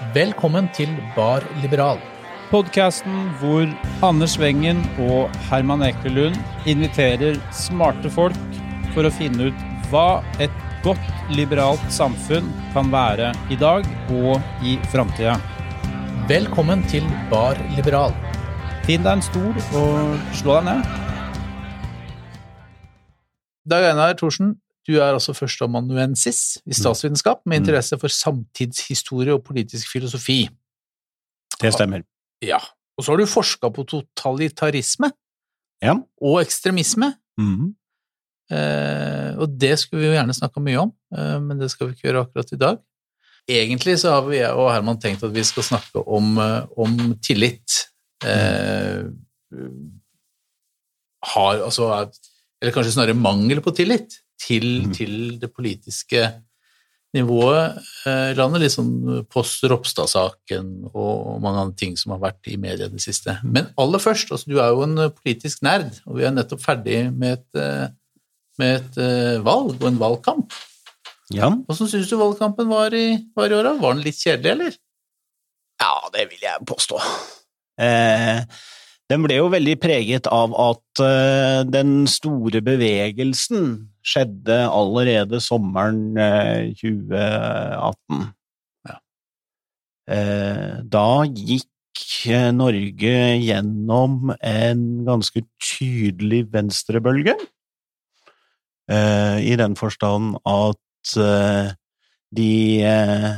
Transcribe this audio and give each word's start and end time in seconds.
Velkommen 0.00 0.64
til 0.72 0.88
Bar 1.12 1.44
Liberal. 1.60 1.98
Podkasten 2.48 3.26
hvor 3.36 3.66
Anders 4.02 4.38
Wengen 4.40 4.80
og 5.04 5.28
Herman 5.50 5.84
Ekelund 5.84 6.38
inviterer 6.64 7.36
smarte 7.52 8.08
folk 8.08 8.38
for 8.94 9.04
å 9.04 9.10
finne 9.12 9.50
ut 9.50 9.60
hva 9.90 10.22
et 10.40 10.56
godt 10.80 11.04
liberalt 11.36 11.84
samfunn 11.92 12.48
kan 12.72 12.88
være 12.88 13.34
i 13.52 13.60
dag 13.60 13.84
og 14.16 14.40
i 14.64 14.78
framtida. 14.88 15.36
Velkommen 16.32 16.80
til 16.88 17.04
Bar 17.28 17.60
Liberal. 17.76 18.16
Finn 18.88 19.04
deg 19.04 19.18
en 19.18 19.26
stol 19.28 19.52
og 19.52 20.16
slå 20.40 20.62
deg 20.62 20.70
ned. 20.70 20.96
Dag 23.68 23.92
Einar 23.92 24.16
Thorsen, 24.16 24.56
du 24.88 24.94
er 24.98 25.12
altså 25.12 25.34
førsteamanuensis 25.36 26.58
i 26.66 26.72
statsvitenskap 26.74 27.42
med 27.46 27.60
interesse 27.60 27.98
for 28.00 28.08
samtidshistorie 28.08 29.34
og 29.34 29.44
politisk 29.44 29.90
filosofi. 29.92 30.48
Det 31.60 31.72
stemmer. 31.74 32.02
Ja. 32.42 32.58
Og 32.96 33.04
så 33.04 33.12
har 33.12 33.20
du 33.20 33.26
forska 33.28 33.70
på 33.72 33.84
totalitarisme 33.88 35.12
Ja. 35.82 35.94
og 36.20 36.40
ekstremisme. 36.42 37.14
Mhm. 37.38 37.74
Eh, 38.50 39.36
og 39.38 39.52
det 39.60 39.78
skulle 39.78 40.00
vi 40.02 40.08
jo 40.08 40.16
gjerne 40.16 40.34
snakka 40.34 40.60
mye 40.60 40.80
om, 40.82 40.92
eh, 41.16 41.38
men 41.38 41.58
det 41.60 41.70
skal 41.70 41.86
vi 41.86 41.94
ikke 41.94 42.08
gjøre 42.08 42.24
akkurat 42.26 42.52
i 42.52 42.56
dag. 42.56 42.78
Egentlig 43.48 43.98
så 44.00 44.10
har 44.16 44.22
vi 44.26 44.40
og 44.44 44.72
Herman 44.72 44.98
tenkt 45.00 45.22
at 45.22 45.32
vi 45.32 45.42
skal 45.44 45.62
snakke 45.62 46.02
om, 46.06 46.36
eh, 46.38 46.66
om 46.76 47.14
tillit. 47.22 47.86
Eh, 48.24 49.04
har 51.34 51.54
altså 51.60 51.90
er- 52.02 52.10
Eller 52.62 52.72
kanskje 52.72 52.92
snarere 52.92 53.14
mangel 53.16 53.60
på 53.62 53.72
tillit 53.74 54.18
til, 54.40 54.66
Mhm. 54.86 54.94
til 54.96 55.14
det 55.40 55.50
politiske 55.52 56.22
nivået 57.14 57.76
eh, 58.06 58.30
i 58.30 58.34
landet. 58.38 58.62
Litt 58.62 58.72
sånn 58.76 59.24
post 59.28 59.64
Ropstad-saken 59.66 60.90
og 60.94 61.40
mange 61.42 61.64
andre 61.64 61.76
ting 61.76 61.96
som 61.98 62.12
har 62.14 62.20
vært 62.22 62.46
i 62.52 62.56
media 62.56 62.86
i 62.86 62.92
det 62.92 63.02
siste. 63.02 63.34
Men 63.42 63.68
aller 63.76 63.98
først, 64.02 64.30
altså 64.30 64.46
du 64.50 64.58
er 64.62 64.70
jo 64.70 64.84
en 64.86 64.98
eh, 65.06 65.10
politisk 65.10 65.62
nerd, 65.66 65.90
og 66.06 66.16
vi 66.20 66.24
er 66.28 66.34
nettopp 66.36 66.62
ferdig 66.62 67.00
med 67.12 67.38
et, 67.38 67.60
eh, 67.60 67.88
med 68.60 68.76
et 68.80 69.42
valg 69.44 69.74
og 69.80 69.88
en 69.88 69.98
valgkamp. 69.98 70.52
Ja. 71.32 71.48
Hvordan 71.50 71.88
syns 71.88 72.08
du 72.10 72.16
valgkampen 72.18 72.68
var 72.68 72.92
i, 72.94 73.18
var 73.36 73.48
i 73.50 73.54
år? 73.54 73.62
da? 73.68 73.74
Var 73.80 73.94
den 73.94 74.02
litt 74.04 74.18
kjedelig, 74.18 74.50
eller? 74.56 74.78
ja, 75.80 75.92
det 76.12 76.26
vil 76.28 76.42
jeg 76.42 76.66
påstå. 76.68 76.98
Eh, 77.80 78.42
den 79.10 79.24
ble 79.26 79.40
jo 79.40 79.48
veldig 79.50 79.74
preget 79.82 80.28
av 80.30 80.52
at 80.54 81.02
eh, 81.02 81.62
den 81.66 82.04
store 82.10 82.62
bevegelsen 82.62 83.72
skjedde 84.06 84.62
allerede 84.70 85.40
sommeren 85.42 86.14
eh, 86.14 86.70
2018. 86.78 88.22
Ja. 88.86 88.96
Eh, 90.14 90.76
da 90.94 91.08
gikk 91.26 92.04
eh, 92.30 92.50
Norge 92.54 93.16
gjennom 93.42 94.30
en 94.38 94.86
ganske 95.08 95.42
tydelig 95.58 96.44
venstrebølge, 96.54 97.34
eh, 98.94 99.38
i 99.42 99.58
den 99.58 99.74
forstand 99.80 100.38
at 100.46 101.16
eh, 101.18 101.74
de 102.30 102.54
eh, 102.86 103.30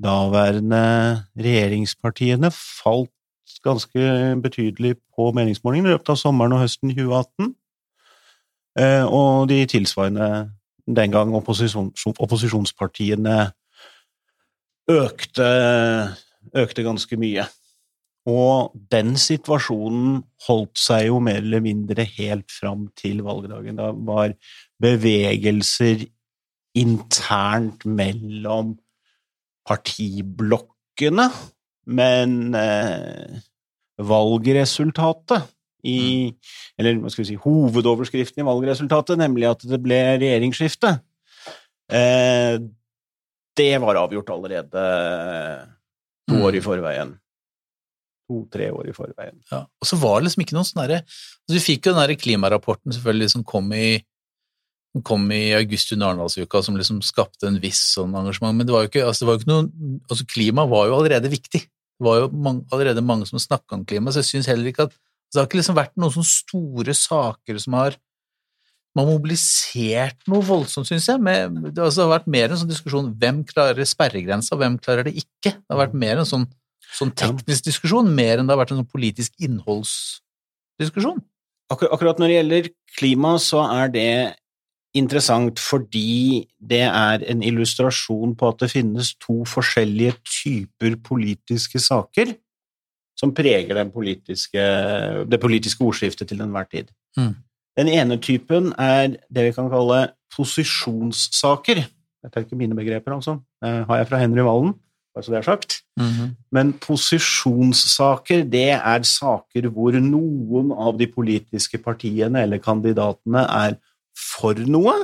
daværende 0.00 0.82
regjeringspartiene 1.36 2.48
falt 2.54 3.12
ganske 3.64 4.36
betydelig 4.42 4.96
på 5.16 5.30
meningsmålingene 5.36 5.92
i 5.92 5.96
løpet 5.96 6.14
av 6.14 6.20
sommeren 6.20 6.56
og 6.56 6.62
høsten 6.64 6.92
2018. 6.94 7.52
Eh, 8.78 9.04
og 9.04 9.48
de 9.50 9.62
tilsvarende 9.68 10.28
den 10.88 11.12
gang 11.12 11.34
opposisjon, 11.36 11.92
opposisjonspartiene 12.16 13.38
økte, 14.88 15.48
økte 16.56 16.84
ganske 16.86 17.18
mye. 17.20 17.44
Og 18.28 18.74
den 18.92 19.16
situasjonen 19.20 20.20
holdt 20.46 20.80
seg 20.80 21.06
jo 21.08 21.20
mer 21.24 21.40
eller 21.40 21.62
mindre 21.64 22.04
helt 22.18 22.52
fram 22.52 22.88
til 22.98 23.22
valgdagen. 23.24 23.78
Da 23.80 23.92
var 23.92 24.34
bevegelser 24.82 26.04
internt 26.78 27.86
mellom 27.88 28.76
partiblokkene, 29.68 31.28
men 31.88 32.54
eh, 32.58 33.38
valgresultatet 33.98 35.54
i 35.88 36.32
Eller 36.78 36.96
hva 36.98 37.10
skal 37.10 37.22
vi 37.22 37.28
si 37.30 37.36
hovedoverskriften 37.38 38.42
i 38.42 38.46
valgresultatet, 38.46 39.18
nemlig 39.20 39.46
at 39.46 39.62
det 39.70 39.78
ble 39.82 39.98
regjeringsskifte, 40.18 40.90
eh, 41.94 42.58
det 43.58 43.70
var 43.82 44.00
avgjort 44.02 44.30
allerede 44.34 44.82
to 46.28 46.34
Mm. 46.34 46.42
år 46.44 46.58
i 46.58 46.60
forveien. 46.60 47.14
To-tre 48.28 48.68
år 48.70 48.90
i 48.90 48.92
forveien. 48.92 49.38
Ja. 49.50 49.62
Og 49.80 49.86
så 49.88 49.96
var 49.96 50.18
det 50.18 50.28
liksom 50.28 50.42
ikke 50.44 50.56
noen 50.58 50.66
sånn 50.68 50.82
derre 50.82 50.98
altså 51.00 51.54
Vi 51.56 51.64
fikk 51.64 51.86
jo 51.86 51.94
den 51.94 52.02
derre 52.02 52.18
klimarapporten 52.20 52.92
selvfølgelig 52.92 53.30
som 53.30 53.44
kom 53.44 53.72
i 53.72 54.02
som 54.92 55.02
kom 55.04 55.30
i 55.32 55.52
august 55.52 55.92
under 55.92 56.10
Arendalsuka, 56.10 56.62
som 56.64 56.76
liksom 56.76 57.02
skapte 57.04 57.46
en 57.46 57.58
viss 57.60 57.94
sånn 57.94 58.14
engasjement, 58.16 58.56
men 58.56 58.66
det 58.66 58.72
var 58.72 58.84
jo 58.84 58.88
ikke, 58.88 59.06
altså 59.06 59.20
det 59.20 59.28
var 59.28 59.34
jo 59.36 59.40
ikke 59.42 59.52
noe 59.52 60.00
altså 60.08 60.26
Klima 60.26 60.64
var 60.68 60.86
jo 60.88 60.96
allerede 60.98 61.30
viktig. 61.30 61.62
Det 61.98 62.06
var 62.06 62.20
jo 62.22 62.28
mange, 62.30 62.64
allerede 62.74 63.02
mange 63.02 63.26
som 63.26 63.40
snakka 63.42 63.74
om 63.74 63.86
klima, 63.88 64.12
så 64.14 64.22
jeg 64.22 64.30
syns 64.32 64.50
heller 64.50 64.70
ikke 64.70 64.86
at 64.86 64.94
altså 64.94 65.34
Det 65.34 65.40
har 65.40 65.48
ikke 65.48 65.58
liksom 65.58 65.76
vært 65.76 65.96
noen 66.00 66.12
sånne 66.14 66.30
store 66.30 66.94
saker 66.96 67.58
som 67.60 67.74
har 67.76 67.98
man 68.96 69.06
har 69.06 69.14
mobilisert 69.14 70.24
noe 70.30 70.42
voldsomt, 70.42 70.88
syns 70.88 71.06
jeg. 71.06 71.20
Med, 71.22 71.58
det, 71.68 71.76
altså, 71.76 72.00
det 72.00 72.06
har 72.06 72.14
vært 72.16 72.30
mer 72.34 72.50
en 72.50 72.58
sånn 72.58 72.70
diskusjon 72.70 73.10
hvem 73.20 73.42
klarer 73.46 73.86
sperregrensa, 73.86 74.56
hvem 74.58 74.78
klarer 74.82 75.06
det 75.06 75.12
ikke. 75.20 75.52
Det 75.54 75.74
har 75.74 75.82
vært 75.84 75.94
mer 76.02 76.22
en 76.22 76.26
sånn, 76.26 76.46
sånn 76.96 77.12
teknisk 77.18 77.68
diskusjon, 77.68 78.08
mer 78.16 78.40
enn 78.40 78.48
det 78.48 78.56
har 78.56 78.62
vært 78.62 78.72
en 78.74 78.80
sånn 78.80 78.90
politisk 78.90 79.36
innholdsdiskusjon. 79.44 81.20
Akkur 81.70 81.92
akkurat 81.94 82.18
når 82.18 82.30
det 82.30 82.38
gjelder 82.38 82.70
klima, 82.96 83.36
så 83.42 83.62
er 83.68 83.92
det 83.94 84.10
interessant 84.96 85.60
fordi 85.60 86.46
det 86.58 86.84
er 86.86 87.24
en 87.28 87.42
illustrasjon 87.44 88.34
på 88.38 88.52
at 88.52 88.62
det 88.62 88.70
finnes 88.72 89.12
to 89.20 89.42
forskjellige 89.48 90.14
typer 90.24 90.96
politiske 91.04 91.80
saker 91.82 92.32
som 93.18 93.34
preger 93.34 93.82
politiske, 93.90 94.64
det 95.26 95.40
politiske 95.42 95.84
ordskiftet 95.84 96.28
til 96.30 96.40
enhver 96.40 96.68
tid. 96.70 96.90
Mm. 97.18 97.34
Den 97.78 97.88
ene 97.88 98.18
typen 98.22 98.72
er 98.78 99.16
det 99.30 99.48
vi 99.48 99.54
kan 99.56 99.70
kalle 99.70 100.12
posisjonssaker. 100.34 101.82
Dette 102.22 102.38
er 102.38 102.46
ikke 102.46 102.58
mine 102.58 102.78
begreper, 102.78 103.14
altså. 103.14 103.38
Det 103.62 103.72
har 103.88 104.00
jeg 104.00 104.08
fra 104.10 104.22
Henry 104.22 104.42
Wallen, 104.46 104.72
bare 105.14 105.26
så 105.26 105.34
det 105.34 105.38
er 105.40 105.46
sagt. 105.46 105.80
Men 106.54 106.72
posisjonssaker, 106.78 108.44
det 108.46 108.70
er 108.78 109.06
saker 109.06 109.68
hvor 109.74 109.98
noen 109.98 110.72
av 110.74 110.98
de 110.98 111.10
politiske 111.10 111.78
partiene 111.82 112.42
eller 112.46 112.62
kandidatene 112.62 113.44
er 113.46 113.78
for 114.18 114.58
noe, 114.66 114.94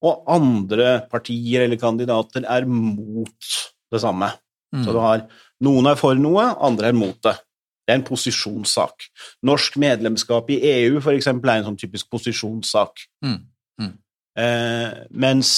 og 0.00 0.24
andre 0.32 1.00
partier 1.12 1.66
eller 1.66 1.80
kandidater 1.80 2.46
er 2.48 2.64
mot 2.68 3.50
det 3.92 4.00
samme. 4.00 4.30
Mm. 4.72 4.84
Så 4.86 4.94
du 4.94 5.00
har 5.02 5.26
noen 5.64 5.90
er 5.90 5.98
for 6.00 6.16
noe, 6.16 6.46
andre 6.62 6.90
er 6.90 6.96
mot 6.96 7.18
det. 7.26 7.36
Det 7.84 7.92
er 7.92 8.00
en 8.00 8.06
posisjonssak. 8.06 9.08
Norsk 9.44 9.76
medlemskap 9.82 10.48
i 10.54 10.60
EU 10.76 11.00
for 11.02 11.12
eksempel, 11.16 11.50
er 11.50 11.60
en 11.60 11.70
sånn 11.72 11.80
typisk 11.80 12.08
posisjonssak. 12.12 13.04
Mm. 13.26 13.38
Mm. 13.82 13.94
Eh, 14.40 15.00
mens 15.10 15.52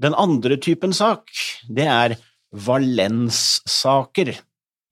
den 0.00 0.16
andre 0.16 0.56
typen 0.62 0.94
sak, 0.96 1.28
det 1.68 1.88
er 1.90 2.16
valenssaker, 2.56 4.36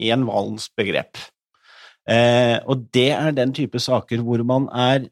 i 0.02 0.10
en 0.10 0.24
Valens 0.26 0.66
begrep. 0.74 1.20
Eh, 2.10 2.58
og 2.68 2.88
det 2.92 3.12
er 3.14 3.30
den 3.36 3.54
type 3.56 3.78
saker 3.80 4.24
hvor 4.26 4.42
man 4.44 4.66
er 4.74 5.06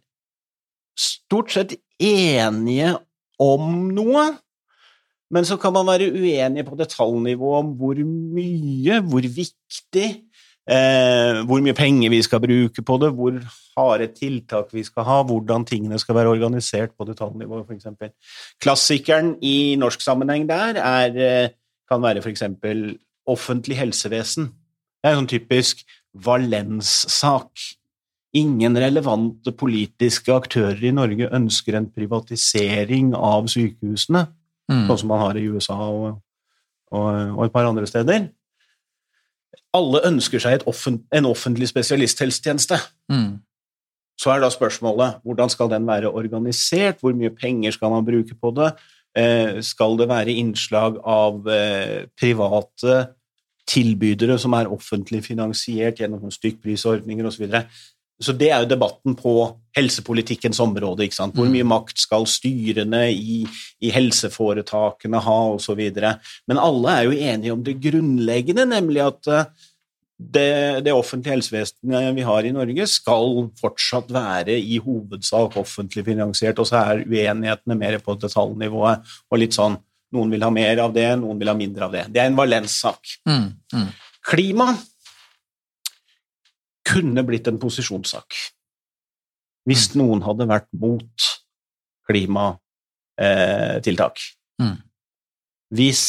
stort 0.98 1.53
sett 1.54 1.75
enige 2.03 2.94
om 3.42 3.90
noe, 3.94 4.26
men 5.32 5.46
så 5.49 5.56
kan 5.61 5.72
man 5.75 5.88
være 5.88 6.11
uenige 6.12 6.66
på 6.66 6.76
detaljnivå 6.76 7.55
om 7.58 7.72
hvor 7.81 7.96
mye, 8.05 8.99
hvor 9.00 9.25
viktig, 9.25 10.08
eh, 10.69 11.40
hvor 11.49 11.62
mye 11.64 11.76
penger 11.76 12.12
vi 12.12 12.20
skal 12.25 12.43
bruke 12.44 12.84
på 12.84 12.99
det, 13.00 13.12
hvor 13.16 13.38
harde 13.78 14.11
tiltak 14.12 14.75
vi 14.76 14.84
skal 14.84 15.08
ha, 15.08 15.22
hvordan 15.25 15.64
tingene 15.69 15.99
skal 16.00 16.19
være 16.19 16.34
organisert 16.34 16.93
på 16.99 17.08
detaljnivå, 17.08 17.62
f.eks. 17.64 17.88
Klassikeren 18.61 19.34
i 19.40 19.75
norsk 19.81 20.05
sammenheng 20.05 20.44
der 20.50 20.82
er, 20.82 21.16
eh, 21.16 21.55
kan 21.88 22.05
være 22.05 22.20
f.eks. 22.20 22.44
offentlig 23.26 23.78
helsevesen. 23.81 24.52
Det 25.00 25.08
er 25.08 25.16
en 25.16 25.25
sånn 25.25 25.32
typisk 25.32 25.81
valenssak. 26.12 27.50
Ingen 28.34 28.79
relevante 28.81 29.52
politiske 29.52 30.32
aktører 30.32 30.81
i 30.88 30.94
Norge 30.94 31.29
ønsker 31.37 31.76
en 31.76 31.90
privatisering 31.93 33.12
av 33.19 33.50
sykehusene, 33.52 34.26
Mm. 34.70 34.87
sånn 34.88 35.00
som 35.02 35.11
man 35.12 35.23
har 35.25 35.38
i 35.38 35.49
USA 35.50 35.75
og, 35.75 36.20
og, 36.93 37.08
og 37.37 37.44
et 37.44 37.52
par 37.55 37.69
andre 37.69 37.87
steder. 37.88 38.29
Alle 39.75 40.02
ønsker 40.08 40.43
seg 40.43 40.58
et 40.58 40.67
offent, 40.69 41.02
en 41.12 41.29
offentlig 41.29 41.70
spesialisthelsetjeneste. 41.70 42.79
Mm. 43.12 43.40
Så 44.20 44.31
er 44.32 44.43
da 44.43 44.50
spørsmålet 44.52 45.23
hvordan 45.26 45.50
skal 45.50 45.70
den 45.73 45.88
være 45.88 46.12
organisert, 46.12 47.00
hvor 47.00 47.17
mye 47.17 47.32
penger 47.35 47.75
skal 47.75 47.90
man 47.94 48.06
bruke 48.06 48.37
på 48.38 48.52
det, 48.55 48.70
eh, 49.17 49.61
skal 49.64 49.96
det 49.99 50.08
være 50.08 50.37
innslag 50.37 51.00
av 51.05 51.49
eh, 51.49 52.05
private 52.20 53.00
tilbydere 53.69 54.38
som 54.38 54.55
er 54.58 54.70
offentlig 54.73 55.23
finansiert 55.25 56.02
gjennom 56.02 56.31
stykkprisordninger 56.35 57.26
osv. 57.26 57.49
Så, 58.22 58.34
det 58.38 58.50
er 58.52 58.62
jo 58.62 58.70
debatten 58.70 59.16
på 59.19 59.34
helsepolitikkens 59.76 60.60
område. 60.62 61.06
ikke 61.06 61.19
sant? 61.19 61.36
Hvor 61.36 61.48
mye 61.50 61.66
makt 61.66 62.00
skal 62.00 62.26
styrene 62.28 63.06
i, 63.12 63.42
i 63.82 63.92
helseforetakene 63.94 65.20
ha, 65.24 65.38
osv. 65.56 65.82
Men 66.48 66.60
alle 66.60 66.96
er 66.96 67.08
jo 67.08 67.19
enige 67.32 67.54
om 67.56 67.62
det 67.66 67.78
grunnleggende, 67.82 68.66
nemlig 68.69 69.04
at 69.04 69.30
eh, 69.32 69.69
det, 70.22 70.50
det, 70.86 70.92
offentlige 70.94 71.34
helsevesenet 71.34 72.12
vi 72.16 72.26
har 72.26 72.46
i 72.46 72.52
Norge, 72.54 72.86
skal 72.90 73.48
fortsatt 73.58 74.12
være 74.14 74.58
i 74.60 74.78
hovedsak 74.82 75.56
offentlig 75.58 76.04
finansiert, 76.06 76.60
og 76.62 76.68
så 76.68 76.82
er 76.82 77.06
uenighetene 77.06 77.78
mer 77.78 77.98
på 78.04 78.14
detaljnivået. 78.20 79.02
og 79.30 79.42
litt 79.42 79.58
sånn, 79.58 79.80
Noen 80.12 80.28
vil 80.28 80.42
ha 80.44 80.50
mer 80.52 80.80
av 80.84 80.92
det, 80.92 81.06
noen 81.16 81.38
vil 81.40 81.48
ha 81.48 81.54
mindre 81.56 81.86
av 81.86 81.94
det. 81.94 82.02
Det 82.12 82.20
er 82.20 82.26
en 82.28 82.36
valenssak. 82.36 83.14
Mm, 83.25 83.46
mm. 83.72 83.86
Klima 84.28 84.66
kunne 86.92 87.24
blitt 87.26 87.48
en 87.50 87.60
posisjonssak 87.62 88.28
hvis 89.68 89.84
mm. 89.92 89.98
noen 90.00 90.20
hadde 90.26 90.48
vært 90.50 90.70
mot 90.74 91.28
klimatiltak. 92.10 94.16
Mm. 94.60 94.76
hvis 95.74 96.02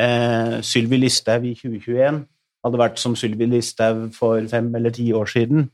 eh, 0.00 0.54
Sylvi 0.64 0.96
Listhaug 1.02 1.44
i 1.46 1.54
2021 1.58 2.22
hadde 2.64 2.80
vært 2.80 2.98
som 3.02 3.16
Sylvi 3.18 3.46
Listhaug 3.50 3.98
for 4.16 4.40
fem 4.50 4.70
eller 4.78 4.92
ti 4.94 5.06
år 5.12 5.26
siden, 5.30 5.68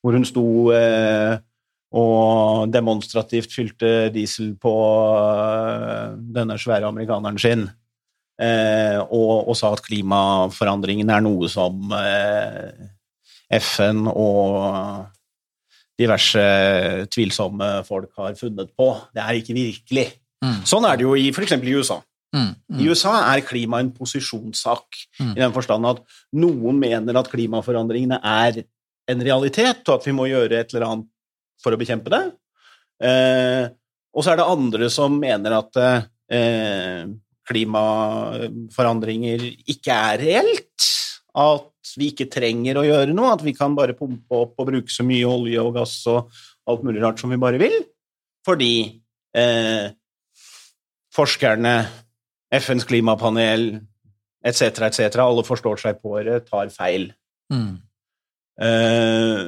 hvor 0.00 0.12
hun 0.14 0.26
sto 0.28 0.46
eh, 0.76 1.34
og 1.98 2.72
demonstrativt 2.72 3.54
fylte 3.54 4.10
diesel 4.14 4.48
på 4.60 4.74
eh, 5.16 6.16
denne 6.36 6.58
svære 6.60 6.88
amerikaneren 6.88 7.38
sin, 7.40 7.68
eh, 8.40 8.98
og, 9.00 9.48
og, 9.48 9.56
sa 9.56 9.72
at 9.72 9.84
klimaforandringen 9.86 11.10
er 11.10 11.20
noe 11.24 11.48
som 11.52 11.92
eh, 11.96 12.72
FN 13.48 14.06
og 14.10 15.08
diverse 15.98 16.42
tvilsomme 17.10 17.70
folk 17.86 18.12
har 18.20 18.36
funnet 18.38 18.70
på. 18.78 18.92
Det 19.14 19.22
er 19.24 19.40
ikke 19.40 19.56
virkelig. 19.56 20.06
Mm. 20.44 20.60
Sånn 20.68 20.86
er 20.86 20.98
det 20.98 21.06
jo 21.06 21.16
i 21.18 21.28
f.eks. 21.32 21.56
i 21.58 21.74
USA. 21.74 21.98
Mm, 22.36 22.50
mm. 22.52 22.80
I 22.82 22.88
USA 22.90 23.14
er 23.32 23.46
klima 23.46 23.80
en 23.80 23.90
posisjonssak, 23.94 24.98
mm. 25.18 25.32
i 25.32 25.40
den 25.40 25.54
forstand 25.54 25.88
at 25.88 26.02
noen 26.36 26.76
mener 26.80 27.16
at 27.18 27.30
klimaforandringene 27.32 28.20
er 28.20 28.60
en 29.08 29.24
realitet, 29.24 29.80
og 29.88 29.94
at 29.96 30.06
vi 30.06 30.12
må 30.14 30.28
gjøre 30.28 30.60
et 30.60 30.74
eller 30.74 30.86
annet 30.90 31.08
for 31.62 31.74
å 31.74 31.80
bekjempe 31.80 32.12
det. 32.12 32.24
Eh, 33.08 33.64
og 34.14 34.24
så 34.24 34.32
er 34.32 34.40
det 34.40 34.52
andre 34.52 34.90
som 34.92 35.16
mener 35.20 35.56
at 35.56 35.80
eh, 35.80 37.08
klimaforandringer 37.48 39.40
ikke 39.72 39.92
er 40.12 40.20
reelt. 40.22 40.88
At 41.38 41.94
vi 41.98 42.10
ikke 42.12 42.28
trenger 42.32 42.80
å 42.80 42.86
gjøre 42.86 43.14
noe, 43.14 43.32
at 43.36 43.44
vi 43.46 43.54
kan 43.56 43.76
bare 43.78 43.96
pumpe 43.96 44.42
opp 44.42 44.58
og 44.58 44.70
bruke 44.72 44.92
så 44.92 45.06
mye 45.06 45.28
olje 45.28 45.62
og 45.62 45.76
gass 45.78 46.00
og 46.10 46.32
alt 46.68 46.84
mulig 46.86 47.02
rart 47.04 47.22
som 47.22 47.30
vi 47.32 47.40
bare 47.40 47.60
vil. 47.62 47.76
Fordi 48.46 48.72
eh, 49.38 49.86
forskerne 51.14 51.74
FNs 52.58 52.88
klimapanel 52.88 53.70
etc., 54.44 54.88
etc., 54.88 55.20
alle 55.22 55.44
forstår 55.46 55.80
seg 55.82 56.00
på 56.02 56.16
det, 56.26 56.42
tar 56.48 56.70
feil. 56.74 57.10
Mm. 57.52 57.76
Eh, 58.62 59.44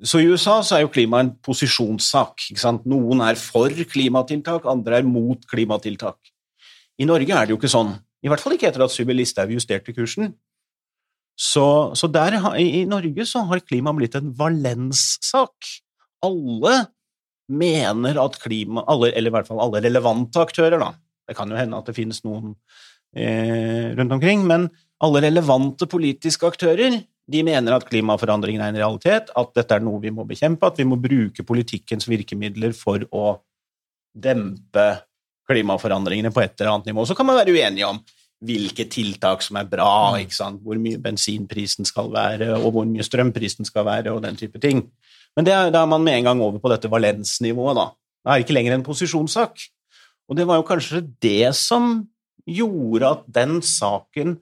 så 0.00 0.20
i 0.20 0.28
USA 0.30 0.60
så 0.64 0.76
er 0.76 0.84
jo 0.84 0.92
klima 0.92 1.20
en 1.20 1.32
posisjonssak. 1.44 2.50
Noen 2.88 3.24
er 3.24 3.40
for 3.40 3.72
klimatiltak, 3.92 4.68
andre 4.68 5.00
er 5.00 5.08
mot 5.08 5.42
klimatiltak. 5.48 6.32
I 7.00 7.08
Norge 7.08 7.36
er 7.36 7.48
det 7.48 7.54
jo 7.54 7.60
ikke 7.60 7.72
sånn, 7.72 7.94
i 8.24 8.28
hvert 8.28 8.42
fall 8.42 8.56
ikke 8.56 8.68
etter 8.68 8.84
at 8.84 8.92
Sylvi 8.92 9.16
Listhaug 9.16 9.52
justerte 9.54 9.94
kursen. 9.96 10.34
Så, 11.40 11.66
så 11.96 12.08
der, 12.12 12.36
i, 12.60 12.84
Norge 12.88 13.24
så 13.24 13.46
har 13.48 13.62
klima 13.64 13.94
blitt 13.96 14.18
en 14.18 14.32
valenssak. 14.36 15.70
Alle 16.26 16.74
mener 17.50 18.20
at 18.20 18.36
klima 18.42 18.84
alle, 18.86 19.14
Eller 19.16 19.32
i 19.32 19.34
hvert 19.34 19.48
fall 19.48 19.62
alle 19.64 19.80
relevante 19.82 20.42
aktører, 20.42 20.76
da, 20.82 20.92
det 21.26 21.38
kan 21.38 21.50
jo 21.50 21.58
hende 21.58 21.78
at 21.80 21.88
det 21.88 21.96
finnes 21.96 22.20
noen 22.26 22.52
eh, 23.16 23.90
rundt 23.96 24.18
omkring, 24.18 24.44
men 24.46 24.68
alle 25.00 25.24
relevante 25.24 25.88
politiske 25.88 26.46
aktører 26.46 27.00
de 27.30 27.42
mener 27.46 27.72
at 27.72 27.86
klimaforandringen 27.88 28.62
er 28.62 28.72
en 28.72 28.80
realitet, 28.82 29.30
at 29.38 29.52
dette 29.56 29.76
er 29.76 29.84
noe 29.84 30.00
vi 30.02 30.12
må 30.12 30.26
bekjempe, 30.28 30.66
at 30.66 30.80
vi 30.80 30.86
må 30.88 30.98
bruke 31.00 31.46
politikkens 31.46 32.08
virkemidler 32.10 32.74
for 32.76 33.04
å 33.14 33.38
dempe 34.10 34.88
klimaforandringene 35.50 36.32
på 36.34 36.42
et 36.42 36.58
eller 36.58 36.74
annet 36.74 36.90
nivå. 36.90 37.06
Så 37.06 37.16
kan 37.18 37.28
man 37.28 37.38
være 37.38 37.54
uenige 37.54 37.88
om 37.88 38.00
hvilke 38.40 38.86
tiltak 38.88 39.42
som 39.44 39.58
er 39.60 39.68
bra, 39.68 40.16
mm. 40.16 40.60
hvor 40.64 40.80
mye 40.80 41.00
bensinprisen 41.02 41.88
skal 41.88 42.08
være, 42.12 42.54
og 42.56 42.72
hvor 42.74 42.88
mye 42.88 43.04
strømprisen 43.04 43.68
skal 43.68 43.84
være, 43.88 44.14
og 44.14 44.22
den 44.24 44.38
type 44.40 44.60
ting. 44.62 44.86
Men 45.36 45.46
da 45.46 45.66
er, 45.68 45.86
man 45.86 46.04
med 46.04 46.20
en 46.20 46.30
gang 46.30 46.42
over 46.42 46.58
på 46.58 46.72
dette 46.72 46.90
valensnivået, 46.90 47.76
da. 47.76 47.90
Det 48.20 48.32
er 48.32 48.44
ikke 48.44 48.56
lenger 48.56 48.76
en 48.76 48.86
posisjonssak. 48.86 49.60
Og 50.28 50.36
det 50.36 50.46
var 50.48 50.60
jo 50.60 50.66
kanskje 50.68 51.04
det 51.22 51.52
som 51.58 52.06
gjorde 52.48 53.08
at 53.16 53.26
den 53.28 53.60
saken 53.64 54.38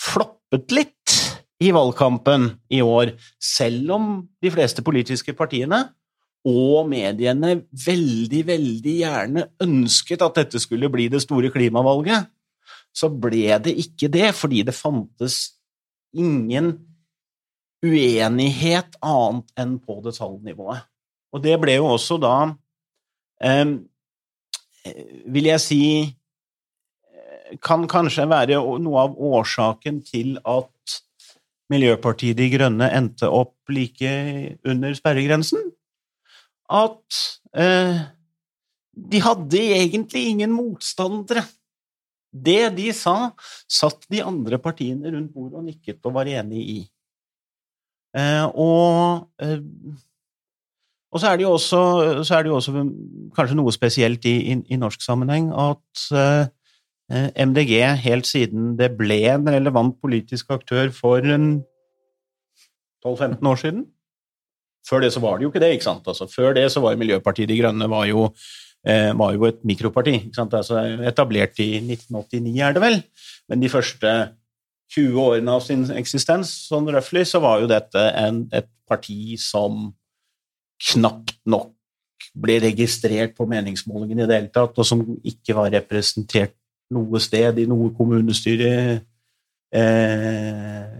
floppet 0.00 0.72
litt 0.74 1.16
i 1.62 1.70
valgkampen 1.74 2.48
i 2.74 2.80
år, 2.82 3.14
selv 3.38 3.92
om 3.94 4.06
de 4.42 4.50
fleste 4.50 4.82
politiske 4.84 5.34
partiene 5.38 5.84
og 6.48 6.88
mediene 6.90 7.54
veldig, 7.84 8.40
veldig 8.48 8.94
gjerne 8.98 9.44
ønsket 9.62 10.24
at 10.26 10.40
dette 10.40 10.62
skulle 10.62 10.90
bli 10.90 11.06
det 11.12 11.22
store 11.22 11.52
klimavalget, 11.54 12.26
så 12.92 13.08
ble 13.08 13.58
det 13.64 13.74
ikke 13.80 14.10
det, 14.12 14.30
fordi 14.36 14.62
det 14.68 14.76
fantes 14.76 15.58
ingen 16.12 16.74
uenighet 17.82 18.98
annet 19.02 19.54
enn 19.58 19.78
på 19.82 19.98
detaljnivået. 20.04 20.84
Og 21.32 21.42
det 21.42 21.56
ble 21.60 21.78
jo 21.78 21.88
også 21.94 22.18
da 22.20 22.34
eh, 23.42 23.78
vil 25.32 25.48
jeg 25.48 25.62
si 25.62 25.84
kan 27.62 27.84
kanskje 27.90 28.24
være 28.30 28.60
noe 28.80 29.02
av 29.02 29.16
årsaken 29.18 30.00
til 30.06 30.36
at 30.48 30.98
Miljøpartiet 31.72 32.36
De 32.36 32.48
Grønne 32.52 32.88
endte 32.92 33.28
opp 33.32 33.70
like 33.72 34.12
under 34.68 34.92
sperregrensen. 34.96 35.70
At 36.72 37.20
eh, 37.56 38.02
de 38.92 39.22
hadde 39.24 39.62
egentlig 39.78 40.26
ingen 40.32 40.52
motstandere. 40.52 41.44
Det 42.32 42.70
de 42.76 42.88
sa, 42.96 43.16
satt 43.68 44.06
de 44.10 44.22
andre 44.24 44.58
partiene 44.62 45.12
rundt 45.12 45.34
bordet 45.34 45.60
og 45.60 45.66
nikket 45.68 46.08
og 46.08 46.16
var 46.16 46.30
enig 46.32 46.62
i. 46.62 46.78
Eh, 48.16 48.46
og 48.56 49.28
eh, 49.42 49.60
og 51.12 51.20
så 51.20 51.28
er 51.28 51.36
det 51.36 51.44
jo 51.44 51.52
også, 51.52 51.78
det 52.24 52.48
jo 52.48 52.56
også 52.56 52.72
kanskje 53.36 53.56
noe 53.58 53.72
spesielt 53.74 54.24
i, 54.24 54.52
i, 54.52 54.54
i 54.72 54.76
norsk 54.80 55.02
sammenheng 55.04 55.50
at 55.52 56.04
eh, 56.16 56.46
MDG, 57.36 58.00
helt 58.00 58.26
siden 58.28 58.76
det 58.78 58.96
ble 58.96 59.18
en 59.34 59.48
relevant 59.52 60.00
politisk 60.00 60.50
aktør 60.56 60.88
for 60.96 61.20
12-15 61.20 63.50
år 63.50 63.56
siden 63.60 63.84
Før 64.88 65.00
det 65.04 65.12
så 65.12 65.20
var 65.20 65.36
det 65.36 65.44
jo 65.44 65.50
ikke 65.52 65.60
det. 65.60 65.72
ikke 65.76 65.90
sant? 65.90 66.08
Altså, 66.08 66.24
før 66.26 66.54
det 66.56 66.72
så 66.72 66.80
var 66.80 66.96
Miljøpartiet 66.96 67.48
De 67.50 67.60
Grønne 67.60 67.90
var 67.90 68.04
jo, 68.08 68.30
uh, 68.88 69.10
var 69.18 69.34
jo 69.36 69.48
et 69.48 69.60
mikroparti. 69.68 70.16
Altså, 70.38 70.80
etablert 71.08 71.60
i 71.62 71.74
1989, 71.80 72.60
er 72.62 72.76
det 72.76 72.84
vel. 72.84 73.02
Men 73.50 73.64
de 73.64 73.72
første 73.72 74.14
20 74.92 75.20
årene 75.22 75.56
av 75.56 75.62
sin 75.64 75.84
eksistens 75.96 76.52
sånn 76.68 76.90
røftlig, 76.92 77.24
så 77.28 77.40
var 77.42 77.62
jo 77.62 77.70
dette 77.70 78.02
en, 78.18 78.44
et 78.52 78.68
parti 78.88 79.38
som 79.40 79.92
knapt 80.92 81.38
nok 81.48 81.72
ble 82.38 82.58
registrert 82.62 83.34
på 83.36 83.46
meningsmålingen 83.50 84.22
i 84.22 84.26
det 84.28 84.38
hele 84.38 84.52
tatt, 84.52 84.76
og 84.78 84.86
som 84.86 85.02
ikke 85.26 85.56
var 85.56 85.72
representert 85.74 86.54
noe 86.92 87.20
sted 87.22 87.58
i 87.62 87.68
noe 87.68 87.90
kommunestyre 87.96 88.72
eh, 89.72 90.90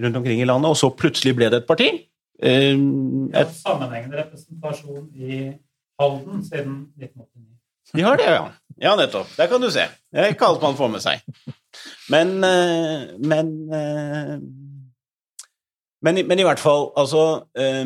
rundt 0.00 0.20
omkring 0.20 0.42
i 0.42 0.48
landet, 0.48 0.70
og 0.70 0.78
så 0.78 0.92
plutselig 0.94 1.34
ble 1.36 1.50
det 1.52 1.62
et 1.62 1.68
parti. 1.68 1.88
Eh, 2.40 2.70
et... 2.72 3.56
sammenhengende 3.60 4.22
representasjon 4.22 5.10
i 5.18 5.42
Halden 6.00 6.44
siden 6.46 6.76
1989. 6.96 7.50
De 7.94 8.04
har 8.06 8.20
det, 8.20 8.28
ja. 8.30 8.44
Ja, 8.80 8.94
nettopp. 8.96 9.28
Der 9.36 9.50
kan 9.50 9.60
du 9.60 9.68
se. 9.72 9.84
Det 10.08 10.22
er 10.22 10.32
ikke 10.32 10.48
alt 10.48 10.62
man 10.64 10.78
får 10.78 10.90
med 10.94 11.02
seg. 11.04 11.24
Men 12.12 12.38
eh, 12.46 13.10
Men, 13.18 13.52
eh, 13.74 14.38
men, 16.00 16.22
men 16.26 16.40
i 16.40 16.46
hvert 16.46 16.62
fall, 16.62 16.88
altså 16.96 17.44
eh, 17.60 17.84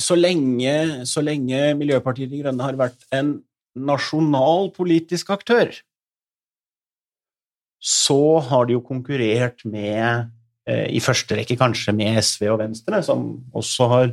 så 0.00 0.16
lenge, 0.16 1.04
så 1.04 1.20
lenge 1.20 1.74
Miljøpartiet 1.76 2.30
De 2.32 2.40
Grønne 2.40 2.64
har 2.64 2.78
vært 2.80 3.04
en 3.12 3.34
nasjonal 3.76 4.70
politisk 4.72 5.28
aktør, 5.34 5.74
så 7.80 8.40
har 8.48 8.66
de 8.68 8.74
jo 8.78 8.80
konkurrert 8.84 9.62
med, 9.68 10.32
i 10.68 11.00
første 11.00 11.36
rekke 11.38 11.56
kanskje 11.60 11.94
med 11.96 12.18
SV 12.20 12.48
og 12.52 12.58
Venstre, 12.60 12.98
som 13.04 13.22
også 13.56 13.86
har 13.92 14.10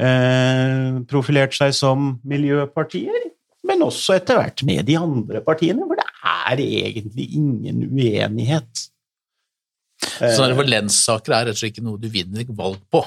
eh, 0.00 0.65
profilert 1.08 1.54
seg 1.56 1.74
som 1.76 2.14
miljøpartier, 2.26 3.30
men 3.66 3.82
også 3.86 4.18
etter 4.18 4.38
hvert 4.38 4.62
med 4.66 4.86
de 4.86 4.98
andre 4.98 5.42
partiene, 5.44 5.86
hvor 5.86 5.98
det 5.98 6.06
er 6.06 6.60
egentlig 6.62 7.30
ingen 7.38 7.82
uenighet 7.90 8.86
Sånne 10.16 10.56
valenssaker 10.56 11.32
er 11.32 11.46
rett 11.48 11.56
og 11.56 11.60
slett 11.60 11.74
ikke 11.74 11.84
noe 11.86 12.00
du 12.00 12.08
vinner 12.12 12.44
valg 12.56 12.80
på. 12.92 13.02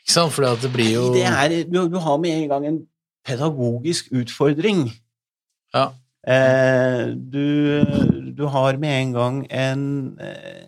Ikke 0.00 0.14
sant? 0.14 0.34
For 0.34 0.46
det 0.62 0.70
blir 0.74 0.92
jo 0.94 1.04
det 1.14 1.26
er, 1.26 1.54
du, 1.66 1.82
du 1.90 1.98
har 2.02 2.20
med 2.22 2.36
en 2.36 2.48
gang 2.52 2.66
en 2.68 2.78
pedagogisk 3.26 4.12
utfordring. 4.16 4.86
Ja. 5.74 5.90
Eh, 6.26 7.10
du, 7.14 7.46
du 8.36 8.44
har 8.52 8.78
med 8.80 8.96
en 8.96 9.14
gang 9.16 9.42
en 9.50 9.84
eh, 10.22 10.66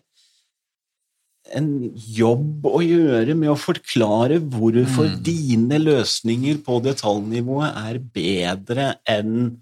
en 1.56 1.68
jobb 1.94 2.66
å 2.66 2.80
gjøre 2.85 3.35
med 3.38 3.52
å 3.52 3.59
forklare 3.61 4.38
hvorfor 4.40 5.09
Mm. 5.11 5.23
dine 5.23 5.78
løsninger 5.82 6.62
på 6.64 6.80
detaljnivået 6.85 7.76
er 7.76 7.99
bedre 7.99 8.97
enn 9.09 9.59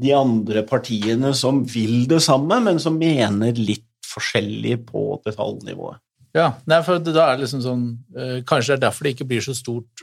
de 0.00 0.12
andre 0.12 0.62
partiene 0.66 1.32
som 1.34 1.64
vil 1.64 2.06
det 2.10 2.20
samme, 2.22 2.60
men 2.62 2.78
som 2.78 2.98
mener 2.98 3.52
litt 3.54 3.86
forskjellig 4.04 4.86
på 4.86 5.20
detaljnivået. 5.24 6.00
Ja, 6.34 6.48
nei, 6.66 6.80
for 6.82 6.98
da 6.98 7.28
er 7.28 7.36
det 7.36 7.44
liksom 7.44 7.62
sånn 7.62 7.84
eh, 8.18 8.40
Kanskje 8.42 8.74
det 8.74 8.78
er 8.80 8.88
derfor 8.88 9.06
det 9.06 9.12
ikke 9.14 9.28
blir 9.30 9.40
så 9.40 9.54
stort 9.54 10.02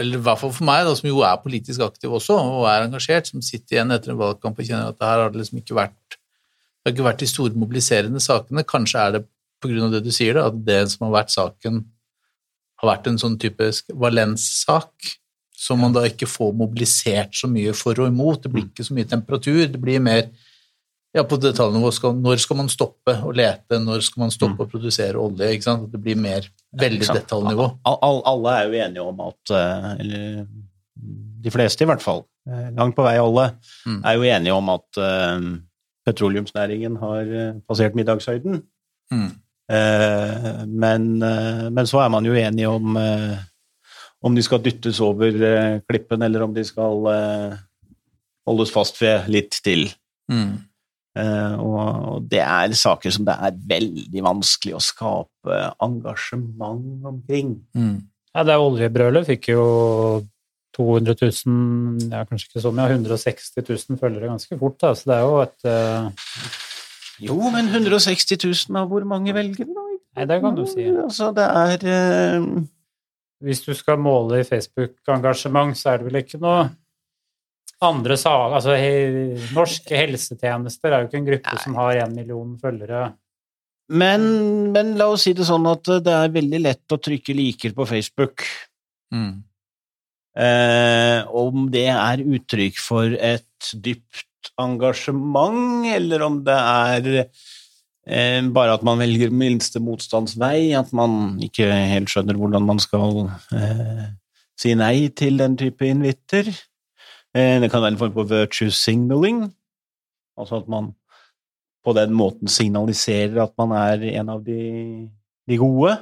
Eller 0.00 0.16
i 0.16 0.22
hvert 0.24 0.40
fall 0.40 0.54
for 0.56 0.64
meg, 0.64 0.86
da, 0.86 0.94
som 0.96 1.06
jo 1.10 1.20
er 1.20 1.36
politisk 1.42 1.84
aktiv 1.84 2.10
også, 2.16 2.32
og 2.34 2.64
er 2.66 2.86
engasjert, 2.86 3.28
som 3.28 3.42
sitter 3.44 3.76
igjen 3.76 3.92
etter 3.92 4.10
en 4.10 4.18
valgkamp 4.18 4.56
og 4.58 4.64
kjenner 4.64 4.88
at 4.88 4.98
det 4.98 5.06
her 5.06 5.20
har 5.20 5.30
det 5.30 5.42
liksom 5.42 5.60
ikke 5.60 5.76
vært 5.76 6.16
Det 6.16 6.88
har 6.88 6.94
ikke 6.96 7.06
vært 7.10 7.20
de 7.20 7.28
store 7.28 7.60
mobiliserende 7.60 8.20
sakene. 8.24 8.64
Kanskje 8.64 8.98
er 9.04 9.12
det 9.18 9.22
av 9.64 9.92
det 9.92 10.04
du 10.04 10.10
sier, 10.12 10.34
da, 10.34 10.46
at 10.50 10.64
det 10.64 10.80
som 10.92 11.06
har 11.08 11.22
vært 11.22 11.30
saken, 11.34 11.84
har 12.82 12.88
vært 12.96 13.06
en 13.06 13.18
sånn 13.18 13.38
type 13.40 13.70
valenssak, 13.94 14.92
som 15.56 15.78
man 15.80 15.92
da 15.94 16.02
ikke 16.08 16.26
får 16.28 16.52
mobilisert 16.58 17.34
så 17.38 17.48
mye 17.48 17.72
for 17.72 17.94
og 18.02 18.08
imot. 18.10 18.42
Det 18.42 18.50
blir 18.52 18.64
ikke 18.66 18.84
så 18.84 18.94
mye 18.96 19.08
temperatur, 19.08 19.66
det 19.72 19.80
blir 19.80 20.00
mer 20.02 20.26
ja, 21.14 21.22
på 21.22 21.38
detaljnivå. 21.40 21.92
Skal, 21.94 22.16
når 22.18 22.40
skal 22.42 22.56
man 22.58 22.68
stoppe 22.68 23.14
å 23.24 23.30
lete, 23.32 23.78
når 23.80 24.02
skal 24.02 24.24
man 24.26 24.30
stoppe 24.34 24.64
å 24.66 24.68
produsere 24.68 25.14
olje? 25.22 25.52
ikke 25.54 25.62
sant? 25.68 25.86
Det 25.92 26.00
blir 26.02 26.16
mer 26.18 26.48
veldig 26.76 27.06
detaljnivå. 27.20 27.68
Al- 27.86 28.00
al- 28.02 28.22
alle 28.32 28.56
er 28.58 28.66
jo 28.66 28.80
enige 28.88 29.06
om 29.08 29.20
at 29.28 29.50
eh, 29.54 29.90
Eller 30.02 30.46
de 31.44 31.50
fleste, 31.54 31.84
i 31.84 31.86
hvert 31.88 32.02
fall. 32.02 32.24
eh, 32.50 32.70
Langt 32.74 32.96
på 32.96 33.04
vei 33.06 33.14
alle 33.22 33.52
Mm. 33.86 34.00
er 34.04 34.14
jo 34.18 34.22
enige 34.22 34.52
om 34.58 34.68
at 34.74 34.98
eh, 34.98 35.40
petroleumsnæringen 36.04 36.96
har 37.00 37.30
passert 37.68 37.94
middagshøyden. 37.96 38.62
Mm. 39.12 39.30
Eh, 39.72 40.64
men, 40.68 41.22
eh, 41.22 41.64
men 41.72 41.88
så 41.88 42.02
er 42.04 42.12
man 42.12 42.26
jo 42.28 42.36
enig 42.36 42.66
om 42.68 42.98
eh, 43.00 43.36
om 44.24 44.36
de 44.36 44.42
skal 44.44 44.62
dyttes 44.64 45.02
over 45.04 45.34
klippen, 45.84 46.22
eller 46.24 46.46
om 46.46 46.52
de 46.56 46.62
skal 46.64 47.02
holdes 48.48 48.70
fast 48.72 48.96
ved 49.02 49.26
litt 49.28 49.58
til. 49.60 49.84
Mm. 50.32 50.54
Eh, 51.14 51.54
og, 51.62 51.80
og 52.08 52.30
det 52.30 52.40
er 52.40 52.72
saker 52.74 53.12
som 53.14 53.26
det 53.28 53.36
er 53.36 53.58
veldig 53.74 54.24
vanskelig 54.24 54.78
å 54.78 54.82
skape 54.82 55.60
engasjement 55.84 57.04
omkring. 57.12 57.58
Mm. 57.76 57.98
Ja, 58.32 58.46
det 58.48 58.56
oljebrølet 58.58 59.28
fikk 59.28 59.52
jo 59.52 59.66
200 60.74 61.14
000, 61.20 62.08
ja, 62.10 62.24
kanskje 62.26 62.48
ikke 62.48 62.64
så 62.64 62.72
mye, 62.74 62.96
160 62.96 63.60
000 63.60 64.00
følgere 64.00 64.32
ganske 64.32 64.58
fort. 64.58 64.80
Da. 64.80 64.96
Så 64.96 65.12
det 65.12 65.20
er 65.20 65.28
jo 65.28 65.42
et 65.44 66.63
Jo, 67.22 67.36
men 67.54 67.68
160 67.70 68.40
000 68.42 68.78
av 68.80 68.88
hvor 68.90 69.04
mange 69.06 69.34
velger 69.36 69.68
da? 69.68 69.84
Nei, 70.14 70.26
det 70.30 70.38
kan 70.42 70.56
du 70.56 70.64
si. 70.70 70.86
Altså, 70.90 71.30
det 71.34 71.44
er 71.44 71.84
uh... 71.90 72.64
Hvis 73.44 73.60
du 73.66 73.74
skal 73.76 73.98
måle 74.00 74.40
i 74.40 74.46
Facebook-engasjement, 74.46 75.76
så 75.76 75.92
er 75.92 76.00
det 76.00 76.08
vel 76.08 76.20
ikke 76.22 76.40
noe 76.40 76.68
andre 77.84 78.16
saker 78.16 78.54
Altså, 78.56 78.76
he, 78.78 78.92
norske 79.52 79.98
helsetjenester 79.98 80.92
er 80.92 81.02
jo 81.02 81.10
ikke 81.10 81.20
en 81.20 81.26
gruppe 81.28 81.56
som 81.64 81.78
har 81.80 82.04
én 82.04 82.14
million 82.16 82.54
følgere. 82.60 83.08
men, 83.88 84.22
men 84.72 84.94
la 84.96 85.10
oss 85.12 85.26
si 85.26 85.34
det 85.36 85.44
sånn 85.48 85.66
at 85.68 85.90
det 86.06 86.14
er 86.14 86.32
veldig 86.32 86.62
lett 86.62 86.94
å 86.94 87.00
trykke 87.02 87.36
liker 87.36 87.74
på 87.76 87.86
Facebook. 87.90 88.46
Mm. 89.12 89.42
Eh, 90.34 91.20
om 91.30 91.68
det 91.70 91.88
er 91.92 92.22
uttrykk 92.24 92.80
for 92.80 93.12
et 93.14 93.74
dypt 93.74 94.24
engasjement, 94.60 95.86
eller 95.88 96.24
om 96.26 96.40
det 96.46 96.56
er 96.56 97.08
eh, 97.20 98.40
bare 98.54 98.76
at 98.76 98.84
man 98.86 99.00
velger 99.02 99.32
minste 99.34 99.82
motstands 99.82 100.36
vei, 100.40 100.72
at 100.76 100.92
man 100.96 101.38
ikke 101.44 101.68
helt 101.70 102.12
skjønner 102.12 102.38
hvordan 102.38 102.66
man 102.68 102.82
skal 102.82 103.26
eh, 103.56 104.06
si 104.60 104.74
nei 104.78 105.08
til 105.16 105.40
den 105.40 105.56
type 105.60 105.86
invitter. 105.88 106.50
Eh, 107.34 107.60
det 107.62 107.70
kan 107.72 107.82
være 107.82 107.96
en 107.96 108.02
form 108.02 108.14
for 108.16 108.30
virtue 108.30 108.70
signaling, 108.70 109.46
altså 110.38 110.62
at 110.62 110.68
man 110.70 110.92
på 111.84 111.92
den 111.92 112.14
måten 112.16 112.48
signaliserer 112.48 113.42
at 113.42 113.52
man 113.60 113.74
er 113.76 114.06
en 114.14 114.30
av 114.32 114.44
de, 114.44 115.08
de 115.48 115.58
gode. 115.60 115.98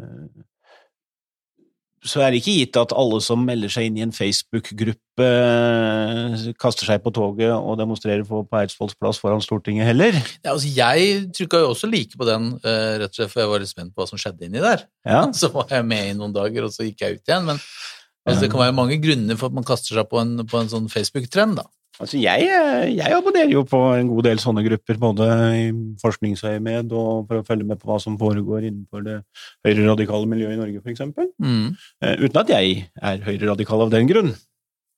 så 2.03 2.23
er 2.25 2.33
det 2.33 2.41
ikke 2.41 2.55
gitt 2.57 2.77
at 2.81 2.93
alle 2.99 3.21
som 3.23 3.45
melder 3.47 3.71
seg 3.71 3.87
inn 3.87 3.99
i 4.01 4.03
en 4.03 4.15
Facebook-gruppe, 4.15 5.27
eh, 5.27 6.47
kaster 6.61 6.89
seg 6.89 7.03
på 7.05 7.13
toget 7.15 7.53
og 7.55 7.77
demonstrerer 7.79 8.25
på, 8.27 8.41
på 8.49 8.59
Eidsvolls 8.59 8.97
plass 8.99 9.21
foran 9.23 9.45
Stortinget 9.45 9.87
heller. 9.87 10.19
Ja, 10.43 10.57
altså, 10.57 10.73
jeg 10.75 11.29
trykka 11.37 11.63
jo 11.63 11.71
også 11.77 11.91
like 11.91 12.19
på 12.19 12.27
den, 12.27 12.51
eh, 12.67 12.97
rett 13.03 13.15
og 13.15 13.21
slett 13.21 13.35
for 13.35 13.45
jeg 13.45 13.53
var 13.53 13.63
litt 13.63 13.71
spent 13.71 13.95
på 13.95 14.03
hva 14.03 14.11
som 14.11 14.19
skjedde 14.19 14.49
inni 14.49 14.65
der. 14.65 14.83
Ja. 15.07 15.23
Så 15.43 15.53
var 15.55 15.71
jeg 15.71 15.87
med 15.87 16.11
i 16.11 16.17
noen 16.19 16.35
dager, 16.35 16.67
og 16.67 16.75
så 16.75 16.89
gikk 16.89 17.05
jeg 17.05 17.21
ut 17.21 17.31
igjen. 17.31 17.47
Men 17.47 17.63
altså, 17.63 18.41
det 18.43 18.51
kan 18.51 18.65
være 18.65 18.77
mange 18.77 18.99
grunner 19.03 19.39
for 19.39 19.53
at 19.53 19.61
man 19.61 19.67
kaster 19.69 19.99
seg 19.99 20.11
på 20.11 20.19
en, 20.23 20.35
på 20.49 20.59
en 20.59 20.71
sånn 20.75 20.91
Facebook-trend, 20.91 21.63
da. 21.63 21.69
Altså, 22.03 22.19
jeg, 22.19 22.49
eh, 22.51 22.89
jeg 22.97 23.15
abonnerer 23.15 23.53
jo 23.55 23.63
på 23.69 23.81
en 23.95 24.09
god 24.11 24.27
del 24.27 24.41
sånne 24.43 24.65
grupper, 24.67 25.01
både 25.01 25.27
i 25.55 25.67
forskningsøyemed 26.03 26.95
og 26.99 27.29
for 27.29 27.41
å 27.41 27.47
følge 27.47 27.69
med 27.69 27.79
på 27.81 27.91
hva 27.91 27.99
som 28.03 28.19
foregår 28.21 28.67
innenfor 28.67 29.05
det 29.07 29.19
høyreradikale 29.67 30.31
miljøet 30.31 30.57
i 30.57 30.61
Norge, 30.61 30.83
for 30.83 30.93
eksempel. 30.95 31.31
Mm. 31.43 31.69
Uh, 32.03 32.17
uten 32.25 32.41
at 32.43 32.51
jeg 32.57 32.89
er 32.99 33.23
høyreradikal 33.29 33.87
av 33.87 33.93
den 33.95 34.11
grunn. 34.11 34.33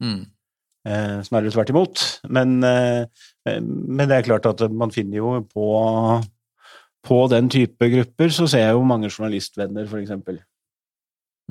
Mm. 0.02 0.22
Eh, 0.84 1.18
snarere 1.24 1.52
tvert 1.52 1.70
imot. 1.72 2.00
Men, 2.28 2.58
eh, 2.64 3.04
men 3.48 4.08
det 4.08 4.18
er 4.18 4.26
klart 4.26 4.48
at 4.50 4.64
man 4.72 4.92
finner 4.92 5.16
jo 5.16 5.36
på 5.48 5.68
på 7.04 7.20
den 7.28 7.50
type 7.52 7.88
grupper 7.92 8.32
så 8.32 8.46
ser 8.48 8.66
jeg 8.66 8.76
jo 8.76 8.84
mange 8.88 9.10
journalistvenner, 9.12 9.88
eksempel. 10.00 10.38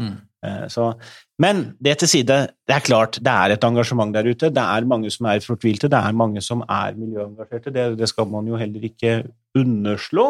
Mm. 0.02 0.16
Eh, 0.44 0.68
Så, 0.68 0.94
men 1.40 1.76
det 1.84 1.98
til 2.00 2.10
side, 2.12 2.40
det 2.68 2.76
er 2.76 2.86
klart 2.86 3.20
det 3.24 3.34
er 3.34 3.56
et 3.56 3.64
engasjement 3.64 4.14
der 4.14 4.28
ute. 4.30 4.52
Det 4.52 4.64
er 4.64 4.90
mange 4.90 5.12
som 5.12 5.28
er 5.32 5.44
fortvilte, 5.44 5.90
det 5.92 6.00
er 6.00 6.12
mange 6.12 6.42
som 6.42 6.64
er 6.68 6.98
miljøengasjerte. 7.00 7.74
Det, 7.74 7.86
det 8.00 8.10
skal 8.12 8.28
man 8.28 8.48
jo 8.48 8.60
heller 8.60 8.84
ikke 8.90 9.24
underslå. 9.56 10.28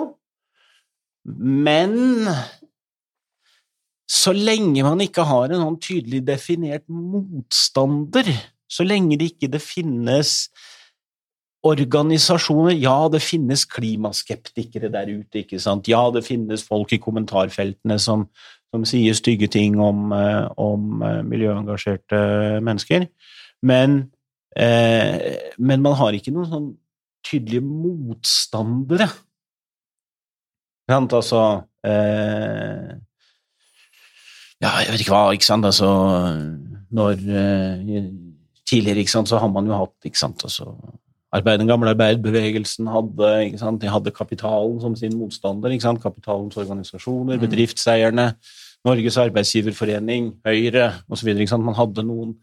Men 1.26 2.28
så 4.10 4.34
lenge 4.36 4.84
man 4.84 5.02
ikke 5.02 5.26
har 5.26 5.50
en 5.50 5.64
sånn 5.64 5.80
tydelig 5.82 6.22
definert 6.28 6.84
motstander, 6.92 8.28
så 8.70 8.86
lenge 8.86 9.18
det 9.18 9.34
ikke 9.34 9.52
det 9.54 9.62
finnes 9.64 10.50
organisasjoner 11.64 12.76
Ja, 12.76 13.08
det 13.08 13.22
finnes 13.24 13.64
klimaskeptikere 13.72 14.90
der 14.92 15.08
ute, 15.14 15.46
ikke 15.46 15.62
sant. 15.64 15.88
Ja, 15.88 16.02
det 16.12 16.26
finnes 16.28 16.66
folk 16.68 16.92
i 16.92 17.00
kommentarfeltene 17.00 17.96
som, 18.04 18.28
som 18.74 18.86
sier 18.90 19.14
stygge 19.14 19.48
ting 19.54 19.78
om, 19.82 20.08
eh, 20.18 20.48
om 20.58 21.04
eh, 21.06 21.22
miljøengasjerte 21.30 22.22
mennesker. 22.66 23.06
Men, 23.62 24.00
eh, 24.58 25.54
men 25.60 25.84
man 25.86 25.94
har 26.00 26.18
ikke 26.18 26.34
noen 26.34 26.50
sånn 26.50 26.72
tydelige 27.24 27.62
motstandere. 27.64 29.08
Sant, 30.90 31.14
altså 31.16 31.40
eh, 31.88 32.90
Ja, 34.60 34.74
jeg 34.84 34.92
vet 34.92 35.04
ikke 35.06 35.14
hva, 35.14 35.22
ikke 35.32 35.48
sant, 35.48 35.64
altså 35.64 35.88
Når 36.92 37.22
eh, 37.24 38.10
Tidligere, 38.68 39.00
ikke 39.06 39.14
sant, 39.14 39.32
så 39.32 39.40
har 39.40 39.48
man 39.48 39.70
jo 39.70 39.78
hatt, 39.80 39.96
ikke 40.04 40.20
sant, 40.20 40.44
altså 40.44 40.74
Arbeid, 41.34 41.62
den 41.64 41.72
gamle 41.72 41.90
arbeiderbevegelsen 41.96 42.92
hadde, 42.94 43.30
ikke 43.48 43.62
sant, 43.64 43.82
de 43.82 43.90
hadde 43.90 44.12
kapitalen 44.14 44.76
som 44.84 44.94
sin 44.96 45.16
motstander. 45.18 45.72
Ikke 45.74 45.88
sant? 45.88 46.02
Kapitalens 46.04 46.60
organisasjoner, 46.62 47.40
Mm. 47.40 47.42
Norges 48.84 49.18
arbeidsgiverforening, 49.22 50.34
Høyre 50.44 50.90
osv. 51.12 51.30
Man 51.56 51.78
hadde 51.78 52.04
noen 52.06 52.34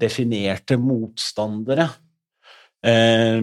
definerte 0.00 0.78
motstandere. 0.80 1.90
Eh, 2.80 3.40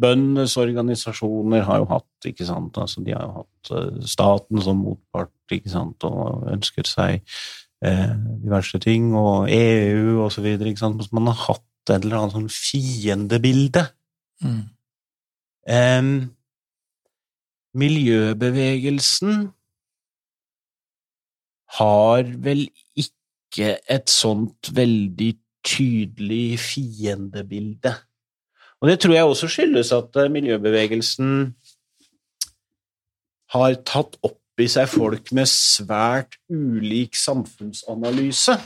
bøndenes 0.00 0.56
organisasjoner 0.58 1.62
har 1.68 1.82
jo 1.82 1.88
hatt 1.92 2.26
ikke 2.26 2.46
sant? 2.48 2.78
Altså, 2.82 3.04
de 3.06 3.14
har 3.14 3.28
jo 3.28 3.42
hatt 3.42 3.72
eh, 3.76 4.00
staten 4.10 4.62
som 4.64 4.82
motpart 4.82 5.54
ikke 5.54 5.70
sant? 5.70 6.06
og 6.08 6.48
ønsket 6.50 6.90
seg 6.90 7.20
eh, 7.84 8.16
diverse 8.42 8.80
ting, 8.82 9.12
og 9.14 9.46
EU 9.54 10.24
osv. 10.26 10.50
Man 11.14 11.30
har 11.30 11.38
hatt 11.46 11.94
et 11.94 12.04
eller 12.04 12.18
annet 12.18 12.36
sånn 12.36 12.50
fiendebilde. 12.54 13.86
Mm. 14.42 14.60
Eh, 15.70 16.10
miljøbevegelsen 17.78 19.50
har 21.78 22.30
vel 22.44 22.66
ikke 22.98 23.76
et 23.90 24.10
sånt 24.10 24.72
veldig 24.74 25.32
tydelig 25.66 26.58
fiendebilde. 26.62 27.94
Og 28.80 28.88
det 28.88 29.00
tror 29.02 29.14
jeg 29.14 29.28
også 29.28 29.50
skyldes 29.52 29.92
at 29.92 30.16
eh, 30.16 30.30
miljøbevegelsen 30.32 31.54
har 33.52 33.76
tatt 33.84 34.16
opp 34.24 34.38
i 34.60 34.68
seg 34.70 34.88
folk 34.92 35.32
med 35.36 35.48
svært 35.50 36.36
ulik 36.52 37.16
samfunnsanalyse. 37.18 38.56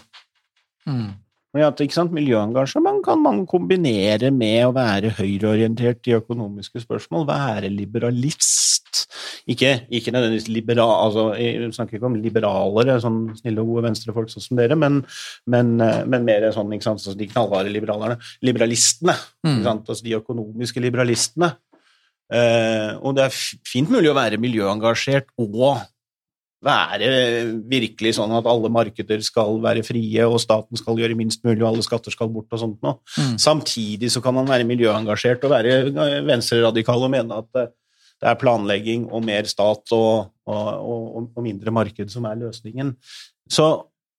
Mm. 0.87 1.12
At, 1.54 1.78
Miljøengasjement 2.11 2.99
kan 3.06 3.20
man 3.23 3.44
kombinere 3.46 4.32
med 4.34 4.64
å 4.66 4.73
være 4.75 5.12
høyreorientert 5.20 6.08
i 6.11 6.16
økonomiske 6.16 6.82
spørsmål, 6.82 7.28
være 7.28 7.70
liberalist. 7.70 9.04
Ikke, 9.46 9.84
ikke 9.92 10.11
nødvendigvis 10.11 10.49
liberal, 10.49 11.06
altså, 11.06 11.25
Jeg 11.38 11.70
snakker 11.76 11.99
ikke 11.99 12.11
om 12.11 12.18
liberalere, 12.18 12.99
sånn 13.02 13.37
snille 13.38 13.62
og 13.62 13.70
gode 13.70 13.87
venstrefolk 13.87 14.32
sånn 14.32 14.46
som 14.49 14.58
dere, 14.58 14.75
men, 14.75 15.04
men, 15.46 15.76
eh, 15.80 16.02
men 16.11 16.26
mer 16.26 16.49
sånn, 16.54 16.75
ikke 16.75 16.88
sant, 16.88 17.04
sånn 17.04 17.18
de 17.20 17.30
knallharde 17.30 17.70
liberalerne. 17.70 18.18
Liberalistene. 18.42 19.14
Mm. 19.46 19.62
Altså 19.70 20.02
De 20.02 20.18
økonomiske 20.18 20.82
liberalistene. 20.82 21.54
Eh, 22.34 22.96
og 22.99 23.14
det 23.14 23.28
er 23.28 23.42
fint 23.68 23.90
mulig 23.92 24.11
å 24.11 24.16
være 24.16 24.40
miljøengasjert 24.42 25.30
og 25.38 25.84
være 26.64 27.12
virkelig 27.71 28.14
sånn 28.16 28.33
at 28.35 28.49
alle 28.49 28.71
markeder 28.73 29.23
skal 29.25 29.61
være 29.64 29.85
frie, 29.87 30.26
og 30.26 30.40
staten 30.42 30.80
skal 30.80 30.99
gjøre 31.00 31.16
minst 31.18 31.44
mulig, 31.44 31.61
og 31.62 31.75
alle 31.75 31.87
skatter 31.87 32.14
skal 32.14 32.33
bort 32.33 32.52
og 32.56 32.62
sånt 32.62 32.85
noe. 32.85 32.99
Mm. 33.18 33.38
Samtidig 33.42 34.11
så 34.14 34.25
kan 34.25 34.37
man 34.37 34.49
være 34.49 34.68
miljøengasjert 34.68 35.44
og 35.44 35.54
være 35.54 36.21
venstreradikal 36.26 37.04
og 37.06 37.12
mene 37.12 37.42
at 37.44 37.50
det 37.54 37.71
det 38.25 38.30
er 38.30 38.40
planlegging 38.40 39.09
og 39.12 39.25
mer 39.26 39.49
stat 39.49 39.90
og, 39.92 40.30
og, 40.49 40.68
og, 40.80 41.26
og 41.35 41.42
mindre 41.44 41.75
marked 41.75 42.12
som 42.12 42.25
er 42.28 42.38
løsningen. 42.40 42.94
Så 43.50 43.66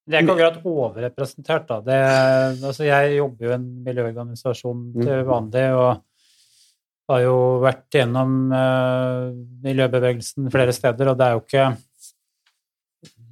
Det 0.05 0.19
er 0.19 0.21
ikke 0.21 0.35
akkurat 0.35 0.59
overrepresentert, 0.69 1.63
da. 1.69 1.79
Det, 1.81 2.01
altså 2.69 2.85
jeg 2.85 3.15
jobber 3.17 3.47
jo 3.47 3.53
i 3.53 3.55
en 3.55 3.69
miljøorganisasjon 3.87 4.83
til 4.99 5.23
vanlig, 5.25 5.63
og 5.73 6.03
har 7.09 7.23
jo 7.23 7.39
vært 7.63 7.87
gjennom 7.93 8.35
uh, 8.53 9.33
miljøbevegelsen 9.65 10.51
flere 10.53 10.73
steder, 10.73 11.09
og 11.09 11.17
det 11.17 11.25
er 11.25 11.33
jo 11.33 11.41
ikke 11.41 11.65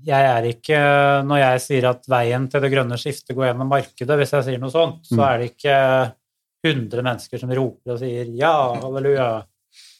Jeg 0.04 0.26
er 0.30 0.44
ikke 0.50 0.80
Når 1.28 1.40
jeg 1.40 1.62
sier 1.64 1.86
at 1.90 2.06
veien 2.12 2.50
til 2.52 2.62
det 2.62 2.72
grønne 2.74 2.98
skiftet 3.00 3.36
går 3.38 3.50
gjennom 3.52 3.70
markedet, 3.72 4.18
hvis 4.20 4.34
jeg 4.36 4.44
sier 4.50 4.60
noe 4.62 4.74
sånt, 4.74 5.02
så 5.08 5.16
Mm. 5.16 5.24
er 5.30 5.38
det 5.40 5.50
ikke 5.54 5.78
100 6.64 7.04
mennesker 7.04 7.40
som 7.40 7.50
roper 7.52 7.92
og 7.94 8.00
sier 8.00 8.26
ja, 8.36 8.54
halleluja. 8.82 9.28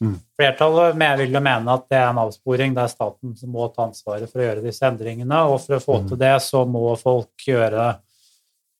Mm. 0.04 0.16
Flertallet 0.38 0.96
vil 1.20 1.34
jo 1.34 1.40
mene 1.44 1.74
at 1.74 1.88
det 1.90 1.98
er 1.98 2.10
en 2.12 2.20
avsporing. 2.24 2.74
Det 2.76 2.84
er 2.84 2.92
staten 2.92 3.36
som 3.36 3.50
må 3.50 3.66
ta 3.74 3.84
ansvaret 3.88 4.30
for 4.32 4.40
å 4.40 4.46
gjøre 4.48 4.64
disse 4.64 4.86
endringene, 4.86 5.40
og 5.50 5.60
for 5.62 5.76
å 5.76 5.84
få 5.84 6.02
Mm. 6.02 6.08
til 6.10 6.18
det 6.18 6.36
så 6.42 6.66
må 6.68 6.98
folk 7.00 7.36
gjøre 7.48 7.98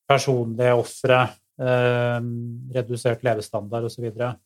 personlige 0.08 0.74
ofre, 0.76 1.20
eh, 1.58 2.20
redusert 2.74 3.22
levestandard 3.24 3.84
osv. 3.84 3.96
Så, 3.96 4.02
videre. 4.02 4.36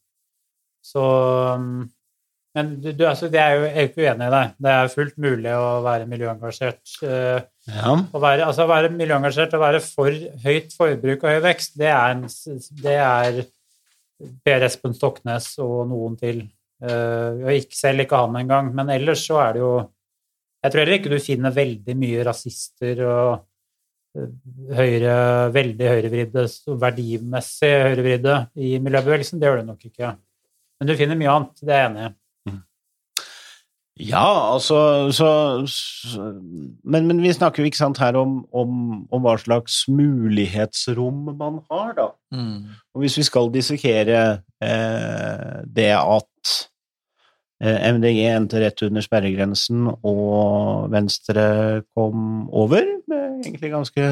så 0.83 1.55
um, 1.55 1.91
Men 2.59 2.73
du, 2.83 2.89
du, 2.91 3.05
altså, 3.07 3.29
det 3.31 3.39
er 3.39 3.55
jo, 3.55 3.67
jeg 3.69 3.75
er 3.75 3.85
jo 3.85 3.91
ikke 3.93 4.03
uenig 4.03 4.27
i 4.27 4.33
deg. 4.35 4.55
Det 4.67 4.73
er 4.75 4.91
fullt 4.91 5.19
mulig 5.23 5.53
å 5.55 5.67
være 5.85 6.09
miljøengasjert. 6.11 6.81
eh, 7.07 7.45
ja. 7.71 7.93
å 7.95 8.23
være, 8.23 8.49
altså 8.49 8.67
å 8.67 8.71
være 8.73 8.91
miljøengasjert 8.97 9.55
og 9.55 9.63
være 9.63 9.83
for 9.85 10.19
høyt 10.43 10.75
forbruk 10.75 11.23
og 11.23 11.37
høy 11.37 11.45
vekst, 11.47 11.77
det 11.79 11.93
er, 11.93 12.17
en, 12.17 12.25
det 12.83 12.97
er 13.05 13.41
Per 14.43 14.67
Espen 14.67 14.97
Stoknes 14.97 15.53
og 15.63 15.85
noen 15.93 16.19
til. 16.19 16.43
Eh, 16.83 17.45
og 17.45 17.53
ikke 17.55 17.79
selv 17.79 18.05
ikke 18.05 18.25
han 18.25 18.43
engang, 18.43 18.75
men 18.75 18.91
ellers 18.95 19.23
så 19.27 19.41
er 19.43 19.57
det 19.57 19.65
jo 19.65 19.73
Jeg 20.63 20.73
tror 20.73 20.81
heller 20.83 20.97
ikke 20.99 21.11
du 21.11 21.21
finner 21.23 21.55
veldig 21.55 21.95
mye 21.95 22.23
rasister 22.27 23.01
og 23.07 23.27
eh, 24.19 24.31
høyre, 24.75 25.19
veldig 25.55 25.91
høyrevridde, 25.93 26.49
verdimessig 26.83 27.71
høyrevridde 27.85 28.41
i 28.59 28.73
miljøbevegelsen. 28.83 29.39
Det 29.39 29.47
gjør 29.47 29.63
du 29.63 29.69
nok 29.69 29.87
ikke. 29.87 30.17
Men 30.79 30.91
du 30.91 30.97
finner 30.99 31.19
mye 31.21 31.37
annet, 31.37 31.63
det 31.63 31.77
er 31.77 31.85
jeg 31.85 31.93
enig 31.93 32.09
i. 32.09 32.17
Ja, 33.99 34.55
altså 34.55 35.11
så, 35.11 35.29
så, 35.67 36.29
men, 36.85 37.09
men 37.11 37.19
vi 37.23 37.33
snakker 37.35 37.63
jo 37.63 37.71
ikke 37.71 37.81
sant 37.81 37.99
her 37.99 38.15
om, 38.21 38.41
om, 38.55 39.03
om 39.11 39.25
hva 39.25 39.35
slags 39.43 39.81
mulighetsrom 39.91 41.33
man 41.35 41.59
har, 41.73 41.93
da. 41.97 42.07
Mm. 42.35 42.79
Og 42.95 43.03
hvis 43.03 43.19
vi 43.19 43.27
skal 43.27 43.51
dissekere 43.55 44.21
eh, 44.63 45.59
det 45.67 45.91
at 45.99 46.55
eh, 47.65 47.91
MDG 47.91 48.23
endte 48.31 48.63
rett 48.63 48.87
under 48.87 49.03
sperregrensen, 49.03 49.91
og 49.91 50.89
Venstre 50.95 51.49
kom 51.91 52.47
over 52.55 52.87
med 53.11 53.43
egentlig 53.43 53.75
ganske 53.75 54.09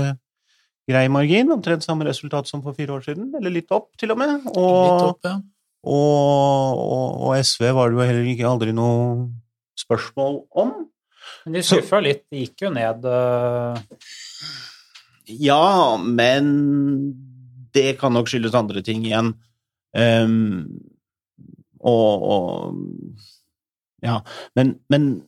grei 0.86 1.06
margin, 1.10 1.54
omtrent 1.54 1.86
samme 1.86 2.10
resultat 2.10 2.50
som 2.50 2.62
for 2.62 2.74
fire 2.74 2.98
år 2.98 3.06
siden, 3.06 3.30
eller 3.38 3.54
litt 3.54 3.70
opp, 3.74 3.92
til 3.98 4.14
og 4.14 4.22
med. 4.22 4.38
Litt 4.50 5.08
opp, 5.12 5.22
ja. 5.26 5.38
og, 5.86 6.84
og, 6.84 7.26
og 7.30 7.34
SV 7.38 7.70
var 7.70 7.90
det 7.90 8.00
jo 8.00 8.08
heller 8.10 8.30
ikke 8.34 8.50
aldri 8.50 8.74
noe 8.74 9.28
spørsmål 9.78 10.40
om. 10.56 10.74
Men 11.44 11.58
de 11.58 11.62
skuffa 11.66 12.00
litt. 12.04 12.24
De 12.30 12.44
gikk 12.44 12.66
jo 12.66 12.72
ned 12.74 13.06
eh, 13.10 13.80
Ja, 15.42 15.96
men 15.98 16.50
det 17.74 17.96
kan 18.00 18.14
nok 18.16 18.30
skyldes 18.30 18.56
andre 18.56 18.82
ting 18.86 19.04
igjen. 19.06 19.34
Um, 19.96 20.82
og, 21.80 22.22
og 22.22 24.04
Ja, 24.04 24.20
men, 24.54 24.76
men 24.92 25.24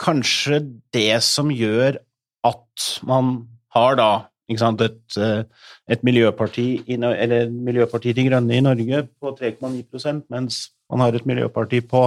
kanskje 0.00 0.58
det 0.92 1.22
som 1.24 1.52
gjør 1.54 2.00
at 2.44 2.90
man 3.06 3.46
har 3.76 3.96
da 4.00 4.10
sant, 4.58 4.80
et, 4.82 5.16
eh, 5.16 5.44
et 5.88 6.02
miljøparti, 6.02 6.82
i, 6.88 6.96
eller 6.98 7.50
Miljøpartiet 7.50 8.16
De 8.16 8.26
Grønne 8.26 8.56
i 8.56 8.64
Norge 8.64 9.04
på 9.20 9.34
3,9% 9.38 10.24
mens 10.32 10.70
man 10.90 11.04
har 11.04 11.14
et 11.14 11.26
miljøparti 11.26 11.80
på 11.86 12.02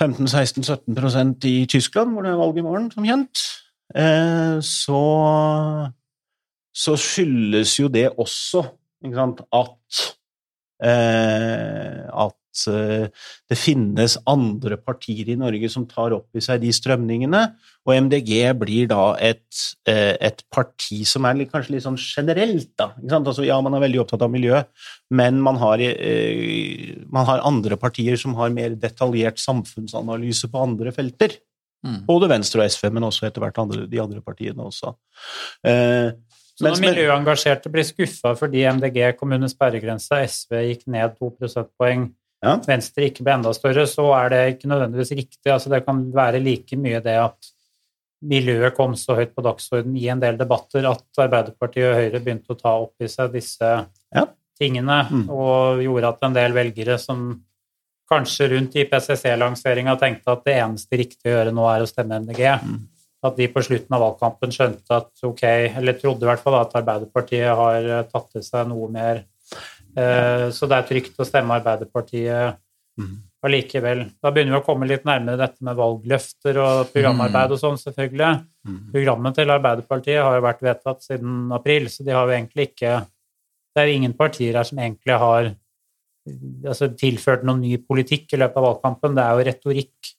15-16-17% 0.00 1.48
i 1.48 1.66
Tyskland, 1.68 2.12
hvor 2.12 2.24
det 2.24 2.32
er 2.32 2.40
valg 2.40 2.58
i 2.58 2.64
morgen, 2.64 2.90
som 2.92 3.04
kjent, 3.06 3.42
eh, 3.96 4.56
så, 4.64 5.02
så 6.74 6.96
skyldes 6.96 7.76
jo 7.80 7.90
det 7.92 8.08
også 8.16 8.64
at, 9.52 10.02
eh, 10.84 12.00
at 12.52 12.62
eh, 12.68 13.06
det 13.48 13.58
finnes 13.58 14.18
andre 14.28 14.76
partier 14.76 15.32
i 15.32 15.36
Norge 15.40 15.70
som 15.72 15.86
tar 15.88 16.14
opp 16.16 16.36
i 16.36 16.42
seg 16.44 16.60
de 16.62 16.72
strømningene, 16.74 17.42
og 17.82 17.94
MDG 18.06 18.52
blir 18.60 18.90
da 18.90 19.14
et, 19.18 19.42
eh, 19.88 20.14
et 20.20 20.42
parti 20.52 21.02
som 21.08 21.24
er 21.26 21.40
litt, 21.40 21.52
kanskje 21.52 21.76
litt 21.76 21.86
sånn 21.86 21.98
generelt, 21.98 22.70
da. 22.78 22.92
Ikke 23.00 23.16
sant? 23.16 23.30
Altså, 23.32 23.46
ja, 23.46 23.58
man 23.64 23.74
er 23.74 23.84
veldig 23.86 24.02
opptatt 24.04 24.22
av 24.22 24.30
miljø, 24.32 24.60
men 25.10 25.40
man 25.42 25.58
har, 25.62 25.80
eh, 25.80 26.94
man 27.10 27.26
har 27.26 27.42
andre 27.48 27.76
partier 27.80 28.16
som 28.20 28.36
har 28.38 28.50
mer 28.54 28.76
detaljert 28.76 29.40
samfunnsanalyse 29.42 30.50
på 30.52 30.62
andre 30.62 30.92
felter. 30.92 31.40
Mm. 31.82 32.04
Både 32.06 32.28
Venstre 32.30 32.62
og 32.62 32.70
SV, 32.70 32.92
men 32.94 33.08
også 33.08 33.26
etter 33.26 33.42
hvert 33.42 33.58
andre, 33.58 33.88
de 33.90 33.98
andre 33.98 34.22
partiene 34.22 34.62
også. 34.62 34.94
Eh, 35.66 36.12
Så 36.52 36.68
når 36.68 36.82
miljøengasjerte 36.84 37.70
blir 37.72 37.86
skuffa 37.88 38.36
fordi 38.38 38.62
MDG 38.68 39.16
kom 39.16 39.32
under 39.32 39.48
sperregrensa, 39.48 40.20
SV 40.22 40.60
gikk 40.68 40.82
ned 40.86 41.16
to 41.16 41.30
prosentpoeng, 41.34 42.12
Ja. 42.42 42.56
Venstre 42.66 43.06
ikke 43.06 43.22
ble 43.22 43.36
enda 43.38 43.52
større, 43.54 43.84
så 43.86 44.08
er 44.18 44.28
det 44.32 44.40
ikke 44.56 44.70
nødvendigvis 44.72 45.12
riktig. 45.14 45.46
Altså, 45.52 45.70
det 45.70 45.84
kan 45.86 46.00
være 46.12 46.40
like 46.42 46.76
mye 46.76 47.00
det 47.04 47.14
at 47.22 47.52
miljøet 48.22 48.74
kom 48.76 48.94
så 48.98 49.16
høyt 49.18 49.32
på 49.34 49.42
dagsordenen 49.42 49.96
i 49.98 50.08
en 50.12 50.20
del 50.22 50.36
debatter 50.38 50.84
at 50.90 51.02
Arbeiderpartiet 51.24 51.88
og 51.88 51.96
Høyre 51.98 52.20
begynte 52.22 52.54
å 52.54 52.58
ta 52.58 52.74
opp 52.82 52.94
i 53.02 53.08
seg 53.10 53.32
disse 53.34 53.86
Ja. 54.14 54.26
tingene, 54.60 55.08
Mm. 55.10 55.28
og 55.30 55.80
gjorde 55.82 56.08
at 56.08 56.18
en 56.22 56.32
del 56.34 56.52
velgere 56.52 56.98
som 57.00 57.42
kanskje 58.10 58.50
rundt 58.50 58.74
IPCC-lanseringa 58.76 59.96
tenkte 59.98 60.28
at 60.32 60.44
det 60.44 60.54
eneste 60.60 60.98
riktige 60.98 61.32
å 61.32 61.36
gjøre 61.44 61.54
nå 61.54 61.64
er 61.76 61.82
å 61.82 61.88
stemme 61.88 62.14
MDG, 62.20 62.60
Mm. 62.62 62.80
at 63.24 63.36
de 63.36 63.48
på 63.48 63.62
slutten 63.62 63.90
av 63.92 64.00
valgkampen 64.18 64.50
skjønte 64.50 64.90
at 64.90 65.10
ok, 65.24 65.42
eller 65.76 65.92
trodde 65.94 66.22
i 66.22 66.26
hvert 66.26 66.40
fall 66.40 66.60
at 66.60 66.72
Arbeiderpartiet 66.74 67.56
har 67.56 68.02
tatt 68.04 68.30
til 68.32 68.42
seg 68.42 68.68
noe 68.68 68.88
mer. 68.88 69.24
Eh, 69.96 70.50
Så 70.50 70.68
det 70.68 70.78
er 70.78 70.88
trygt 70.88 71.18
å 71.20 71.26
stemme 71.28 71.58
Arbeiderpartiet 71.60 72.56
Mhm. 72.98 73.16
allikevel. 73.44 74.10
Da 74.22 74.30
begynner 74.30 74.52
vi 74.52 74.60
å 74.60 74.64
komme 74.64 74.86
litt 74.86 75.04
nærmere 75.04 75.36
dette 75.38 75.60
med 75.62 75.76
valgløfter 75.76 76.56
og 76.62 76.92
programarbeid 76.92 77.50
og 77.52 77.58
sånn, 77.58 77.78
selvfølgelig. 77.80 78.44
Mhm. 78.66 78.92
Programmet 78.92 79.34
til 79.34 79.48
Arbeiderpartiet 79.50 80.22
har 80.22 80.36
jo 80.36 80.46
vært 80.46 80.60
vedtatt 80.62 81.02
siden 81.02 81.52
april, 81.52 81.86
så 81.88 82.04
de 82.04 82.12
har 82.12 82.26
jo 82.26 82.32
egentlig 82.36 82.68
ikke 82.74 83.06
Det 83.74 83.80
er 83.88 83.94
ingen 83.96 84.12
partier 84.12 84.52
her 84.52 84.64
som 84.64 84.76
egentlig 84.78 85.18
har 85.18 85.56
altså, 86.64 86.88
tilført 86.94 87.42
noen 87.42 87.62
ny 87.62 87.78
politikk 87.78 88.34
i 88.34 88.36
løpet 88.36 88.56
av 88.56 88.64
valgkampen. 88.82 89.14
Det 89.14 89.24
er 89.24 89.32
jo 89.32 89.50
retorikk 89.50 90.14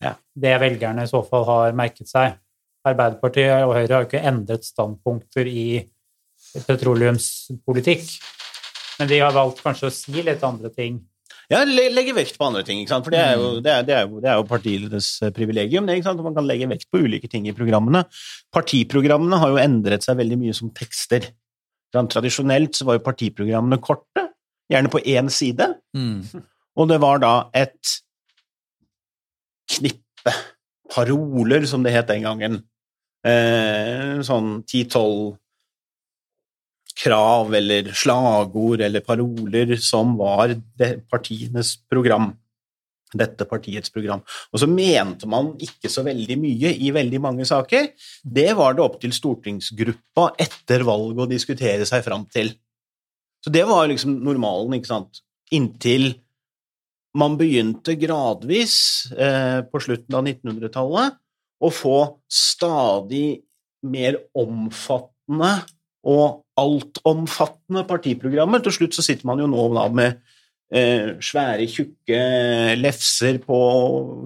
Ja. 0.00 0.14
det 0.34 0.58
velgerne 0.60 1.02
i 1.02 1.06
så 1.06 1.20
fall 1.28 1.44
har 1.44 1.72
merket 1.72 2.08
seg. 2.08 2.38
Arbeiderpartiet 2.86 3.62
og 3.62 3.74
Høyre 3.74 3.90
har 3.90 4.04
jo 4.04 4.08
ikke 4.08 4.24
endret 4.24 4.64
standpunkter 4.64 5.46
i 5.46 5.86
petroleumspolitikk, 6.66 8.04
men 8.98 9.08
de 9.10 9.18
har 9.22 9.32
valgt 9.34 9.62
kanskje 9.64 9.88
å 9.90 9.94
si 9.94 10.22
litt 10.22 10.42
andre 10.46 10.70
ting. 10.74 11.00
Ja, 11.50 11.60
legge 11.68 12.14
vekt 12.16 12.38
på 12.40 12.46
andre 12.46 12.62
ting, 12.64 12.78
ikke 12.80 12.94
sant? 12.94 13.04
for 13.04 13.12
det 13.12 13.20
er 13.20 13.34
jo, 13.36 13.48
det 13.60 13.72
er, 13.72 13.82
det 13.84 13.94
er 13.98 14.04
jo, 14.08 14.20
det 14.22 14.30
er 14.32 14.38
jo 14.40 14.46
partienes 14.48 15.08
eh, 15.22 15.32
privilegium. 15.34 15.88
Ikke 15.92 16.06
sant? 16.06 16.22
Man 16.24 16.36
kan 16.36 16.46
legge 16.48 16.68
vekt 16.70 16.86
på 16.92 17.02
ulike 17.04 17.28
ting 17.28 17.44
i 17.50 17.52
programmene. 17.56 18.04
Partiprogrammene 18.54 19.40
har 19.42 19.52
jo 19.52 19.60
endret 19.60 20.06
seg 20.06 20.16
veldig 20.22 20.38
mye 20.40 20.54
som 20.56 20.70
tekster. 20.72 21.26
Tradisjonelt 21.94 22.74
så 22.78 22.86
var 22.88 22.96
jo 22.98 23.04
partiprogrammene 23.06 23.80
korte. 23.84 24.30
gjerne 24.72 24.88
på 24.88 25.02
én 25.04 25.28
side, 25.30 25.66
Mm. 25.94 26.22
og 26.80 26.88
det 26.88 26.96
var 27.02 27.18
da 27.20 27.50
et 27.52 28.00
knippe 29.70 30.32
paroler, 30.90 31.66
som 31.68 31.82
det 31.84 31.92
het 31.92 32.08
den 32.08 32.22
gangen. 32.24 32.62
Eh, 33.24 34.20
sånn 34.24 34.64
ti-tolv 34.68 35.36
krav 36.94 37.54
eller 37.58 37.90
slagord 37.96 38.82
eller 38.84 39.04
paroler 39.04 39.76
som 39.82 40.14
var 40.18 40.54
det 40.78 40.96
partienes 41.10 41.76
program. 41.90 42.32
Dette 43.14 43.46
partiets 43.46 43.92
program. 43.94 44.24
Og 44.50 44.58
så 44.58 44.66
mente 44.66 45.28
man 45.30 45.52
ikke 45.62 45.90
så 45.90 46.02
veldig 46.06 46.36
mye 46.40 46.72
i 46.82 46.90
veldig 46.94 47.20
mange 47.22 47.46
saker. 47.46 47.92
Det 48.22 48.48
var 48.58 48.74
det 48.74 48.82
opp 48.82 48.98
til 49.02 49.14
stortingsgruppa 49.14 50.32
etter 50.42 50.82
valget 50.86 51.22
å 51.22 51.30
diskutere 51.30 51.86
seg 51.86 52.02
fram 52.06 52.26
til. 52.26 52.50
Så 53.44 53.52
det 53.54 53.62
var 53.68 53.86
liksom 53.90 54.16
normalen, 54.24 54.78
ikke 54.78 54.90
sant. 54.94 55.22
Inntil 55.54 56.14
man 57.14 57.36
begynte 57.38 57.94
gradvis 57.98 58.76
eh, 59.14 59.60
på 59.70 59.80
slutten 59.82 60.16
av 60.18 60.24
1900-tallet 60.26 61.18
å 61.64 61.70
få 61.70 61.98
stadig 62.26 63.44
mer 63.86 64.18
omfattende 64.34 65.52
og 66.04 66.44
altomfattende 66.60 67.84
partiprogrammer. 67.88 68.62
Til 68.62 68.76
slutt 68.76 68.96
så 68.96 69.04
sitter 69.04 69.26
man 69.28 69.42
jo 69.42 69.48
nå 69.50 69.66
med 69.96 70.20
eh, 70.74 71.14
svære, 71.22 71.66
tjukke 71.70 72.20
lefser 72.78 73.40
på 73.42 73.60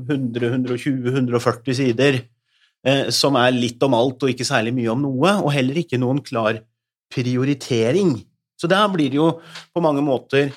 100-120-140 0.09 1.79
sider, 1.81 2.21
eh, 2.87 3.09
som 3.15 3.39
er 3.41 3.57
litt 3.57 3.83
om 3.87 3.97
alt 3.99 4.25
og 4.25 4.35
ikke 4.35 4.49
særlig 4.49 4.75
mye 4.77 4.93
om 4.95 5.05
noe, 5.07 5.37
og 5.43 5.53
heller 5.55 5.81
ikke 5.83 6.01
noen 6.01 6.23
klar 6.25 6.61
prioritering. 7.13 8.19
Så 8.59 8.69
der 8.71 8.89
blir 8.93 9.13
det 9.13 9.21
jo 9.21 9.31
på 9.73 9.83
mange 9.85 10.03
måter 10.05 10.51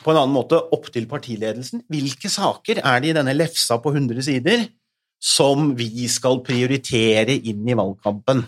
på 0.00 0.12
en 0.12 0.20
annen 0.22 0.32
måte 0.32 0.56
opp 0.72 0.88
til 0.92 1.06
partiledelsen. 1.08 1.82
Hvilke 1.90 2.30
saker 2.32 2.80
er 2.80 3.02
det 3.02 3.10
i 3.10 3.16
denne 3.16 3.34
lefsa 3.36 3.76
på 3.82 3.92
100 3.92 4.24
sider 4.24 4.64
som 5.20 5.74
vi 5.76 6.06
skal 6.08 6.40
prioritere 6.44 7.36
inn 7.36 7.66
i 7.68 7.76
valgkampen? 7.76 8.46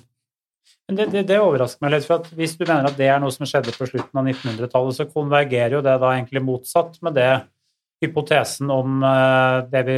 Men 0.93 0.99
det, 0.99 1.07
det, 1.15 1.23
det 1.31 1.39
overrasker 1.41 1.81
meg 1.87 1.95
litt, 1.95 2.05
for 2.05 2.21
at 2.21 2.27
hvis 2.37 2.53
du 2.61 2.67
mener 2.67 2.91
at 2.91 2.99
det 2.99 3.07
er 3.09 3.21
noe 3.23 3.33
som 3.33 3.49
skjedde 3.49 3.73
på 3.73 3.87
slutten 3.89 4.21
av 4.21 4.27
1900-tallet, 4.29 4.99
så 4.99 5.07
konvergerer 5.09 5.79
jo 5.79 5.81
det 5.87 5.95
da 6.03 6.11
egentlig 6.13 6.43
motsatt 6.45 6.99
med 7.07 7.17
det 7.17 7.31
hypotesen 8.03 8.69
om 8.75 9.01
eh, 9.07 9.57
det 9.73 9.83
vi 9.89 9.97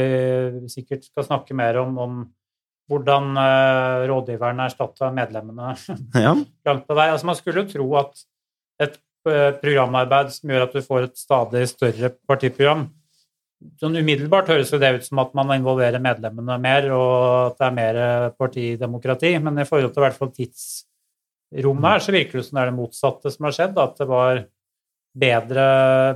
sikkert 0.71 1.03
skal 1.09 1.25
snakke 1.27 1.57
mer 1.57 1.81
om, 1.81 1.97
om 1.99 2.19
hvordan 2.87 3.31
eh, 3.41 4.05
rådgiverne 4.07 4.69
erstatta 4.69 5.11
medlemmene 5.11 5.73
Ja. 6.25 6.31
langt 6.69 6.87
på 6.87 6.95
vei. 6.95 7.09
Altså 7.11 7.27
Man 7.27 7.39
skulle 7.41 7.65
jo 7.65 7.71
tro 7.73 7.89
at 7.99 8.23
et 8.87 8.95
eh, 9.27 9.51
programarbeid 9.59 10.31
som 10.37 10.53
gjør 10.53 10.67
at 10.69 10.77
du 10.77 10.85
får 10.85 11.09
et 11.09 11.19
stadig 11.19 11.65
større 11.73 12.13
partiprogram 12.29 12.87
Sånn 13.81 13.97
Umiddelbart 13.99 14.49
høres 14.51 14.71
det 14.73 14.91
ut 14.97 15.05
som 15.05 15.21
at 15.23 15.31
man 15.37 15.53
involverer 15.55 16.03
medlemmene 16.03 16.57
mer, 16.61 16.89
og 16.95 17.15
at 17.51 17.59
det 17.59 17.67
er 17.67 17.77
mer 17.77 17.99
partidemokrati, 18.39 19.31
men 19.43 19.61
i 19.61 19.67
forhold 19.67 19.93
til 19.93 20.03
i 20.03 20.05
hvert 20.05 20.19
fall 20.19 20.31
tidsrommet 20.35 21.89
her, 21.91 22.03
så 22.03 22.15
virker 22.15 22.39
det 22.39 22.45
som 22.47 22.59
det 22.59 22.63
er 22.63 22.71
det 22.71 22.77
motsatte 22.79 23.33
som 23.33 23.47
har 23.47 23.57
skjedd. 23.57 23.81
At 23.81 24.01
det 24.01 24.07
var 24.09 24.43
bedre 25.15 25.65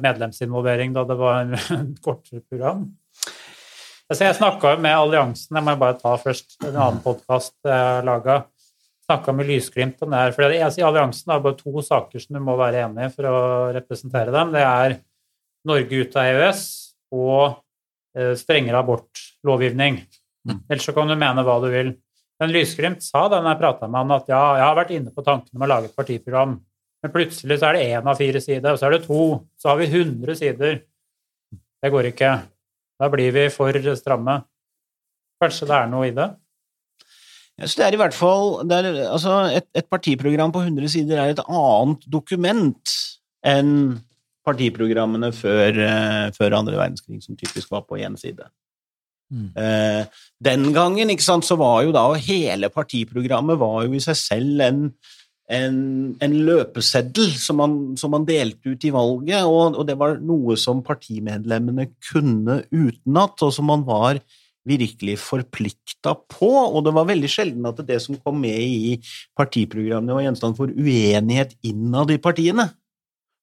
medlemsinvolvering 0.03 0.95
da 0.95 1.05
det 1.07 1.19
var 1.19 1.41
en 1.43 1.93
kortere 2.05 2.43
program. 2.43 2.87
Altså 4.09 4.25
jeg 4.25 4.39
snakka 4.39 4.73
med 4.81 4.97
alliansen, 4.97 5.53
jeg 5.53 5.65
må 5.67 5.75
bare 5.77 5.99
ta 5.99 6.15
først 6.17 6.57
en 6.65 6.73
annen 6.73 7.03
podkast 7.03 7.53
jeg 7.61 7.75
har 7.77 8.07
laga. 8.07 8.41
Snakka 9.05 9.33
med 9.33 9.49
Lysglimt 9.49 10.01
om 10.05 10.11
det 10.13 10.21
her. 10.21 10.33
For 10.33 10.57
sier 10.73 10.87
alliansen 10.87 11.33
har 11.33 11.43
bare 11.45 11.57
to 11.57 11.81
saker 11.85 12.21
som 12.21 12.37
du 12.37 12.41
må 12.45 12.57
være 12.57 12.83
enig 12.87 13.05
i 13.05 13.13
for 13.13 13.29
å 13.29 13.39
representere 13.73 14.33
dem. 14.33 14.53
Det 14.53 14.65
er 14.65 14.97
Norge 15.69 16.01
ut 16.01 16.17
av 16.17 16.29
EØS 16.29 16.63
og 17.15 17.59
eh, 18.17 18.35
strengere 18.39 18.81
abortlovgivning. 18.83 20.01
Mm. 20.47 20.61
Ellers 20.69 20.87
så 20.87 20.95
kan 20.95 21.09
du 21.09 21.17
mene 21.19 21.45
hva 21.45 21.59
du 21.63 21.69
vil. 21.73 21.93
Men 22.39 22.53
Lysglimt 22.55 23.03
sa 23.03 23.25
da 23.31 23.41
jeg 23.43 23.59
prata 23.59 23.87
med 23.87 23.99
han, 23.99 24.15
at 24.15 24.29
ja, 24.31 24.41
jeg 24.59 24.65
har 24.65 24.77
vært 24.77 24.93
inne 24.95 25.13
på 25.15 25.25
tanken 25.25 25.57
om 25.57 25.65
å 25.65 25.69
lage 25.69 25.89
et 25.89 25.97
partiprogram, 25.97 26.55
men 27.03 27.11
plutselig 27.13 27.59
så 27.59 27.69
er 27.69 27.75
det 27.75 27.87
én 27.95 28.07
av 28.11 28.19
fire 28.19 28.41
sider, 28.43 28.71
og 28.71 28.79
så 28.79 28.87
er 28.87 28.95
det 28.95 29.05
to, 29.07 29.23
så 29.59 29.71
har 29.71 29.79
vi 29.79 29.87
100 29.87 30.39
sider. 30.39 30.79
Det 31.79 31.91
går 31.91 32.09
ikke. 32.11 32.31
Da 32.99 33.07
blir 33.11 33.31
vi 33.35 33.45
for 33.51 33.75
stramme. 33.95 34.41
Kanskje 35.39 35.67
det 35.69 35.77
er 35.77 35.91
noe 35.91 36.09
i 36.09 36.15
det? 36.15 36.27
Så 37.59 37.79
det 37.79 37.85
er 37.85 37.95
i 37.95 37.99
hvert 37.99 38.15
fall 38.15 38.61
er, 38.71 38.87
altså 39.09 39.35
et, 39.51 39.67
et 39.75 39.87
partiprogram 39.91 40.51
på 40.55 40.61
100 40.63 40.91
sider 40.91 41.19
er 41.19 41.33
et 41.33 41.41
annet 41.43 42.05
dokument 42.11 42.93
enn 43.47 43.73
partiprogrammene 44.47 45.31
før, 45.35 45.77
eh, 45.83 46.31
før 46.35 46.57
andre 46.59 46.79
verdenskrig, 46.79 47.21
som 47.23 47.37
typisk 47.37 47.71
var 47.71 47.85
på 47.87 47.99
én 47.99 48.17
side. 48.19 48.47
Mm. 49.29 49.51
Eh, 49.61 50.05
den 50.41 50.71
gangen 50.73 51.11
ikke 51.13 51.25
sant, 51.25 51.45
så 51.45 51.57
var 51.59 51.83
jo 51.85 51.93
da 51.93 52.07
hele 52.17 52.71
partiprogrammet 52.73 53.59
var 53.61 53.85
jo 53.85 53.93
i 53.93 54.01
seg 54.01 54.17
selv 54.17 54.63
en, 54.65 54.81
en, 55.53 55.79
en 56.23 56.35
løpeseddel 56.47 57.29
som 57.37 57.59
man, 57.61 57.77
som 57.99 58.15
man 58.15 58.25
delte 58.25 58.73
ut 58.73 58.85
i 58.87 58.93
valget, 58.95 59.45
og, 59.45 59.77
og 59.77 59.85
det 59.89 59.99
var 60.01 60.17
noe 60.23 60.57
som 60.57 60.83
partimedlemmene 60.85 61.91
kunne 62.09 62.63
utenat, 62.73 63.45
og 63.45 63.53
som 63.53 63.69
man 63.69 63.85
var 63.85 64.21
virkelig 64.69 65.15
forplikta 65.21 66.15
på, 66.29 66.49
og 66.49 66.83
det 66.85 66.93
var 66.93 67.07
veldig 67.09 67.29
sjelden 67.31 67.69
at 67.69 67.79
det 67.87 67.99
som 68.03 68.17
kom 68.21 68.41
med 68.41 68.59
i 68.59 68.97
partiprogrammene, 69.37 70.15
var 70.17 70.25
gjenstand 70.27 70.57
for 70.57 70.73
uenighet 70.73 71.55
innad 71.65 72.11
i 72.13 72.19
partiene. 72.21 72.69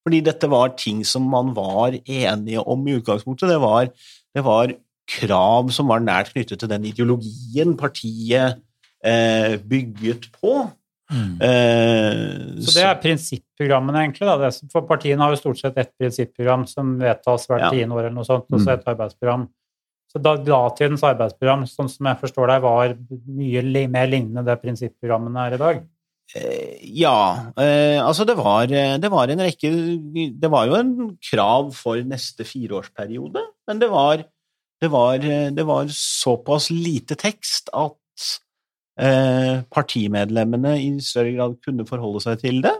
Fordi 0.07 0.21
dette 0.23 0.47
var 0.47 0.71
ting 0.79 1.01
som 1.03 1.25
man 1.27 1.49
var 1.51 1.97
enige 2.07 2.63
om 2.63 2.85
i 2.87 2.95
utgangspunktet. 2.95 3.49
Det 3.51 3.59
var, 3.59 3.89
det 4.37 4.43
var 4.45 4.71
krav 5.07 5.67
som 5.75 5.91
var 5.91 5.99
nært 6.03 6.31
knyttet 6.31 6.61
til 6.63 6.71
den 6.71 6.85
ideologien 6.87 7.75
partiet 7.79 8.61
eh, 9.03 9.57
bygget 9.59 10.29
på. 10.39 10.69
Mm. 11.11 11.35
Eh, 11.43 12.61
Så 12.63 12.73
det 12.75 12.83
er 12.87 12.97
prinsipprogrammene, 13.03 14.05
egentlig. 14.05 14.27
Da. 14.27 14.49
For 14.71 14.87
partiene 14.87 15.23
har 15.23 15.35
jo 15.35 15.39
stort 15.39 15.59
sett 15.59 15.77
ett 15.79 15.91
prinsipprogram 15.99 16.65
som 16.67 16.97
vedtas 16.99 17.47
hvert 17.47 17.67
Ja. 17.67 17.71
tiende 17.71 17.95
år, 17.95 18.05
eller 18.07 18.15
noe 18.15 18.27
sånt, 18.27 18.47
og 18.51 18.59
så 18.59 18.71
Mm. 18.71 18.73
et 18.79 18.85
arbeidsprogram. 18.95 19.47
Så 20.11 20.21
da, 20.23 20.37
datidens 20.37 21.03
arbeidsprogram, 21.03 21.67
sånn 21.67 21.89
som 21.89 22.05
jeg 22.07 22.19
forstår 22.21 22.47
deg, 22.47 22.61
var 22.61 22.95
mye 23.27 23.87
mer 23.89 24.07
lignende 24.07 24.45
det 24.45 24.61
prinsipprogrammene 24.61 25.47
er 25.47 25.53
i 25.53 25.57
dag. 25.57 25.83
Eh, 26.35 26.79
Ja, 26.97 27.51
eh, 27.55 27.99
altså 28.03 28.25
det 28.27 28.35
var, 28.37 28.67
det 28.67 29.11
var 29.11 29.29
en 29.31 29.43
rekke 29.43 29.69
Det 30.35 30.49
var 30.51 30.67
jo 30.67 30.75
en 30.75 30.91
krav 31.23 31.71
for 31.75 32.01
neste 32.03 32.43
fireårsperiode, 32.47 33.43
men 33.67 33.79
det 33.79 33.89
var, 33.91 34.25
det 34.81 34.91
var, 34.91 35.17
det 35.19 35.65
var 35.65 35.87
såpass 35.93 36.69
lite 36.73 37.15
tekst 37.15 37.71
at 37.73 37.95
eh, 38.99 39.63
partimedlemmene 39.71 40.75
i 40.81 40.91
større 41.03 41.33
grad 41.37 41.57
kunne 41.63 41.87
forholde 41.87 42.23
seg 42.25 42.43
til 42.43 42.61
det. 42.65 42.75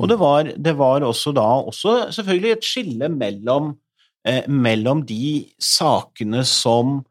Og 0.00 0.08
det 0.08 0.18
var, 0.20 0.48
det 0.56 0.72
var 0.78 1.04
også 1.04 1.34
da 1.36 1.48
også 1.68 1.96
selvfølgelig 2.16 2.52
et 2.54 2.64
skille 2.66 3.08
mellom, 3.12 3.74
eh, 4.24 4.46
mellom 4.48 5.04
de 5.06 5.48
sakene 5.60 6.44
som 6.48 7.02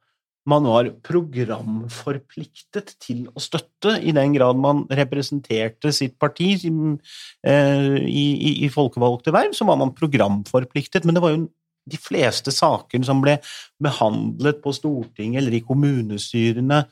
man 0.50 0.66
var 0.66 0.90
programforpliktet 1.06 2.96
til 3.04 3.28
å 3.30 3.42
støtte, 3.44 3.98
i 4.02 4.14
den 4.16 4.34
grad 4.34 4.58
man 4.62 4.84
representerte 4.90 5.92
sitt 5.94 6.18
parti 6.22 6.56
eh, 6.58 7.98
i, 8.02 8.26
i, 8.34 8.54
i 8.66 8.70
folkevalgte 8.74 9.34
verv, 9.36 9.54
så 9.58 9.68
var 9.70 9.78
man 9.82 9.94
programforpliktet. 9.98 11.06
Men 11.06 11.18
det 11.18 11.24
var 11.24 11.36
jo 11.36 11.46
de 11.92 12.00
fleste 12.02 12.54
saker 12.54 13.06
som 13.06 13.22
ble 13.24 13.38
behandlet 13.82 14.62
på 14.64 14.74
Stortinget 14.76 15.42
eller 15.42 15.58
i 15.58 15.64
kommunestyrene 15.66 16.84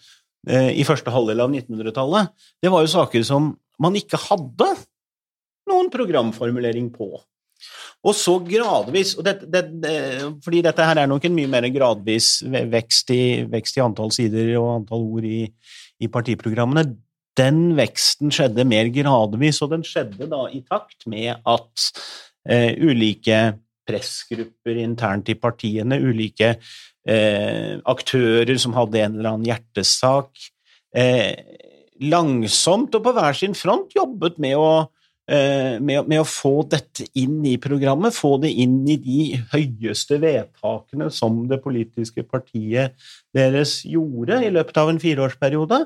eh, 0.49 0.71
i 0.77 0.85
første 0.87 1.13
halvdel 1.13 1.45
av 1.45 1.53
1900-tallet, 1.53 2.31
det 2.61 2.73
var 2.73 2.85
jo 2.85 2.93
saker 2.93 3.25
som 3.25 3.53
man 3.81 3.97
ikke 3.97 4.19
hadde 4.29 4.69
noen 5.69 5.89
programformulering 5.93 6.89
på. 6.93 7.13
Og 8.05 8.15
så 8.15 8.35
gradvis 8.45 9.13
og 9.19 9.25
det, 9.27 9.35
det, 9.51 9.63
det, 9.83 9.93
Fordi 10.45 10.61
dette 10.63 10.85
her 10.87 11.01
er 11.01 11.09
nok 11.11 11.25
en 11.27 11.35
mye 11.35 11.51
mer 11.51 11.67
gradvis 11.73 12.39
vekst 12.47 13.11
i, 13.15 13.21
vekst 13.51 13.79
i 13.79 13.83
antall 13.83 14.13
sider 14.15 14.53
og 14.61 14.71
antall 14.77 15.07
ord 15.17 15.27
i, 15.27 15.43
i, 15.99 16.11
partiprogrammene. 16.11 16.85
Den 17.39 17.73
veksten 17.77 18.33
skjedde 18.35 18.67
mer 18.67 18.89
gradvis, 18.91 19.61
og 19.63 19.73
den 19.75 19.85
skjedde 19.87 20.27
da 20.31 20.45
i 20.51 20.61
takt 20.67 21.07
med 21.11 21.37
at 21.37 21.89
eh, 22.49 22.73
ulike 22.79 23.39
pressgrupper 23.89 24.79
internt 24.81 25.31
i 25.31 25.37
partiene, 25.39 25.99
ulike 25.99 26.53
eh, 26.53 27.75
aktører 27.89 28.59
som 28.61 28.75
hadde 28.77 29.03
en 29.03 29.17
eller 29.17 29.33
annen 29.33 29.49
hjertesak, 29.49 30.31
eh, 30.95 31.33
langsomt 31.99 32.95
og 32.95 33.03
på 33.05 33.13
hver 33.15 33.35
sin 33.35 33.55
front 33.57 33.95
jobbet 33.95 34.39
med 34.39 34.55
å 34.59 34.71
med, 35.29 36.07
med, 36.09 36.17
å 36.17 36.25
få 36.25 36.63
dette 36.71 37.05
inn 37.19 37.43
i 37.45 37.57
programmet, 37.61 38.15
få 38.15 38.37
det 38.41 38.49
inn 38.63 38.79
i 38.89 38.95
de 38.97 39.23
høyeste 39.51 40.17
vedtakene 40.23 41.11
som 41.13 41.43
det 41.49 41.59
politiske 41.61 42.23
partiet 42.25 42.97
deres 43.35 43.79
gjorde 43.85 44.39
i 44.41 44.49
løpet 44.55 44.79
av 44.81 44.89
en 44.89 45.01
fireårsperiode, 45.01 45.83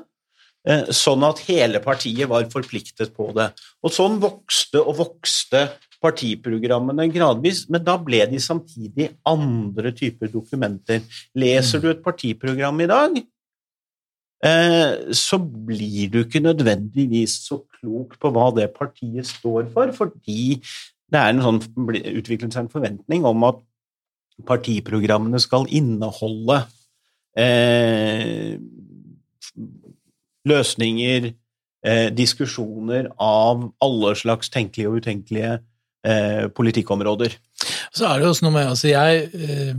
sånn 0.96 1.26
at 1.28 1.42
hele 1.44 1.82
partiet 1.84 2.30
var 2.30 2.48
forpliktet 2.48 3.12
på 3.12 3.28
det. 3.36 3.50
Og 3.84 3.92
sånn 3.92 4.16
vokste 4.22 4.80
og 4.80 4.96
vokste 5.02 5.66
partiprogrammene 6.04 7.06
gradvis, 7.12 7.64
men 7.72 7.84
da 7.84 7.96
ble 8.00 8.24
de 8.28 8.40
samtidig 8.42 9.10
andre 9.28 9.92
typer 9.96 10.32
dokumenter. 10.32 11.04
Leser 11.38 11.82
du 11.82 11.90
et 11.92 12.02
partiprogram 12.04 12.80
i 12.84 12.90
dag, 12.90 13.16
eh, 13.16 13.24
så 14.44 15.38
blir 15.40 16.10
du 16.12 16.18
ikke 16.20 16.42
nødvendigvis 16.44 17.38
så 17.46 17.56
klok 17.78 18.18
på 18.20 18.28
hva 18.34 18.50
det 18.52 18.66
partiet 18.74 19.24
står 19.24 19.70
for, 19.72 19.92
fordi 19.96 20.58
det 21.14 21.20
er 21.20 21.30
en 21.32 21.44
sånn, 21.44 21.60
utviklet 21.88 22.52
seg 22.52 22.66
en 22.66 22.72
forventning 22.72 23.24
om 23.28 23.46
at 23.48 23.62
partiprogrammene 24.48 25.38
skal 25.42 25.68
inneholde 25.72 26.58
eh, 27.38 28.56
løsninger, 30.48 31.30
eh, 31.86 32.08
diskusjoner 32.14 33.12
av 33.22 33.68
alle 33.84 34.14
slags 34.18 34.50
tenkelige 34.52 34.90
og 34.90 35.04
utenkelige 35.04 35.52
eh, 36.06 36.46
politikkområder. 36.56 37.38
Så 37.94 38.08
er 38.08 38.20
det 38.20 38.28
også 38.28 38.48
noe 38.48 38.56
med 38.56 38.72
Altså, 38.72 38.90
jeg 38.90 39.28
eh, 39.32 39.74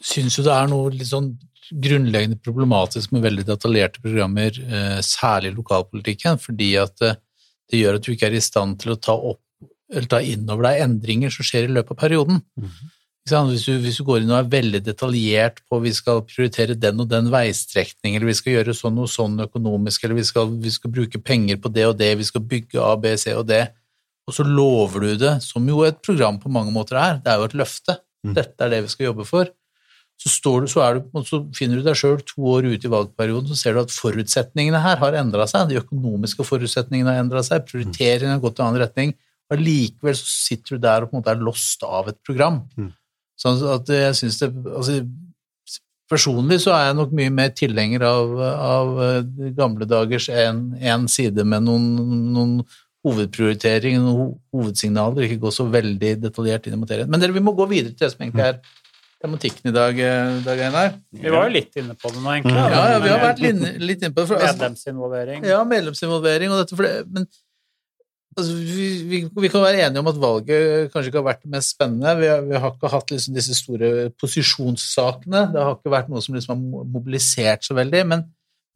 syns 0.00 0.38
jo 0.38 0.44
det 0.46 0.54
er 0.54 0.70
noe 0.70 0.92
litt 0.94 1.10
sånn 1.10 1.32
grunnleggende 1.70 2.38
problematisk 2.42 3.12
med 3.14 3.22
veldig 3.22 3.44
detaljerte 3.46 4.02
programmer, 4.02 4.50
eh, 4.50 4.98
særlig 5.06 5.52
i 5.52 5.58
lokalpolitikken, 5.58 6.40
fordi 6.42 6.72
at 6.80 7.04
eh, 7.06 7.18
det 7.70 7.82
gjør 7.84 7.98
at 7.98 8.06
du 8.06 8.12
ikke 8.14 8.26
er 8.30 8.38
i 8.38 8.42
stand 8.42 8.80
til 8.80 8.94
å 8.94 8.98
ta 8.98 9.14
opp 9.14 9.42
eller 9.90 10.06
ta 10.10 10.20
inn 10.22 10.48
over 10.50 10.68
deg 10.68 10.84
endringer 10.84 11.32
som 11.34 11.46
skjer 11.46 11.66
i 11.66 11.74
løpet 11.74 11.96
av 11.96 11.98
perioden. 11.98 12.42
Mm 12.58 12.66
-hmm. 12.68 12.96
Hvis 13.30 13.64
du, 13.66 13.78
hvis 13.78 13.96
du, 13.98 14.04
går 14.04 14.22
inn 14.22 14.30
og 14.30 14.38
er 14.38 14.48
veldig 14.50 14.80
detaljert 14.82 15.60
på 15.68 15.78
vi 15.78 15.92
skal 15.92 16.22
prioritere 16.22 16.74
den 16.74 17.00
og 17.00 17.08
den 17.08 17.30
veistrekning, 17.30 18.16
eller 18.16 18.26
vi 18.26 18.34
skal 18.34 18.52
gjøre 18.52 18.74
sånn 18.74 18.98
og 18.98 19.08
sånn 19.08 19.38
økonomisk, 19.40 20.04
eller 20.04 20.14
vi 20.14 20.24
skal, 20.24 20.48
vi 20.58 20.70
skal, 20.70 20.90
bruke 20.90 21.18
penger 21.18 21.56
på 21.56 21.68
det 21.68 21.86
og 21.86 21.98
det, 21.98 22.18
vi 22.18 22.24
skal 22.24 22.40
bygge 22.40 22.80
A, 22.80 22.96
B, 22.96 23.16
C 23.16 23.34
og 23.34 23.46
D, 23.46 23.60
og 24.26 24.34
så 24.34 24.42
lover 24.42 25.00
du 25.00 25.16
det, 25.16 25.42
som 25.42 25.68
jo 25.68 25.84
et 25.84 26.00
program 26.02 26.40
på 26.40 26.48
mange 26.48 26.72
måter 26.72 26.96
er, 26.96 27.20
det 27.22 27.30
er 27.30 27.38
jo 27.38 27.44
et 27.44 27.54
løfte, 27.54 27.98
mm. 28.26 28.34
dette 28.34 28.64
er 28.64 28.70
det 28.70 28.82
vi 28.82 28.88
skal 28.88 29.04
jobbe 29.04 29.24
for, 29.28 29.52
så, 30.20 30.28
du, 30.60 30.68
så, 30.68 30.84
du, 30.98 31.22
så 31.24 31.40
finner 31.56 31.80
du 31.80 31.86
deg 31.86 31.96
sjøl 31.96 32.18
to 32.28 32.44
år 32.52 32.68
ute 32.68 32.86
i 32.86 32.92
valgperioden, 32.92 33.48
så 33.48 33.56
ser 33.56 33.76
du 33.76 33.80
at 33.80 33.94
forutsetningene 33.94 34.82
her 34.84 35.00
har 35.00 35.16
endra 35.16 35.46
seg, 35.48 35.70
de 35.70 35.80
økonomiske 35.80 36.44
forutsetningene 36.44 37.14
har 37.14 37.24
endra 37.24 37.40
seg, 37.46 37.64
prioriteringene 37.70 38.36
har 38.36 38.42
gått 38.44 38.60
i 38.60 38.64
en 38.64 38.68
annen 38.68 38.84
retning, 38.84 39.14
Allikevel 39.50 39.66
likevel 39.66 40.14
så 40.14 40.28
sitter 40.30 40.76
du 40.76 40.82
der 40.84 41.02
og 41.02 41.10
på 41.10 41.16
en 41.16 41.22
måte 41.24 41.32
er 41.32 41.42
lost 41.42 41.82
av 41.82 42.10
et 42.12 42.18
program. 42.26 42.60
Mm. 42.78 42.92
Sånn 43.40 43.58
at 43.72 43.90
jeg 43.90 44.14
syns 44.20 44.38
det 44.42 44.52
altså, 44.68 45.00
Personlig 46.10 46.56
så 46.58 46.72
er 46.74 46.88
jeg 46.88 46.94
nok 46.98 47.12
mye 47.14 47.30
mer 47.30 47.52
tilhenger 47.54 48.02
av, 48.02 48.32
av 48.42 48.88
gamle 49.54 49.86
dagers 49.86 50.24
én 50.26 51.04
side 51.06 51.44
med 51.46 51.62
noen, 51.62 51.84
noen 52.34 52.56
hovedprioriteringer, 53.06 54.02
noen 54.02 54.32
hovedsignaler, 54.50 55.28
ikke 55.28 55.44
gå 55.44 55.52
så 55.54 55.68
veldig 55.70 56.16
detaljert 56.24 56.66
inn 56.66 56.74
i 56.74 56.80
materien. 56.80 57.06
Men 57.12 57.22
dere, 57.22 57.36
vi 57.36 57.44
må 57.46 57.54
gå 57.54 57.68
videre 57.70 57.94
til 57.94 58.08
det 58.08 58.10
som 58.10 58.24
egentlig 58.26 58.42
er 58.42 58.58
tematikken 59.20 59.70
i 59.70 59.74
dag, 59.74 60.00
Dag 60.46 60.64
Einar. 60.66 60.96
Vi 61.12 61.30
var 61.32 61.48
jo 61.48 61.54
litt 61.58 61.76
inne 61.80 61.94
på 61.98 62.12
det 62.12 62.22
nå, 62.22 62.32
egentlig. 62.38 62.56
Ja, 62.56 62.82
ja 62.94 63.04
vi 63.04 63.12
har 63.12 63.22
vært 63.22 63.44
litt, 63.44 63.62
litt 63.82 64.02
inne 64.02 64.14
på 64.16 64.22
det. 64.22 64.30
For, 64.32 64.40
altså, 64.40 64.56
medlemsinvolvering. 64.56 65.46
Ja, 65.48 65.60
medlemsinvolvering 65.68 66.54
og 66.54 66.62
dette, 66.62 66.78
for 66.78 66.88
det, 66.88 66.94
men 67.12 67.28
Altså, 68.38 68.54
vi, 68.54 68.88
vi, 69.10 69.18
vi, 69.26 69.48
kan 69.50 69.64
være 69.64 69.86
enige 69.88 70.02
om 70.04 70.08
at 70.08 70.18
valget 70.22 70.92
kanskje 70.92 71.10
ikke 71.10 71.18
har 71.18 71.26
vært 71.32 71.40
det 71.42 71.50
mest 71.50 71.74
spennende. 71.74 72.12
Vi 72.20 72.28
har, 72.30 72.44
vi 72.46 72.60
har 72.62 72.74
ikke 72.76 72.90
hatt 72.92 73.10
liksom 73.10 73.34
disse 73.34 73.56
store 73.58 73.88
posisjonssakene. 74.22 75.48
Det 75.50 75.64
har 75.64 75.74
ikke 75.74 75.92
vært 75.96 76.12
noe 76.12 76.22
som 76.22 76.36
liksom 76.38 76.54
har 76.54 76.86
mobilisert 76.94 77.66
så 77.66 77.74
veldig. 77.74 78.04
Men, 78.12 78.22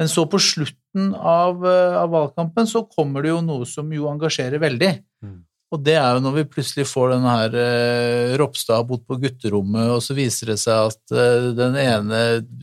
men 0.01 0.11
så 0.11 0.27
på 0.31 0.41
slutten 0.43 1.13
av, 1.15 1.63
eh, 1.71 1.99
av, 2.01 2.11
valgkampen 2.17 2.67
så 2.71 2.83
kommer 2.91 3.23
det 3.23 3.31
jo 3.31 3.39
noe 3.47 3.69
som 3.71 3.93
jo 3.95 4.11
engasjerer 4.11 4.59
veldig. 4.63 4.91
Mm. 5.23 5.39
Og 5.75 5.83
det 5.83 5.97
er 5.99 6.15
jo 6.15 6.23
når 6.23 6.37
vi 6.37 6.47
plutselig 6.55 6.87
får 6.87 7.17
denne 7.17 7.35
her 7.35 7.55
eh, 7.59 8.35
Ropstad 8.39 8.79
har 8.79 8.87
på 9.09 9.19
gutterommet, 9.19 9.91
og 9.91 10.03
så 10.05 10.15
viser 10.15 10.53
det 10.53 10.59
seg 10.63 10.93
at 10.93 11.15
eh, 11.15 11.49
den 11.59 11.79
ene 11.81 12.21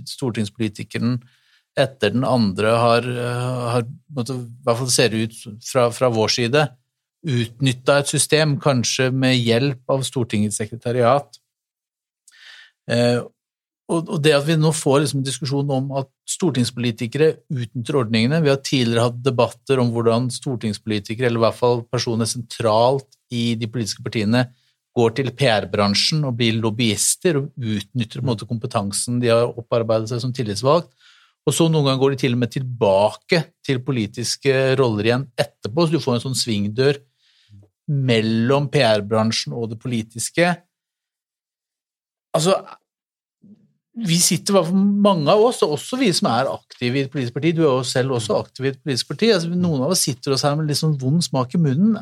stortingspolitikeren 0.08 1.18
etter 1.80 2.14
den 2.14 2.24
andre 2.28 2.76
har, 2.80 3.08
eh, 3.08 3.66
har 3.76 3.88
måtte, 4.16 4.38
i 4.38 4.64
hvert 4.64 4.80
fall 4.80 4.94
ser 4.94 5.12
det 5.12 5.26
ut 5.26 5.36
fra, 5.68 5.90
fra 5.96 6.12
vår 6.14 6.34
side, 6.38 6.64
utnytta 7.22 8.00
et 8.02 8.12
system, 8.12 8.56
kanskje 8.62 9.12
med 9.14 9.38
hjelp 9.38 9.94
av 9.94 10.08
Stortingets 10.08 10.58
sekretariat. 10.62 11.38
Eh, 12.90 13.20
og, 13.92 14.12
det 14.24 14.32
at 14.36 14.46
vi 14.48 14.56
nå 14.60 14.72
får 14.76 15.02
liksom 15.04 15.20
en 15.20 15.28
diskusjon 15.28 15.72
om 15.76 15.92
at 16.00 16.10
stortingspolitikere 16.30 17.28
utnytter 17.52 17.98
ordningene 18.00 18.40
Vi 18.44 18.52
har 18.52 18.62
tidligere 18.64 19.10
hatt 19.10 19.20
debatter 19.26 19.82
om 19.84 19.92
hvordan 19.92 20.30
stortingspolitikere, 20.32 21.28
eller 21.28 21.42
i 21.42 21.46
hvert 21.46 21.60
fall 21.60 21.84
personer 21.92 22.30
sentralt 22.30 23.08
i 23.32 23.54
de 23.60 23.70
politiske 23.72 24.04
partiene, 24.06 24.46
går 24.96 25.14
til 25.16 25.32
PR-bransjen 25.36 26.26
og 26.28 26.36
blir 26.40 26.58
lobbyister 26.60 27.40
og 27.40 27.52
utnytter 27.56 28.24
måte 28.28 28.48
kompetansen 28.48 29.22
de 29.22 29.32
har 29.32 29.48
opparbeidet 29.48 30.12
seg 30.12 30.24
som 30.24 30.34
tillitsvalgt. 30.36 30.92
Og 31.48 31.56
så 31.56 31.68
noen 31.72 31.88
ganger 31.88 32.02
går 32.02 32.14
de 32.14 32.20
til 32.22 32.36
og 32.36 32.42
med 32.44 32.52
tilbake 32.54 33.40
til 33.66 33.80
politiske 33.86 34.76
roller 34.80 35.08
igjen 35.08 35.24
etterpå, 35.40 35.88
så 35.88 35.96
du 35.96 36.04
får 36.04 36.20
en 36.20 36.26
sånn 36.28 36.38
svingdør 36.38 37.00
mellom 37.92 38.68
PR-bransjen 38.72 39.56
og 39.58 39.72
det 39.72 39.80
politiske. 39.82 40.52
Altså, 42.36 42.60
vi 43.92 44.18
sitter, 44.24 44.70
mange 44.72 45.32
av 45.32 45.42
oss, 45.44 45.60
og 45.66 45.76
også 45.76 46.00
vi 46.00 46.12
som 46.16 46.30
er 46.32 46.50
aktive 46.52 46.98
i 46.98 47.04
et 47.06 47.12
politisk 47.12 47.36
parti, 47.36 47.52
du 47.56 47.64
er 47.66 47.70
jo 47.70 47.88
selv 47.88 48.16
også 48.16 48.38
aktiv 48.40 48.66
i 48.66 48.72
et 48.72 48.80
politisk 48.80 49.12
parti, 49.12 49.32
altså, 49.36 49.52
noen 49.52 49.84
av 49.84 49.92
oss 49.92 50.06
sitter 50.08 50.36
oss 50.36 50.46
her 50.48 50.56
med 50.56 50.72
litt 50.72 50.80
sånn 50.80 50.96
vond 51.02 51.24
smak 51.26 51.58
i 51.58 51.62
munnen. 51.62 52.00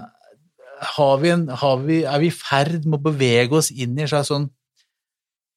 Vi 0.79 1.31
en, 1.33 1.47
vi, 1.83 2.03
er 2.07 2.21
vi 2.21 2.29
i 2.29 2.35
ferd 2.35 2.85
med 2.85 2.99
å 2.99 3.07
bevege 3.09 3.57
oss 3.57 3.71
inn 3.73 3.97
i 3.97 4.05
en 4.05 4.11
slags 4.11 4.29
sånn 4.31 4.45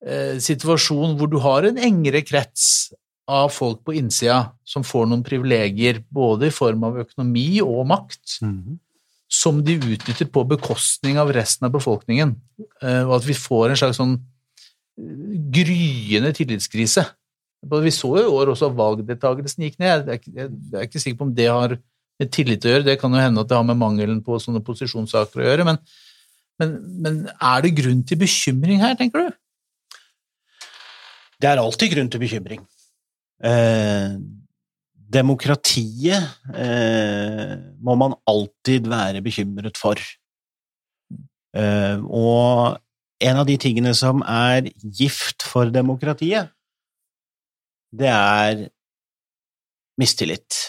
eh, 0.02 0.40
situasjon 0.42 1.14
hvor 1.18 1.30
du 1.30 1.36
har 1.44 1.68
en 1.68 1.78
engere 1.78 2.24
krets 2.26 2.90
av 3.30 3.52
folk 3.54 3.84
på 3.86 3.94
innsida 4.00 4.40
som 4.66 4.82
får 4.82 5.06
noen 5.06 5.22
privilegier, 5.26 6.00
både 6.10 6.48
i 6.48 6.54
form 6.54 6.88
av 6.88 6.98
økonomi 7.04 7.60
og 7.62 7.84
makt, 7.92 8.40
mm 8.40 8.56
-hmm 8.56 8.80
som 9.32 9.62
de 9.64 9.78
utnytter 9.80 10.28
på 10.28 10.44
bekostning 10.44 11.16
av 11.20 11.32
resten 11.32 11.64
av 11.66 11.72
befolkningen, 11.72 12.34
eh, 12.82 13.00
og 13.06 13.16
at 13.16 13.26
vi 13.26 13.36
får 13.36 13.70
en 13.70 13.80
slags 13.80 14.00
sånn 14.00 14.18
gryende 15.54 16.32
tillitskrise. 16.36 17.04
Vi 17.62 17.92
så 17.94 18.10
jo 18.18 18.24
i 18.26 18.34
år 18.40 18.52
også 18.52 18.70
at 18.70 18.78
valgdeltakelsen 18.78 19.66
gikk 19.66 19.78
ned. 19.82 20.08
Jeg 20.10 20.48
er 20.48 20.86
ikke 20.86 21.02
sikker 21.02 21.20
på 21.20 21.28
om 21.28 21.34
det 21.36 21.48
har 21.50 21.76
med 22.20 22.32
tillit 22.34 22.64
å 22.66 22.72
gjøre, 22.72 22.86
det 22.86 22.98
kan 23.00 23.14
jo 23.14 23.22
hende 23.22 23.42
at 23.42 23.50
det 23.50 23.56
har 23.56 23.66
med 23.66 23.78
mangelen 23.80 24.20
på 24.24 24.38
sånne 24.42 24.62
posisjonssaker 24.64 25.42
å 25.42 25.46
gjøre, 25.46 25.66
men, 25.66 25.78
men, 26.60 26.76
men 27.02 27.16
er 27.32 27.64
det 27.64 27.72
grunn 27.78 28.04
til 28.06 28.20
bekymring 28.20 28.82
her, 28.82 28.94
tenker 28.98 29.24
du? 29.24 29.40
Det 31.42 31.50
er 31.50 31.58
alltid 31.58 31.96
grunn 31.96 32.12
til 32.12 32.22
bekymring. 32.22 32.62
Eh, 33.42 34.14
Demokratiet 35.12 36.54
eh, 36.54 37.56
må 37.84 37.96
man 38.00 38.14
alltid 38.30 38.86
være 38.88 39.20
bekymret 39.24 39.80
for. 39.80 39.98
Eh, 41.52 41.98
og 42.06 42.78
en 43.22 43.40
av 43.42 43.48
de 43.48 43.56
tingene 43.60 43.94
som 43.96 44.22
er 44.26 44.68
gift 44.82 45.46
for 45.46 45.70
demokratiet, 45.72 46.52
det 47.92 48.10
er 48.10 48.68
mistillit. 50.00 50.60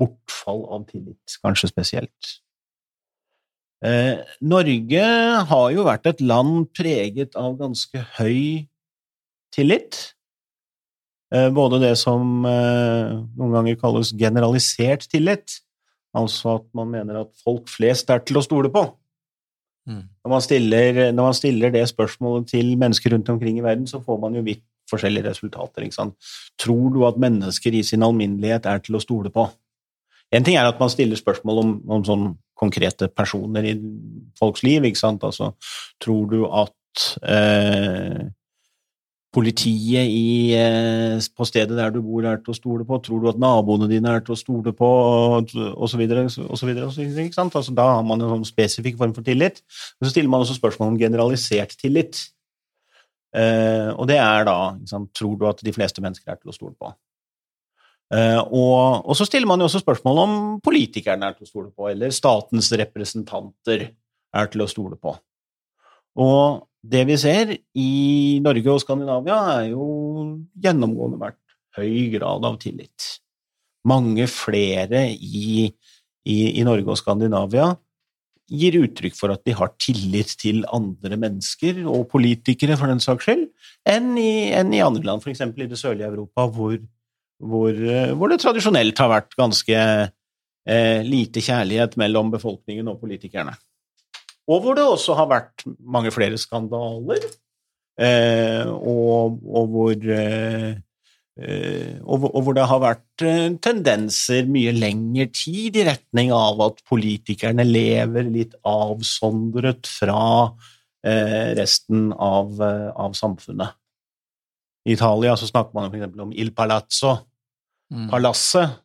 Bortfall 0.00 0.64
av 0.72 0.86
tillit, 0.88 1.36
kanskje 1.44 1.70
spesielt. 1.70 2.36
Eh, 3.84 4.20
Norge 4.44 5.04
har 5.50 5.66
jo 5.72 5.84
vært 5.86 6.08
et 6.10 6.22
land 6.24 6.68
preget 6.76 7.36
av 7.38 7.56
ganske 7.60 8.02
høy 8.18 8.66
tillit. 9.54 10.00
Eh, 11.32 11.48
både 11.54 11.80
det 11.84 11.94
som 12.00 12.44
eh, 12.48 13.16
noen 13.38 13.54
ganger 13.56 13.78
kalles 13.80 14.12
generalisert 14.18 15.06
tillit, 15.08 15.60
altså 16.16 16.58
at 16.58 16.66
man 16.76 16.90
mener 16.92 17.22
at 17.22 17.30
folk 17.44 17.70
flest 17.70 18.10
er 18.12 18.24
til 18.26 18.40
å 18.40 18.44
stole 18.44 18.72
på. 18.72 18.84
Mm. 19.88 20.02
Når, 20.24 20.30
man 20.30 20.44
stiller, 20.44 20.98
når, 21.12 21.22
man 21.24 21.34
stiller, 21.34 21.72
det 21.72 21.86
spørsmålet 21.88 22.50
til 22.52 22.76
mennesker 22.78 23.14
rundt 23.14 23.28
omkring 23.32 23.58
i 23.58 23.64
verden, 23.64 23.86
så 23.86 24.02
får 24.04 24.20
man 24.20 24.36
jo 24.36 24.44
vidt 24.46 24.62
forskjellige 24.90 25.30
resultater. 25.30 25.86
Tror 26.58 26.90
du 26.94 27.06
at 27.06 27.18
mennesker 27.20 27.74
i 27.74 27.82
sin 27.86 28.02
alminnelighet 28.02 28.66
er 28.66 28.82
til 28.84 28.98
å 28.98 29.02
stole 29.02 29.32
på? 29.32 29.46
En 30.30 30.46
ting 30.46 30.56
er 30.56 30.68
at 30.68 30.78
man 30.78 30.90
stiller 30.92 31.18
spørsmål 31.18 31.62
om, 31.62 31.70
om 31.90 32.04
sånn 32.06 32.26
konkrete 32.60 33.08
personer 33.08 33.66
i 33.66 33.74
folks 34.38 34.62
liv. 34.66 34.84
Altså, 35.02 35.52
tror 36.02 36.28
du 36.30 36.44
at 36.46 37.06
eh, 37.22 38.28
politiet 39.30 40.10
i, 40.10 40.52
eh, 40.58 41.18
på 41.36 41.46
stedet 41.46 41.76
der 41.78 41.92
du 41.94 42.00
bor, 42.02 42.24
er 42.26 42.40
til 42.42 42.50
å 42.52 42.56
stole 42.56 42.86
på? 42.86 42.98
Tror 43.02 43.22
du 43.22 43.28
at 43.30 43.38
naboene 43.38 43.88
dine 43.90 44.10
er 44.10 44.24
til 44.26 44.34
å 44.34 44.38
stole 44.38 44.72
på? 44.74 44.90
Og 44.90 45.86
så 45.90 46.00
videre, 46.00 46.26
og 46.26 46.58
så 46.58 46.66
videre? 46.66 46.88
Altså, 46.90 47.74
da 47.74 47.86
har 47.94 48.02
man 48.02 48.20
en 48.20 48.34
sånn 48.34 48.48
spesifikk 48.48 48.98
form 48.98 49.14
for 49.14 49.26
tillit. 49.26 49.62
Men 49.98 50.08
så 50.08 50.14
stiller 50.14 50.32
man 50.32 50.42
også 50.42 50.58
spørsmål 50.58 50.94
om 50.94 50.98
generalisert 50.98 51.76
tillit. 51.78 52.24
Eh, 53.30 53.94
og 53.94 54.08
det 54.10 54.18
er 54.18 54.44
da 54.48 54.56
sant, 54.90 55.12
Tror 55.14 55.38
du 55.38 55.46
at 55.46 55.62
de 55.62 55.72
fleste 55.72 56.02
mennesker 56.02 56.32
er 56.32 56.40
til 56.40 56.50
å 56.50 56.56
stole 56.56 56.74
på? 56.74 56.90
Eh, 58.10 58.40
og, 58.42 59.06
og, 59.06 59.14
så 59.14 59.22
stiller 59.28 59.46
man 59.46 59.62
jo 59.62 59.68
også 59.70 59.84
spørsmål 59.84 60.22
om 60.24 60.32
politikerne 60.64 61.28
er 61.28 61.36
til 61.38 61.46
å 61.46 61.50
stole 61.52 61.70
på, 61.70 61.86
eller 61.92 62.10
statens 62.10 62.72
representanter. 62.74 63.92
er 64.30 64.46
til 64.46 64.62
å 64.62 64.70
stole 64.70 64.94
på. 64.94 65.10
Og 66.18 66.66
det 66.80 67.04
vi 67.08 67.18
ser 67.20 67.52
i 67.76 68.40
Norge 68.42 68.72
og 68.72 68.82
Skandinavia, 68.82 69.38
er 69.60 69.70
jo 69.74 69.86
gjennomgående 70.60 71.20
vært 71.20 71.38
høy 71.78 72.08
grad 72.16 72.46
av 72.48 72.56
tillit. 72.62 73.12
Mange 73.88 74.26
flere 74.28 75.06
i, 75.12 75.68
i, 76.24 76.38
i 76.60 76.64
Norge 76.66 76.92
og 76.92 77.00
Skandinavia 77.00 77.70
gir 78.50 78.80
uttrykk 78.80 79.14
for 79.14 79.32
at 79.32 79.44
de 79.46 79.54
har 79.54 79.74
tillit 79.78 80.32
til 80.40 80.64
andre 80.74 81.18
mennesker, 81.20 81.84
og 81.86 82.08
politikere 82.10 82.78
for 82.80 82.90
den 82.90 83.02
saks 83.02 83.28
skyld, 83.28 83.44
enn 83.88 84.16
i, 84.18 84.50
enn 84.56 84.74
i 84.74 84.82
andre 84.82 85.06
land, 85.06 85.22
f.eks. 85.22 85.44
i 85.46 85.68
det 85.70 85.78
sørlige 85.78 86.10
Europa, 86.10 86.48
hvor, 86.50 86.74
hvor, 87.38 87.82
hvor, 88.16 88.32
det 88.32 88.40
tradisjonelt 88.42 88.98
har 88.98 89.12
vært 89.12 89.38
ganske 89.38 89.78
eh, 89.78 91.00
lite 91.06 91.44
kjærlighet 91.44 91.94
mellom 92.00 92.32
befolkningen 92.34 92.90
og 92.90 92.98
politikerne. 93.04 93.54
Og 94.50 94.64
hvor 94.64 94.76
det 94.76 94.84
også 94.84 95.14
har 95.18 95.28
vært 95.30 95.64
mange 95.78 96.10
flere 96.14 96.38
skandaler, 96.40 97.26
eh, 98.00 98.66
og, 98.66 99.38
og, 99.46 99.68
hvor, 99.74 99.94
eh, 100.16 100.72
eh 101.38 101.94
og, 102.02 102.26
og, 102.32 102.40
hvor 102.42 102.56
det 102.58 102.66
har 102.66 102.82
vært 102.82 103.24
eh, 103.26 103.46
tendenser 103.62 104.50
mye 104.50 104.74
lengre 104.74 105.28
tid 105.30 105.78
i 105.78 105.86
retning 105.86 106.34
av 106.34 106.60
at 106.66 106.82
politikerne 106.90 107.66
lever 107.68 108.26
litt 108.26 108.58
avsondret 108.66 109.86
fra 109.86 110.22
eh, 111.06 111.54
resten 111.60 112.10
av, 112.12 112.58
av, 112.60 113.14
samfunnet. 113.14 113.78
I 114.88 114.96
Italia 114.96 115.36
så 115.38 115.46
snakker 115.46 115.76
man 115.76 115.92
f.eks. 115.92 116.16
om 116.18 116.32
Il 116.34 116.50
Palazzo, 116.56 117.20
mm. 117.92 118.08
palasset, 118.10 118.80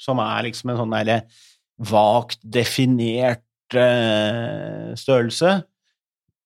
som 0.00 0.20
er 0.20 0.48
liksom 0.48 0.72
en 0.72 0.82
sånn 0.82 0.98
derre 0.98 1.22
vagt 1.88 2.42
definert 2.44 3.44
størrelse. 3.74 5.60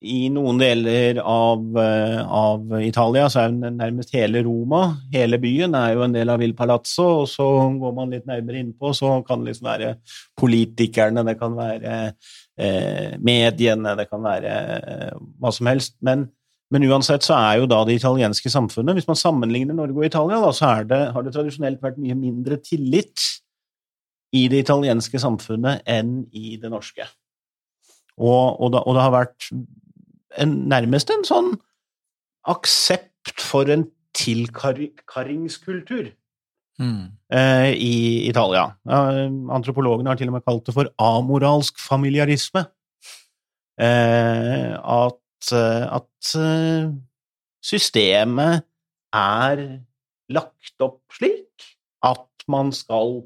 I 0.04 0.26
noen 0.32 0.58
deler 0.60 1.18
av, 1.22 1.62
eh, 1.80 2.18
av, 2.20 2.72
Italia 2.84 3.24
så 3.32 3.44
er 3.44 3.54
nærmest 3.54 4.12
hele 4.12 4.42
Roma, 4.44 4.98
hele 5.14 5.38
byen, 5.40 5.74
er 5.78 5.94
jo 5.94 6.04
en 6.04 6.12
del 6.12 6.32
av 6.32 6.42
Il 6.44 6.52
Palazzo, 6.56 7.06
og 7.22 7.28
så 7.30 7.46
går 7.80 7.94
man 7.96 8.12
litt 8.12 8.26
nærmere 8.28 8.60
innpå, 8.60 8.92
så 8.96 9.16
kan 9.24 9.40
det 9.40 9.52
liksom 9.52 9.70
være 9.70 9.94
politikerne, 10.40 11.24
det 11.24 11.38
kan 11.40 11.56
være 11.56 11.94
eh, 12.58 13.16
mediene, 13.16 13.96
det 13.96 14.08
kan 14.10 14.24
være 14.24 14.58
eh, 14.76 15.14
hva 15.40 15.54
som 15.54 15.72
helst. 15.72 15.96
Men, 16.04 16.26
men, 16.74 16.84
uansett 16.90 17.24
så 17.24 17.38
er 17.38 17.62
jo 17.62 17.70
da 17.70 17.80
det 17.86 17.96
italienske 18.00 18.50
samfunnet 18.50 18.96
Hvis 18.98 19.08
man 19.08 19.20
sammenligner 19.20 19.76
Norge 19.78 20.02
og 20.02 20.08
Italia, 20.10 20.42
da, 20.42 20.52
så 20.52 20.74
det, 20.90 21.00
har 21.14 21.24
det 21.24 21.32
tradisjonelt 21.32 21.80
vært 21.80 22.02
mye 22.02 22.18
mindre 22.18 22.60
tillit 22.60 23.24
i 24.34 24.46
det 24.50 24.64
italienske 24.64 25.20
samfunnet 25.22 25.84
enn 25.90 26.24
i 26.34 26.56
det 26.60 26.70
norske. 26.72 27.06
Og, 28.18 28.60
og, 28.60 28.72
det, 28.74 28.82
og 28.82 28.96
det, 28.96 29.02
har 29.02 29.14
vært 29.14 29.48
en, 30.42 30.58
nærmest 30.70 31.10
en 31.14 31.24
sånn 31.26 31.54
aksept 32.50 33.40
for 33.40 33.70
en 33.72 33.86
tilkarringskultur 34.14 36.12
mm. 36.78 37.02
eh, 37.34 37.70
i 37.74 37.96
Italia. 38.28 38.68
Eh, 38.86 39.26
antropologene 39.56 40.12
har 40.12 40.20
til 40.20 40.30
og 40.30 40.38
med 40.38 40.46
kalt 40.46 40.66
det 40.68 40.76
for 40.76 40.90
amoralsk 41.02 41.80
familiarisme. 41.82 42.66
Eh, 43.82 44.70
at, 44.78 45.50
at 45.50 46.34
eh, 46.38 46.92
systemet 47.64 48.62
er 49.14 49.64
lagt 50.34 50.84
opp 50.84 51.02
slik 51.14 51.66
at 52.04 52.46
man 52.50 52.70
skal 52.76 53.24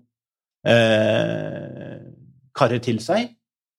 eh, 0.67 1.99
karrer 2.55 2.83
til 2.83 3.03
seg. 3.05 3.35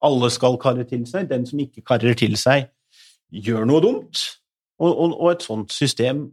Alle 0.05 0.29
skal 0.31 0.59
karre 0.61 0.85
til 0.87 1.05
seg. 1.09 1.29
Den 1.29 1.45
som 1.47 1.59
ikke 1.59 1.83
karrer 1.85 2.15
til 2.17 2.37
seg, 2.39 2.69
gjør 3.29 3.67
noe 3.67 3.83
dumt. 3.83 4.21
Og, 4.79 4.91
og, 4.93 5.15
og 5.19 5.31
et 5.33 5.43
sånt 5.43 5.73
system 5.75 6.29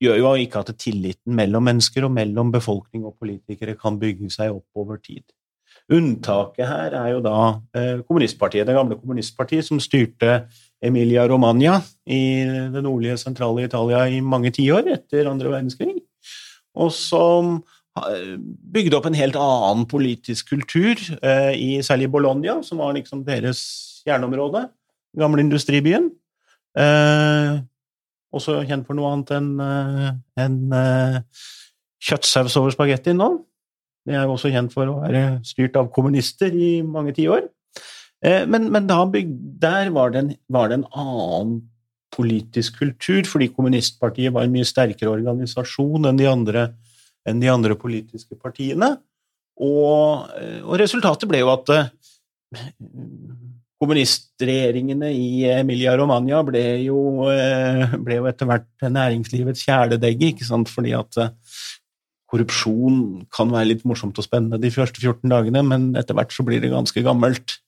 gjør 0.00 0.16
jo 0.16 0.30
ikke 0.40 0.62
at 0.62 0.72
tilliten 0.80 1.36
mellom 1.36 1.66
mennesker 1.68 2.06
og 2.06 2.14
mellom 2.16 2.52
befolkning 2.54 3.04
og 3.04 3.18
politikere 3.20 3.76
kan 3.76 3.98
bygge 4.00 4.30
seg 4.32 4.54
opp 4.54 4.80
over 4.80 4.96
tid. 5.02 5.26
Unntaket 5.90 6.68
her 6.70 6.94
er 6.94 7.08
jo 7.12 7.20
da 7.24 7.36
eh, 7.76 8.00
kommunistpartiet, 8.06 8.66
det 8.66 8.76
gamle 8.76 8.96
kommunistpartiet 8.98 9.66
som 9.66 9.80
styrte 9.82 10.44
Emilia 10.82 11.26
Romagna 11.28 11.80
i 12.06 12.46
det 12.72 12.82
nordlige, 12.84 13.18
sentrale 13.20 13.66
Italia 13.66 14.04
i 14.08 14.20
mange 14.22 14.52
tiår 14.54 14.88
etter 14.94 15.28
andre 15.30 15.50
verdenskrig, 15.52 15.98
og 16.78 16.92
som 16.94 17.58
bygde 18.74 18.96
opp 18.98 19.08
en 19.08 19.18
helt 19.18 19.38
annen 19.38 19.86
politisk 19.90 20.52
kultur, 20.54 21.00
eh, 21.22 21.52
i 21.54 21.70
særlig 21.86 22.10
Bologna, 22.12 22.60
som 22.66 22.82
var 22.82 22.94
liksom 22.96 23.24
deres 23.26 23.62
kjerneområde, 24.06 24.66
gamle 25.18 25.44
industribyen. 25.44 26.10
Eh, 26.78 27.60
også 28.30 28.60
kjent 28.68 28.86
for 28.86 28.98
noe 28.98 29.10
annet 29.10 29.32
enn 29.34 29.48
eh, 29.64 30.10
en, 30.44 30.58
eh, 30.76 31.46
kjøttsaus 32.00 32.56
over 32.60 32.74
spagetti 32.74 33.14
nå. 33.16 33.32
Det 34.06 34.16
er 34.16 34.24
jo 34.24 34.36
også 34.36 34.52
kjent 34.52 34.72
for 34.72 34.88
å 34.88 35.00
være 35.02 35.40
styrt 35.46 35.76
av 35.76 35.90
kommunister 35.94 36.54
i 36.54 36.78
mange 36.86 37.12
tiår. 37.16 37.48
Eh, 38.24 38.46
men, 38.48 38.70
men 38.72 38.88
bygd, 38.88 39.34
der 39.60 39.90
var 39.94 40.14
det, 40.14 40.22
en, 40.24 40.32
var 40.52 40.70
det 40.70 40.80
en 40.80 40.88
annen 40.92 41.58
politisk 42.14 42.80
kultur, 42.80 43.22
fordi 43.28 43.50
kommunistpartiet 43.54 44.34
var 44.34 44.46
en 44.46 44.54
mye 44.54 44.66
sterkere 44.66 45.12
organisasjon 45.12 46.08
enn 46.08 46.18
de 46.18 46.26
andre 46.30 46.70
enn 47.28 47.42
de 47.42 47.50
andre 47.52 47.76
politiske 47.78 48.38
partiene. 48.38 48.94
Og, 49.60 50.30
og 50.64 50.74
resultatet 50.80 51.28
ble 51.28 51.42
jo 51.42 51.50
at 51.52 51.72
eh, 51.74 51.90
kommunistregjeringene 53.80 55.10
i 55.16 55.44
Emilia 55.52 55.94
Romagna 55.96 56.42
ble 56.46 56.62
jo, 56.84 57.26
eh, 57.32 57.96
ble 58.04 58.20
jo 58.20 58.28
etter 58.30 58.48
hvert 58.48 58.88
næringslivets 58.92 59.64
kjæledegge, 59.68 60.32
ikke 60.34 60.48
sant, 60.48 60.72
fordi 60.72 60.94
at 60.96 61.20
eh, 61.20 61.32
korrupsjon 62.30 63.26
kan 63.32 63.52
være 63.52 63.72
litt 63.72 63.86
morsomt 63.88 64.18
og 64.20 64.26
spennende 64.26 64.60
de 64.62 64.72
første 64.72 65.02
14 65.02 65.32
dagene, 65.32 65.64
men 65.66 65.90
etter 65.98 66.16
hvert 66.16 66.34
så 66.34 66.46
blir 66.46 66.62
det 66.62 66.72
ganske 66.72 67.04
gammelt. 67.04 67.58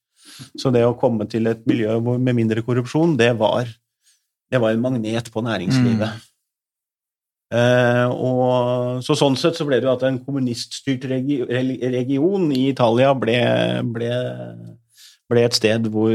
Så 0.57 0.73
det 0.73 0.85
å 0.87 0.97
komme 0.99 1.27
til 1.31 1.49
et 1.51 1.65
miljø 1.69 1.99
med 2.01 2.37
mindre 2.37 2.63
korrupsjon, 2.65 3.17
det 3.21 3.33
var, 3.41 3.69
det 4.53 4.61
var 4.63 4.73
en 4.73 4.85
magnet 4.85 5.33
på 5.33 5.45
næringslivet. 5.45 6.13
Mm. 6.13 6.29
Eh, 7.53 8.09
og, 8.09 9.03
så 9.05 9.17
sånn 9.19 9.35
sett 9.37 9.59
så 9.59 9.67
ble 9.69 9.81
det 9.81 9.89
jo 9.89 9.93
at 9.93 10.05
en 10.09 10.21
kommuniststyrt 10.25 11.05
region 11.11 12.47
i 12.55 12.63
Italia 12.71 13.11
ble, 13.19 13.37
ble, 13.93 14.13
ble 15.29 15.43
et 15.45 15.59
sted 15.59 15.91
hvor, 15.93 16.15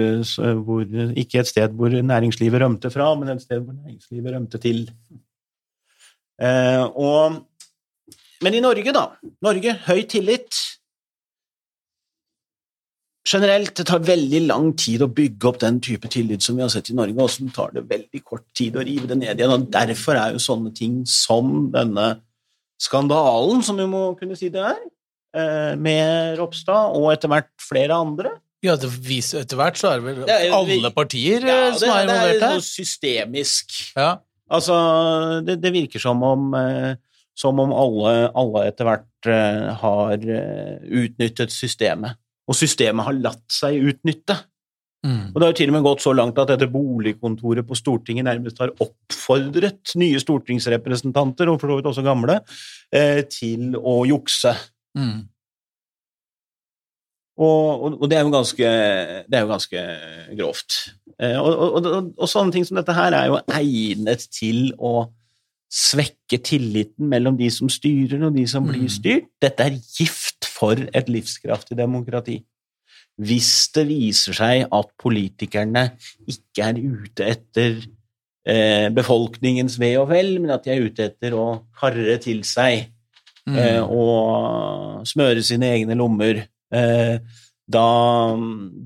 hvor, 0.65 0.87
Ikke 1.13 1.43
et 1.43 1.51
sted 1.51 1.75
hvor 1.77 1.93
næringslivet 1.93 2.63
rømte 2.63 2.89
fra, 2.93 3.11
men 3.19 3.35
et 3.35 3.45
sted 3.45 3.61
hvor 3.61 3.77
næringslivet 3.77 4.33
rømte 4.33 4.61
til. 4.63 4.81
Eh, 6.41 6.83
og, 6.85 7.43
men 8.41 8.57
i 8.57 8.63
Norge, 8.63 8.95
da. 8.95 9.05
Norge, 9.45 9.77
høy 9.85 10.01
tillit 10.09 10.63
generelt, 13.27 13.73
det 13.75 13.85
tar 13.89 14.03
veldig 14.05 14.41
lang 14.47 14.71
tid 14.79 15.03
å 15.03 15.09
bygge 15.11 15.49
opp 15.49 15.59
den 15.61 15.79
type 15.83 16.09
tillit 16.11 16.45
som 16.45 16.57
vi 16.57 16.63
har 16.63 16.71
sett 16.71 16.91
i 16.91 16.97
Norge, 16.97 17.17
og 17.19 17.31
så 17.31 17.47
tar 17.53 17.73
det 17.75 17.87
veldig 17.89 18.21
kort 18.23 18.45
tid 18.57 18.77
å 18.77 18.85
rive 18.87 19.09
det 19.09 19.19
ned 19.19 19.39
igjen. 19.39 19.53
og 19.53 19.67
Derfor 19.73 20.19
er 20.19 20.35
jo 20.35 20.43
sånne 20.43 20.73
ting 20.75 21.01
som 21.09 21.69
denne 21.73 22.09
skandalen, 22.81 23.63
som 23.65 23.79
vi 23.79 23.87
må 23.89 24.11
kunne 24.19 24.37
si 24.39 24.51
det 24.53 24.63
er, 24.63 24.83
eh, 25.35 25.73
med 25.75 26.37
Ropstad, 26.39 26.95
og 26.95 27.11
etter 27.13 27.33
hvert 27.33 27.51
flere 27.61 27.95
andre 27.95 28.37
Ja, 28.65 28.73
viser, 28.75 29.43
etter 29.45 29.57
hvert 29.59 29.77
så 29.77 29.91
er 29.91 29.99
det 30.01 30.15
vel 30.25 30.53
alle 30.57 30.89
partier 30.91 31.43
ja, 31.45 31.57
det, 31.69 31.75
som 31.77 31.91
er 31.93 32.07
involvert 32.07 32.23
her? 32.23 32.39
Det 32.39 32.47
er 32.47 32.55
noe 32.55 32.65
systemisk. 32.65 33.75
Ja. 33.95 34.07
Altså, 34.49 34.77
det, 35.45 35.59
det 35.61 35.73
virker 35.75 36.01
som 36.01 36.23
om 36.25 36.55
eh, 36.57 36.95
som 37.37 37.59
om 37.61 37.69
alle, 37.69 38.31
alle 38.33 38.63
etter 38.65 38.87
hvert 38.87 39.27
har 39.77 40.23
utnyttet 40.25 41.51
systemet 41.53 42.17
og 42.47 42.55
systemet 42.55 43.07
har 43.07 43.17
latt 43.19 43.45
seg 43.51 43.81
utnytte. 43.91 44.37
Mm. 45.05 45.31
Og 45.31 45.37
Det 45.37 45.45
har 45.45 45.51
jo 45.51 45.57
til 45.59 45.71
og 45.71 45.75
med 45.77 45.85
gått 45.85 46.03
så 46.03 46.13
langt 46.15 46.39
at 46.41 46.51
dette 46.51 46.69
boligkontoret 46.71 47.67
på 47.67 47.77
Stortinget 47.77 48.25
nærmest 48.27 48.59
har 48.63 48.73
oppfordret 48.83 49.93
nye 49.99 50.19
stortingsrepresentanter, 50.19 51.51
og 51.51 51.61
for 51.61 51.71
så 51.71 51.79
vidt 51.79 51.89
også 51.91 52.05
gamle, 52.05 52.39
eh, 52.91 53.21
til 53.29 53.75
å 53.77 54.01
jukse. 54.09 54.55
Mm. 54.97 55.27
Og, 57.37 57.83
og, 57.83 57.99
og, 58.01 58.07
det 58.09 58.17
er 58.17 58.25
jo 58.25 58.33
ganske, 58.33 58.69
det 59.29 59.37
er 59.37 59.45
jo 59.45 59.51
ganske 59.51 59.83
grovt. 60.39 60.79
Eh, 61.21 61.37
og, 61.37 61.85
og, 62.17 62.25
sånne 62.29 62.55
ting 62.55 62.65
som 62.65 62.79
dette 62.79 62.95
her 62.97 63.13
er 63.13 63.29
jo 63.29 63.37
egnet 63.53 64.25
til 64.33 64.71
å 64.81 65.11
svekke 65.67 66.39
tilliten 66.47 67.09
mellom 67.11 67.35
de 67.37 67.49
som 67.51 67.69
styrer 67.69 68.21
og 68.23 68.35
de 68.37 68.45
som 68.49 68.65
blir 68.65 68.87
mm. 68.87 68.93
styrt. 68.93 69.29
Dette 69.43 69.67
er 69.67 69.77
gift 69.77 70.36
for 70.57 70.79
et 70.95 71.11
livskraftig 71.11 71.77
demokrati. 71.77 72.41
Hvis 73.17 73.69
det 73.73 73.87
viser 73.89 74.37
seg 74.37 74.67
at 74.73 74.91
politikerne 75.01 75.87
ikke 76.29 76.67
er 76.67 76.77
ute 76.81 77.29
etter 77.31 77.79
eh, 78.47 78.87
befolkningens 78.93 79.79
ve 79.81 79.95
og 80.01 80.11
vel, 80.11 80.35
men 80.41 80.53
at 80.53 80.67
de 80.67 80.75
er 80.75 80.85
ute 80.85 81.09
etter 81.09 81.35
å 81.37 81.47
karre 81.77 82.19
til 82.23 82.43
seg 82.47 82.87
mm. 83.49 83.57
eh, 83.57 83.81
og 83.81 85.07
smøre 85.09 85.43
sine 85.45 85.73
egne 85.79 85.97
lommer, 85.97 86.43
eh, 86.73 87.17
da, 87.67 87.89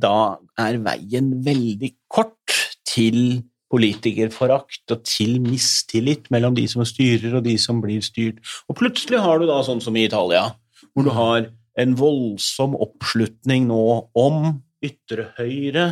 da 0.06 0.18
er 0.64 0.82
veien 0.82 1.34
veldig 1.46 1.94
kort 2.12 2.58
til 2.88 3.42
politikerforakt 3.72 4.92
og 4.92 5.04
til 5.08 5.38
mistillit 5.44 6.28
mellom 6.34 6.56
de 6.58 6.66
som 6.68 6.84
styrer 6.88 7.38
og 7.38 7.46
de 7.46 7.56
som 7.62 7.80
blir 7.84 8.04
styrt. 8.04 8.42
Og 8.68 8.78
plutselig 8.80 9.22
har 9.24 9.40
du 9.40 9.48
da 9.48 9.62
sånn 9.64 9.84
som 9.84 9.96
i 9.96 10.06
Italia, 10.08 10.50
hvor 10.92 11.08
du 11.08 11.12
har 11.16 11.48
en 11.82 11.96
voldsom 11.98 12.76
oppslutning 12.80 13.68
nå 13.70 13.84
om 14.18 14.56
ytre 14.82 15.30
høyre, 15.38 15.92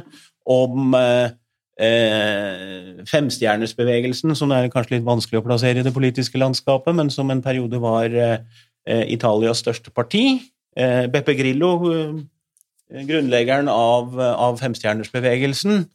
om 0.49 0.95
eh, 0.97 1.35
eh, 1.79 3.03
femstjernesbevegelsen, 3.09 4.33
som 4.37 4.53
er 4.55 4.71
kanskje 4.73 4.97
litt 4.97 5.07
vanskelig 5.07 5.41
å 5.41 5.45
plassere 5.45 5.83
i 5.83 5.85
det 5.85 5.93
politiske 5.95 6.41
landskapet, 6.41 6.95
men 6.97 7.11
som 7.13 7.29
en 7.29 7.43
periode 7.45 7.81
var 7.81 8.13
eh, 8.13 9.05
Italias 9.13 9.61
største 9.63 9.93
parti. 9.93 10.39
Eh, 10.77 11.05
Beppe 11.11 11.37
Grillo, 11.37 11.73
eh, 11.93 13.05
grunnleggeren 13.05 13.69
av, 13.69 14.17
av 14.17 14.57
femstjernersbevegelsen, 14.61 15.85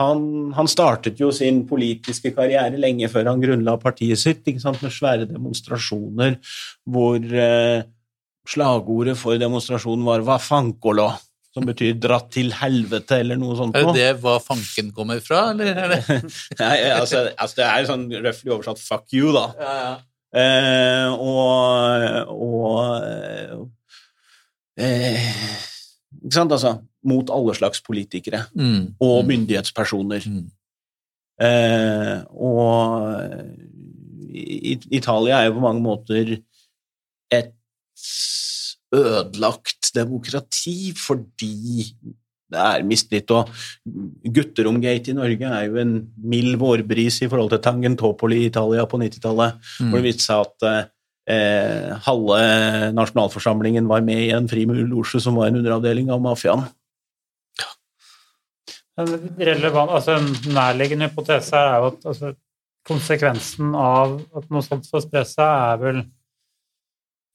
han, 0.00 0.52
han, 0.56 0.68
startet 0.70 1.20
jo 1.20 1.28
sin 1.34 1.62
politiske 1.68 2.32
karriere 2.32 2.80
lenge 2.80 3.10
før 3.12 3.28
han 3.28 3.42
grunnla 3.42 3.76
partiet 3.80 4.20
sitt, 4.20 4.46
med 4.48 4.92
svære 4.92 5.28
demonstrasjoner 5.28 6.38
hvor 6.88 7.18
eh, 7.20 7.84
slagordet 8.48 9.16
for 9.18 9.38
demonstrasjonen 9.38 10.04
var 10.06 10.20
'Hva 10.20 10.38
fankolo', 10.42 11.18
som 11.54 11.66
betyr 11.66 11.98
'dratt 12.00 12.30
til 12.32 12.52
helvete', 12.52 13.20
eller 13.20 13.36
noe 13.36 13.56
sånt. 13.56 13.76
Er 13.76 13.92
det 13.92 14.20
hva 14.22 14.38
fanken 14.42 14.92
kommer 14.92 15.20
fra, 15.20 15.50
eller 15.50 15.66
er 15.66 15.88
det 15.88 16.00
Nei, 16.62 16.78
altså, 16.90 17.28
altså, 17.36 17.56
det 17.56 17.66
er 17.66 17.90
sånn 17.90 18.08
røftlig 18.10 18.52
oversatt 18.52 18.78
'fuck 18.78 19.12
you', 19.12 19.32
da. 19.32 19.46
Ja, 19.58 19.74
ja. 19.82 19.94
Eh, 20.32 21.12
og, 21.12 22.24
og 22.32 23.68
eh, 24.80 25.20
Ikke 26.24 26.32
sant, 26.32 26.54
altså 26.56 26.78
Mot 27.04 27.28
alle 27.28 27.52
slags 27.52 27.82
politikere 27.84 28.46
mm. 28.54 28.94
og 29.02 29.24
mm. 29.24 29.28
myndighetspersoner. 29.28 30.22
Mm. 30.24 30.46
Eh, 31.42 32.18
og 32.30 33.12
Italia 34.32 35.40
er 35.40 35.48
jo 35.48 35.56
på 35.56 35.64
mange 35.66 35.82
måter 35.82 36.30
et 37.32 37.50
ødelagt 38.92 39.92
demokrati 39.96 40.92
fordi 40.96 41.86
det 42.52 42.60
er 42.60 42.84
mistillit. 42.86 43.30
Og 43.32 43.48
Gutteromgate 44.34 45.12
i 45.12 45.16
Norge 45.16 45.52
er 45.56 45.68
jo 45.68 45.80
en 45.80 45.94
mild 46.20 46.58
vårbris 46.60 47.22
i 47.24 47.30
forhold 47.32 47.52
til 47.54 47.62
Tangentopoli 47.64 48.42
i 48.42 48.50
Italia 48.50 48.84
på 48.88 49.00
90-tallet, 49.00 49.56
mm. 49.80 49.88
hvor 49.88 50.00
det 50.00 50.06
viste 50.10 50.26
seg 50.26 50.44
at 50.44 50.68
eh, 51.32 51.96
halve 52.06 52.92
nasjonalforsamlingen 52.98 53.88
var 53.88 54.04
med 54.04 54.26
i 54.26 54.30
en 54.36 54.50
frimurlosje 54.50 55.22
som 55.24 55.40
var 55.40 55.50
en 55.50 55.60
underavdeling 55.62 56.12
av 56.12 56.22
mafiaen. 56.24 56.66
En 59.00 59.08
relevant, 59.38 59.88
altså 59.88 60.18
en 60.18 60.26
nærliggende 60.52 61.08
hypotese 61.08 61.56
er 61.56 61.78
jo 61.80 61.92
at 61.94 62.10
altså, 62.10 62.34
konsekvensen 62.84 63.72
av 63.78 64.18
at 64.36 64.50
noe 64.52 64.60
sånt 64.66 64.84
får 64.90 65.06
spre 65.06 65.22
seg, 65.24 65.48
er 65.48 65.80
vel 65.80 66.02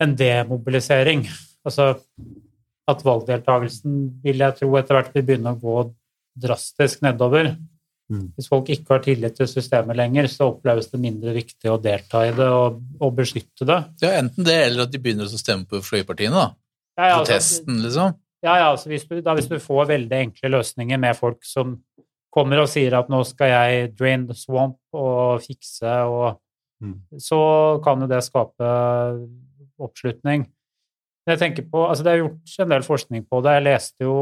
en 0.03 0.13
demobilisering. 0.17 1.25
Altså 1.67 1.95
at 2.87 3.01
valgdeltakelsen 3.03 3.95
vil 4.23 4.43
jeg 4.43 4.59
tro 4.61 4.69
etter 4.79 4.97
hvert 4.97 5.15
vil 5.15 5.25
begynne 5.27 5.51
å 5.55 5.59
gå 5.59 5.79
drastisk 6.39 7.01
nedover. 7.03 7.51
Mm. 8.07 8.29
Hvis 8.37 8.47
folk 8.47 8.69
ikke 8.71 8.93
har 8.93 9.01
tillit 9.03 9.35
til 9.35 9.49
systemet 9.51 9.97
lenger, 9.99 10.29
så 10.31 10.53
oppleves 10.53 10.87
det 10.93 11.01
mindre 11.03 11.33
viktig 11.35 11.71
å 11.71 11.79
delta 11.83 12.23
i 12.23 12.31
det 12.35 12.47
og, 12.47 12.77
og 13.03 13.17
beskytte 13.17 13.67
det. 13.67 13.81
Ja, 14.05 14.13
enten 14.21 14.47
det, 14.47 14.55
eller 14.69 14.85
at 14.85 14.93
de 14.93 15.01
begynner 15.03 15.27
å 15.27 15.41
stemme 15.41 15.67
på 15.67 15.81
fløypartiene, 15.83 16.45
da. 16.45 16.47
Ja, 16.97 17.09
ja, 17.11 17.19
Protesten, 17.19 17.75
altså, 17.75 17.87
liksom. 17.89 18.15
Ja, 18.45 18.53
ja, 18.53 18.69
altså 18.71 18.91
hvis 18.93 19.03
du, 19.09 19.17
da, 19.25 19.33
hvis 19.35 19.49
du 19.51 19.57
får 19.59 19.89
veldig 19.91 20.21
enkle 20.29 20.53
løsninger 20.53 21.01
med 21.01 21.17
folk 21.17 21.41
som 21.45 21.75
kommer 22.33 22.61
og 22.61 22.69
sier 22.71 22.95
at 22.95 23.09
nå 23.11 23.19
skal 23.27 23.51
jeg 23.51 23.91
drain 23.97 24.27
the 24.29 24.35
swamp 24.37 24.77
og 24.95 25.41
fikse 25.43 25.93
og 26.05 26.37
mm. 26.83 26.97
Så 27.23 27.39
kan 27.83 28.03
jo 28.03 28.09
det 28.09 28.21
skape 28.25 28.71
oppslutning. 29.81 30.47
Jeg 31.27 31.39
tenker 31.41 31.65
på, 31.67 31.83
altså 31.83 32.05
Det 32.05 32.11
er 32.11 32.21
gjort 32.21 32.53
en 32.63 32.71
del 32.71 32.83
forskning 32.85 33.25
på 33.27 33.41
det. 33.43 33.57
Jeg 33.57 33.65
leste 33.65 34.07
jo, 34.07 34.17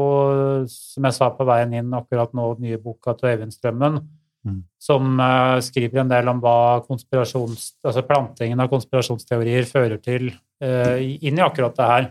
som 0.70 1.06
jeg 1.06 1.14
sa 1.14 1.30
på 1.30 1.46
veien 1.46 1.76
inn 1.78 1.94
akkurat 1.94 2.32
nå, 2.34 2.48
nye 2.62 2.80
boka 2.82 3.14
til 3.14 3.30
Øyvind 3.30 3.54
Strømmen, 3.54 4.00
mm. 4.46 4.58
som 4.82 5.22
uh, 5.22 5.62
skriver 5.62 6.02
en 6.02 6.10
del 6.10 6.32
om 6.32 6.42
hva 6.42 6.82
altså 6.82 8.04
plantingen 8.08 8.62
av 8.62 8.72
konspirasjonsteorier 8.72 9.70
fører 9.70 10.02
til 10.02 10.32
uh, 10.32 10.98
inn 10.98 11.38
i 11.38 11.46
akkurat 11.46 11.78
det 11.78 11.90
her. 11.92 12.10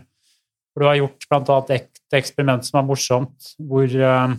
For 0.72 0.84
du 0.84 0.88
har 0.88 0.98
gjort 1.02 1.28
bl.a. 1.28 1.60
et 1.76 2.16
eksperiment 2.16 2.64
som 2.64 2.80
er 2.80 2.88
morsomt, 2.88 3.52
hvor, 3.60 3.92
uh, 4.00 4.34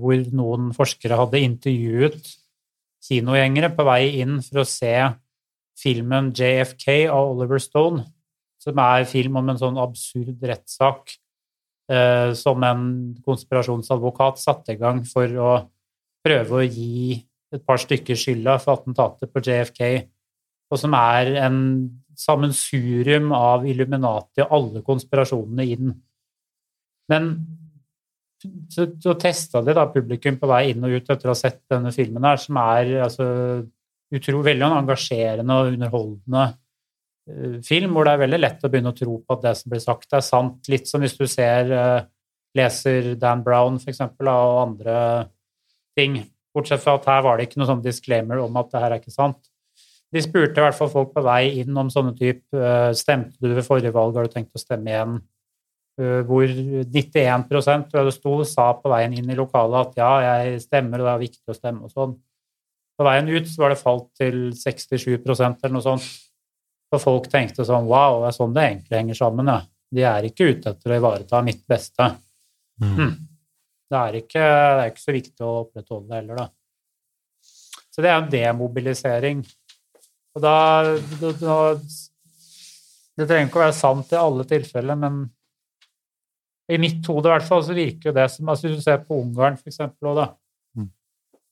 hvor 0.00 0.28
noen 0.32 0.72
forskere 0.76 1.20
hadde 1.20 1.44
intervjuet 1.44 2.36
kinogjengere 3.04 3.70
på 3.76 3.84
vei 3.88 4.02
inn 4.22 4.40
for 4.44 4.62
å 4.62 4.68
se 4.68 4.94
filmen 5.78 6.32
JFK 6.34 7.06
av 7.06 7.34
Oliver 7.36 7.62
Stone 7.62 8.04
som 8.62 8.78
er 8.82 9.06
film 9.08 9.38
om 9.38 9.52
en 9.52 9.60
sånn 9.60 9.78
absurd 9.80 10.42
rettssak 10.50 11.14
eh, 11.92 12.34
som 12.38 12.64
en 12.66 12.84
konspirasjonsadvokat 13.24 14.40
satte 14.42 14.74
i 14.74 14.80
gang 14.80 15.04
for 15.08 15.38
å 15.38 15.52
prøve 16.24 16.58
å 16.58 16.66
gi 16.66 17.20
et 17.54 17.64
par 17.64 17.80
stykker 17.80 18.18
skylda 18.18 18.58
for 18.60 18.76
attentatet 18.76 19.30
på 19.32 19.40
JFK, 19.40 19.82
og 20.68 20.80
som 20.80 20.92
er 20.98 21.30
en 21.46 21.60
sammensurium 22.18 23.30
av 23.32 23.64
Illuminati 23.70 24.42
og 24.44 24.52
alle 24.58 24.82
konspirasjonene 24.84 25.64
inn. 25.72 25.94
Men 27.08 27.30
så, 28.68 28.84
så 29.00 29.14
testa 29.18 29.62
de 29.64 29.72
da 29.74 29.86
publikum 29.88 30.36
på 30.38 30.50
vei 30.50 30.74
inn 30.74 30.84
og 30.84 30.98
ut 30.98 31.08
etter 31.08 31.30
å 31.30 31.32
ha 31.32 31.38
sett 31.38 31.62
denne 31.70 31.94
filmen 31.94 32.26
her, 32.26 32.42
som 32.42 32.58
er 32.60 32.92
altså, 33.06 33.28
utrolig 34.14 34.52
veldig 34.52 34.72
engasjerende 34.78 35.58
og 35.58 35.74
underholdende 35.74 36.46
Eh, 37.28 37.58
film 37.66 37.96
hvor 37.96 38.08
det 38.08 38.14
er 38.14 38.22
veldig 38.24 38.40
lett 38.40 38.64
å 38.64 38.70
begynne 38.72 38.94
å 38.94 38.96
tro 38.96 39.18
på 39.20 39.36
at 39.36 39.44
det 39.44 39.54
som 39.60 39.72
blir 39.72 39.84
sagt, 39.84 40.08
er 40.12 40.24
sant. 40.24 40.70
Litt 40.72 40.88
som 40.88 41.04
hvis 41.04 41.16
du 41.18 41.26
ser, 41.28 41.72
eh, 41.72 42.00
leser 42.56 43.14
Dan 43.20 43.44
Brown 43.44 43.76
f.eks. 43.76 44.00
og 44.00 44.60
andre 44.62 44.96
ting. 45.96 46.22
Bortsett 46.54 46.82
fra 46.82 46.96
at 46.96 47.08
her 47.10 47.22
var 47.22 47.36
det 47.36 47.48
ikke 47.48 47.60
noe 47.60 47.68
sånn 47.68 47.84
disclaimer 47.84 48.40
om 48.42 48.56
at 48.56 48.70
det 48.72 48.82
her 48.82 48.94
er 48.94 49.02
ikke 49.02 49.14
sant. 49.14 49.50
De 50.08 50.22
spurte 50.24 50.56
i 50.56 50.64
hvert 50.64 50.76
fall 50.76 50.88
folk 50.88 51.10
på 51.12 51.22
vei 51.26 51.58
inn 51.60 51.76
om 51.76 51.90
sånne 51.92 52.14
type 52.16 52.56
eh, 52.56 52.94
Stemte 52.96 53.36
du 53.44 53.52
ved 53.52 53.66
forrige 53.66 53.92
valg, 53.92 54.16
har 54.16 54.24
du 54.24 54.32
tenkt 54.32 54.56
å 54.56 54.62
stemme 54.62 54.94
igjen? 54.94 55.18
Hvor 55.98 56.46
91 56.46 57.48
tror 57.50 57.58
jeg 57.66 58.06
det 58.06 58.12
sto, 58.14 58.32
sa 58.46 58.68
på 58.78 58.86
veien 58.86 59.16
inn 59.18 59.32
i 59.32 59.34
lokalet 59.34 59.80
at 59.80 59.96
ja, 59.98 60.10
jeg 60.22 60.60
stemmer, 60.62 61.02
og 61.02 61.08
det 61.08 61.10
er 61.10 61.24
viktig 61.24 61.50
å 61.50 61.56
stemme 61.56 61.88
og 61.88 61.90
sånn. 61.90 62.12
På 62.98 63.06
veien 63.06 63.28
ut 63.30 63.46
så 63.46 63.62
var 63.62 63.72
det 63.72 63.78
falt 63.78 64.08
til 64.18 64.48
67% 64.58 65.62
eller 65.62 65.76
noe 65.76 65.84
sånt. 65.84 66.06
For 66.88 67.02
folk 67.02 67.28
tenkte 67.30 67.66
sånn 67.68 67.86
Wow, 67.86 68.22
det 68.22 68.30
er 68.30 68.38
sånn 68.38 68.54
det 68.56 68.64
egentlig 68.64 68.96
henger 68.96 69.18
sammen, 69.20 69.50
ja. 69.52 69.60
De 69.88 70.04
er 70.04 70.26
ikke 70.28 70.50
ute 70.50 70.72
etter 70.74 70.92
å 70.92 70.98
ivareta 70.98 71.40
mitt 71.44 71.62
beste. 71.68 72.10
Mm. 72.82 72.94
Hm. 72.96 73.14
Det, 73.88 74.00
er 74.00 74.18
ikke, 74.18 74.42
det, 74.42 74.82
er 74.82 74.90
ikke, 74.90 75.04
så 75.04 75.14
viktig 75.14 75.46
å 75.46 75.54
opprettholde 75.62 76.10
det 76.10 76.20
heller, 76.20 76.42
da. 76.42 76.48
Så 77.88 78.04
det 78.04 78.10
er 78.10 78.18
en 78.20 78.30
demobilisering. 78.32 79.40
Og 80.36 80.44
da, 80.44 80.58
da, 81.22 81.32
da 81.40 81.56
Det 83.18 83.26
trenger 83.26 83.48
ikke 83.48 83.58
å 83.58 83.64
være 83.64 83.78
sant 83.78 84.12
i 84.12 84.18
alle 84.20 84.44
tilfeller, 84.46 84.98
men 84.98 85.22
i 86.68 86.76
mitt 86.78 87.06
hode 87.08 87.30
i 87.30 87.32
hvert 87.32 87.48
fall 87.48 87.64
så 87.64 87.74
virker 87.74 88.10
jo 88.10 88.18
det 88.18 88.26
som 88.30 88.50
altså 88.52 88.68
Hvis 88.68 88.82
du 88.82 88.84
ser 88.84 89.00
på 89.06 89.16
Ungarn, 89.22 89.56
for 89.56 89.70
eksempel, 89.72 90.10
også, 90.10 90.26
da. 90.26 90.28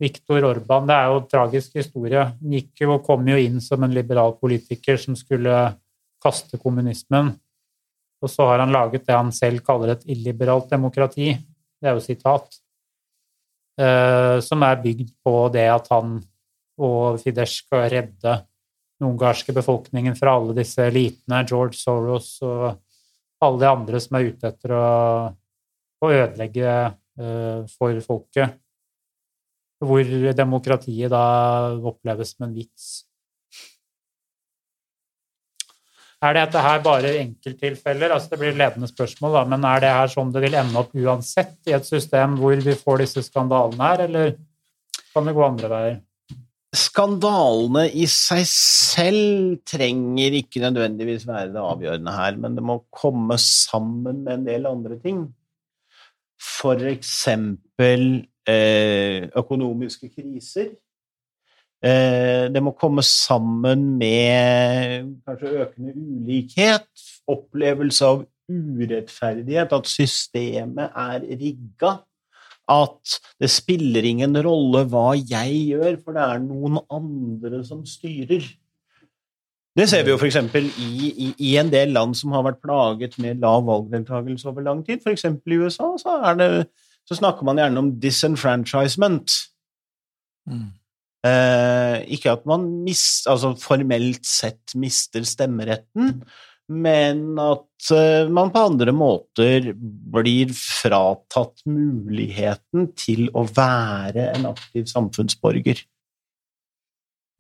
Viktor 0.01 0.45
Orban. 0.45 0.87
Det 0.89 0.95
er 0.97 1.09
jo 1.09 1.19
en 1.23 1.29
tragisk 1.31 1.79
historie. 1.79 2.23
Han 2.29 2.55
gikk 2.59 2.85
jo 2.85 2.97
og 2.99 3.05
kom 3.07 3.27
jo 3.29 3.39
inn 3.41 3.61
som 3.65 3.85
en 3.85 3.95
liberal 3.97 4.37
politiker 4.41 5.01
som 5.01 5.17
skulle 5.17 5.55
kaste 6.23 6.61
kommunismen. 6.61 7.33
Og 8.23 8.33
så 8.33 8.49
har 8.51 8.65
han 8.65 8.75
laget 8.75 9.07
det 9.07 9.17
han 9.17 9.33
selv 9.33 9.65
kaller 9.65 9.95
et 9.95 10.07
illiberalt 10.13 10.69
demokrati. 10.73 11.33
Det 11.37 11.89
er 11.89 11.97
jo 11.97 12.05
sitat. 12.05 12.59
Eh, 13.77 14.39
som 14.41 14.65
er 14.65 14.83
bygd 14.83 15.13
på 15.25 15.35
det 15.53 15.67
at 15.69 15.89
han 15.93 16.19
og 16.81 17.21
Fidesz 17.21 17.63
skal 17.63 17.87
redde 17.93 18.35
den 18.97 19.09
ungarske 19.11 19.53
befolkningen 19.57 20.17
fra 20.17 20.35
alle 20.37 20.55
disse 20.57 20.85
elitene, 20.89 21.43
George 21.49 21.77
Soros 21.77 22.39
og 22.45 22.71
alle 23.45 23.61
de 23.61 23.69
andre 23.69 24.01
som 24.01 24.17
er 24.17 24.31
ute 24.31 24.49
etter 24.49 24.73
å, 24.77 24.87
å 26.01 26.13
ødelegge 26.13 26.69
eh, 26.73 27.69
for 27.77 28.01
folket 28.05 28.57
hvor 29.83 30.33
demokratiet 30.37 31.13
da 31.13 31.27
oppleves 31.77 32.33
som 32.35 32.47
en 32.47 32.57
vits. 32.57 33.05
Er 36.25 36.33
dette 36.39 36.63
her 36.65 36.81
bare 36.81 37.13
enkelttilfeller? 37.21 38.15
Altså 38.15 38.33
det 38.33 38.41
blir 38.41 38.57
ledende 38.57 38.89
spørsmål, 38.89 39.37
da, 39.37 39.45
men 39.53 39.67
er 39.69 39.85
det 39.85 39.93
her 39.99 40.13
sånn 40.13 40.33
det 40.33 40.43
vil 40.47 40.57
ende 40.59 40.81
opp 40.81 40.97
uansett 40.97 41.59
i 41.69 41.77
et 41.77 41.87
system 41.87 42.39
hvor 42.41 42.57
vi 42.57 42.77
får 42.79 43.05
disse 43.05 43.27
skandalene 43.29 43.91
her, 43.93 44.07
eller 44.09 44.37
kan 45.13 45.29
det 45.29 45.37
gå 45.37 45.45
andre 45.45 45.73
veier? 45.73 45.99
skandalene 46.77 47.87
i 47.97 48.07
seg 48.11 48.45
selv 48.51 49.59
trenger 49.69 50.37
ikke 50.41 50.63
nødvendigvis 50.65 51.27
være 51.29 51.53
det 51.55 51.63
avgjørende 51.63 52.15
her, 52.15 52.39
men 52.41 52.57
det 52.57 52.65
må 52.67 52.81
komme 52.95 53.39
sammen 53.41 54.23
med 54.25 54.33
en 54.35 54.47
del 54.49 54.69
andre 54.71 54.99
ting. 55.03 55.23
For 56.37 56.81
eksempel 56.91 58.27
økonomiske 58.47 60.09
kriser. 60.15 60.75
Eh, 61.85 62.47
det 62.53 62.63
må 62.65 62.73
komme 62.79 63.03
sammen 63.05 63.85
med 64.01 65.13
kanskje 65.27 65.53
økende 65.67 65.93
ulikhet, 65.93 66.89
opplevelse 67.29 68.07
av 68.07 68.25
urettferdighet, 68.49 69.75
at 69.75 69.91
systemet 69.91 70.95
er 70.97 71.27
rigga 71.37 71.99
at 72.67 73.19
det 73.39 73.51
spiller 73.53 74.07
ingen 74.09 74.35
rolle 74.43 74.87
hva 74.91 75.13
jeg 75.19 75.59
gjør, 75.73 75.99
for 76.03 76.17
det 76.17 76.25
er 76.25 76.41
noen 76.43 76.81
andre 76.91 77.61
som 77.67 77.85
styrer. 77.87 78.47
Det 79.77 79.85
ser 79.91 80.07
vi 80.07 80.15
jo 80.15 80.17
f.eks. 80.17 80.39
I, 80.81 81.11
i, 81.13 81.29
i 81.51 81.53
en 81.61 81.71
del 81.71 81.93
land 81.95 82.17
som 82.17 82.33
har 82.35 82.47
vært 82.47 82.63
plaget 82.65 83.19
med 83.23 83.43
lav 83.45 83.67
valgdeltakelse 83.69 84.49
over 84.49 84.65
lang 84.65 84.81
tid, 84.87 85.05
f.eks. 85.05 85.29
i 85.29 85.61
USA, 85.61 85.93
så, 86.01 86.17
er 86.25 86.41
det, 86.41 86.51
så, 87.07 87.19
snakker 87.19 87.47
man 87.47 87.61
gjerne 87.61 87.83
om 87.83 87.93
disenfranchisement. 88.03 89.39
Mm. 90.51 90.67
Eh, 91.27 91.97
ikke 92.17 92.35
at 92.37 92.45
man 92.49 92.67
mist, 92.87 93.27
altså 93.31 93.55
formelt 93.59 94.27
sett 94.29 94.77
mister 94.79 95.25
stemmeretten, 95.27 96.21
men 96.67 97.39
at 97.39 97.91
eh, 97.95 98.29
man 98.31 98.51
på 98.55 98.63
andre 98.69 98.95
måter 98.95 99.73
blir 99.77 100.51
fratatt 100.57 101.63
muligheten 101.71 102.91
til 102.99 103.29
å 103.35 103.47
være 103.47 104.33
en 104.35 104.49
aktiv 104.51 104.89
samfunnsborger. 104.91 105.83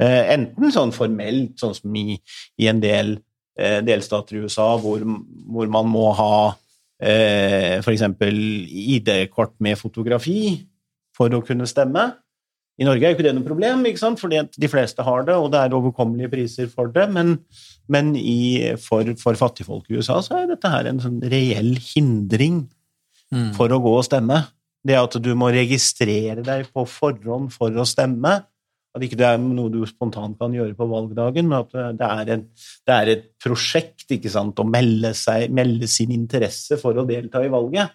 Eh, 0.02 0.22
enten 0.34 0.72
sånn 0.74 0.92
formelt, 0.94 1.56
sånn 1.60 1.74
som 1.76 1.94
i, 1.98 2.18
i 2.60 2.70
en 2.70 2.82
del 2.82 3.16
eh, 3.58 3.80
delstater 3.86 4.36
i 4.36 4.46
USA, 4.46 4.74
hvor, 4.80 5.02
hvor 5.02 5.70
man 5.72 5.90
må 5.90 6.10
ha 6.18 6.36
eh, 7.02 7.78
f.eks. 7.80 8.04
ID-kort 8.96 9.56
med 9.64 9.78
fotografi 9.80 10.40
for 11.16 11.32
å 11.32 11.42
kunne 11.44 11.68
stemme. 11.68 12.10
I 12.76 12.84
Norge 12.84 13.06
er 13.06 13.14
jo 13.14 13.16
ikke 13.16 13.24
det 13.24 13.32
noe 13.38 13.46
problem, 13.46 13.86
ikke 13.88 14.02
sant? 14.02 14.20
fordi 14.20 14.42
de 14.60 14.68
fleste 14.68 15.04
har 15.04 15.24
det, 15.24 15.36
og 15.40 15.48
det 15.52 15.62
er 15.62 15.76
overkommelige 15.76 16.32
priser 16.32 16.66
for 16.68 16.90
det. 16.92 17.06
Men, 17.12 17.38
men 17.88 18.12
i, 18.20 18.74
for, 18.82 19.08
for 19.20 19.38
fattigfolk 19.40 19.88
i 19.88 19.96
USA 19.96 20.18
så 20.24 20.42
er 20.42 20.50
dette 20.50 20.72
her 20.72 20.90
en 20.90 21.00
sånn 21.00 21.22
reell 21.24 21.72
hindring 21.80 22.66
mm. 23.32 23.54
for 23.56 23.72
å 23.72 23.80
gå 23.80 23.94
og 23.96 24.04
stemme. 24.08 24.42
Det 24.86 24.98
at 25.00 25.16
du 25.24 25.32
må 25.38 25.48
registrere 25.54 26.44
deg 26.46 26.68
på 26.74 26.84
forhånd 26.86 27.48
for 27.54 27.72
å 27.80 27.88
stemme. 27.88 28.36
At 28.96 29.04
ikke 29.04 29.18
det 29.20 29.28
er 29.28 29.42
noe 29.42 29.68
du 29.72 29.82
spontant 29.88 30.38
kan 30.40 30.54
gjøre 30.56 30.72
på 30.78 30.88
valgdagen, 30.88 31.50
men 31.50 31.58
at 31.60 31.76
det 31.98 32.08
er, 32.08 32.32
en, 32.32 32.46
det 32.88 32.94
er 32.96 33.12
et 33.12 33.28
prosjekt 33.42 34.16
ikke 34.16 34.32
sant, 34.32 34.56
å 34.56 34.64
melde, 34.64 35.12
seg, 35.16 35.52
melde 35.52 35.88
sin 35.90 36.14
interesse 36.16 36.78
for 36.80 36.96
å 36.96 37.04
delta 37.08 37.44
i 37.44 37.52
valget. 37.52 37.92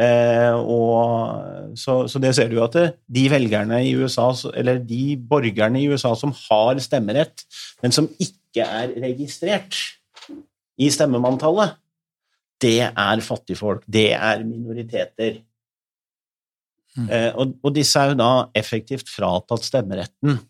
Eh, 0.00 0.54
og, 0.54 1.74
så, 1.76 1.96
så, 2.08 2.20
det 2.22 2.32
ser 2.38 2.48
du 2.52 2.60
at 2.62 2.76
de 3.04 3.24
velgerne 3.32 3.82
i 3.84 3.92
USA, 3.98 4.30
eller 4.54 4.80
de 4.86 5.16
borgerne 5.18 5.82
i 5.82 5.90
USA 5.90 6.14
som 6.16 6.32
har 6.46 6.78
stemmerett, 6.80 7.44
men 7.82 7.92
som 7.92 8.08
ikke 8.22 8.64
er 8.64 8.94
registrert 9.02 9.76
i 10.80 10.88
stemmemanntallet, 10.94 11.76
det 12.60 12.80
er 12.88 13.24
fattigfolk, 13.24 13.84
det 13.88 14.12
er 14.14 14.44
minoriteter. 14.44 15.40
Mm. 16.98 17.08
Eh, 17.08 17.28
og, 17.38 17.54
og, 17.62 17.74
disse 17.76 18.00
er 18.00 18.12
jo 18.12 18.18
da 18.18 18.30
effektivt 18.58 19.10
fratatt 19.12 19.66
stemmeretten. 19.68 20.40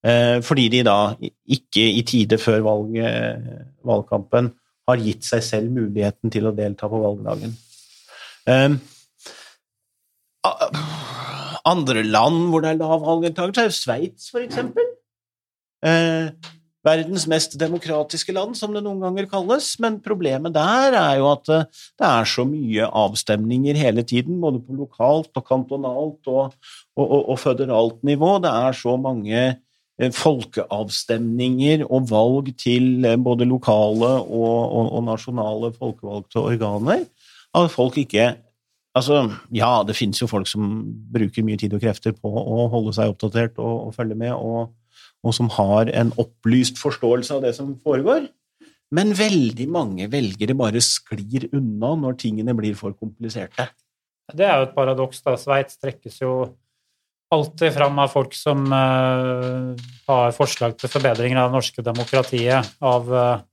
Eh, 0.00 0.38
fordi 0.44 0.68
de 0.72 0.84
da 0.86 0.98
ikke 1.20 1.84
i 1.84 2.04
tide 2.08 2.38
før 2.40 2.62
valg, 2.64 2.96
valgkampen 3.86 4.54
har 4.88 5.02
gitt 5.04 5.26
seg 5.26 5.44
selv 5.44 5.74
muligheten 5.76 6.32
til 6.32 6.48
å 6.48 6.54
delta 6.56 6.88
på 6.90 7.02
valgdagen. 7.02 7.52
Eh, 8.50 8.78
andre 11.68 12.04
land 12.06 12.48
hvor 12.50 12.64
det 12.64 12.72
er 12.72 12.80
lav 12.80 13.04
valgdeltakelse, 13.04 13.60
er 13.60 13.68
jo 13.68 13.76
Sveits, 13.76 14.30
for 14.32 14.44
eksempel. 14.44 14.86
Uh, 15.80 16.28
verdens 16.86 17.26
mest 17.28 17.56
demokratiske 17.60 18.32
land, 18.34 18.56
som 18.58 18.72
det 18.74 18.82
noen 18.84 19.02
ganger 19.04 19.28
kalles. 19.30 19.72
Men 19.82 19.98
problemet 20.04 20.54
der 20.56 20.96
er 20.96 21.16
jo 21.20 21.30
at 21.32 21.50
eh, 21.52 21.80
det 22.00 22.08
er 22.08 22.28
så 22.28 22.46
mye 22.48 22.90
avstemninger 23.02 23.80
hele 23.80 24.04
tiden, 24.06 24.40
både 24.42 24.62
på 24.64 24.78
lokalt 24.78 25.32
og 25.36 25.46
kantonalt 25.48 26.30
og, 26.30 26.54
og, 26.96 27.06
og, 27.06 27.20
og 27.34 27.40
føderalt 27.42 28.00
nivå. 28.06 28.36
Det 28.44 28.52
er 28.52 28.78
så 28.80 28.96
mange 29.00 29.40
eh, 29.46 30.12
folkeavstemninger 30.16 31.84
og 31.88 32.10
valg 32.10 32.52
til 32.60 33.08
både 33.24 33.48
lokale 33.48 34.14
og, 34.26 35.00
nasjonale 35.10 35.74
folkevalgte 35.76 36.44
organer 36.44 37.04
at 37.56 37.72
folk 37.72 37.98
ikke 37.98 38.36
Altså, 38.90 39.30
ja, 39.54 39.84
det 39.86 39.94
finnes 39.94 40.18
jo 40.18 40.26
folk 40.26 40.48
som 40.50 40.64
bruker 41.14 41.44
mye 41.46 41.58
tid 41.60 41.76
og 41.76 41.82
krefter 41.82 42.10
på 42.10 42.26
å 42.26 42.64
holde 42.72 42.90
seg 42.96 43.12
oppdatert 43.12 43.60
og, 43.62 43.74
og 43.86 43.92
følge 43.94 44.16
med, 44.18 44.32
og, 44.34 44.72
og, 45.20 45.34
som 45.36 45.50
har 45.56 45.90
en 45.96 46.12
opplyst 46.20 46.80
forståelse 46.80 47.36
av 47.36 47.44
det 47.44 47.54
som 47.58 47.74
foregår. 47.84 48.28
Men 48.94 49.12
veldig 49.14 49.66
mange 49.70 50.08
velgere 50.10 50.56
bare 50.58 50.82
sklir 50.82 51.46
unna 51.54 51.92
når 52.00 52.16
tingene 52.24 52.56
blir 52.58 52.74
for 52.78 52.96
kompliserte. 52.98 53.68
Det 54.30 54.46
er 54.46 54.58
jo 54.58 54.66
et 54.68 54.74
paradoks. 54.74 55.22
da. 55.26 55.36
Sveits 55.38 55.78
trekkes 55.78 56.20
jo 56.22 56.32
alltid 57.30 57.74
fram 57.76 57.98
av 58.02 58.10
folk 58.10 58.34
som 58.34 58.64
uh, 58.72 59.76
har 60.08 60.34
forslag 60.34 60.74
til 60.78 60.90
forbedringer 60.90 61.38
av 61.38 61.50
det 61.50 61.58
norske 61.60 61.84
demokratiet, 61.86 62.72
av 62.82 63.12
uh, 63.14 63.44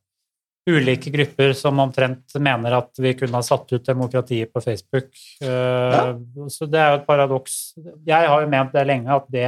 ulike 0.68 1.12
grupper 1.14 1.54
som 1.56 1.80
omtrent 1.80 2.36
mener 2.44 2.76
at 2.80 3.00
vi 3.00 3.14
kunne 3.18 3.40
ha 3.40 3.46
satt 3.46 3.72
ut 3.72 3.86
demokratiet 3.88 4.52
på 4.54 4.62
Facebook. 4.62 5.14
Eh, 5.42 5.96
ja. 5.96 6.04
Så 6.52 6.68
det 6.68 6.82
er 6.82 6.92
jo 6.92 7.00
et 7.00 7.08
paradoks. 7.08 7.56
Jeg 8.08 8.28
har 8.28 8.44
jo 8.44 8.50
ment 8.52 8.76
det 8.76 8.84
lenge 8.90 9.14
at 9.16 9.30
det 9.32 9.46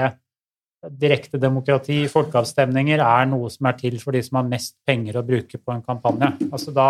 direkte 0.87 1.39
demokrati, 1.41 2.01
folkeavstemninger, 2.11 3.01
er 3.03 3.29
noe 3.29 3.49
som 3.51 3.67
er 3.67 3.79
til 3.79 3.97
for 3.99 4.15
de 4.15 4.21
som 4.23 4.39
har 4.39 4.47
mest 4.47 4.77
penger 4.87 5.19
å 5.19 5.25
bruke 5.27 5.59
på 5.59 5.73
en 5.75 5.85
kampanje. 5.85 6.33
Altså 6.51 6.75
da 6.75 6.89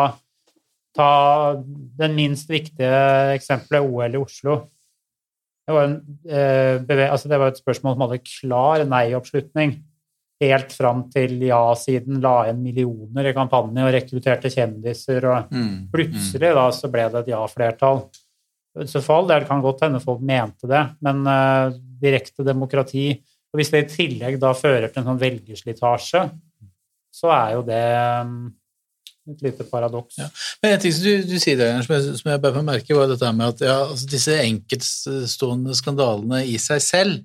Ta 0.97 1.53
den 2.01 2.15
minst 2.17 2.49
viktige 2.49 3.35
eksempelet, 3.35 3.85
OL 3.85 4.15
i 4.17 4.19
Oslo. 4.19 4.55
Det 5.69 5.75
var, 5.75 5.85
en, 5.85 5.99
eh, 6.25 7.11
altså 7.11 7.29
det 7.29 7.37
var 7.37 7.51
et 7.51 7.61
spørsmål 7.61 7.93
som 7.93 8.03
hadde 8.07 8.23
klar 8.25 8.85
nei-oppslutning 8.89 9.75
helt 10.41 10.71
fram 10.73 11.03
til 11.13 11.35
ja-siden 11.43 12.21
la 12.23 12.47
inn 12.49 12.61
millioner 12.63 13.29
i 13.29 13.35
kampanje 13.35 13.85
og 13.85 13.93
rekrutterte 13.93 14.51
kjendiser, 14.53 15.27
og 15.27 15.51
mm, 15.51 15.65
mm. 15.67 15.79
plutselig 15.93 16.53
da 16.57 16.65
så 16.73 16.89
ble 16.91 17.05
det 17.11 17.21
et 17.21 17.31
ja-flertall. 17.35 18.05
I 18.79 18.87
Så 18.87 19.01
fall, 19.03 19.27
Det 19.27 19.43
kan 19.49 19.61
godt 19.61 19.83
hende 19.83 19.99
folk 19.99 20.21
mente 20.23 20.69
det, 20.69 20.83
men 21.05 21.21
uh, 21.27 21.75
direkte 22.01 22.45
demokrati 22.47 23.11
og 23.49 23.57
Hvis 23.57 23.71
det 23.73 23.81
i 23.81 23.89
tillegg 23.89 24.37
da 24.41 24.53
fører 24.53 24.91
til 24.91 25.01
en 25.01 25.07
sånn 25.09 25.21
velgerslitasje, 25.21 26.23
så 27.09 27.31
er 27.33 27.55
jo 27.55 27.63
det 27.65 27.85
um, 28.21 28.35
et 29.33 29.41
lite 29.45 29.65
paradoks. 29.69 30.19
Ja. 30.21 30.27
Men 30.61 30.75
en 30.75 30.83
ting 30.83 30.93
som 30.93 31.07
du, 31.07 31.25
du 31.25 31.35
sier 31.41 31.57
der, 31.57 31.81
som 31.85 31.95
jeg, 31.95 32.19
som 32.21 32.31
jeg 32.31 32.43
bare 32.43 32.57
får 32.59 32.67
merke, 32.67 32.97
var 32.97 33.09
dette 33.09 33.33
med 33.33 33.55
at 33.55 33.65
ja, 33.65 33.77
altså 33.87 34.09
disse 34.09 34.37
enkeltstående 34.43 35.75
skandalene 35.77 36.43
i 36.45 36.57
seg 36.61 36.83
selv 36.85 37.19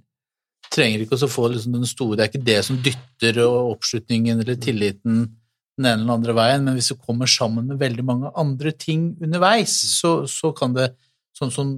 trenger 0.73 1.05
ikke 1.05 1.21
å 1.21 1.31
få 1.31 1.49
liksom 1.53 1.77
den 1.77 1.87
store 1.87 2.17
Det 2.17 2.25
er 2.25 2.31
ikke 2.33 2.47
det 2.49 2.61
som 2.67 2.81
dytter 2.83 3.41
oppslutningen 3.45 4.41
eller 4.43 4.57
tilliten 4.59 5.27
den 5.75 5.89
ene 5.89 6.05
eller 6.05 6.17
andre 6.17 6.35
veien, 6.37 6.65
men 6.67 6.77
hvis 6.79 6.93
det 6.93 7.03
kommer 7.03 7.31
sammen 7.31 7.67
med 7.69 7.81
veldig 7.81 8.05
mange 8.07 8.31
andre 8.39 8.71
ting 8.79 9.09
underveis, 9.23 9.75
så, 9.99 10.21
så 10.31 10.53
kan 10.55 10.75
det 10.77 10.93
sånn, 11.35 11.51
sånn 11.51 11.73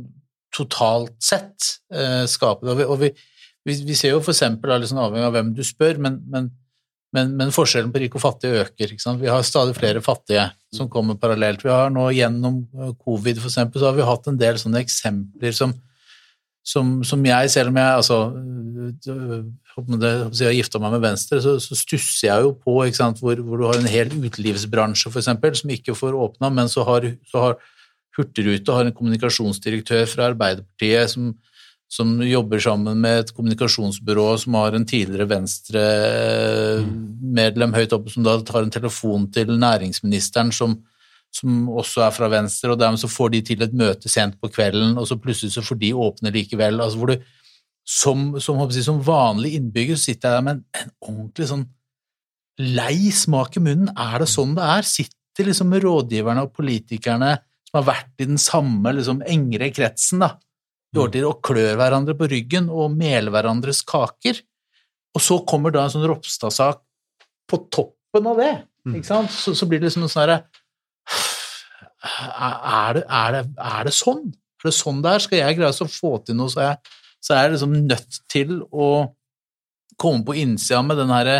totalt 0.52 1.14
sett 1.24 1.70
eh, 1.92 2.24
skape 2.28 2.66
det. 2.66 2.74
Og, 2.74 2.78
vi, 2.78 2.86
og 2.92 3.00
vi, 3.00 3.10
vi, 3.66 3.74
vi, 3.88 3.96
ser 3.98 4.14
jo 4.14 4.22
eksempel, 4.22 4.72
liksom 4.82 5.02
avhengig 5.02 5.26
av 5.28 5.34
hvem 5.34 5.50
du 5.56 5.62
spør, 5.66 5.98
men, 6.02 6.20
men, 6.30 6.50
men, 7.16 7.34
men 7.38 7.54
forskjellen 7.54 7.90
på 7.94 8.02
rik 8.02 8.14
og 8.18 8.22
fattig 8.22 8.52
øker. 8.62 8.94
Vi 9.20 9.32
har 9.32 9.46
stadig 9.46 9.76
flere 9.78 10.02
fattige 10.04 10.48
som 10.74 10.90
kommer 10.92 11.18
parallelt. 11.18 11.64
Vi 11.64 11.72
har 11.72 11.90
nå 11.90 12.08
gjennom 12.14 12.62
eh, 12.76 12.94
covid 13.02 13.42
for 13.42 13.50
eksempel, 13.50 13.82
så 13.82 13.90
har 13.90 13.98
vi 13.98 14.06
hatt 14.06 14.30
en 14.30 14.40
del 14.40 14.60
sånne 14.62 14.84
eksempler 14.84 15.56
som 15.56 15.74
som, 16.66 16.88
som, 17.06 17.20
jeg, 17.22 17.50
selv 17.52 17.70
om 17.70 17.76
jeg 17.78 17.98
altså, 18.00 18.16
har 20.48 20.56
gifta 20.56 20.80
meg 20.82 20.96
med 20.96 21.04
Venstre, 21.04 21.38
så, 21.44 21.54
så, 21.62 21.78
stusser 21.78 22.26
jeg 22.26 22.42
jo 22.42 22.52
på 22.58 22.80
sant, 22.96 23.20
hvor, 23.22 23.38
hvor, 23.38 23.60
du 23.60 23.66
har 23.68 23.78
en 23.78 23.86
hel 23.86 24.10
utelivsbransje 24.10 25.12
for 25.12 25.22
eksempel, 25.22 25.54
som 25.54 25.70
ikke 25.70 25.94
får 25.94 26.18
åpna, 26.18 26.50
men 26.50 26.72
så 26.72 26.86
har, 26.88 27.06
så 27.30 27.44
har 27.44 27.58
Hurtigrute 28.16 28.72
har 28.72 28.88
en 28.88 28.94
kommunikasjonsdirektør 28.96 30.06
fra 30.08 30.30
Arbeiderpartiet 30.30 31.10
som, 31.12 31.34
som, 31.88 32.22
jobber 32.22 32.58
sammen 32.62 33.00
med 33.00 33.18
et 33.20 33.34
kommunikasjonsbyrå 33.36 34.38
som 34.42 34.54
har 34.58 34.72
en 34.74 34.86
tidligere 34.88 35.28
Venstre-medlem 35.30 37.74
høyt 37.76 37.92
oppe, 37.94 38.10
som 38.10 38.22
da 38.26 38.32
tar 38.42 38.62
en 38.64 38.74
telefon 38.74 39.22
til 39.32 39.58
næringsministeren 39.60 40.52
som 40.54 40.70
som 41.36 41.68
også 41.68 42.06
er 42.06 42.12
fra 42.14 42.28
venstre, 42.32 42.72
og 42.72 42.80
dermed 42.80 43.00
så 43.02 43.10
får 43.10 43.32
de 43.34 43.42
til 43.50 43.64
et 43.64 43.74
møte 43.76 44.08
sent 44.08 44.38
på 44.40 44.50
kvelden, 44.52 44.96
og 44.96 45.08
så 45.08 45.18
plutselig 45.20 45.56
så 45.56 45.64
får 45.64 45.80
de 45.82 45.92
åpne 46.06 46.32
likevel. 46.34 46.80
Altså 46.80 47.00
hvor 47.00 47.12
du, 47.12 47.26
som, 47.86 48.28
som, 48.42 48.62
jeg, 48.64 48.84
som 48.86 49.02
vanlig 49.04 49.56
innbygger 49.58 49.98
så 49.98 50.10
sitter 50.10 50.30
jeg 50.30 50.38
der 50.38 50.46
med 50.46 50.56
en, 50.56 50.64
en 50.80 50.94
ordentlig 51.10 51.50
sånn 51.50 51.66
lei 52.62 53.12
smak 53.12 53.58
i 53.58 53.64
munnen. 53.66 53.92
Er 53.92 54.22
det 54.22 54.30
sånn 54.32 54.56
det 54.56 54.64
er? 54.64 54.88
Sitter 54.88 55.50
liksom 55.50 55.76
rådgiverne 55.82 56.46
og 56.46 56.54
politikerne 56.56 57.34
som 57.66 57.80
har 57.80 57.88
vært 57.90 58.24
i 58.24 58.30
den 58.30 58.40
samme 58.40 58.94
liksom, 58.96 59.20
engre 59.28 59.68
kretsen 59.74 60.24
da, 60.24 60.32
i 60.94 61.24
og 61.26 61.40
klør 61.44 61.74
hverandre 61.76 62.14
på 62.16 62.28
ryggen 62.30 62.68
og 62.70 62.94
meler 62.94 63.32
hverandres 63.34 63.82
kaker? 63.86 64.38
Og 65.16 65.22
så 65.24 65.40
kommer 65.48 65.72
da 65.72 65.86
en 65.86 65.92
sånn 65.92 66.06
Ropstad-sak 66.06 66.82
på 67.48 67.58
toppen 67.72 68.28
av 68.28 68.40
det. 68.40 68.52
ikke 68.92 69.08
sant? 69.08 69.32
Så, 69.32 69.54
så 69.56 69.66
blir 69.68 69.80
det 69.80 69.88
liksom 69.88 70.04
noe 70.04 70.12
sånn 70.12 70.26
herre 70.26 70.40
er, 72.06 73.02
er, 73.02 73.38
er 73.42 73.86
det 73.88 73.94
sånn? 73.96 74.28
Er 74.60 74.68
det 74.68 74.76
sånn 74.76 75.02
det 75.04 75.12
er? 75.12 75.24
Skal 75.24 75.40
jeg 75.40 75.58
greie 75.58 75.86
å 75.86 75.90
få 75.90 76.12
til 76.24 76.38
noe, 76.38 76.52
så 76.52 76.62
er, 76.62 76.72
jeg, 76.72 76.96
så 77.24 77.34
er 77.34 77.42
jeg 77.42 77.54
liksom 77.56 77.76
nødt 77.86 78.18
til 78.32 78.56
å 78.70 78.88
komme 80.00 80.26
på 80.26 80.36
innsida 80.42 80.82
med 80.84 81.00
den 81.00 81.12
herre 81.14 81.36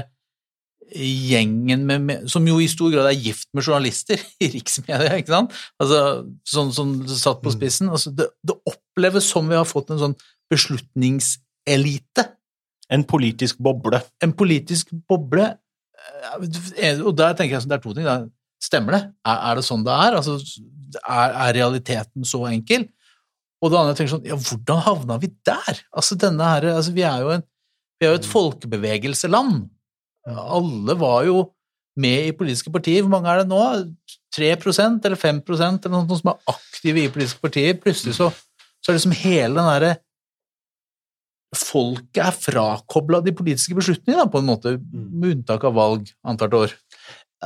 gjengen 0.95 1.83
med, 1.87 2.29
som 2.31 2.47
jo 2.47 2.61
i 2.63 2.69
stor 2.71 2.93
grad 2.95 3.09
er 3.11 3.19
gift 3.19 3.49
med 3.57 3.67
journalister 3.67 4.21
i 4.45 4.51
riksmedia, 4.55 5.17
ikke 5.19 5.35
sant? 5.35 5.59
Altså, 5.83 6.01
sånn 6.47 6.73
som 6.75 6.95
satt 7.11 7.43
på 7.43 7.53
spissen. 7.55 7.91
Altså, 7.91 8.13
det, 8.15 8.29
det 8.47 8.57
oppleves 8.71 9.29
som 9.29 9.49
vi 9.51 9.59
har 9.59 9.67
fått 9.69 9.91
en 9.93 10.03
sånn 10.03 10.19
beslutningselite 10.53 12.31
En 12.95 13.03
politisk 13.03 13.59
boble. 13.59 13.99
en 14.23 14.33
politisk 14.39 14.93
boble 15.11 15.43
eh, 16.79 17.01
Og 17.01 17.17
der 17.19 17.33
tenker 17.35 17.57
jeg 17.57 17.65
at 17.65 17.71
det 17.73 17.79
er 17.81 17.83
to 17.83 17.95
ting. 17.97 18.07
Da. 18.07 18.21
Stemmer 18.63 18.95
det? 18.95 19.01
Er, 19.27 19.41
er 19.51 19.59
det 19.59 19.65
sånn 19.67 19.83
det 19.87 19.97
er? 20.07 20.19
Altså, 20.21 20.37
er, 21.03 21.35
er 21.35 21.57
realiteten 21.59 22.29
så 22.29 22.45
enkel? 22.47 22.87
Og 23.59 23.73
det 23.73 23.79
andre 23.81 23.95
jeg 23.95 23.99
tenker 24.03 24.15
sånn, 24.15 24.29
ja, 24.29 24.39
hvordan 24.39 24.85
havna 24.85 25.17
vi 25.19 25.33
der? 25.49 25.81
Altså, 25.91 26.19
denne 26.21 26.47
her, 26.47 26.69
altså, 26.77 26.95
vi 26.95 27.03
er 27.09 27.25
jo 27.25 27.33
en, 27.35 27.45
vi 27.99 28.07
er 28.07 28.13
jo 28.15 28.21
et 28.21 28.29
folkebevegelseland. 28.29 29.65
Alle 30.27 30.97
var 30.99 31.27
jo 31.29 31.45
med 31.97 32.31
i 32.31 32.35
politiske 32.37 32.73
partier. 32.73 33.05
Hvor 33.05 33.15
mange 33.15 33.31
er 33.33 33.43
det 33.43 33.51
nå? 33.51 33.61
3% 34.37 35.07
eller 35.07 35.17
5% 35.17 35.87
eller 35.87 35.95
noe 35.97 36.19
som 36.19 36.33
er 36.33 36.51
aktive 36.53 37.05
i 37.05 37.13
politiske 37.13 37.41
partier? 37.45 37.79
Plutselig 37.81 38.19
så, 38.19 38.29
så 38.83 38.93
er 38.93 38.99
liksom 38.99 39.17
hele 39.17 39.55
den 39.55 39.71
derre 39.71 39.95
folket 41.57 42.21
er 42.21 42.35
frakobla 42.35 43.23
de 43.25 43.33
politiske 43.37 43.77
beslutningene, 43.77 44.25
da, 44.25 44.31
på 44.31 44.43
en 44.43 44.49
måte, 44.51 44.75
med 44.93 45.37
unntak 45.37 45.65
av 45.65 45.77
valg 45.79 46.11
annethvert 46.27 46.59
år. 46.59 46.75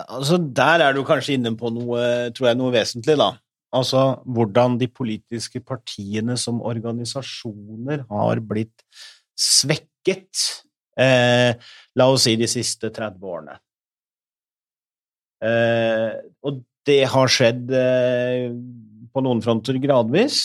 Altså, 0.01 0.39
der 0.41 0.87
er 0.87 0.97
du 0.97 1.03
kanskje 1.07 1.37
inne 1.37 1.53
på 1.59 1.71
noe, 1.75 2.03
tror 2.37 2.51
jeg, 2.51 2.59
noe 2.59 2.75
vesentlig, 2.75 3.19
da. 3.21 3.35
Altså 3.77 4.01
hvordan 4.27 4.81
de 4.81 4.89
politiske 4.91 5.61
partiene 5.63 6.35
som 6.41 6.59
organisasjoner 6.67 8.03
har 8.09 8.41
blitt 8.43 8.83
svekket, 9.39 10.65
eh, 11.01 11.53
la 11.97 12.09
oss 12.13 12.27
si, 12.29 12.37
de 12.39 12.49
siste 12.51 12.91
30 12.95 13.29
årene. 13.33 13.57
Eh, 15.41 16.11
og 16.45 16.61
det 16.89 17.03
har 17.13 17.33
skjedd 17.33 17.71
eh, 17.77 18.51
på 19.11 19.23
noen 19.25 19.41
fronter 19.45 19.79
gradvis, 19.83 20.41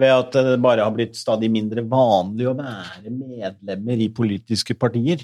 ved 0.00 0.12
at 0.14 0.36
det 0.48 0.60
bare 0.64 0.84
har 0.84 0.94
blitt 0.94 1.18
stadig 1.18 1.50
mindre 1.52 1.84
vanlig 1.84 2.48
å 2.48 2.56
være 2.56 3.12
medlemmer 3.12 4.00
i 4.00 4.08
politiske 4.14 4.74
partier. 4.78 5.22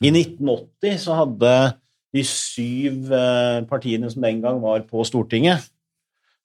I 0.00 0.12
1980 0.12 1.00
så 1.02 1.16
hadde 1.18 1.52
de 2.14 2.22
syv 2.26 3.10
eh, 3.12 3.64
partiene 3.68 4.08
som 4.12 4.24
den 4.24 4.40
gang 4.44 4.60
var 4.62 4.86
på 4.88 5.04
Stortinget, 5.08 5.66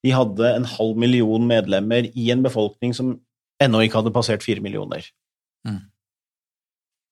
de 0.02 0.14
hadde 0.16 0.48
en 0.56 0.66
halv 0.66 0.98
million 0.98 1.44
medlemmer 1.46 2.08
i 2.18 2.32
en 2.34 2.42
befolkning 2.42 2.96
som 2.98 3.14
ennå 3.62 3.84
ikke 3.86 4.00
hadde 4.00 4.14
passert 4.16 4.42
fire 4.42 4.64
millioner. 4.64 5.06
Mm. 5.68 5.84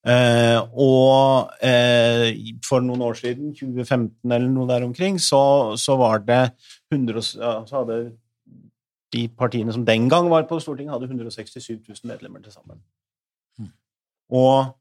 Eh, 0.07 0.59
og 0.79 1.49
eh, 1.65 2.31
for 2.63 2.83
noen 2.85 3.03
år 3.03 3.17
siden, 3.19 3.51
2015 3.57 4.31
eller 4.31 4.47
noe 4.47 4.69
der 4.69 4.85
omkring, 4.87 5.19
så, 5.19 5.75
så 5.75 5.97
var 5.99 6.23
det 6.23 6.41
100, 6.93 7.19
ja, 7.35 7.57
så 7.67 7.81
hadde 7.81 7.99
de 9.13 9.25
partiene 9.35 9.73
som 9.75 9.83
den 9.85 10.07
gang 10.09 10.29
var 10.31 10.47
på 10.47 10.59
Stortinget, 10.63 10.93
hadde 10.95 11.09
167 11.09 11.81
000 11.83 12.11
medlemmer 12.11 12.43
til 12.45 12.55
sammen. 12.55 12.79
Mm. 13.59 13.73
Og 14.39 14.71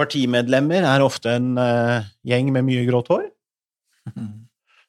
partimedlemmer 0.00 0.86
er 0.88 1.04
ofte 1.04 1.36
en 1.36 1.54
eh, 1.60 2.08
gjeng 2.26 2.50
med 2.54 2.66
mye 2.66 2.86
grått 2.88 3.12
hår. 3.12 3.28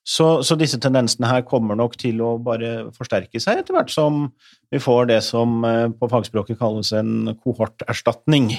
Så, 0.02 0.42
så 0.42 0.56
disse 0.58 0.80
tendensene 0.82 1.30
her 1.30 1.44
kommer 1.46 1.78
nok 1.78 1.94
til 2.02 2.24
å 2.26 2.32
bare 2.42 2.88
forsterke 2.96 3.38
seg 3.38 3.60
etter 3.62 3.76
hvert 3.76 3.92
som 3.94 4.24
vi 4.74 4.80
får 4.82 5.12
det 5.12 5.20
som 5.22 5.60
eh, 5.62 5.94
på 5.94 6.10
fagspråket 6.10 6.58
kalles 6.58 6.90
en 6.98 7.36
kohorterstatning. 7.36 8.50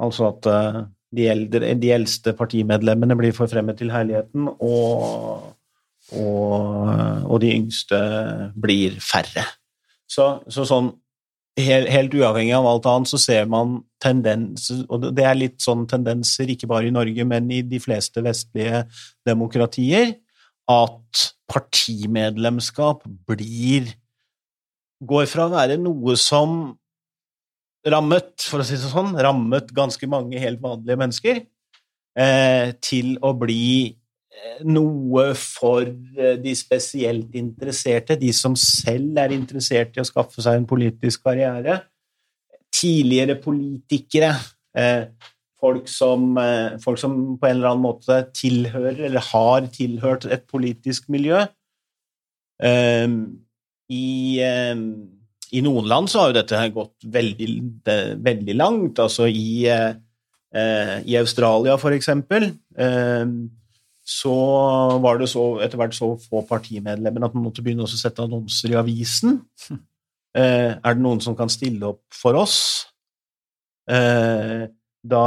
Altså 0.00 0.30
at 0.30 0.48
eh, 0.50 0.78
de, 1.16 1.26
eldre, 1.32 1.74
de 1.78 1.92
eldste 1.94 2.32
partimedlemmene 2.38 3.16
blir 3.18 3.34
forfremmet 3.36 3.80
til 3.80 3.92
herligheten, 3.92 4.48
og, 4.48 5.52
og, 6.16 6.56
og 7.28 7.42
de 7.42 7.52
yngste 7.58 8.00
blir 8.62 8.96
færre. 9.04 9.44
Så, 10.08 10.26
så 10.52 10.64
sånn 10.68 10.90
helt, 11.60 11.88
helt 11.92 12.14
uavhengig 12.16 12.54
av 12.56 12.68
alt 12.68 12.88
annet, 12.88 13.12
så 13.12 13.20
ser 13.20 13.48
man 13.50 13.80
tendenser, 14.02 14.82
og 14.92 15.10
det 15.14 15.26
er 15.28 15.38
litt 15.38 15.60
sånn 15.62 15.86
tendenser 15.90 16.50
ikke 16.52 16.68
bare 16.70 16.88
i 16.88 16.94
Norge, 16.94 17.26
men 17.28 17.50
i 17.52 17.62
de 17.66 17.80
fleste 17.82 18.24
vestlige 18.24 18.84
demokratier, 19.28 20.16
at 20.70 21.26
partimedlemskap 21.50 23.02
blir 23.28 23.90
går 25.02 25.26
fra 25.26 25.48
å 25.48 25.52
være 25.52 25.80
noe 25.82 26.14
som 26.20 26.76
rammet, 27.88 28.44
for 28.46 28.62
å 28.62 28.66
si 28.66 28.76
det 28.78 28.90
sånn, 28.90 29.14
rammet 29.18 29.72
ganske 29.74 30.06
mange 30.10 30.40
helt 30.42 30.62
vanlige 30.62 30.98
mennesker, 31.00 31.42
eh, 32.18 32.72
til 32.84 33.16
å 33.24 33.32
bli 33.38 33.90
eh, 33.90 34.62
noe 34.68 35.32
for 35.38 35.82
eh, 35.88 36.36
de 36.42 36.54
spesielt 36.58 37.34
interesserte, 37.38 38.18
de 38.20 38.32
som 38.36 38.56
selv 38.58 39.18
er 39.22 39.34
interessert 39.36 39.96
i 39.96 40.02
å 40.02 40.08
skaffe 40.08 40.44
seg 40.44 40.60
en 40.60 40.68
politisk 40.68 41.24
karriere. 41.26 41.80
Tidligere 42.72 43.36
politikere, 43.36 44.32
folk 45.60 45.90
som, 45.92 46.38
folk 46.80 46.98
som 46.98 47.12
på 47.38 47.46
en 47.46 47.58
eller 47.58 47.68
annen 47.68 47.84
måte 47.84 48.16
tilhører 48.34 49.04
eller 49.10 49.22
har 49.28 49.68
tilhørt 49.70 50.24
et 50.24 50.46
politisk 50.48 51.10
miljø. 51.12 51.42
I, 53.92 54.06
I 55.52 55.60
noen 55.64 55.88
land 55.88 56.08
så 56.08 56.22
har 56.22 56.30
jo 56.30 56.38
dette 56.38 56.60
gått 56.72 57.06
veldig, 57.12 57.48
veldig 58.24 58.54
langt. 58.56 59.00
Altså 59.02 59.28
i, 59.28 59.66
eh, 59.68 60.96
i 61.04 61.18
Australia, 61.20 61.76
for 61.80 61.92
eksempel, 61.92 62.50
eh, 62.76 63.26
så 64.02 64.34
var 65.04 65.20
det 65.20 65.28
så, 65.30 65.44
etter 65.62 65.78
hvert 65.78 65.94
så 65.94 66.14
få 66.18 66.42
partimedlemmer 66.48 67.28
at 67.28 67.36
man 67.36 67.46
måtte 67.46 67.62
begynne 67.62 67.84
å 67.86 67.90
sette 67.90 68.24
annonser 68.24 68.72
i 68.74 68.78
avisen. 68.80 69.42
Eh, 70.32 70.78
er 70.80 70.94
det 70.96 71.02
noen 71.04 71.18
som 71.20 71.34
kan 71.36 71.50
stille 71.52 71.84
opp 71.84 72.06
for 72.16 72.38
oss? 72.40 72.86
Eh, 73.84 74.62
da 75.04 75.24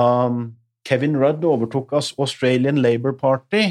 Kevin 0.82 1.18
Rudd 1.22 1.46
overtok 1.46 1.94
Australian 1.94 2.82
Labour 2.82 3.14
Party 3.14 3.68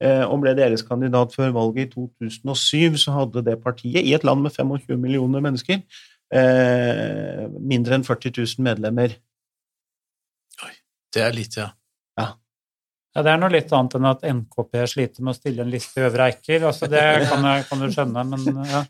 og 0.00 0.38
ble 0.40 0.54
deres 0.56 0.80
kandidat 0.86 1.34
før 1.36 1.50
valget 1.52 1.90
i 1.90 1.90
2007, 1.92 2.96
så 3.02 3.12
hadde 3.18 3.42
det 3.44 3.58
partiet, 3.60 4.00
i 4.00 4.14
et 4.16 4.24
land 4.24 4.40
med 4.40 4.54
25 4.54 4.96
millioner 4.96 5.42
mennesker, 5.44 5.82
eh, 6.32 7.44
mindre 7.60 7.98
enn 7.98 8.06
40 8.06 8.32
000 8.38 8.64
medlemmer. 8.64 9.18
Oi, 10.64 10.72
Det 11.12 11.26
er 11.26 11.36
litt, 11.36 11.58
ja. 11.60 11.68
Ja, 13.10 13.24
Det 13.24 13.32
er 13.32 13.40
noe 13.42 13.50
litt 13.50 13.72
annet 13.74 13.96
enn 13.98 14.06
at 14.06 14.22
NKP 14.22 14.84
sliter 14.86 15.24
med 15.26 15.34
å 15.34 15.38
stille 15.38 15.64
en 15.64 15.72
liste 15.72 15.98
i 15.98 16.06
Øvre 16.06 16.28
Eiker. 16.30 16.66
Altså, 16.68 16.86
det 16.90 17.02
kan, 17.26 17.42
jeg, 17.42 17.66
kan 17.66 17.82
du 17.82 17.88
skjønne, 17.90 18.24
men 18.30 18.64
ja. 18.70 18.84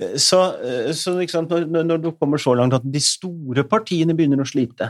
Eh, 0.00 0.16
Så, 0.18 0.40
eh, 0.58 0.90
så 0.98 1.14
ikke 1.22 1.36
sant, 1.36 1.52
når, 1.52 1.86
når 1.86 2.02
du 2.02 2.10
kommer 2.18 2.40
så 2.42 2.56
langt 2.58 2.74
at 2.74 2.82
de 2.82 3.02
store 3.02 3.62
partiene 3.70 4.16
begynner 4.18 4.42
å 4.42 4.48
slite 4.48 4.88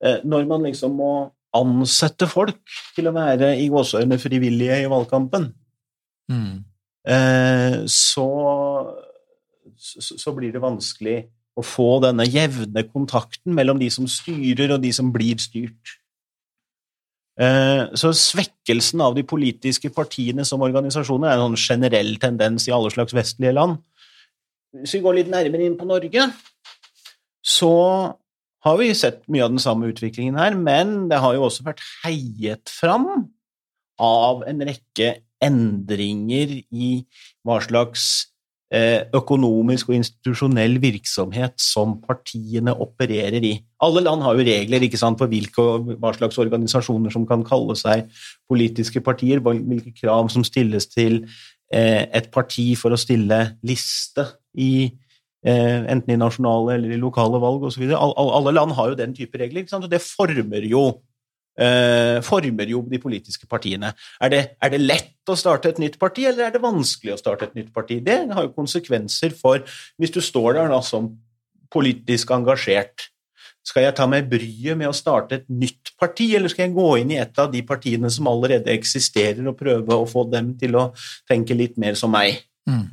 eh, 0.00 0.22
Når 0.24 0.46
man 0.48 0.64
liksom 0.64 0.94
må 0.96 1.10
ansette 1.54 2.26
folk 2.30 2.60
til 2.96 3.08
å 3.08 3.14
være 3.14 3.52
i 3.62 3.68
gåseøyne 3.72 4.18
frivillige 4.22 4.82
i 4.84 4.90
valgkampen, 4.90 5.52
Mm. 6.30 6.64
eh, 7.04 7.82
så, 7.84 8.24
så, 9.76 10.00
så 10.16 10.32
blir 10.32 10.54
det 10.54 10.62
vanskelig 10.62 11.18
å 11.54 11.62
få 11.62 12.00
denne 12.00 12.24
jevne 12.24 12.82
kontakten 12.88 13.52
mellom 13.54 13.78
de 13.78 13.90
som 13.92 14.08
styrer, 14.08 14.72
og 14.72 14.80
de 14.82 14.92
som 14.96 15.12
blir 15.12 15.36
styrt. 15.42 15.98
Eh, 17.38 17.92
Så 17.94 18.12
svekkelsen 18.16 19.02
av 19.04 19.14
de 19.14 19.22
politiske 19.26 19.90
partiene 19.92 20.46
som 20.48 20.64
organisasjoner 20.64 21.28
er 21.28 21.36
en 21.42 21.52
sånn 21.52 21.60
generell 21.60 22.16
tendens 22.22 22.68
i 22.68 22.72
alle 22.72 22.90
slags 22.94 23.12
vestlige 23.14 23.52
land. 23.52 23.76
Hvis 24.74 24.96
vi 24.96 25.04
går 25.04 25.20
litt 25.20 25.30
nærmere 25.30 25.66
inn 25.68 25.76
på 25.78 25.86
Norge, 25.86 26.32
så 27.44 27.70
har 28.64 28.80
vi 28.80 28.90
sett 28.96 29.22
mye 29.28 29.44
av 29.44 29.52
den 29.52 29.62
samme 29.62 29.90
utviklingen 29.92 30.38
her, 30.40 30.56
men 30.56 31.08
det 31.10 31.20
har 31.20 31.36
jo 31.36 31.46
også 31.48 31.66
vært 31.66 31.82
heiet 32.04 32.70
fram 32.72 33.08
av 34.00 34.44
en 34.48 34.62
rekke 34.64 35.18
endringer 35.44 36.56
i 36.72 36.94
hva 37.44 37.58
slags 37.62 38.06
eh, 38.74 39.04
økonomisk 39.14 39.90
og 39.90 39.98
institusjonell 39.98 40.78
virksomhet 40.82 41.58
som 41.60 41.98
partiene 42.04 42.72
opererer 42.72 43.44
i. 43.44 43.54
Alle 43.84 44.04
land 44.06 44.24
har 44.24 44.38
jo 44.38 44.46
regler 44.48 44.86
ikke 44.86 45.00
sant, 45.00 45.20
for 45.20 45.30
hvilke, 45.30 45.66
hva 46.00 46.14
slags 46.16 46.40
organisasjoner 46.40 47.12
som 47.14 47.28
kan 47.28 47.44
kalle 47.46 47.76
seg 47.78 48.08
politiske 48.50 49.04
partier, 49.04 49.44
hvilke 49.44 49.94
krav 50.00 50.32
som 50.32 50.46
stilles 50.46 50.88
til 50.92 51.22
eh, 51.72 52.08
et 52.08 52.32
parti 52.34 52.72
for 52.80 52.94
å 52.94 53.00
stille 53.00 53.44
liste 53.66 54.30
i 54.56 54.88
enten 55.44 56.14
i 56.14 56.20
nasjonale 56.20 56.78
eller 56.78 56.94
i 56.94 57.00
lokale 57.00 57.40
valg 57.42 57.66
osv. 57.68 57.82
Alle 57.92 58.54
land 58.54 58.72
har 58.78 58.92
jo 58.92 59.00
den 59.00 59.16
type 59.16 59.38
regler, 59.40 59.66
og 59.76 59.90
det 59.92 60.00
former 60.00 60.64
jo 60.70 60.86
eh, 61.60 62.20
former 62.24 62.70
jo 62.70 62.82
de 62.88 63.00
politiske 63.02 63.48
partiene. 63.50 63.92
Er 64.20 64.32
det, 64.32 64.42
er 64.62 64.74
det, 64.74 64.82
lett 64.82 65.30
å 65.30 65.38
starte 65.38 65.72
et 65.72 65.80
nytt 65.82 65.98
parti, 66.00 66.26
eller 66.28 66.48
er 66.48 66.54
det 66.54 66.64
vanskelig 66.64 67.14
å 67.14 67.20
starte 67.20 67.48
et 67.48 67.58
nytt 67.58 67.72
parti? 67.74 68.00
Det 68.04 68.20
har 68.32 68.46
jo 68.46 68.54
konsekvenser 68.56 69.34
for 69.38 69.64
Hvis 69.98 70.14
du 70.14 70.20
står 70.24 70.58
der 70.58 70.72
da 70.72 70.80
som 70.82 71.14
politisk 71.72 72.30
engasjert, 72.34 73.10
skal 73.64 73.86
jeg 73.86 73.94
ta 73.96 74.04
meg 74.06 74.26
bryet 74.28 74.76
med 74.76 74.90
å 74.90 74.96
starte 74.96 75.38
et 75.40 75.46
nytt 75.48 75.94
parti, 75.98 76.34
eller 76.36 76.52
skal 76.52 76.66
jeg 76.66 76.76
gå 76.76 76.88
inn 77.00 77.14
i 77.14 77.20
et 77.22 77.38
av 77.40 77.48
de 77.52 77.62
partiene 77.64 78.10
som 78.12 78.28
allerede 78.28 78.72
eksisterer, 78.74 79.40
og 79.48 79.56
prøve 79.56 79.96
å 79.96 80.04
få 80.08 80.26
dem 80.28 80.52
til 80.60 80.76
å 80.76 80.90
tenke 81.28 81.56
litt 81.56 81.78
mer 81.80 81.96
som 81.96 82.12
meg? 82.12 82.44
Mm. 82.68 82.92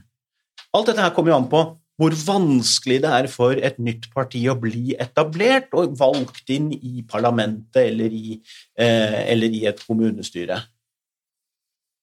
Alt 0.72 0.88
dette 0.88 1.04
her 1.04 1.12
kommer 1.12 1.34
jo 1.34 1.42
an 1.42 1.50
på 1.52 1.66
hvor 2.02 2.16
vanskelig 2.26 2.98
det 3.04 3.10
er 3.14 3.28
for 3.30 3.54
et 3.54 3.78
nytt 3.78 4.08
parti 4.16 4.42
å 4.50 4.58
bli 4.58 4.96
etablert 4.98 5.70
og 5.78 5.94
valgt 6.00 6.50
inn 6.50 6.72
i 6.74 7.04
parlamentet 7.06 7.84
eller 7.84 8.10
i, 8.10 8.40
eh, 8.74 9.20
eller 9.30 9.54
i 9.54 9.68
et 9.70 9.84
kommunestyre. 9.86 10.58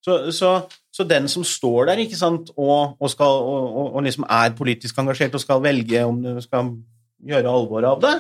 Så, 0.07 0.21
så, 0.33 0.53
så, 0.95 1.05
den 1.05 1.27
som 1.29 1.43
står 1.45 1.91
der 1.91 2.05
sant, 2.15 2.53
og, 2.55 2.95
og, 3.01 3.11
skal, 3.11 3.43
og, 3.43 3.97
og, 3.97 4.03
liksom 4.07 4.25
er 4.31 4.55
politisk 4.57 5.03
engasjert 5.03 5.35
og 5.35 5.43
skal 5.43 5.65
velge 5.67 6.05
om 6.07 6.23
du 6.23 6.39
skal 6.47 6.71
gjøre 7.27 7.51
alvor 7.51 7.89
av 7.91 8.05
det, 8.05 8.15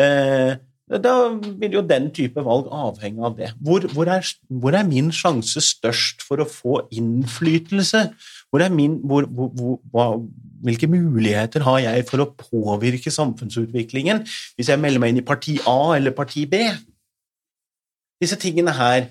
eh, 0.00 0.54
da 1.02 1.12
vil 1.60 1.76
jo 1.76 1.82
den 1.88 2.08
type 2.12 2.42
valg 2.44 2.66
avhenge 2.72 3.22
av 3.24 3.36
det. 3.36 3.52
Hvor, 3.60 3.84
hvor, 3.92 4.08
er, 4.08 4.24
hvor 4.48 4.74
er, 4.76 4.88
min 4.88 5.12
sjanse 5.14 5.60
størst 5.64 6.24
for 6.24 6.42
å 6.42 6.48
få 6.48 6.80
innflytelse? 6.92 8.02
Hvor 8.50 8.64
er 8.64 8.72
min, 8.74 8.98
hvilke 10.62 10.88
muligheter 10.90 11.64
har 11.66 11.80
jeg 11.84 12.06
for 12.08 12.22
å 12.22 12.30
påvirke 12.38 13.12
samfunnsutviklingen 13.12 14.22
hvis 14.56 14.70
jeg 14.70 14.80
melder 14.80 15.02
meg 15.02 15.12
inn 15.12 15.22
i 15.22 15.26
parti 15.26 15.58
A 15.68 15.96
eller 15.96 16.14
parti 16.16 16.44
B? 16.50 16.62
Disse 18.22 18.38
tingene 18.38 18.74
her, 18.76 19.08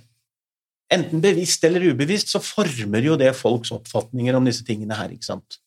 enten 0.91 1.23
bevisst 1.23 1.63
eller 1.67 1.91
ubevisst, 1.91 2.31
så 2.31 2.39
former 2.43 3.03
jo 3.03 3.17
det 3.19 3.33
folks 3.35 3.73
oppfatninger 3.75 4.37
om 4.37 4.47
disse 4.47 4.63
tingene 4.67 4.95
her, 4.95 5.11
ikke 5.11 5.27
sant? 5.27 5.59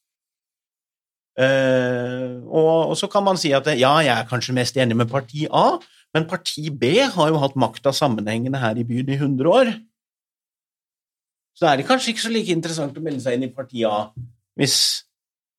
Uh, 1.35 2.41
og, 2.47 2.93
og, 2.93 2.97
så 2.97 3.09
kan 3.11 3.25
man 3.27 3.39
si 3.41 3.51
at 3.57 3.67
ja, 3.75 3.91
jeg 4.07 4.15
er 4.15 4.29
kanskje 4.31 4.55
mest 4.55 4.77
enig 4.79 4.97
med 4.97 5.11
parti 5.11 5.49
A, 5.51 5.81
men 6.15 6.29
parti 6.31 6.69
B 6.71 6.95
har 7.03 7.33
jo 7.33 7.41
hatt 7.43 7.57
makta 7.59 7.91
sammenhengende 7.93 8.61
her 8.63 8.79
i 8.79 8.87
byen 8.87 9.11
i 9.11 9.19
100 9.19 9.51
år. 9.51 9.73
Så 11.59 11.67
er 11.67 11.79
det 11.79 11.89
kanskje 11.89 12.15
ikke 12.15 12.25
så 12.25 12.31
like 12.33 12.55
interessant 12.55 12.97
å 12.99 13.03
melde 13.03 13.23
seg 13.23 13.37
inn 13.37 13.49
i 13.49 13.55
parti 13.55 13.83
A 13.87 14.07
hvis 14.59 14.77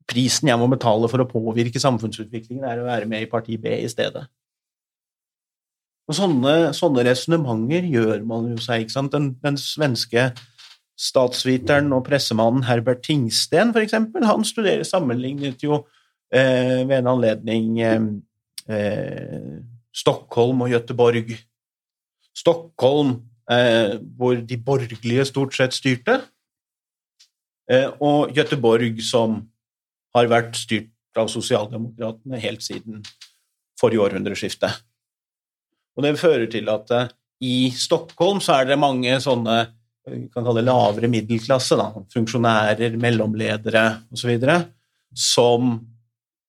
prisen 0.09 0.49
jeg 0.49 0.59
må 0.61 0.67
betale 0.71 1.09
for 1.11 1.23
å 1.23 1.29
påvirke 1.29 1.81
samfunnsutviklingen, 1.81 2.65
er 2.65 2.81
å 2.81 2.87
være 2.87 3.09
med 3.09 3.25
i 3.25 3.29
parti 3.29 3.57
B 3.61 3.73
i 3.81 3.89
stedet. 3.91 4.25
Og 6.05 6.13
Sånne, 6.13 6.73
sånne 6.77 7.05
resonnementer 7.07 7.87
gjør 7.89 8.25
man 8.29 8.51
jo 8.51 8.59
seg. 8.61 8.83
ikke 8.85 8.93
sant? 8.93 9.15
Den, 9.15 9.31
den 9.41 9.57
svenske 9.57 10.29
statsviteren 10.95 11.89
og 11.95 12.05
pressemannen 12.05 12.67
Herbert 12.67 13.01
Tingsten, 13.03 13.73
for 13.73 13.83
eksempel, 13.83 14.23
han 14.29 14.45
studerer 14.47 14.85
sammenlignet 14.87 15.65
jo 15.65 15.81
eh, 16.31 16.85
ved 16.85 16.99
en 17.01 17.13
anledning 17.15 17.79
eh, 17.81 18.11
eh 18.69 19.63
Stockholm 19.95 20.59
og 20.65 20.73
Göteborg. 20.73 21.29
Stockholm, 22.35 23.13
eh, 23.47 23.95
hvor 24.17 24.35
de 24.35 24.57
borgerlige 24.57 25.25
stort 25.25 25.55
sett 25.55 25.73
styrte, 25.73 26.17
eh, 27.71 27.87
og 28.03 28.35
Göteborg, 28.35 28.99
som 28.99 29.37
har 30.15 30.31
vært 30.31 30.57
styrt 30.59 31.19
av 31.19 31.29
sosialdemokratene 31.31 32.39
helt 32.43 32.63
siden 32.65 33.03
forrige 33.79 34.03
århundreskifte. 34.07 34.69
Og 35.95 36.03
det 36.03 36.17
fører 36.19 36.47
til 36.51 36.69
at 36.71 36.91
eh, 36.95 37.11
i 37.45 37.57
Stockholm 37.75 38.41
så 38.43 38.59
er 38.59 38.71
det 38.71 38.79
mange 38.79 39.17
sånne 39.23 39.59
vi 40.05 40.27
kan 40.29 40.45
kalle 40.45 40.61
det 40.61 40.67
lavere 40.67 41.09
middelklasse, 41.09 41.77
da, 41.79 41.87
funksjonærer, 42.13 42.93
mellomledere 43.01 43.85
osv., 44.13 44.35
som 45.17 45.71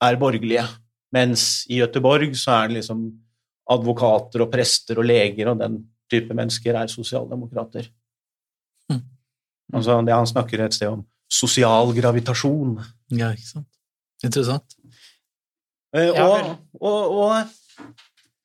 er 0.05 0.19
borgerlige. 0.21 0.67
Mens 1.17 1.65
i 1.73 1.79
Gøteborg 1.81 2.35
så 2.37 2.59
er 2.59 2.69
det 2.69 2.83
liksom 2.83 3.07
advokater 3.73 4.45
og 4.45 4.51
prester 4.53 5.01
og 5.01 5.09
leger 5.09 5.51
og 5.51 5.63
den 5.63 5.79
type 6.11 6.37
mennesker 6.37 6.77
er 6.77 6.93
sosialdemokrater. 6.93 7.89
Mm. 8.93 9.01
Altså 9.75 9.97
det 10.05 10.15
han 10.15 10.29
snakker 10.29 10.67
et 10.67 10.77
sted 10.77 10.93
om 10.93 11.07
sosial 11.33 11.95
gravitasjon. 11.97 12.77
Ja, 13.15 13.31
ikke 13.35 13.47
sant. 13.47 13.69
Interessant. 14.25 14.77
Eh, 15.97 16.11
og, 16.11 16.57
og, 16.81 17.19
og, 17.21 17.55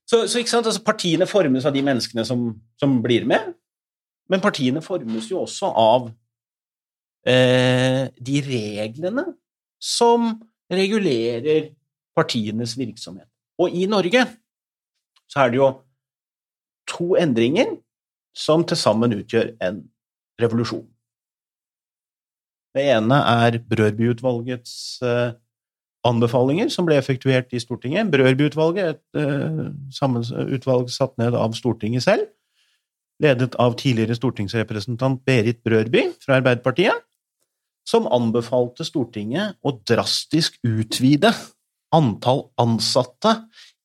så, 0.07 0.27
så, 0.27 0.39
ikke 0.39 0.51
sant, 0.51 0.67
altså 0.67 0.83
partiene 0.85 1.27
formes 1.29 1.65
av 1.65 1.73
de 1.75 1.83
menneskene 1.85 2.25
som, 2.27 2.49
som, 2.79 2.97
blir 3.03 3.25
med, 3.29 3.53
men 4.29 4.43
partiene 4.43 4.83
formes 4.83 5.29
jo 5.31 5.41
også 5.45 5.71
av 5.81 6.09
eh, 7.27 8.07
de 8.15 8.41
reglene 8.45 9.25
som 9.81 10.33
regulerer 10.71 11.71
partienes 12.15 12.77
virksomhet. 12.79 13.27
Og 13.61 13.73
i 13.75 13.87
Norge 13.89 14.25
så 15.31 15.45
er 15.45 15.51
det 15.51 15.61
jo 15.61 15.71
to 16.91 17.15
endringer 17.19 17.75
som 18.35 18.63
til 18.67 18.79
sammen 18.79 19.15
utgjør 19.15 19.53
en 19.63 19.83
revolusjon. 20.41 20.85
Det 22.75 22.83
ene 22.93 23.17
er 23.27 23.57
Brørby-utvalgets 23.67 24.73
uh, 25.03 25.33
anbefalinger 26.07 26.71
som 26.71 26.87
ble 26.87 26.97
effektuert 26.99 27.51
i 27.51 27.59
Stortinget. 27.61 28.11
Brørby-utvalget, 28.13 29.01
et 29.01 29.19
uh, 29.19 30.45
utvalg 30.55 30.91
satt 30.93 31.17
ned 31.21 31.35
av 31.37 31.55
Stortinget 31.57 32.05
selv, 32.07 32.29
ledet 33.21 33.57
av 33.61 33.75
tidligere 33.77 34.17
stortingsrepresentant 34.17 35.21
Berit 35.27 35.59
Brørby 35.65 36.07
fra 36.23 36.39
Arbeiderpartiet, 36.39 37.03
som 37.87 38.07
anbefalte 38.13 38.85
Stortinget 38.87 39.57
å 39.65 39.75
drastisk 39.89 40.57
utvide 40.65 41.33
antall 41.91 42.47
ansatte 42.61 43.35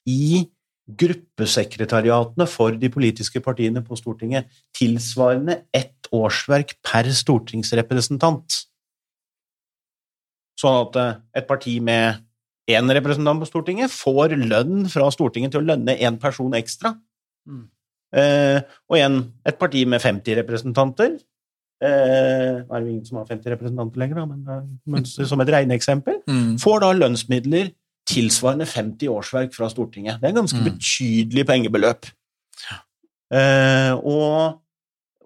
i 0.06 0.46
gruppesekretariatene 0.86 2.46
for 2.46 2.76
de 2.78 2.90
politiske 2.92 3.42
partiene 3.42 3.82
på 3.82 3.98
Stortinget 3.98 4.46
tilsvarende 4.76 5.64
ett 5.74 6.06
årsverk 6.14 6.76
per 6.86 7.10
stortingsrepresentant. 7.10 8.60
Sånn 10.60 10.80
at 10.86 10.98
eh, 11.00 11.14
et 11.40 11.48
parti 11.48 11.76
med 11.84 12.22
én 12.70 12.90
representant 12.96 13.42
på 13.42 13.48
Stortinget 13.48 13.92
får 13.92 14.34
lønn 14.40 14.86
fra 14.90 15.08
Stortinget 15.14 15.54
til 15.54 15.62
å 15.62 15.68
lønne 15.68 15.96
én 15.96 16.18
person 16.22 16.54
ekstra. 16.58 16.96
Mm. 17.46 17.64
Eh, 18.16 18.58
og 18.90 18.98
igjen, 18.98 19.22
et 19.46 19.58
parti 19.60 19.82
med 19.86 20.00
50 20.00 20.36
representanter 20.38 21.16
eh, 21.82 22.52
Det 22.62 22.70
er 22.70 22.84
jo 22.84 22.86
ingen 22.86 23.04
som 23.04 23.18
har 23.18 23.26
50 23.28 23.50
representanter 23.50 24.00
lenger, 24.00 24.20
da, 24.20 24.26
men, 24.30 24.68
men 24.94 25.06
som 25.06 25.42
et 25.42 25.50
regneeksempel, 25.52 26.20
mm. 26.30 26.54
får 26.62 26.84
da 26.84 26.92
lønnsmidler 26.96 27.72
tilsvarende 28.06 28.66
50 28.70 29.10
årsverk 29.10 29.54
fra 29.56 29.68
Stortinget. 29.70 30.20
Det 30.22 30.30
er 30.30 30.38
ganske 30.38 30.60
mm. 30.60 30.68
betydelig 30.70 31.46
pengebeløp. 31.48 32.08
Eh, 33.34 33.92
og, 34.06 34.60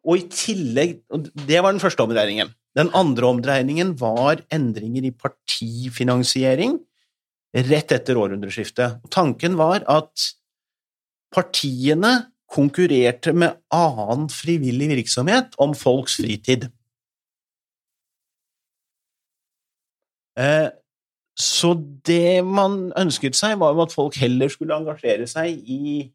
og, 0.00 0.14
i 0.16 0.24
tillegg 0.32 1.02
og 1.12 1.26
Det 1.36 1.60
var 1.60 1.74
den 1.74 1.82
første 1.82 2.00
omdreiningen. 2.06 2.48
Den 2.78 2.90
andre 2.94 3.26
omdreiningen 3.26 3.96
var 3.98 4.44
endringer 4.54 5.08
i 5.08 5.14
partifinansiering 5.14 6.78
rett 7.70 7.92
etter 7.92 8.18
århundreskiftet. 8.18 9.00
Tanken 9.10 9.56
var 9.58 9.82
at 9.90 10.28
partiene 11.34 12.12
konkurrerte 12.50 13.32
med 13.34 13.58
annen 13.74 14.28
frivillig 14.30 14.90
virksomhet 14.94 15.54
om 15.62 15.74
folks 15.74 16.18
fritid. 16.18 16.68
Uh, 20.38 20.70
så 21.38 21.74
det 22.06 22.42
man 22.46 22.90
ønsket 22.98 23.38
seg, 23.38 23.58
var 23.60 23.74
jo 23.74 23.84
at 23.84 23.94
folk 23.94 24.16
heller 24.20 24.50
skulle 24.50 24.76
engasjere 24.78 25.26
seg 25.30 25.58
i 25.66 26.06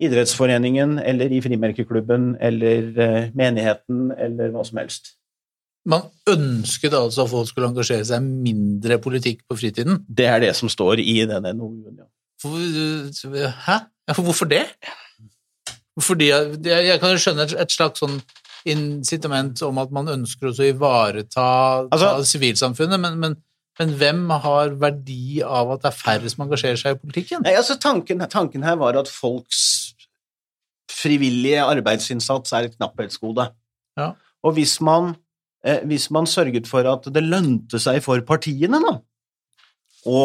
idrettsforeningen 0.00 0.98
eller 0.98 1.32
i 1.32 1.40
frimerkeklubben 1.44 2.34
eller 2.40 2.92
uh, 2.96 3.32
menigheten 3.36 4.12
eller 4.16 4.52
hva 4.54 4.64
som 4.66 4.80
helst. 4.80 5.14
Man 5.90 6.06
ønsket 6.30 6.94
altså 6.94 7.24
at 7.24 7.32
folk 7.32 7.50
skulle 7.50 7.70
engasjere 7.72 8.06
seg 8.06 8.22
mindre 8.22 9.00
politikk 9.02 9.42
på 9.48 9.58
fritiden? 9.58 10.04
Det 10.06 10.28
er 10.30 10.42
det 10.44 10.54
som 10.58 10.70
står 10.70 11.02
i 11.02 11.20
denne 11.28 11.52
NOU-en, 11.56 12.02
ja. 12.04 12.08
Hæ? 13.66 13.76
Hvorfor 14.16 14.48
det? 14.48 14.64
Fordi 16.00 16.30
jeg, 16.30 16.56
jeg 16.64 17.00
kan 17.02 17.12
jo 17.12 17.20
skjønne 17.20 17.44
et 17.60 17.74
slags 17.74 18.00
sånn 18.00 18.20
incitament 18.68 19.60
om 19.66 19.78
at 19.80 19.92
man 19.92 20.08
ønsker 20.12 20.50
også 20.50 20.64
å 20.64 20.72
ivareta 20.72 21.46
Altså- 21.90 22.24
sivilsamfunnet, 22.28 23.00
men, 23.00 23.18
men, 23.20 23.36
men 23.80 23.94
hvem 24.00 24.24
har 24.44 24.74
verdi 24.80 25.40
av 25.44 25.74
at 25.74 25.84
det 25.84 25.90
er 25.92 25.98
færre 25.98 26.32
som 26.32 26.44
engasjerer 26.46 26.80
seg 26.80 26.96
i 26.96 27.00
politikken? 27.00 27.44
Nei, 27.44 27.56
altså 27.56 27.78
tanken, 27.80 28.24
tanken 28.32 28.64
her 28.66 28.76
var 28.80 28.98
at 29.00 29.08
folks 29.08 29.94
frivillige 30.90 31.62
arbeidsinnsats 31.64 32.52
er 32.52 32.68
et 32.68 32.76
knapphetsgode. 32.76 33.46
Ja. 33.96 34.12
Og 34.44 34.56
hvis 34.56 34.80
man, 34.84 35.14
eh, 35.64 35.80
hvis 35.88 36.10
man 36.10 36.28
sørget 36.28 36.68
for 36.70 36.86
at 36.88 37.08
det 37.12 37.22
lønte 37.24 37.80
seg 37.82 38.00
for 38.04 38.20
partiene 38.26 38.80
da, 38.82 38.96
å, 40.06 40.20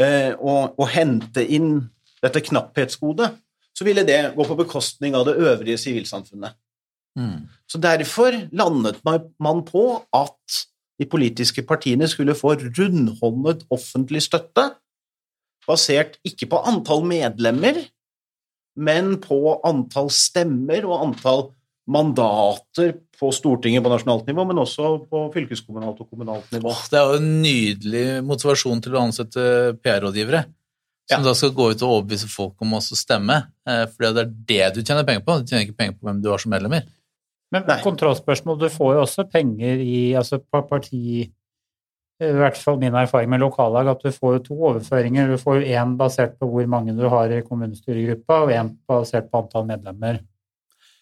eh, 0.00 0.32
å, 0.34 0.54
å 0.76 0.88
hente 0.90 1.44
inn 1.44 1.78
dette 2.22 2.42
knapphetsgodet, 2.42 3.34
så 3.76 3.84
ville 3.84 4.06
det 4.08 4.22
gå 4.36 4.46
på 4.48 4.56
bekostning 4.58 5.16
av 5.16 5.26
det 5.28 5.36
øvrige 5.36 5.78
sivilsamfunnet. 5.80 6.56
Mm. 7.16 7.48
Så 7.68 7.80
derfor 7.80 8.32
landet 8.52 9.02
man- 9.04 9.64
på 9.64 10.02
at 10.12 10.66
de 10.98 11.04
politiske 11.04 11.62
partiene 11.62 12.08
skulle 12.08 12.34
få 12.34 12.54
rundhåndet 12.56 13.66
offentlig 13.70 14.22
støtte, 14.22 14.70
basert 15.68 16.16
ikke 16.24 16.48
på 16.48 16.62
antall 16.64 17.04
medlemmer, 17.04 17.84
men 18.76 19.16
på 19.20 19.60
antall 19.64 20.08
stemmer 20.10 20.84
og 20.84 21.08
antall 21.08 21.42
mandater 21.88 22.96
på 23.18 23.30
Stortinget 23.32 23.82
på 23.84 23.90
nasjonalt 23.92 24.26
nivå, 24.28 24.44
men 24.48 24.60
også 24.60 24.90
på 25.10 25.22
fylkeskommunalt 25.34 26.00
og 26.02 26.10
kommunalt 26.10 26.50
nivå. 26.52 26.68
Oh, 26.70 26.82
Det 26.90 26.98
er 27.00 27.10
jo 27.10 27.20
en 27.20 27.42
nydelig 27.42 28.06
motivasjon 28.28 28.82
til 28.84 28.96
å 28.96 29.02
ansette 29.06 29.46
PR-rådgivere. 29.82 30.44
Som 31.06 31.22
Ja. 31.22 31.28
da 31.28 31.34
skal 31.38 31.52
gå 31.54 31.70
ut 31.70 31.82
og 31.82 31.90
overbevise 32.02 32.26
folk 32.28 32.54
om 32.60 32.72
å 32.74 32.80
stemme. 32.82 33.46
For 33.64 34.12
det 34.12 34.24
er 34.24 34.32
det 34.50 34.74
du 34.74 34.82
tjener 34.82 35.04
penger 35.06 35.22
på. 35.22 35.38
Du 35.38 35.46
tjener 35.46 35.62
ikke 35.66 35.76
penger 35.78 35.94
på 35.94 36.08
hvem 36.08 36.20
du 36.20 36.28
har 36.28 36.38
som 36.42 36.50
medlemmer. 36.50 36.82
Men 37.52 37.62
Nei. 37.68 37.80
kontrollspørsmål, 37.80 38.58
du 38.58 38.68
får 38.68 38.94
jo 38.96 39.02
også 39.04 39.30
penger 39.30 39.78
i 39.78 40.12
altså 40.18 40.40
på 40.42 40.68
parti 40.68 41.30
I 42.18 42.32
hvert 42.32 42.56
fall 42.56 42.78
min 42.80 42.94
erfaring 42.96 43.28
med 43.28 43.40
lokallag, 43.40 43.90
at 43.92 44.02
du 44.02 44.08
får 44.10 44.38
jo 44.38 44.44
to 44.46 44.54
overføringer. 44.70 45.28
Du 45.28 45.36
får 45.36 45.60
jo 45.60 45.66
én 45.76 45.98
basert 45.98 46.38
på 46.40 46.48
hvor 46.48 46.66
mange 46.66 46.96
du 46.96 47.06
har 47.12 47.28
i 47.28 47.42
kommunestyregruppa, 47.42 48.38
og 48.42 48.48
én 48.56 48.70
basert 48.88 49.30
på 49.30 49.42
antall 49.42 49.66
medlemmer. 49.68 50.22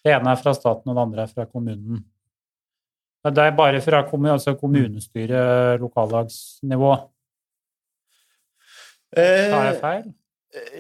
Det 0.05 0.13
ene 0.13 0.35
er 0.35 0.41
fra 0.41 0.53
staten, 0.57 0.91
og 0.91 0.97
det 0.97 1.05
andre 1.07 1.25
er 1.25 1.33
fra 1.33 1.47
kommunen. 1.49 2.03
Det 3.25 3.41
er 3.41 3.55
bare 3.57 3.81
fra 3.81 4.03
kommun, 4.05 4.35
altså 4.35 4.53
kommunestyre, 4.61 5.79
lokallagsnivå. 5.81 6.91
Tar 9.15 9.71
jeg 9.71 9.81
feil? 9.81 10.05
Eh, 10.05 10.21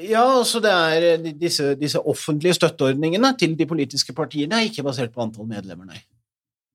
Ja, 0.06 0.22
altså 0.38 0.60
det 0.62 0.70
er 0.70 1.04
eh, 1.14 1.32
disse, 1.34 1.72
disse 1.74 1.98
offentlige 1.98 2.54
støtteordningene 2.54 3.32
til 3.38 3.56
de 3.58 3.66
politiske 3.66 4.14
partiene 4.14 4.60
er 4.60 4.68
ikke 4.68 4.84
basert 4.86 5.10
på 5.14 5.24
antall 5.24 5.48
medlemmer, 5.50 5.88
nei. 5.88 5.98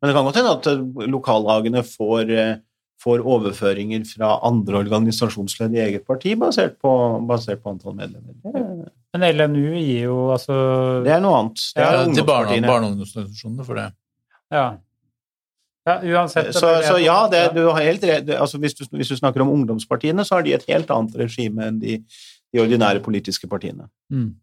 Men 0.02 0.10
det 0.10 0.16
kan 0.18 0.28
godt 0.28 0.40
hende 0.40 0.56
at 0.58 0.68
eh, 0.74 1.06
lokallagene 1.08 1.84
får, 1.88 2.34
får 3.00 3.24
overføringer 3.24 4.04
fra 4.10 4.34
andre 4.48 4.82
organisasjonsledd 4.84 5.76
i 5.78 5.84
eget 5.86 6.06
parti 6.08 6.34
basert 6.40 6.76
på, 6.84 6.92
basert 7.30 7.62
på 7.64 7.72
antall 7.72 7.96
medlemmer. 7.96 8.36
Det, 8.44 8.92
Men 9.16 9.26
LNU 9.38 9.72
gir 9.78 10.04
jo 10.10 10.18
altså 10.34 10.58
det 11.06 11.14
er 11.16 11.24
noe 11.24 11.38
annet. 11.40 11.64
Det 11.76 11.86
er 11.86 11.96
ja, 11.96 12.04
Til 12.18 12.28
barne- 12.28 12.60
barne- 12.68 12.90
og 12.90 12.98
ungdomsorganisasjonene 12.98 13.66
for 13.66 13.80
det. 13.80 13.88
Ja. 14.52 14.66
ja 15.88 15.96
uansett 16.12 16.52
Så, 16.58 16.74
så 16.84 17.00
ja, 17.00 17.18
det, 17.32 17.44
du 17.56 17.64
har 17.70 17.82
helt 17.88 18.04
rett. 18.04 18.30
Altså, 18.36 18.60
hvis, 18.60 18.76
du, 18.76 18.84
hvis 18.98 19.14
du 19.14 19.16
snakker 19.16 19.46
om 19.46 19.54
ungdomspartiene, 19.56 20.26
så 20.28 20.38
har 20.38 20.44
de 20.44 20.58
et 20.58 20.68
helt 20.68 20.92
annet 20.92 21.16
regime 21.24 21.72
enn 21.72 21.80
de, 21.80 22.02
de 22.52 22.64
ordinære 22.66 23.04
politiske 23.06 23.48
partiene. 23.48 23.88
Mm. 24.12 24.34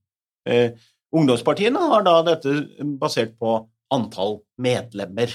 Eh, 0.48 0.70
ungdomspartiene 1.12 1.90
har 1.92 2.06
da 2.06 2.22
dette 2.32 2.56
basert 3.00 3.36
på 3.38 3.58
antall 3.92 4.40
medlemmer. 4.58 5.30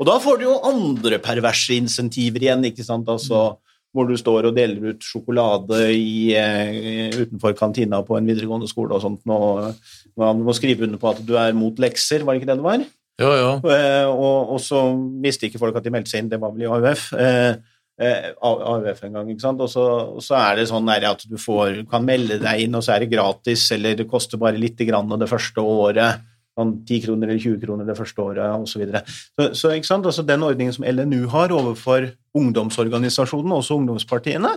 Og 0.00 0.08
da 0.08 0.16
får 0.22 0.40
du 0.40 0.46
jo 0.46 0.60
andre 0.64 1.18
perverse 1.20 1.76
insentiver 1.76 2.46
igjen, 2.46 2.64
ikke 2.70 2.86
sant, 2.86 3.08
altså 3.12 3.58
hvor 3.90 4.06
du 4.06 4.14
står 4.18 4.46
og 4.46 4.54
deler 4.54 4.92
ut 4.92 5.02
sjokolade 5.02 5.80
i, 5.96 6.30
eh, 6.38 7.10
utenfor 7.16 7.56
kantina 7.58 7.98
på 8.06 8.16
en 8.16 8.28
videregående 8.28 8.68
skole 8.70 8.94
og 8.94 9.02
sånt, 9.02 9.24
og 9.26 9.74
man 10.20 10.44
må 10.46 10.54
skrive 10.54 10.86
under 10.86 11.00
på 11.00 11.10
at 11.10 11.24
du 11.26 11.34
er 11.34 11.56
mot 11.58 11.74
lekser, 11.82 12.22
var 12.22 12.36
det 12.36 12.42
ikke 12.42 12.52
det 12.52 12.58
det 12.60 12.68
var? 12.68 12.86
Ja, 13.20 13.32
jo. 13.36 13.50
Eh, 13.68 14.06
og, 14.06 14.54
og 14.54 14.62
så 14.62 14.84
visste 15.20 15.50
ikke 15.50 15.60
folk 15.60 15.76
at 15.76 15.84
de 15.84 15.92
meldte 15.92 16.14
seg 16.14 16.22
inn, 16.22 16.30
det 16.30 16.38
var 16.40 16.54
vel 16.54 16.64
i 16.64 16.70
AUF. 16.70 17.10
Eh, 17.18 18.30
AUF 18.46 19.02
en 19.04 19.18
gang, 19.18 19.34
ikke 19.34 19.44
sant? 19.44 19.60
Og 19.60 19.68
så, 19.68 19.84
og 20.16 20.22
så 20.24 20.38
er 20.38 20.60
det 20.60 20.70
sånn 20.70 20.88
at 20.94 21.26
du 21.28 21.36
får, 21.36 21.82
kan 21.90 22.06
melde 22.06 22.38
deg 22.40 22.64
inn, 22.64 22.78
og 22.78 22.86
så 22.86 22.94
er 22.94 23.04
det 23.04 23.12
gratis, 23.12 23.66
eller 23.76 23.98
det 23.98 24.08
koster 24.08 24.40
bare 24.40 24.60
lite 24.60 24.86
grann 24.88 25.10
det 25.20 25.28
første 25.28 25.60
året. 25.60 26.22
Sånn 26.60 26.74
10 26.84 27.00
kroner 27.06 27.30
eller 27.32 27.40
20 27.40 27.60
kroner 27.64 27.88
det 27.88 27.96
første 27.98 28.20
året, 28.22 28.42
osv. 28.60 28.68
Så, 28.74 28.82
videre. 28.82 29.00
så, 29.08 29.48
så 29.56 29.72
ikke 29.76 29.88
sant? 29.88 30.06
Altså, 30.10 30.24
den 30.28 30.44
ordningen 30.44 30.76
som 30.76 30.84
LNU 30.84 31.24
har 31.32 31.54
overfor 31.56 32.10
ungdomsorganisasjonene, 32.36 33.56
også 33.62 33.78
ungdomspartiene, 33.80 34.52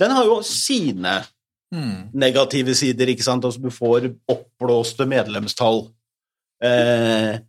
den 0.00 0.14
har 0.18 0.28
jo 0.28 0.42
sine 0.44 1.22
Mm. 1.74 2.12
negative 2.14 2.76
sider, 2.78 3.08
ikke 3.10 3.24
sant? 3.26 3.42
Altså, 3.44 3.58
du 3.58 3.72
får 3.74 4.04
oppblåste 4.30 5.02
medlemstall. 5.10 5.80
Eh, 6.62 7.40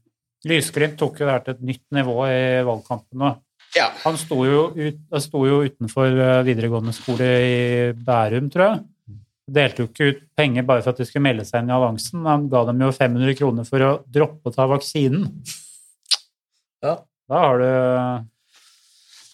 Lysglimt 0.49 0.97
tok 0.97 1.19
jo 1.21 1.27
det 1.27 1.33
her 1.35 1.43
til 1.45 1.53
et 1.53 1.61
nytt 1.69 1.83
nivå 1.93 2.15
i 2.25 2.63
valgkampen 2.65 3.21
nå. 3.21 3.29
ja. 3.77 3.91
Han 4.03 4.17
sto 4.17 4.39
jo, 4.47 4.63
ut, 4.73 4.99
sto 5.21 5.43
jo 5.45 5.59
utenfor 5.67 6.17
eh, 6.17 6.41
videregående 6.47 6.93
skole 6.97 7.27
i 7.45 7.57
Bærum, 7.93 8.49
tror 8.53 8.65
jeg. 8.71 8.81
Delte 9.47 9.83
jo 9.83 9.87
ikke 9.87 10.07
ut 10.11 10.23
penger 10.35 10.65
bare 10.67 10.83
for 10.83 10.91
at 10.91 10.99
de 10.99 11.05
skulle 11.07 11.23
melde 11.23 11.45
seg 11.47 11.61
inn 11.63 11.69
i 11.71 11.75
alliansen. 11.75 12.25
Han 12.27 12.49
ga 12.51 12.65
dem 12.67 12.81
jo 12.83 12.89
500 12.91 13.37
kroner 13.39 13.67
for 13.67 13.85
å 13.85 13.91
droppe 14.11 14.51
å 14.51 14.55
ta 14.55 14.65
vaksinen. 14.67 15.29
Ja. 16.83 16.97
Da 17.27 17.43
har 17.43 17.61
du 17.61 17.69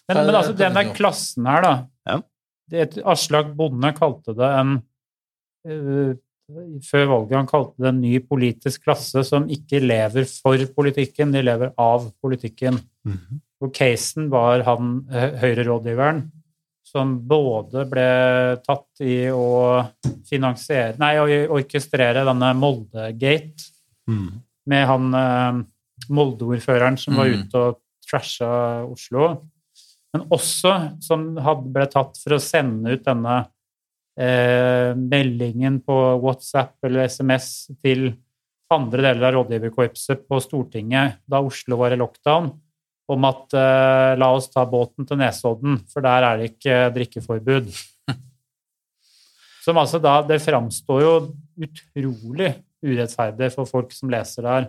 Men, 0.08 0.20
men 0.26 0.36
altså, 0.36 0.52
den 0.56 0.76
der 0.76 0.92
klassen 0.94 1.46
her, 1.48 1.64
da 1.64 1.74
Ja. 2.10 2.20
det, 2.70 3.02
Aslak 3.04 3.54
Bonde 3.56 3.90
kalte 3.96 4.34
det 4.36 4.50
en 4.60 4.76
eh, 5.66 6.14
Før 6.84 7.06
valget 7.08 7.38
han 7.38 7.48
kalte 7.48 7.80
det 7.80 7.88
en 7.88 8.00
ny 8.02 8.18
politisk 8.20 8.84
klasse 8.84 9.22
som 9.24 9.46
ikke 9.48 9.80
lever 9.80 10.26
for 10.28 10.60
politikken, 10.76 11.32
de 11.32 11.40
lever 11.40 11.70
av 11.80 12.10
politikken. 12.20 12.76
Og 13.64 13.72
casen 13.72 14.28
var 14.28 14.60
han 14.66 14.98
høyrerådgiveren 15.08 15.40
Høyre-rådgiveren 15.40 16.20
som 16.94 17.16
både 17.26 17.82
ble 17.90 18.08
tatt 18.62 19.02
i 19.02 19.24
å 19.34 19.82
finansiere 20.28 20.94
Nei, 21.02 21.16
å 21.18 21.26
orkestrere 21.58 22.22
denne 22.28 22.52
Molde-gate 22.54 23.66
med 24.70 24.86
han 24.86 25.08
eh, 25.18 25.58
Molde-ordføreren 26.14 26.96
som 27.00 27.16
var 27.18 27.26
Mm. 27.32 27.42
ute 27.42 27.56
og 27.58 27.80
trasha 28.06 28.84
Oslo. 28.86 29.40
Men 30.14 30.26
også 30.30 30.74
som 31.02 31.36
hadde, 31.42 31.72
ble 31.72 31.86
tatt 31.90 32.18
for 32.22 32.36
å 32.36 32.42
sende 32.42 32.92
ut 32.94 33.04
denne 33.04 33.38
eh, 34.16 34.94
meldingen 34.94 35.80
på 35.82 35.96
WhatsApp 36.22 36.76
eller 36.86 37.08
SMS 37.08 37.70
til 37.82 38.12
andre 38.70 39.02
deler 39.08 39.26
av 39.30 39.34
rådgiverkorpset 39.40 40.28
på 40.28 40.38
Stortinget 40.40 41.18
da 41.26 41.40
Oslo 41.42 41.76
var 41.80 41.92
i 41.92 41.98
lockdown, 41.98 42.52
om 43.10 43.24
at 43.28 43.54
eh, 43.56 44.12
la 44.20 44.28
oss 44.34 44.50
ta 44.52 44.64
båten 44.68 45.06
til 45.08 45.18
Nesodden, 45.20 45.72
for 45.92 46.00
der 46.04 46.20
er 46.28 46.34
det 46.40 46.46
ikke 46.54 46.76
drikkeforbud. 46.94 47.66
Som 49.64 49.80
altså 49.80 49.98
da 50.02 50.14
Det 50.24 50.42
framstår 50.44 51.00
jo 51.02 51.14
utrolig 51.64 52.50
urettferdig 52.84 53.48
for 53.54 53.64
folk 53.68 53.92
som 53.96 54.10
leser 54.12 54.42
der. 54.44 54.62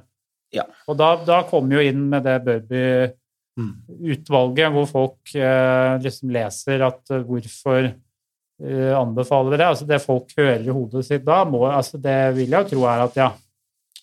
Ja. 0.56 0.64
Og 0.88 0.94
da, 1.00 1.16
da 1.28 1.44
kommer 1.50 1.76
jo 1.76 1.82
inn 1.84 2.10
med 2.12 2.22
det 2.24 2.44
Børby-utvalget, 2.46 4.72
hvor 4.72 4.86
folk 4.88 5.36
eh, 5.36 6.02
liksom 6.04 6.30
leser 6.32 6.82
at 6.88 7.02
eh, 7.12 7.26
hvorfor 7.28 7.82
eh, 7.90 8.94
anbefaler 8.96 9.58
det. 9.58 9.68
Altså 9.68 9.86
det 9.90 10.02
folk 10.04 10.28
hører 10.38 10.62
i 10.64 10.76
hodet 10.76 11.06
sitt 11.10 11.26
da, 11.28 11.44
må, 11.50 11.60
altså 11.68 11.98
det 12.00 12.36
vil 12.38 12.52
jeg 12.56 12.64
jo 12.64 12.70
tro 12.72 12.82
er 12.94 13.00
at 13.10 13.16
ja, 13.20 13.30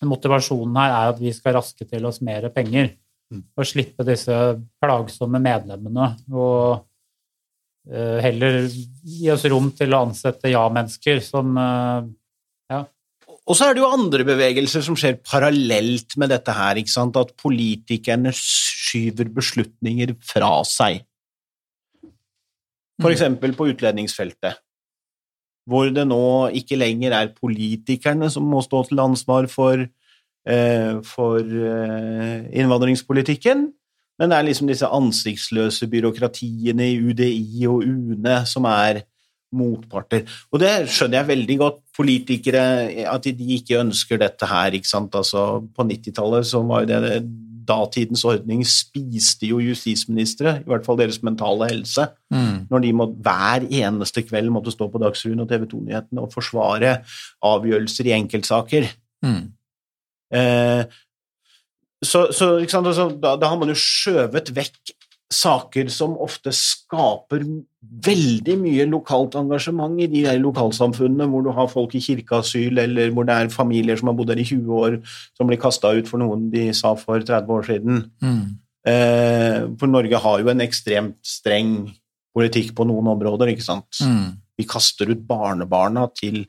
motivasjonen 0.05 0.77
her 0.77 0.91
er 0.99 1.05
at 1.15 1.19
vi 1.23 1.31
skal 1.33 1.53
raske 1.57 1.83
til 1.89 2.05
oss 2.05 2.21
mer 2.21 2.49
penger 2.53 2.85
Mm. 2.85 3.02
Og 3.33 3.67
slippe 3.67 4.05
disse 4.07 4.35
plagsomme 4.81 5.41
medlemmene 5.41 6.09
og 6.31 6.83
uh, 7.89 8.17
heller 8.23 8.63
gi 8.67 9.31
oss 9.33 9.45
rom 9.51 9.71
til 9.75 9.95
å 9.95 10.03
ansette 10.07 10.51
ja-mennesker 10.53 11.23
som 11.23 11.57
eh, 11.59 12.11
Og 13.43 13.57
så 13.59 13.67
er 13.67 13.75
det 13.75 13.83
jo 13.83 13.91
andre 13.91 14.23
bevegelser 14.27 14.83
som 14.85 14.95
skjer 14.99 15.17
parallelt 15.19 16.15
med 16.19 16.31
dette 16.31 16.53
her, 16.55 16.79
ikke 16.79 16.93
sant? 16.93 17.17
at 17.19 17.33
politikerne 17.41 18.31
skyver 18.37 19.31
beslutninger 19.35 20.13
fra 20.23 20.61
seg. 20.67 21.01
For 23.01 23.11
Mm. 23.11 23.55
på 23.57 23.67
utlendingsfeltet, 23.73 24.61
hvor 25.67 25.89
det 25.91 26.05
nå 26.07 26.49
ikke 26.55 26.77
lenger 26.79 27.11
er 27.17 27.33
politikerne 27.35 28.29
som 28.31 28.47
må 28.47 28.61
stå 28.63 28.83
til 28.87 28.99
ansvar 29.03 29.49
for, 29.51 29.87
for 31.07 31.39
eh, 31.39 32.49
innvandringspolitikken, 32.59 33.69
men 34.19 34.29
det 34.29 34.37
er 34.37 34.45
liksom 34.45 34.69
disse 34.69 34.89
ansiktsløse 34.91 35.87
byråkratiene 35.89 36.91
i 36.91 36.99
UDI 37.01 37.65
og 37.71 37.85
UNE 37.87 38.41
som 38.49 38.67
er 38.69 39.01
motparter. 39.53 40.25
Og 40.51 40.61
det 40.61 40.89
skjønner 40.89 41.19
jeg 41.21 41.29
veldig 41.29 41.57
godt, 41.61 41.79
politikere, 41.93 42.65
at 43.05 43.25
de 43.29 43.55
ikke 43.57 43.79
ønsker 43.83 44.17
dette 44.17 44.47
her, 44.49 44.73
ikke 44.73 44.89
sant. 44.89 45.13
Altså, 45.13 45.61
på 45.75 45.85
90-tallet 45.85 46.47
så 46.49 46.61
var 46.65 46.83
jo 46.83 46.89
det 46.89 47.23
datidens 47.63 48.25
ordning 48.27 48.63
spiste 48.67 49.47
jo 49.47 49.61
justisministre, 49.63 50.57
i 50.59 50.67
hvert 50.67 50.85
fall 50.85 50.97
deres 50.99 51.21
mentale 51.23 51.69
helse, 51.69 52.09
Mm. 52.33 52.65
når 52.69 52.81
de 52.81 52.93
må, 52.93 53.05
hver 53.21 53.67
eneste 53.69 54.23
kveld 54.25 54.49
måtte 54.49 54.73
stå 54.73 54.89
på 54.89 54.99
Dagsrevyen 54.99 55.43
og 55.43 55.49
TV 55.49 55.67
2-nyhetene 55.69 56.21
og 56.21 56.33
forsvare 56.33 56.95
avgjørelser 57.45 58.09
i 58.09 58.15
enkeltsaker. 58.17 58.89
Mm. 59.23 59.53
Eh, 60.33 60.83
så, 62.03 62.27
så 62.35 62.55
altså, 62.59 63.07
da, 63.15 63.37
da 63.39 63.49
har 63.51 63.59
man 63.59 63.71
jo 63.71 63.79
skjøvet 63.79 64.51
vekk 64.55 64.95
saker 65.33 65.89
som 65.91 66.15
ofte 66.21 66.51
skaper 66.53 67.43
veldig 68.05 68.55
mye 68.61 68.85
lokalt 68.89 69.35
engasjement 69.39 69.97
i 70.01 70.07
de 70.11 70.23
der 70.27 70.41
lokalsamfunnene 70.41 71.27
hvor 71.31 71.45
du 71.45 71.51
har 71.55 71.69
folk 71.71 71.95
i 71.97 72.03
kirkeasyl, 72.03 72.77
eller 72.83 73.13
hvor 73.13 73.27
det 73.27 73.37
er 73.37 73.53
familier 73.53 73.99
som 73.99 74.11
har 74.11 74.17
bodd 74.19 74.29
der 74.31 74.41
i 74.43 74.47
20 74.47 74.83
år, 74.85 74.99
som 75.37 75.49
blir 75.49 75.61
kasta 75.61 75.93
ut 75.97 76.09
for 76.09 76.21
noen 76.21 76.49
de 76.53 76.67
sa 76.77 76.93
for 76.99 77.23
30 77.23 77.55
år 77.57 77.67
siden. 77.69 78.03
Mm. 78.23 78.43
Eh, 78.93 79.59
for 79.79 79.89
Norge 79.89 80.21
har 80.25 80.43
jo 80.43 80.53
en 80.53 80.63
ekstremt 80.65 81.19
streng 81.25 81.75
politikk 82.33 82.73
på 82.77 82.85
noen 82.89 83.11
områder, 83.13 83.53
ikke 83.53 83.65
sant. 83.65 84.01
Mm. 84.01 84.39
Vi 84.59 84.67
kaster 84.69 85.09
ut 85.09 85.21
barnebarna 85.27 86.07
til, 86.17 86.43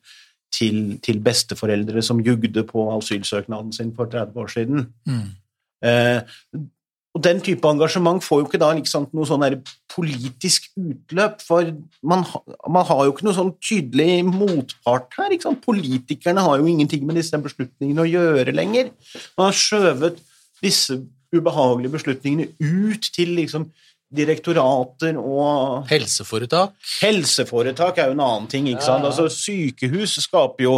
til, 0.55 0.99
til 1.05 1.19
besteforeldre 1.25 2.03
som 2.03 2.23
jugde 2.25 2.65
på 2.69 2.87
asylsøknaden 2.97 3.73
sin 3.75 3.91
for 3.97 4.11
30 4.11 4.41
år 4.41 4.53
siden. 4.55 4.87
Mm. 5.09 5.27
Eh, 5.85 6.63
og 7.15 7.23
den 7.23 7.41
type 7.47 7.71
engasjement 7.71 8.25
får 8.25 8.41
jo 8.41 8.47
ikke 8.49 8.59
da 8.59 8.73
liksom 8.75 9.07
noe 9.15 9.27
sånn 9.29 9.45
politisk 9.95 10.67
utløp, 10.75 11.45
for 11.47 11.69
man, 12.03 12.25
man 12.67 12.87
har 12.89 13.05
jo 13.05 13.13
ikke 13.15 13.27
noe 13.29 13.37
sånn 13.37 13.53
tydelig 13.63 14.25
motpart 14.27 15.15
her. 15.21 15.31
Ikke 15.31 15.47
sant? 15.47 15.63
Politikerne 15.63 16.43
har 16.43 16.59
jo 16.59 16.67
ingenting 16.71 17.05
med 17.07 17.21
disse 17.21 17.39
beslutningene 17.39 18.03
å 18.03 18.11
gjøre 18.11 18.57
lenger. 18.57 18.91
Man 19.39 19.53
har 19.53 19.61
skjøvet 19.61 20.19
disse 20.65 20.99
ubehagelige 21.35 21.95
beslutningene 21.95 22.51
ut 22.59 23.07
til 23.15 23.37
liksom 23.39 23.69
direktorater 24.15 25.17
og 25.19 25.89
Helseforetak. 25.91 26.75
Helseforetak 27.03 27.99
er 27.99 28.11
jo 28.11 28.17
en 28.17 28.25
annen 28.25 28.51
ting. 28.51 28.69
ikke 28.69 28.85
sant? 28.85 29.05
Ja. 29.05 29.11
Altså, 29.11 29.29
Sykehus 29.33 30.19
skaper 30.23 30.67
jo 30.67 30.75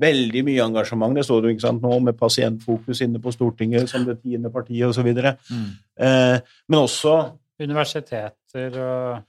veldig 0.00 0.44
mye 0.48 0.64
engasjement. 0.64 1.16
Det 1.16 1.24
står 1.26 1.44
jo 1.44 1.54
ikke 1.54 1.66
sant, 1.66 1.82
nå 1.84 1.98
med 2.04 2.18
Pasientfokus 2.18 3.02
inne 3.04 3.20
på 3.22 3.32
Stortinget 3.34 3.90
som 3.90 4.06
det 4.08 4.20
tiende 4.22 4.52
partiet 4.52 4.88
osv. 4.88 5.10
Mm. 5.12 5.70
Eh, 6.00 6.38
men 6.68 6.78
også 6.80 7.16
Universiteter 7.60 8.78
og 8.80 9.20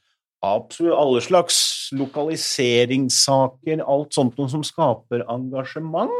absolutt 0.41 0.97
alle 0.97 1.21
slags 1.21 1.57
lokaliseringssaker, 1.93 3.83
alt 3.83 4.15
sånt 4.15 4.37
noe 4.39 4.49
som 4.49 4.63
skaper 4.65 5.25
engasjement. 5.29 6.15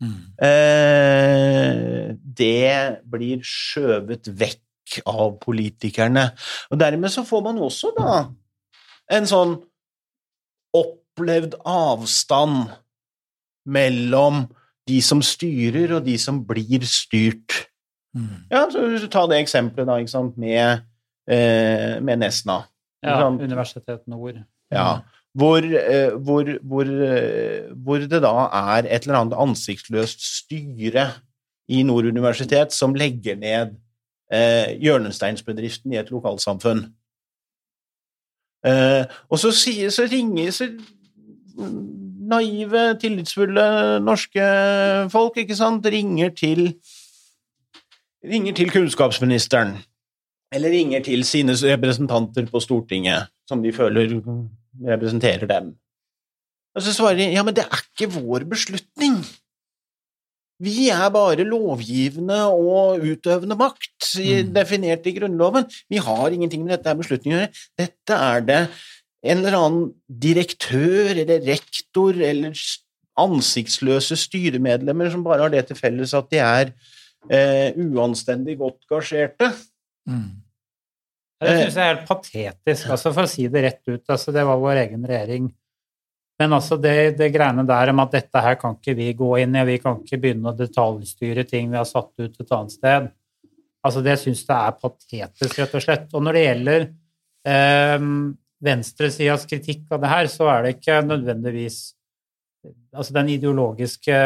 Mm. 0.00 0.20
Eh, 0.46 2.12
det 2.40 3.00
blir 3.10 3.42
skjøvet 3.44 4.30
vekk 4.32 4.62
av 5.08 5.36
politikerne. 5.42 6.30
Og 6.70 6.80
dermed 6.80 7.12
så 7.12 7.24
får 7.26 7.44
man 7.46 7.60
også 7.62 7.92
da 7.96 8.14
en 9.10 9.28
sånn 9.28 9.56
opplevd 10.76 11.56
avstand 11.66 12.70
mellom 13.70 14.44
de 14.90 14.98
som 15.04 15.22
styrer, 15.22 15.96
og 15.98 16.06
de 16.06 16.16
som 16.18 16.40
blir 16.46 16.84
styrt. 16.88 17.66
Mm. 18.16 18.46
Ja, 18.50 18.64
så 18.72 19.10
tar 19.12 19.28
det 19.30 19.42
eksempelet 19.44 19.86
da, 19.86 19.98
ikke 20.02 20.14
sant, 20.14 20.38
med, 20.40 20.86
eh, 21.30 22.00
med 22.02 22.22
Nesna. 22.24 22.64
ja. 23.04 23.28
Universitet 23.28 24.06
Nord. 24.06 24.42
Ja, 24.70 25.02
hvor, 25.34 25.58
eh, 25.62 26.10
hvor, 26.18 26.58
hvor, 26.62 26.84
eh, 26.84 27.70
hvor 27.74 27.98
det 27.98 28.22
da 28.22 28.48
er 28.52 28.86
et 28.86 29.06
eller 29.06 29.20
annet 29.20 29.38
ansiktsløst 29.38 30.20
styre 30.20 31.06
i 31.70 31.82
Nord 31.82 32.04
universitet 32.10 32.74
som 32.74 32.94
legger 32.94 33.38
ned 33.38 33.76
eh, 34.32 34.76
hjørnesteinsbedriften 34.82 35.94
i 35.94 36.00
et 36.00 36.10
lokalsamfunn. 36.10 36.86
Eh, 38.66 39.04
og 39.28 39.40
så, 39.40 39.52
sier, 39.56 39.92
så 39.94 40.06
ringer 40.10 40.50
så 40.52 40.68
naive, 42.30 42.82
tillitsfulle 43.00 43.66
norske 44.04 44.46
folk, 45.12 45.38
ikke 45.42 45.56
sant, 45.58 45.86
ringer 45.86 46.34
til 46.36 46.68
ringer 48.20 48.52
til 48.52 48.70
kunnskapsministeren, 48.72 49.78
eller 50.52 50.72
ringer 50.74 51.02
til 51.04 51.24
sine 51.24 51.56
representanter 51.56 52.46
på 52.52 52.60
Stortinget, 52.60 53.30
som 53.48 53.62
de 53.62 53.72
føler 53.72 54.20
representerer 54.86 55.46
dem. 55.48 55.74
Og 56.76 56.82
så 56.82 56.92
svarer 56.94 57.18
de 57.18 57.30
ja, 57.32 57.42
men 57.42 57.56
det 57.56 57.64
er 57.64 57.80
ikke 57.82 58.12
vår 58.20 58.44
beslutning. 58.50 59.16
Vi 60.60 60.90
er 60.92 61.08
bare 61.14 61.44
lovgivende 61.48 62.36
og 62.52 63.00
utøvende 63.00 63.56
makt, 63.56 64.10
i- 64.20 64.42
Mm. 64.44 64.52
definert 64.52 65.06
i 65.06 65.14
Grunnloven. 65.16 65.64
Vi 65.88 65.96
har 65.96 66.28
ingenting 66.30 66.64
med 66.64 66.76
dette 66.76 66.86
her 66.92 66.98
beslutning 67.00 67.32
å 67.34 67.40
gjøre. 67.40 67.54
Dette 67.78 68.10
er 68.18 68.40
det 68.42 68.68
en 69.24 69.38
eller 69.38 69.56
annen 69.56 69.94
direktør 70.10 71.16
eller 71.16 71.40
rektor 71.44 72.12
eller 72.20 72.52
ansiktsløse 73.18 74.16
styremedlemmer 74.16 75.10
som 75.10 75.24
bare 75.24 75.40
har 75.44 75.50
det 75.52 75.66
til 75.68 75.76
felles 75.76 76.14
at 76.16 76.28
de 76.30 76.38
er 76.38 76.72
eh, 77.30 77.72
uanstendig 77.76 78.56
godt 78.58 78.86
gasjerte. 78.88 79.50
Mm. 80.08 80.30
Det 81.40 81.48
Eh. 81.48 81.64
syns 81.66 81.74
jeg 81.74 81.84
er 81.84 81.96
helt 81.96 82.08
patetisk, 82.08 82.86
altså, 82.90 83.12
for 83.12 83.22
å 83.24 83.28
si 83.28 83.46
det 83.48 83.62
rett 83.64 83.88
ut. 83.88 84.04
Altså, 84.08 84.32
det 84.32 84.44
var 84.44 84.56
vår 84.60 84.88
egen 84.88 85.04
regjering. 85.06 85.52
Men 86.40 86.56
altså, 86.56 86.78
det, 86.80 87.18
det 87.18 87.28
greiene 87.34 87.66
der 87.68 87.92
om 87.92 88.00
at 88.00 88.14
dette 88.16 88.40
her 88.40 88.56
kan 88.60 88.78
ikke 88.78 88.96
vi 88.96 89.10
gå 89.16 89.30
inn 89.42 89.56
i, 89.60 89.64
vi 89.68 89.78
kan 89.82 89.98
ikke 90.00 90.18
begynne 90.22 90.52
å 90.52 90.56
detaljstyre 90.56 91.44
ting 91.48 91.68
vi 91.68 91.76
har 91.76 91.88
satt 91.88 92.14
ut 92.16 92.40
et 92.40 92.54
annet 92.56 92.76
sted. 92.76 93.10
Altså, 93.84 94.02
det 94.04 94.16
syns 94.22 94.42
jeg 94.46 94.56
er 94.56 94.78
patetisk, 94.80 95.58
rett 95.60 95.76
og 95.76 95.84
slett. 95.84 96.08
Og 96.16 96.24
når 96.24 96.38
det 96.38 96.44
gjelder 96.46 96.86
eh, 97.52 98.08
venstresidas 98.70 99.44
kritikk 99.50 99.92
av 99.92 100.00
det 100.00 100.12
her, 100.14 100.30
så 100.32 100.48
er 100.52 100.64
det 100.64 100.76
ikke 100.78 101.00
nødvendigvis 101.04 101.80
altså 102.92 103.14
den 103.16 103.30
ideologiske 103.32 104.16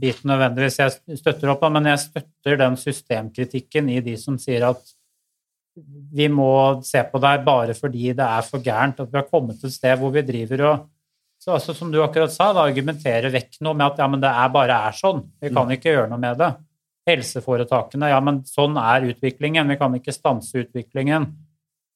biten 0.00 0.28
nødvendigvis 0.28 0.80
jeg 0.80 1.20
støtter 1.20 1.52
opp 1.52 1.62
av, 1.64 1.72
men 1.76 1.88
jeg 1.88 2.02
støtter 2.02 2.58
den 2.60 2.76
systemkritikken 2.80 3.88
i 3.94 4.02
de 4.04 4.16
som 4.20 4.36
sier 4.40 4.66
at 4.68 4.82
vi 6.16 6.26
må 6.32 6.50
se 6.84 7.00
på 7.08 7.20
det 7.20 7.30
her 7.32 7.46
bare 7.46 7.76
fordi 7.76 8.12
det 8.16 8.26
er 8.26 8.44
for 8.44 8.64
gærent 8.64 9.00
at 9.00 9.08
vi 9.08 9.20
har 9.20 9.28
kommet 9.28 9.60
til 9.60 9.70
et 9.70 9.76
sted 9.76 9.96
hvor 10.00 10.12
vi 10.12 10.24
driver 10.26 10.64
og 10.68 10.84
så 11.46 11.54
altså, 11.54 11.74
Som 11.78 11.92
du 11.94 12.00
akkurat 12.02 12.32
sa, 12.34 12.50
da, 12.50 12.64
argumentere 12.66 13.30
vekk 13.30 13.60
noe 13.62 13.76
med 13.78 13.86
at 13.86 14.00
ja, 14.02 14.08
men 14.10 14.22
det 14.22 14.32
er 14.34 14.48
bare 14.50 14.80
er 14.88 14.96
sånn. 14.98 15.20
Vi 15.38 15.52
kan 15.54 15.70
ikke 15.70 15.92
gjøre 15.92 16.10
noe 16.10 16.18
med 16.18 16.40
det. 16.42 16.48
Helseforetakene, 17.06 18.08
ja, 18.10 18.18
men 18.18 18.40
sånn 18.50 18.74
er 18.82 19.06
utviklingen. 19.12 19.70
Vi 19.70 19.76
kan 19.78 19.94
ikke 19.94 20.14
stanse 20.14 20.64
utviklingen. 20.64 21.28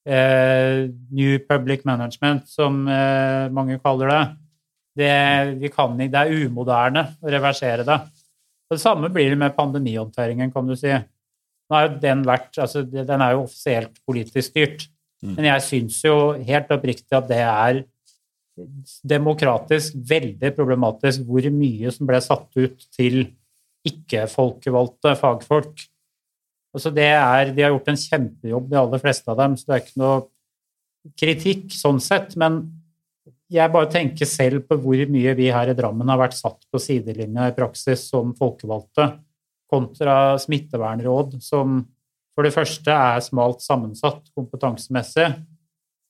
Eh, 0.07 0.87
New 1.11 1.35
Public 1.43 1.83
Management, 1.85 2.47
som 2.47 2.85
eh, 2.87 3.51
mange 3.51 3.75
kaller 3.83 4.13
det. 4.13 4.21
Det, 5.01 5.11
vi 5.59 5.71
kan, 5.71 5.99
det 5.99 6.15
er 6.15 6.31
umoderne 6.31 7.03
å 7.19 7.35
reversere 7.35 7.83
det. 7.87 7.99
Det 8.71 8.79
samme 8.79 9.11
blir 9.11 9.33
det 9.33 9.39
med 9.39 9.55
pandemihåndteringen, 9.57 10.55
kan 10.55 10.67
du 10.67 10.77
si. 10.79 10.95
Jo 11.71 11.83
den 12.01 12.25
vært 12.27 12.57
altså 12.59 12.81
Den 12.83 13.21
er 13.23 13.35
jo 13.35 13.45
offisielt 13.45 13.99
politisk 14.07 14.49
styrt. 14.49 14.87
Mm. 15.21 15.35
Men 15.37 15.47
jeg 15.51 15.63
syns 15.67 15.99
jo 16.03 16.15
helt 16.47 16.71
oppriktig 16.73 17.15
at 17.15 17.27
det 17.29 17.43
er 17.45 17.83
demokratisk 19.07 19.95
veldig 20.09 20.51
problematisk 20.57 21.23
hvor 21.27 21.47
mye 21.55 21.93
som 21.93 22.09
ble 22.09 22.19
satt 22.23 22.49
ut 22.59 22.83
til 22.93 23.23
ikke-folkevalgte 23.87 25.15
fagfolk. 25.17 25.87
Altså 26.75 26.91
er, 26.93 27.51
de 27.51 27.63
har 27.63 27.73
gjort 27.73 27.89
en 27.91 27.99
kjempejobb, 27.99 28.69
de 28.71 28.79
aller 28.79 29.01
fleste 29.01 29.31
av 29.31 29.39
dem, 29.41 29.57
så 29.57 29.67
det 29.67 29.75
er 29.75 29.83
ikke 29.83 30.01
noe 30.03 30.19
kritikk 31.19 31.73
sånn 31.75 31.99
sett. 32.03 32.37
Men 32.39 32.61
jeg 33.51 33.73
bare 33.73 33.89
tenker 33.91 34.29
selv 34.29 34.67
på 34.69 34.77
hvor 34.79 35.01
mye 35.11 35.33
vi 35.35 35.49
her 35.51 35.71
i 35.71 35.75
Drammen 35.75 36.11
har 36.11 36.21
vært 36.21 36.37
satt 36.37 36.61
på 36.71 36.79
sidelinja 36.79 37.49
i 37.49 37.55
praksis 37.57 38.05
som 38.11 38.35
folkevalgte, 38.37 39.09
kontra 39.71 40.37
smittevernråd, 40.39 41.37
som 41.43 41.81
for 42.35 42.47
det 42.47 42.53
første 42.55 42.91
er 42.91 43.23
smalt 43.23 43.63
sammensatt 43.63 44.23
kompetansemessig. 44.35 45.27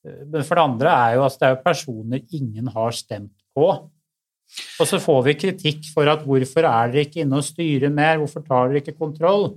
Men 0.02 0.42
for 0.42 0.58
det 0.58 0.64
andre 0.64 0.92
er 0.92 1.16
jo 1.16 1.26
altså 1.26 1.42
det 1.42 1.48
er 1.48 1.56
jo 1.56 1.64
personer 1.66 2.38
ingen 2.38 2.70
har 2.74 2.96
stemt 2.96 3.34
på. 3.54 3.68
Og 4.82 4.88
så 4.88 4.98
får 5.00 5.20
vi 5.28 5.36
kritikk 5.38 5.86
for 5.94 6.08
at 6.12 6.24
hvorfor 6.26 6.66
er 6.68 6.90
dere 6.92 7.06
ikke 7.06 7.22
inne 7.22 7.38
og 7.40 7.46
styrer 7.46 7.92
mer, 7.92 8.18
hvorfor 8.20 8.44
tar 8.44 8.68
dere 8.68 8.82
ikke 8.82 8.98
kontroll? 8.98 9.52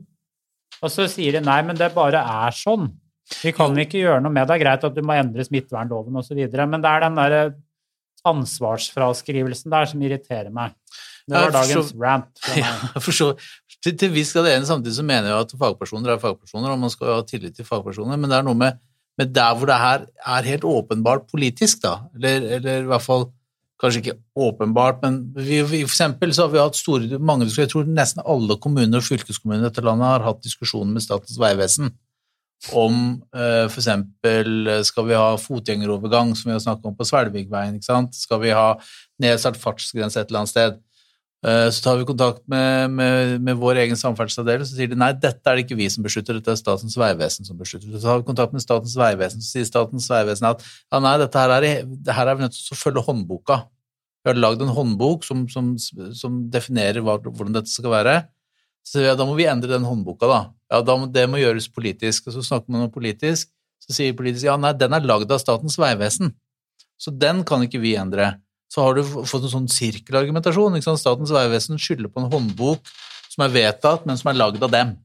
Og 0.84 0.92
så 0.92 1.08
sier 1.12 1.36
de 1.36 1.42
nei, 1.44 1.60
men 1.66 1.78
det 1.80 1.92
bare 1.96 2.22
er 2.22 2.56
sånn. 2.56 2.88
Vi 3.42 3.52
kan 3.56 3.74
ikke 3.82 4.00
gjøre 4.04 4.22
noe 4.22 4.32
med 4.32 4.46
det. 4.46 4.54
Det 4.54 4.56
er 4.56 4.64
greit 4.64 4.86
at 4.86 4.96
du 4.96 5.02
må 5.06 5.16
endre 5.18 5.46
smittevernloven 5.48 6.22
osv., 6.22 6.42
men 6.46 6.84
det 6.84 6.92
er 6.92 7.06
den 7.08 7.20
der 7.20 7.38
ansvarsfraskrivelsen 8.26 9.74
der 9.74 9.90
som 9.90 10.02
irriterer 10.06 10.52
meg. 10.54 10.76
Det 11.26 11.34
var 11.34 11.54
dagens 11.54 11.74
dagens 11.74 11.94
rant. 12.02 12.44
Ja, 12.62 12.74
for 13.02 13.16
så, 13.16 13.32
til, 13.82 13.96
til 13.98 14.12
viss 14.14 14.34
grad 14.34 14.50
enig, 14.52 14.68
samtidig 14.70 14.98
så 15.00 15.06
mener 15.06 15.32
jeg 15.32 15.48
at 15.48 15.56
fagpersoner 15.60 16.14
er 16.14 16.22
fagpersoner, 16.22 16.74
og 16.74 16.82
man 16.82 16.94
skal 16.94 17.10
jo 17.10 17.18
ha 17.20 17.26
tillit 17.26 17.58
til 17.58 17.68
fagpersoner, 17.68 18.20
men 18.20 18.30
det 18.30 18.38
er 18.38 18.46
noe 18.46 18.58
med, 18.58 18.78
med 19.20 19.32
der 19.36 19.56
hvor 19.56 19.70
det 19.70 19.80
her 19.80 20.06
er 20.36 20.50
helt 20.50 20.68
åpenbart 20.68 21.28
politisk, 21.32 21.84
da, 21.84 21.98
eller, 22.16 22.48
eller 22.60 22.86
i 22.86 22.94
hvert 22.94 23.06
fall 23.06 23.30
Kanskje 23.76 24.00
ikke 24.00 24.14
åpenbart, 24.40 25.02
men 25.04 25.18
vi, 25.36 25.58
vi, 25.68 25.82
for 25.84 25.92
eksempel 25.92 26.32
så 26.32 26.46
har 26.46 26.52
vi 26.54 26.62
hatt 26.62 26.78
store, 26.80 27.18
mange, 27.20 27.50
jeg 27.52 27.68
tror 27.68 27.84
nesten 27.84 28.24
alle 28.24 28.56
kommuner 28.64 29.02
og 29.02 29.04
fylkeskommuner 29.04 29.66
i 29.66 29.68
dette 29.68 29.84
landet 29.84 30.08
har 30.08 30.24
hatt 30.24 30.40
diskusjoner 30.46 30.94
med 30.96 31.04
Statens 31.04 31.36
vegvesen 31.42 31.92
om 32.74 32.96
eh, 33.36 33.66
eksempel 33.68 34.72
skal 34.88 35.08
vi 35.10 35.18
ha 35.20 35.36
fotgjengerovergang, 35.38 36.32
som 36.38 36.50
vi 36.50 36.56
har 36.56 36.64
snakket 36.64 36.88
om 36.90 36.96
på 36.98 37.08
Svelvikveien, 37.08 37.76
ikke 37.76 37.90
sant? 37.90 38.16
Skal 38.18 38.42
vi 38.42 38.56
ha 38.56 38.70
nedsatt 39.22 39.60
fartsgrense 39.60 40.22
et 40.22 40.32
eller 40.32 40.46
annet 40.46 40.54
sted? 40.54 40.80
Eh, 41.46 41.68
så 41.70 41.84
tar 41.84 41.98
vi 42.00 42.08
kontakt 42.10 42.42
med, 42.50 42.90
med, 42.98 43.42
med 43.46 43.58
vår 43.62 43.78
egen 43.84 44.00
samferdselsavdeling, 44.00 44.66
så 44.66 44.80
sier 44.80 44.90
de 44.90 44.98
nei, 44.98 45.12
dette 45.14 45.46
er 45.46 45.60
det 45.60 45.66
ikke 45.68 45.78
vi 45.78 45.86
som 45.94 46.06
beslutter, 46.06 46.40
dette 46.40 46.56
er 46.56 46.58
Statens 46.58 46.96
vegvesen 46.98 47.46
som 47.46 47.60
beslutter. 47.60 47.92
Så 47.94 48.02
tar 48.02 48.22
vi 48.22 48.26
kontakt 48.32 48.56
med 48.56 48.64
Statens 48.64 48.96
vegvesen, 48.98 49.44
så 49.46 49.60
sier 49.60 49.68
Statens 49.70 50.08
vegvesen 50.10 50.48
at 50.50 50.64
ja, 50.66 51.02
nei, 51.04 51.14
dette 51.22 51.44
her 51.44 51.54
er, 51.60 51.68
det 51.86 52.16
her 52.18 52.32
er 52.32 52.40
vi 52.40 52.48
nødt 52.48 52.58
til 52.58 52.74
å 52.74 52.80
følge 52.80 53.04
håndboka. 53.06 53.60
Vi 54.26 54.32
har 54.32 54.40
lagd 54.40 54.64
en 54.66 54.74
håndbok 54.74 55.28
som, 55.28 55.44
som, 55.54 55.76
som 56.18 56.40
definerer 56.50 57.06
hva, 57.06 57.20
hvordan 57.22 57.60
dette 57.60 57.70
skal 57.70 57.94
være. 57.94 58.16
Så 58.86 59.04
ja, 59.04 59.14
da 59.18 59.28
må 59.30 59.36
vi 59.38 59.46
endre 59.50 59.70
den 59.76 59.86
håndboka, 59.86 60.26
da. 60.30 60.40
Ja, 60.74 60.80
da 60.82 60.96
må, 60.98 61.12
det 61.14 61.28
må 61.30 61.38
gjøres 61.38 61.68
politisk. 61.70 62.32
Og 62.32 62.40
så 62.40 62.42
snakker 62.48 62.74
man 62.74 62.88
om 62.88 62.94
politisk, 62.94 63.52
så 63.86 63.94
sier 63.94 64.18
politisk 64.18 64.48
ja, 64.48 64.58
nei, 64.58 64.74
den 64.78 64.98
er 64.98 65.06
lagd 65.06 65.30
av 65.30 65.44
Statens 65.44 65.78
vegvesen, 65.78 66.34
så 66.98 67.14
den 67.14 67.44
kan 67.46 67.62
ikke 67.66 67.84
vi 67.84 67.94
endre 68.02 68.32
så 68.72 68.84
har 68.84 68.98
du 68.98 69.04
fått 69.06 69.46
en 69.46 69.54
sånn 69.54 69.72
sirkelargumentasjon. 69.72 70.78
Statens 70.82 71.34
vegvesen 71.34 71.80
skylder 71.82 72.12
på 72.12 72.24
en 72.24 72.32
håndbok 72.32 72.94
som 73.32 73.46
er 73.46 73.54
vedtatt, 73.54 74.06
men 74.08 74.18
som 74.20 74.32
er 74.32 74.40
lagd 74.40 74.64
av 74.66 74.74
dem. 74.74 74.96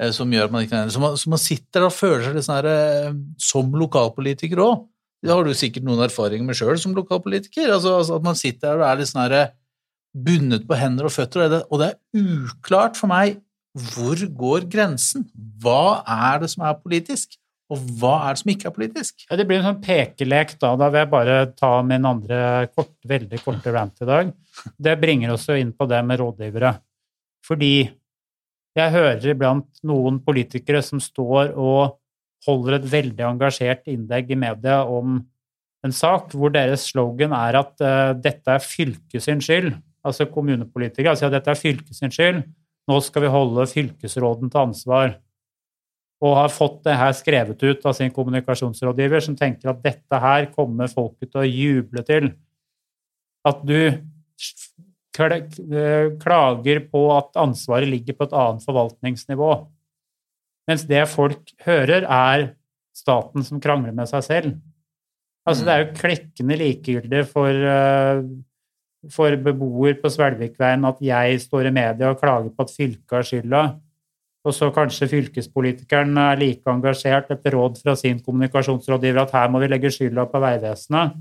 Eh, 0.00 0.12
som 0.12 0.32
gjør 0.32 0.48
at 0.48 0.52
man 0.52 0.66
ikke 0.66 0.82
Så 0.92 1.00
man, 1.00 1.16
så 1.16 1.30
man 1.32 1.40
sitter 1.40 1.86
og 1.86 1.94
føler 1.94 2.26
seg 2.26 2.36
litt 2.36 2.46
sånn 2.46 2.58
her 2.58 2.68
eh, 2.72 3.14
som 3.40 3.72
lokalpolitiker 3.72 4.60
òg. 4.60 4.84
Det 5.24 5.32
har 5.32 5.46
du 5.46 5.56
sikkert 5.56 5.86
noen 5.86 6.04
erfaringer 6.04 6.44
med 6.46 6.58
sjøl 6.58 6.76
som 6.78 6.94
lokalpolitiker. 6.94 7.70
Altså, 7.72 7.96
altså, 8.02 8.18
At 8.20 8.26
man 8.26 8.36
sitter 8.38 8.74
der 8.74 8.82
og 8.82 8.88
er 8.90 9.00
litt 9.00 9.10
sånn 9.10 9.24
her 9.24 9.38
eh, 9.38 9.54
bundet 10.16 10.68
på 10.68 10.76
hender 10.78 11.08
og 11.08 11.12
føtter, 11.12 11.44
og 11.44 11.52
det, 11.52 11.62
og 11.70 11.80
det 11.82 11.90
er 11.92 12.22
uklart 12.24 12.96
for 12.96 13.12
meg 13.12 13.42
hvor 13.76 14.16
går 14.16 14.64
grensen? 14.72 15.26
Hva 15.60 16.00
er 16.08 16.40
det 16.40 16.48
som 16.48 16.64
er 16.64 16.78
politisk? 16.80 17.36
Og 17.72 17.82
hva 17.98 18.14
er 18.28 18.36
det 18.36 18.40
som 18.42 18.50
ikke 18.52 18.68
er 18.68 18.74
politisk? 18.76 19.24
Ja, 19.26 19.36
det 19.38 19.46
blir 19.48 19.58
en 19.58 19.66
sånn 19.66 19.82
pekelek 19.82 20.54
da. 20.62 20.74
Da 20.78 20.86
vil 20.92 21.02
jeg 21.02 21.10
bare 21.10 21.36
ta 21.58 21.70
min 21.82 22.06
andre 22.06 22.40
kort, 22.70 22.94
veldig 23.10 23.40
korte 23.42 23.72
rant 23.74 24.02
i 24.04 24.08
dag. 24.08 24.30
Det 24.78 24.94
bringer 25.02 25.34
oss 25.34 25.48
jo 25.50 25.56
inn 25.58 25.72
på 25.74 25.88
det 25.90 25.98
med 26.06 26.20
rådgivere. 26.22 26.76
Fordi 27.46 27.74
jeg 28.76 28.92
hører 28.92 29.32
iblant 29.32 29.82
noen 29.88 30.20
politikere 30.22 30.82
som 30.84 31.02
står 31.02 31.56
og 31.56 31.96
holder 32.46 32.78
et 32.78 32.86
veldig 32.92 33.26
engasjert 33.32 33.88
innlegg 33.90 34.30
i 34.30 34.38
media 34.38 34.82
om 34.84 35.18
en 35.86 35.94
sak 35.94 36.34
hvor 36.36 36.52
deres 36.54 36.86
slogan 36.90 37.34
er 37.36 37.58
at 37.58 37.74
uh, 37.82 38.12
dette 38.14 38.52
er 38.52 38.62
fylket 38.62 39.24
sin 39.24 39.42
skyld. 39.42 39.72
Altså 40.06 40.28
kommunepolitikere 40.30 41.16
sier 41.16 41.26
altså, 41.26 41.30
at 41.32 41.38
dette 41.38 41.54
er 41.54 41.60
fylket 41.60 41.98
sin 41.98 42.14
skyld. 42.14 42.42
Nå 42.86 42.98
skal 43.02 43.24
vi 43.24 43.32
holde 43.32 43.66
fylkesråden 43.66 44.52
til 44.52 44.62
ansvar 44.62 45.16
og 46.24 46.36
har 46.38 46.52
fått 46.52 46.80
det 46.86 46.96
her 46.96 47.12
skrevet 47.16 47.60
ut 47.60 47.86
av 47.86 47.94
sin 47.96 48.12
kommunikasjonsrådgiver, 48.14 49.20
som 49.24 49.36
tenker 49.36 49.72
at 49.72 49.82
dette 49.84 50.20
her 50.22 50.48
kommer 50.54 50.88
folket 50.88 51.30
til 51.32 51.42
å 51.42 51.48
juble 51.48 52.04
til. 52.08 52.30
At 53.46 53.60
du 53.66 53.92
klager 55.16 56.80
på 56.90 57.02
at 57.14 57.36
ansvaret 57.40 57.88
ligger 57.88 58.16
på 58.16 58.26
et 58.26 58.36
annet 58.36 58.64
forvaltningsnivå. 58.64 59.50
Mens 60.68 60.84
det 60.88 61.04
folk 61.08 61.52
hører, 61.64 62.04
er 62.04 62.50
staten 62.96 63.44
som 63.46 63.60
krangler 63.62 63.94
med 63.96 64.08
seg 64.10 64.24
selv. 64.26 64.56
Altså, 65.46 65.64
det 65.64 65.72
er 65.72 65.82
jo 65.84 65.96
klekkende 66.00 66.58
likegyldig 66.58 67.22
for, 67.30 67.48
eh, 67.48 68.22
for 69.12 69.36
beboer 69.36 69.94
på 70.00 70.10
Svelvikveien 70.10 70.84
at 70.88 70.98
jeg 71.04 71.40
står 71.44 71.68
i 71.68 71.76
media 71.76 72.10
og 72.10 72.20
klager 72.20 72.50
på 72.50 72.66
at 72.66 72.74
fylket 72.74 73.14
har 73.14 73.28
skylda 73.28 73.62
og 74.46 74.54
så 74.54 74.68
kanskje 74.74 75.08
fylkespolitikeren 75.10 76.14
er 76.22 76.38
like 76.38 76.70
engasjert 76.70 77.32
etter 77.34 77.56
råd 77.56 77.80
fra 77.82 77.96
sin 77.98 78.20
kommunikasjonsrådgiver 78.22 79.24
at 79.24 79.34
her 79.34 79.50
må 79.50 79.58
vi 79.62 79.70
legge 79.72 79.90
skylda 79.90 80.28
på 80.30 80.42
Vegvesenet. 80.44 81.16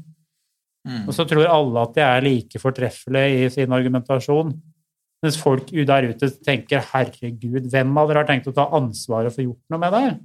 Mm. 0.85 1.07
Og 1.09 1.15
så 1.17 1.25
tror 1.25 1.49
alle 1.49 1.81
at 1.87 1.95
de 1.95 2.03
er 2.05 2.25
like 2.27 2.61
fortreffelige 2.61 3.47
i 3.47 3.49
sin 3.55 3.73
argumentasjon. 3.73 4.53
Mens 5.25 5.39
folk 5.41 5.71
der 5.73 6.11
ute 6.11 6.29
tenker 6.45 6.85
'herregud, 6.85 7.65
hvem 7.71 7.97
av 7.97 8.07
dere 8.09 8.21
har 8.21 8.29
tenkt 8.29 8.51
å 8.51 8.53
ta 8.53 8.67
ansvaret 8.77 9.33
for 9.33 9.41
å 9.41 9.47
gjort 9.49 9.73
noe 9.73 9.81
med 9.81 9.97
det?' 9.97 10.19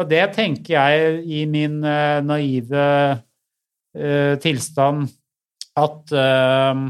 Og 0.00 0.08
det 0.08 0.22
tenker 0.32 0.72
jeg 0.72 1.20
i 1.28 1.44
min 1.44 1.84
uh, 1.84 2.24
naive 2.24 2.86
uh, 3.92 4.34
tilstand 4.40 5.04
at 5.76 6.14
uh, 6.16 6.88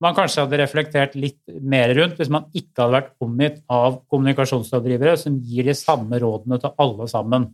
man 0.00 0.16
kanskje 0.16 0.44
hadde 0.44 0.60
reflektert 0.62 1.16
litt 1.18 1.40
mer 1.60 1.92
rundt 1.96 2.20
hvis 2.20 2.30
man 2.32 2.46
ikke 2.56 2.82
hadde 2.82 2.96
vært 2.96 3.10
omgitt 3.24 3.58
av 3.68 3.98
kommunikasjonsrådgivere 4.10 5.16
som 5.20 5.36
gir 5.44 5.68
de 5.68 5.74
samme 5.76 6.20
rådene 6.22 6.60
til 6.62 6.72
alle 6.80 7.08
sammen. 7.12 7.50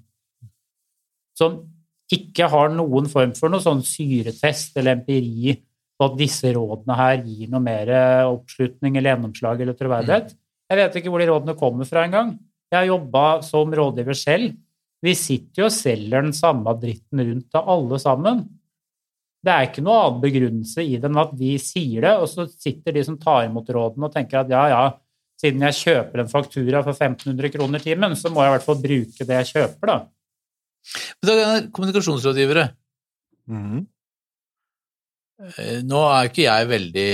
Som 1.36 1.64
ikke 2.12 2.46
har 2.52 2.70
noen 2.70 3.08
form 3.10 3.32
for 3.34 3.50
noe 3.50 3.64
sånn 3.64 3.82
syretest 3.84 4.78
eller 4.78 5.00
empiri 5.00 5.56
på 5.96 6.06
at 6.06 6.18
disse 6.18 6.52
rådene 6.54 6.98
her 6.98 7.16
gir 7.24 7.50
noe 7.50 7.64
mer 7.64 7.90
oppslutning 8.28 8.98
eller 8.98 9.14
gjennomslag 9.14 9.62
eller 9.64 9.78
troverdighet. 9.78 10.30
Mm. 10.30 10.42
Jeg 10.70 10.80
vet 10.80 10.98
ikke 11.00 11.12
hvor 11.12 11.22
de 11.22 11.28
rådene 11.30 11.56
kommer 11.58 11.88
fra 11.88 12.04
engang. 12.06 12.36
Jeg 12.70 12.78
har 12.78 12.88
jobba 12.90 13.24
som 13.46 13.74
rådgiver 13.74 14.18
selv. 14.18 14.54
Vi 15.02 15.14
sitter 15.18 15.64
jo 15.64 15.68
og 15.68 15.74
selger 15.74 16.24
den 16.24 16.34
samme 16.36 16.72
dritten 16.80 17.22
rundt 17.22 17.50
til 17.52 17.74
alle 17.74 17.98
sammen. 18.02 18.44
Det 19.46 19.54
er 19.54 19.68
ikke 19.68 19.84
noe 19.86 19.98
annen 20.02 20.22
begrunnelse 20.24 20.82
i 20.82 20.96
det 20.98 21.06
enn 21.06 21.22
at 21.22 21.34
vi 21.38 21.52
sier 21.62 22.02
det, 22.02 22.14
og 22.18 22.26
så 22.30 22.48
sitter 22.50 22.96
de 22.96 23.04
som 23.06 23.18
tar 23.20 23.44
imot 23.46 23.68
rådene 23.70 24.08
og 24.08 24.14
tenker 24.14 24.40
at 24.40 24.50
ja, 24.50 24.64
ja, 24.72 24.84
siden 25.38 25.62
jeg 25.68 25.80
kjøper 25.80 26.22
en 26.22 26.30
faktura 26.32 26.82
for 26.82 26.96
1500 26.96 27.52
kroner 27.54 27.82
timen, 27.84 28.16
så 28.18 28.32
må 28.32 28.42
jeg 28.42 28.50
i 28.50 28.54
hvert 28.56 28.66
fall 28.66 28.80
bruke 28.82 29.28
det 29.28 29.42
jeg 29.42 29.52
kjøper, 29.52 29.92
da. 29.92 29.98
Men 31.20 31.28
da 31.28 31.36
er 31.42 31.68
kommunikasjonsrådgivere. 31.74 32.66
Mm. 33.50 33.84
Nå 35.86 36.02
er 36.08 36.28
ikke 36.30 36.46
jeg 36.46 36.68
veldig 36.70 37.10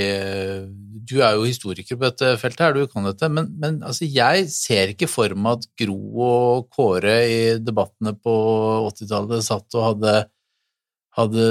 Du 1.11 1.17
er 1.27 1.35
jo 1.35 1.43
historiker 1.43 1.99
på 1.99 2.05
dette 2.07 2.29
feltet, 2.39 2.61
her, 2.63 2.77
du 2.77 2.87
kan 2.87 3.09
dette, 3.09 3.29
men, 3.29 3.49
men 3.59 3.81
altså, 3.83 4.07
jeg 4.07 4.47
ser 4.55 4.93
ikke 4.93 5.11
for 5.11 5.35
meg 5.35 5.59
at 5.59 5.67
Gro 5.83 5.99
og 6.29 6.69
Kåre 6.73 7.17
i 7.27 7.41
debattene 7.59 8.15
på 8.15 8.37
80-tallet 8.93 9.45
satt 9.45 9.77
og 9.77 9.89
hadde 9.89 10.15
hadde 11.13 11.45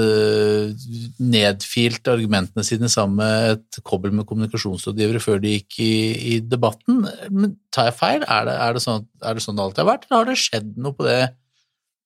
nedfilt 1.21 2.07
argumentene 2.09 2.63
sine 2.65 2.89
sammen 2.89 3.19
med 3.19 3.51
et 3.53 3.77
kobbel 3.85 4.11
med 4.15 4.25
kommunikasjonsrådgivere 4.29 5.21
før 5.21 5.37
de 5.43 5.51
gikk 5.53 5.71
i, 5.85 5.93
i 6.33 6.35
debatten. 6.41 7.03
Men 7.29 7.53
tar 7.73 7.85
jeg 7.91 7.97
feil? 7.99 8.21
Er 8.25 8.43
det, 8.49 8.55
er, 8.57 8.73
det 8.73 8.81
sånn, 8.87 9.05
er 9.21 9.33
det, 9.37 9.43
sånn, 9.45 9.57
det 9.59 9.65
alltid 9.67 9.83
har 9.83 9.91
vært, 9.91 10.05
eller 10.07 10.19
har 10.23 10.29
det 10.31 10.41
skjedd 10.41 10.69
noe 10.81 10.93
på 10.97 11.03
det, 11.05 11.21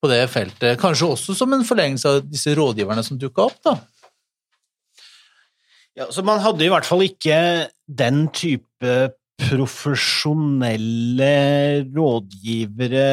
på 0.04 0.08
det 0.12 0.20
feltet? 0.34 0.80
Kanskje 0.82 1.12
også 1.16 1.32
som 1.40 1.50
en 1.56 1.64
forlengelse 1.68 2.08
av 2.12 2.16
disse 2.28 2.52
rådgiverne 2.60 3.04
som 3.08 3.16
dukka 3.22 3.42
opp, 3.48 3.60
da? 3.64 3.74
Ja, 5.96 6.10
så 6.12 6.20
Man 6.28 6.44
hadde 6.44 6.66
i 6.66 6.72
hvert 6.72 6.88
fall 6.88 7.04
ikke 7.06 7.38
den 7.88 8.28
type 8.36 8.96
profesjonelle 9.40 11.36
rådgivere 11.88 13.06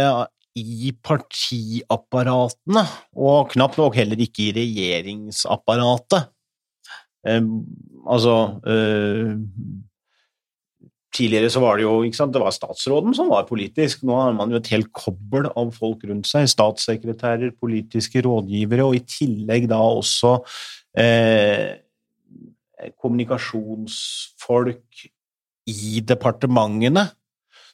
i 0.58 0.92
partiapparatene, 1.04 2.82
og 3.16 3.50
knapt 3.54 3.78
nok 3.80 3.96
heller 3.96 4.20
ikke 4.20 4.50
i 4.50 4.52
regjeringsapparatet. 4.56 6.28
Eh, 7.28 7.42
altså 8.10 8.36
eh, 8.66 9.32
Tidligere 11.12 11.50
så 11.52 11.60
var 11.60 11.76
det 11.76 11.84
jo 11.84 11.98
ikke 12.06 12.16
sant, 12.16 12.32
det 12.32 12.40
var 12.40 12.54
statsråden 12.56 13.12
som 13.12 13.28
var 13.28 13.44
politisk. 13.44 14.00
Nå 14.08 14.16
har 14.16 14.32
man 14.32 14.48
jo 14.48 14.56
et 14.56 14.70
helt 14.72 14.88
kobbel 14.96 15.44
av 15.60 15.68
folk 15.76 16.00
rundt 16.08 16.24
seg. 16.24 16.48
Statssekretærer, 16.48 17.52
politiske 17.60 18.24
rådgivere, 18.24 18.86
og 18.88 18.96
i 18.96 19.04
tillegg 19.04 19.68
da 19.68 19.76
også 19.84 20.40
eh, 20.96 21.84
kommunikasjonsfolk 22.96 25.04
i 25.68 26.00
departementene 26.00 27.12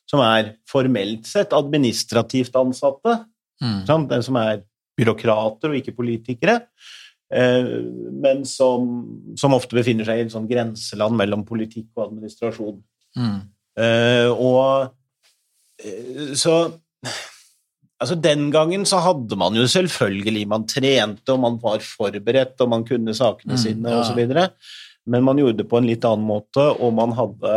som 0.08 0.22
er 0.24 0.54
formelt 0.68 1.28
sett 1.28 1.54
administrativt 1.56 2.56
ansatte, 2.58 3.20
mm. 3.62 3.84
som 4.24 4.40
er 4.40 4.64
byråkrater 4.98 5.72
og 5.72 5.78
ikke 5.78 5.96
politikere, 5.96 6.58
eh, 7.34 7.70
men 8.24 8.44
som, 8.48 8.88
som, 9.38 9.54
ofte 9.56 9.78
befinner 9.78 10.08
seg 10.08 10.20
i 10.20 10.26
et 10.26 10.34
sånn 10.34 10.48
grenseland 10.50 11.18
mellom 11.18 11.44
politikk 11.48 11.90
og 11.96 12.08
administrasjon. 12.08 12.80
Mm. 13.18 13.40
Eh, 13.78 14.28
og 14.32 14.88
eh, 15.84 16.36
så 16.38 16.60
Altså, 17.98 18.14
Den 18.14 18.44
gangen 18.54 18.84
så 18.86 19.00
hadde 19.02 19.34
man 19.34 19.56
jo 19.58 19.64
selvfølgelig 19.66 20.44
Man 20.46 20.66
trente, 20.70 21.32
og 21.34 21.40
man 21.42 21.56
var 21.58 21.82
forberedt, 21.82 22.60
og 22.62 22.70
man 22.70 22.84
kunne 22.86 23.14
sakene 23.16 23.56
mm, 23.56 23.58
sine, 23.58 23.90
ja. 23.90 24.04
osv. 24.04 24.20
Men 25.08 25.24
man 25.26 25.40
gjorde 25.40 25.62
det 25.62 25.66
på 25.66 25.80
en 25.80 25.88
litt 25.88 26.06
annen 26.06 26.28
måte, 26.28 26.62
og 26.78 26.92
man 26.94 27.16
hadde 27.18 27.56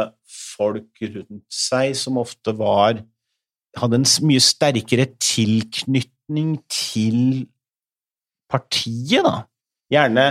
folk 0.57 1.01
rundt 1.01 1.47
seg 1.51 1.95
som 1.97 2.19
ofte 2.21 2.55
var 2.57 3.01
Hadde 3.71 4.01
en 4.01 4.07
mye 4.27 4.41
sterkere 4.43 5.05
tilknytning 5.15 6.57
til 6.67 7.45
partiet, 8.51 9.23
da. 9.23 9.45
gjerne 9.87 10.25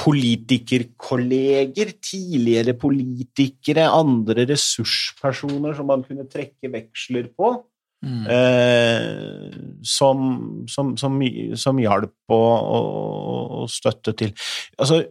politikerkolleger, 0.00 1.92
tidligere 2.00 2.72
politikere, 2.80 3.84
andre 3.92 4.46
ressurspersoner 4.48 5.76
som 5.76 5.92
man 5.92 6.06
kunne 6.08 6.24
trekke 6.24 6.72
veksler 6.72 7.28
på, 7.36 7.58
Mm. 8.00 8.24
eh, 8.32 9.52
som, 9.84 10.20
som, 10.64 10.94
som, 10.96 11.18
som 11.54 11.80
hjalp 11.82 12.32
og, 12.32 12.54
og, 12.72 13.50
og 13.60 13.66
støtte 13.68 14.14
til. 14.16 14.30
Altså, 14.78 15.02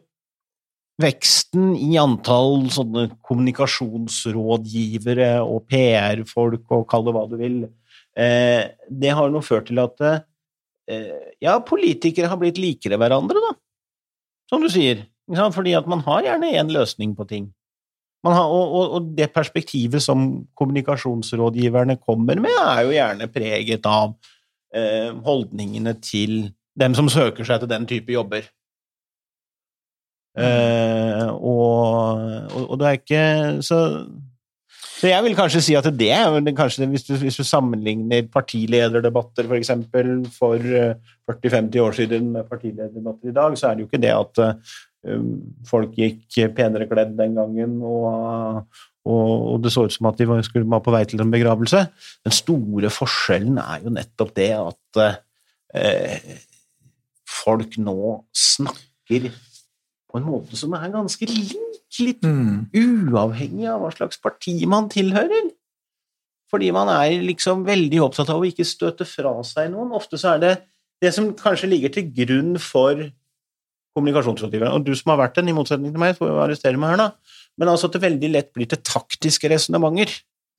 veksten 0.99 1.77
i 1.79 1.95
antall 1.99 2.69
sånne 2.73 3.05
kommunikasjonsrådgivere 3.25 5.41
og 5.43 5.67
PR-folk 5.71 6.71
og 6.75 6.87
kall 6.91 7.05
det 7.07 7.13
hva 7.15 7.25
du 7.29 7.37
vil, 7.39 7.57
eh, 8.17 8.63
det 8.89 9.11
har 9.15 9.29
nå 9.31 9.41
ført 9.45 9.67
til 9.69 9.79
at 9.83 10.01
eh, 10.03 10.19
ja, 11.39 11.59
politikere 11.63 12.27
har 12.31 12.37
blitt 12.41 12.57
likere 12.59 12.97
hverandre, 12.99 13.39
da, 13.47 13.51
som 14.51 14.59
du 14.63 14.69
sier. 14.71 14.97
Fordi 15.29 15.75
at 15.77 15.85
man 15.85 16.01
har 16.07 16.23
gjerne 16.25 16.55
én 16.57 16.71
løsning 16.73 17.13
på 17.15 17.23
ting. 17.29 17.53
Har, 18.25 18.49
og, 18.51 18.95
og 18.97 19.01
det 19.15 19.29
perspektivet 19.31 20.01
som 20.03 20.47
kommunikasjonsrådgiverne 20.57 21.95
kommer 22.01 22.35
med, 22.41 22.51
er 22.51 22.81
jo 22.83 22.91
gjerne 22.95 23.27
preget 23.31 23.85
av 23.87 24.17
eh, 24.75 25.13
holdningene 25.23 25.93
til 26.03 26.51
dem 26.79 26.95
som 26.97 27.09
søker 27.11 27.43
seg 27.47 27.59
til 27.61 27.69
den 27.71 27.85
type 27.87 28.11
jobber. 28.11 28.43
Eh, 30.39 31.27
og, 31.35 32.21
og, 32.63 32.75
det 32.79 32.87
er 32.87 32.99
ikke 32.99 33.23
så 33.65 33.79
så 34.99 35.07
jeg 35.07 35.23
vil 35.23 35.35
kanskje 35.37 35.61
si 35.63 35.75
at 35.79 35.87
det 35.95 36.09
er 36.11 36.33
kanskje 36.57 36.87
hvis 36.91 37.05
du, 37.07 37.13
hvis 37.21 37.37
du 37.39 37.45
sammenligner 37.47 38.25
partilederdebatter 38.33 39.47
for 39.47 39.55
eksempel 39.55 40.11
for 40.35 40.59
eh, 40.59 40.97
40-50 41.29 41.79
år 41.85 41.95
siden 41.95 42.31
med 42.33 42.49
partilederdebatter 42.49 43.31
i 43.31 43.35
dag, 43.37 43.55
så 43.57 43.69
er 43.69 43.77
det 43.77 43.85
jo 43.85 43.87
ikke 43.87 44.01
det 44.03 44.11
at 44.11 44.41
eh, 44.43 44.75
um, 45.13 45.29
folk 45.69 45.95
gikk 45.95 46.41
penere 46.57 46.89
kledd 46.89 47.15
den 47.15 47.39
gangen, 47.39 47.77
og, 47.85 48.65
og, 49.07 49.55
det 49.63 49.71
så 49.71 49.87
ut 49.87 49.95
som 49.95 50.09
at 50.11 50.19
de 50.19 50.27
skulle 50.43 50.67
være 50.67 50.87
på 50.89 50.95
vei 50.97 51.03
til 51.07 51.23
en 51.23 51.31
begravelse. 51.31 51.85
Den 52.27 52.35
store 52.35 52.91
forskjellen 52.91 53.61
er 53.63 53.85
jo 53.85 53.95
nettopp 53.95 54.35
det 54.35 54.51
at 54.57 55.03
eh, 55.79 56.33
folk 57.45 57.79
nå 57.79 58.17
snakker 58.35 59.31
på 60.09 60.17
en 60.17 60.25
måte 60.25 60.57
som 60.57 60.73
er 60.73 60.89
ganske 60.93 61.27
lik, 61.29 61.55
litt 61.99 62.23
Mm. 62.25 62.69
uavhengig 62.73 63.67
av 63.69 63.81
hva 63.81 63.91
slags 63.93 64.17
parti 64.21 64.65
man 64.65 64.89
tilhører. 64.89 65.51
Fordi 66.49 66.71
man 66.73 66.89
er 66.89 67.21
liksom 67.21 67.63
veldig 67.65 68.01
opptatt 68.01 68.29
av 68.29 68.41
å 68.41 68.47
ikke 68.47 68.65
støte 68.65 69.05
fra 69.05 69.35
seg 69.43 69.69
noen. 69.71 69.91
Ofte 69.93 70.17
så 70.17 70.35
er 70.35 70.39
det 70.39 70.53
det 71.01 71.13
som 71.13 71.33
kanskje 71.33 71.69
ligger 71.69 71.93
til 71.93 72.09
grunn 72.09 72.57
for 72.57 73.11
kommunikasjonsrådgiveren, 73.95 74.73
og 74.73 74.85
du 74.85 74.93
som 74.95 75.11
har 75.11 75.27
vært 75.27 75.35
den, 75.39 75.49
i 75.49 75.55
motsetning 75.55 75.91
til 75.93 76.01
meg, 76.01 76.17
får 76.17 76.29
jo 76.29 76.41
arrestere 76.43 76.79
meg 76.79 76.93
her, 76.93 76.97
da, 76.97 77.11
men 77.57 77.71
altså 77.71 77.89
at 77.89 77.95
det 77.97 78.01
veldig 78.03 78.29
lett 78.31 78.51
blir 78.53 78.69
til 78.69 78.81
taktiske 78.85 79.49
resonnementer. 79.49 80.11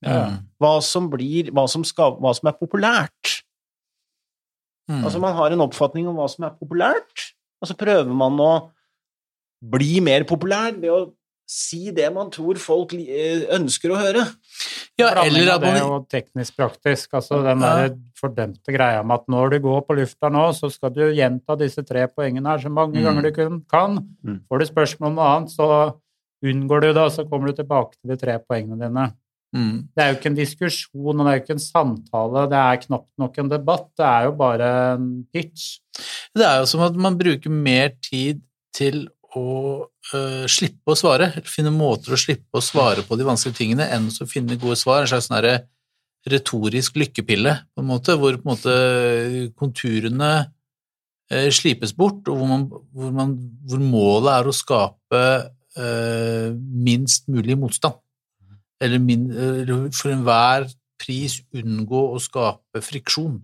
Ja. 0.03 0.37
Hva 0.59 0.81
som 0.83 1.07
blir, 1.09 1.51
hva 1.53 1.67
som, 1.69 1.83
skal, 1.87 2.17
hva 2.21 2.33
som 2.35 2.49
er 2.49 2.57
populært. 2.57 3.41
Mm. 4.89 5.03
Altså 5.05 5.21
man 5.21 5.35
har 5.37 5.53
en 5.53 5.63
oppfatning 5.63 6.09
om 6.09 6.17
hva 6.19 6.27
som 6.29 6.45
er 6.47 6.55
populært, 6.57 7.31
og 7.61 7.69
så 7.69 7.77
prøver 7.77 8.09
man 8.17 8.39
å 8.41 8.51
bli 9.61 9.99
mer 10.01 10.23
populær 10.29 10.73
ved 10.79 10.89
å 10.91 11.01
si 11.51 11.91
det 11.91 12.07
man 12.15 12.29
tror 12.31 12.55
folk 12.63 12.93
eh, 12.95 13.41
ønsker 13.51 13.91
å 13.91 13.97
høre. 13.99 14.21
ja, 14.97 15.09
eller 15.25 15.49
at 15.51 15.61
man... 15.61 15.73
det 15.75 15.81
er 15.81 15.83
jo 15.83 15.97
teknisk 16.09 16.55
praktisk. 16.55 17.11
Altså 17.19 17.41
den 17.43 17.59
Ja. 17.59 17.73
der 17.89 17.97
fordømte 18.15 18.71
greia 18.71 19.01
med 19.03 19.19
at 19.19 19.27
når 19.27 19.49
du 19.51 19.59
går 19.65 19.81
på 19.87 19.97
lufta 19.97 20.29
nå, 20.31 20.45
så 20.55 20.69
skal 20.71 20.93
du 20.95 21.01
gjenta 21.11 21.57
disse 21.59 21.83
tre 21.83 22.05
poengene 22.07 22.47
her 22.53 22.57
så 22.63 22.71
mange 22.71 22.95
Mm. 22.95 23.03
ganger 23.03 23.21
du 23.27 23.31
kun 23.35 23.59
kan. 23.69 23.97
Mm. 24.23 24.39
Får 24.47 24.59
du 24.59 24.65
spørsmål 24.69 25.09
om 25.11 25.15
noe 25.19 25.27
annet, 25.35 25.51
så 25.51 25.67
unngår 26.43 26.81
du 26.81 26.87
det, 26.93 27.03
og 27.03 27.11
så 27.11 27.27
kommer 27.29 27.51
du 27.51 27.59
tilbake 27.61 27.93
til 27.99 28.09
de 28.15 28.17
tre 28.17 28.39
poengene 28.39 28.79
dine. 28.87 29.09
mm. 29.53 29.89
Det 29.93 30.01
er 30.03 30.07
jo 30.13 30.17
ikke 30.19 30.29
en 30.31 30.39
diskusjon, 30.39 31.19
og 31.19 31.25
det 31.25 31.27
er 31.33 31.35
jo 31.37 31.43
ikke 31.43 31.57
en 31.59 31.65
samtale, 31.67 32.45
det 32.49 32.61
er 32.63 32.81
knapt 32.87 33.09
nok 33.19 33.37
en 33.43 33.49
debatt, 33.51 33.89
det 33.99 34.05
er 34.07 34.23
jo 34.23 34.31
bare 34.39 34.69
en 34.95 35.09
pitch. 35.33 35.79
Det 36.33 36.45
er 36.47 36.59
jo 36.63 36.65
som 36.65 36.79
at 36.87 36.95
man 36.95 37.17
bruker 37.19 37.49
mer 37.51 37.91
tid 38.01 38.39
til 38.73 39.09
å 39.37 39.49
uh, 39.87 40.45
slippe 40.51 40.93
å 40.93 40.97
svare, 40.97 41.31
eller 41.35 41.49
finne 41.49 41.71
måter 41.73 42.15
å 42.15 42.19
slippe 42.19 42.59
å 42.59 42.63
svare 42.63 43.05
på 43.07 43.17
de 43.19 43.27
vanskelige 43.27 43.61
tingene, 43.61 43.87
enn 43.93 44.09
å 44.11 44.27
finne 44.29 44.59
gode 44.59 44.77
svar. 44.79 45.03
En 45.03 45.11
slags 45.11 45.29
sånn 45.29 45.39
retorisk 46.31 46.99
lykkepille, 47.01 47.53
på 47.73 47.81
en 47.81 47.89
måte, 47.89 48.17
hvor 48.19 48.35
på 48.37 48.45
en 48.45 48.51
måte 48.51 48.75
konturene 49.57 50.31
uh, 51.31 51.49
slipes 51.53 51.95
bort, 51.97 52.27
og 52.27 52.41
hvor, 52.41 52.49
man, 52.51 52.67
hvor, 52.69 53.15
man, 53.15 53.35
hvor 53.69 53.81
målet 53.83 54.33
er 54.35 54.49
å 54.49 54.55
skape 54.55 55.23
uh, 55.79 56.49
minst 56.57 57.31
mulig 57.31 57.57
motstand. 57.59 57.97
Eller, 58.81 58.97
min, 58.97 59.27
for 59.93 60.09
enhver 60.09 60.65
pris 61.01 61.35
unngå 61.53 62.01
å 62.15 62.19
skape 62.21 62.81
friksjon. 62.81 63.35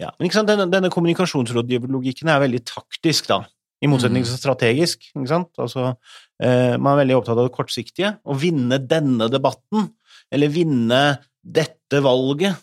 Ja, 0.00 0.12
men 0.14 0.28
ikke 0.28 0.38
sant? 0.38 0.50
Denne, 0.50 0.68
denne 0.70 0.90
kommunikasjonsrådgiverlogikken 0.94 2.30
er 2.30 2.42
veldig 2.42 2.62
taktisk, 2.68 3.28
da. 3.30 3.42
I 3.84 3.90
motsetning 3.92 4.24
til 4.24 4.38
strategisk. 4.38 5.10
ikke 5.12 5.28
sant? 5.28 5.50
Altså, 5.60 5.92
eh, 6.40 6.76
man 6.76 6.94
er 6.94 7.02
veldig 7.02 7.18
opptatt 7.18 7.36
av 7.36 7.48
det 7.48 7.56
kortsiktige. 7.56 8.14
Å 8.24 8.36
vinne 8.40 8.80
denne 8.80 9.28
debatten, 9.32 9.90
eller 10.32 10.52
vinne 10.52 11.02
dette 11.44 12.00
valget. 12.02 12.56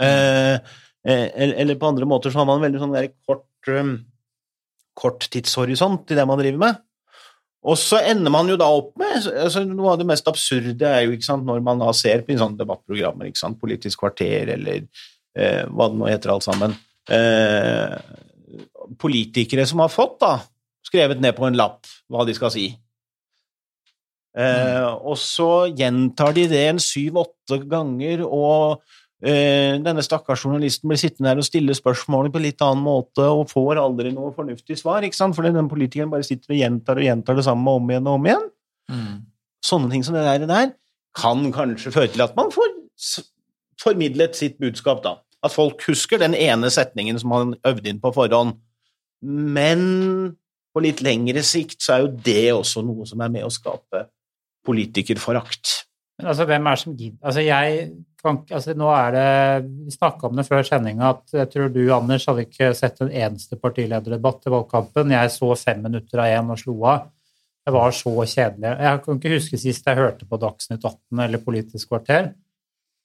Eh, 0.00 0.56
eh, 1.04 1.28
eller, 1.34 1.54
eller 1.62 1.78
på 1.78 1.90
andre 1.92 2.08
måter 2.08 2.32
så 2.32 2.42
har 2.42 2.48
man 2.48 2.64
veldig 2.64 2.80
sånn 2.80 2.96
der 2.96 3.12
kort, 3.28 3.46
um, 3.68 3.98
kort 4.96 5.28
tidshorisont 5.30 6.10
i 6.10 6.18
det 6.18 6.26
man 6.26 6.40
driver 6.40 6.62
med. 6.64 6.82
Og 7.64 7.78
så 7.80 8.00
ender 8.04 8.32
man 8.32 8.48
jo 8.50 8.58
da 8.60 8.66
opp 8.76 8.92
med 9.00 9.24
altså 9.24 9.62
Noe 9.64 9.94
av 9.94 10.00
det 10.00 10.08
mest 10.08 10.26
absurde 10.28 10.88
er 10.88 11.06
jo 11.06 11.14
ikke 11.14 11.28
sant, 11.30 11.46
når 11.48 11.62
man 11.64 11.80
da 11.80 11.90
ser 11.96 12.24
på 12.24 12.36
sånne 12.36 12.60
debattprogrammer, 12.60 13.30
ikke 13.30 13.40
sant, 13.40 13.60
Politisk 13.60 14.02
kvarter 14.02 14.52
eller 14.56 14.82
eh, 14.82 15.62
hva 15.70 15.88
det 15.88 16.00
nå 16.00 16.10
heter 16.10 16.34
alt 16.34 16.44
sammen 16.44 16.76
eh, 17.08 17.96
Politikere 19.00 19.64
som 19.68 19.80
har 19.80 19.92
fått 19.92 20.18
da, 20.20 20.34
skrevet 20.84 21.20
ned 21.22 21.36
på 21.36 21.46
en 21.48 21.58
lapp 21.58 21.88
hva 22.12 22.26
de 22.28 22.34
skal 22.36 22.52
si. 22.54 22.68
Eh, 24.34 24.86
og 25.06 25.14
så 25.20 25.66
gjentar 25.70 26.34
de 26.34 26.48
det 26.50 26.62
en 26.66 26.80
syv-åtte 26.82 27.60
ganger, 27.70 28.24
og 28.26 28.82
eh, 29.22 29.78
denne 29.82 30.02
stakkars 30.02 30.42
journalisten 30.42 30.90
blir 30.90 30.98
sittende 30.98 31.30
der 31.30 31.42
og 31.42 31.46
stille 31.46 31.76
spørsmålet 31.78 32.34
på 32.34 32.40
en 32.42 32.46
litt 32.48 32.64
annen 32.66 32.82
måte 32.82 33.28
og 33.30 33.46
får 33.52 33.78
aldri 33.82 34.10
noe 34.14 34.34
fornuftig 34.34 34.80
svar, 34.80 35.06
ikke 35.06 35.20
sant? 35.20 35.38
fordi 35.38 35.54
den 35.54 35.70
politikeren 35.70 36.10
bare 36.12 36.26
sitter 36.26 36.56
og 36.56 36.60
gjentar 36.60 36.98
og 36.98 37.06
gjentar 37.06 37.38
det 37.38 37.46
samme 37.46 37.76
om 37.78 37.92
igjen 37.92 38.10
og 38.10 38.18
om 38.18 38.26
igjen. 38.30 38.48
Mm. 38.90 39.14
Sånne 39.64 39.92
ting 39.92 40.02
som 40.04 40.18
det 40.18 40.26
der, 40.26 40.48
der 40.50 40.74
kan 41.14 41.46
kanskje 41.54 41.94
føre 41.94 42.10
til 42.10 42.24
at 42.26 42.34
man 42.36 42.50
får 42.50 42.74
formidlet 43.80 44.36
sitt 44.36 44.58
budskap, 44.58 45.02
da. 45.04 45.18
At 45.44 45.54
folk 45.54 45.82
husker 45.86 46.18
den 46.18 46.34
ene 46.34 46.70
setningen 46.72 47.18
som 47.20 47.30
man 47.30 47.54
øvde 47.68 47.90
inn 47.90 48.00
på 48.02 48.12
forhånd. 48.16 48.56
Men 49.22 49.82
på 50.74 50.82
litt 50.82 51.02
lengre 51.06 51.44
sikt 51.46 51.78
så 51.84 51.96
er 51.96 52.04
jo 52.04 52.12
det 52.26 52.48
også 52.54 52.82
noe 52.86 53.06
som 53.06 53.22
er 53.22 53.32
med 53.32 53.46
å 53.46 53.52
skape 53.52 54.08
politikerforakt. 54.66 55.84
Men 56.18 56.30
altså, 56.30 56.46
hvem 56.48 56.66
er 56.66 56.76
det 56.76 56.80
som 56.82 56.94
gidder 56.94 57.26
Altså, 57.26 57.42
jeg 57.42 57.86
kan 58.22 58.36
ikke 58.38 58.54
Altså, 58.54 58.74
nå 58.78 58.90
er 58.94 59.08
det 59.16 59.30
Vi 59.66 59.94
snakka 59.96 60.28
om 60.28 60.38
det 60.38 60.46
før 60.46 60.62
sendinga, 60.66 61.10
at 61.10 61.34
jeg 61.40 61.50
tror 61.50 61.72
du, 61.74 61.82
Anders, 61.94 62.26
hadde 62.30 62.46
ikke 62.46 62.70
sett 62.78 63.02
en 63.02 63.10
eneste 63.10 63.58
partilederdebatt 63.60 64.46
i 64.46 64.54
valgkampen. 64.54 65.12
Jeg 65.16 65.34
så 65.34 65.50
fem 65.58 65.82
minutter 65.84 66.22
av 66.22 66.30
én 66.38 66.54
og 66.54 66.62
slo 66.62 66.76
av. 66.92 67.10
Det 67.64 67.72
var 67.72 67.94
så 67.96 68.12
kjedelig. 68.12 68.72
Jeg 68.86 69.02
kan 69.04 69.18
ikke 69.18 69.34
huske 69.34 69.60
sist 69.60 69.86
jeg 69.88 69.98
hørte 69.98 70.26
på 70.28 70.38
Dagsnytt 70.40 70.84
18 70.84 71.22
eller 71.26 71.42
Politisk 71.42 71.90
kvarter. 71.90 72.32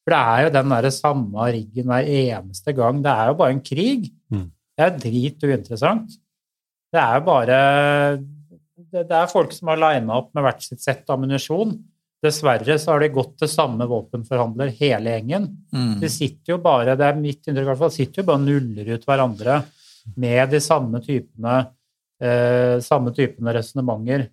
For 0.04 0.14
det 0.16 0.20
er 0.20 0.46
jo 0.46 0.56
den 0.56 0.74
derre 0.74 0.92
samme 0.94 1.52
riggen 1.54 1.92
hver 1.92 2.10
eneste 2.14 2.74
gang. 2.76 3.00
Det 3.04 3.14
er 3.14 3.32
jo 3.32 3.38
bare 3.40 3.56
en 3.56 3.64
krig. 3.64 4.10
Mm. 4.34 4.50
Det 4.50 4.86
er 4.86 4.98
drit 5.00 5.46
uinteressant. 5.48 6.20
Det 6.90 7.00
er 7.02 7.20
jo 7.20 7.26
bare 7.28 7.58
det, 8.90 9.06
det 9.06 9.16
er 9.16 9.32
folk 9.32 9.54
som 9.54 9.72
har 9.72 9.82
lina 9.82 10.20
opp 10.22 10.32
med 10.34 10.46
hvert 10.46 10.64
sitt 10.66 10.82
sett 10.84 11.10
ammunisjon. 11.12 11.76
Dessverre 12.24 12.76
så 12.82 12.94
har 12.94 13.04
de 13.04 13.12
gått 13.16 13.36
til 13.40 13.52
samme 13.52 13.86
våpenforhandler 13.88 14.74
hele 14.80 15.14
gjengen. 15.14 15.46
Mm. 15.72 16.00
De 16.02 16.10
sitter 16.12 16.56
jo 16.56 16.58
bare, 16.64 16.98
det 17.00 17.06
er 17.08 17.20
mitt 17.20 17.46
inntrykk 17.46 17.68
i 17.68 17.70
hvert 17.72 17.84
fall, 17.84 17.94
sitter 17.96 18.22
jo 18.22 18.28
bare 18.28 18.42
og 18.42 18.48
nuller 18.48 18.90
ut 18.96 19.06
hverandre 19.08 19.62
med 20.20 20.52
de 20.52 20.60
samme 20.64 21.00
typene, 21.04 21.56
eh, 22.20 22.76
samme 22.84 23.14
typene 23.16 23.54
resonnementer. 23.56 24.28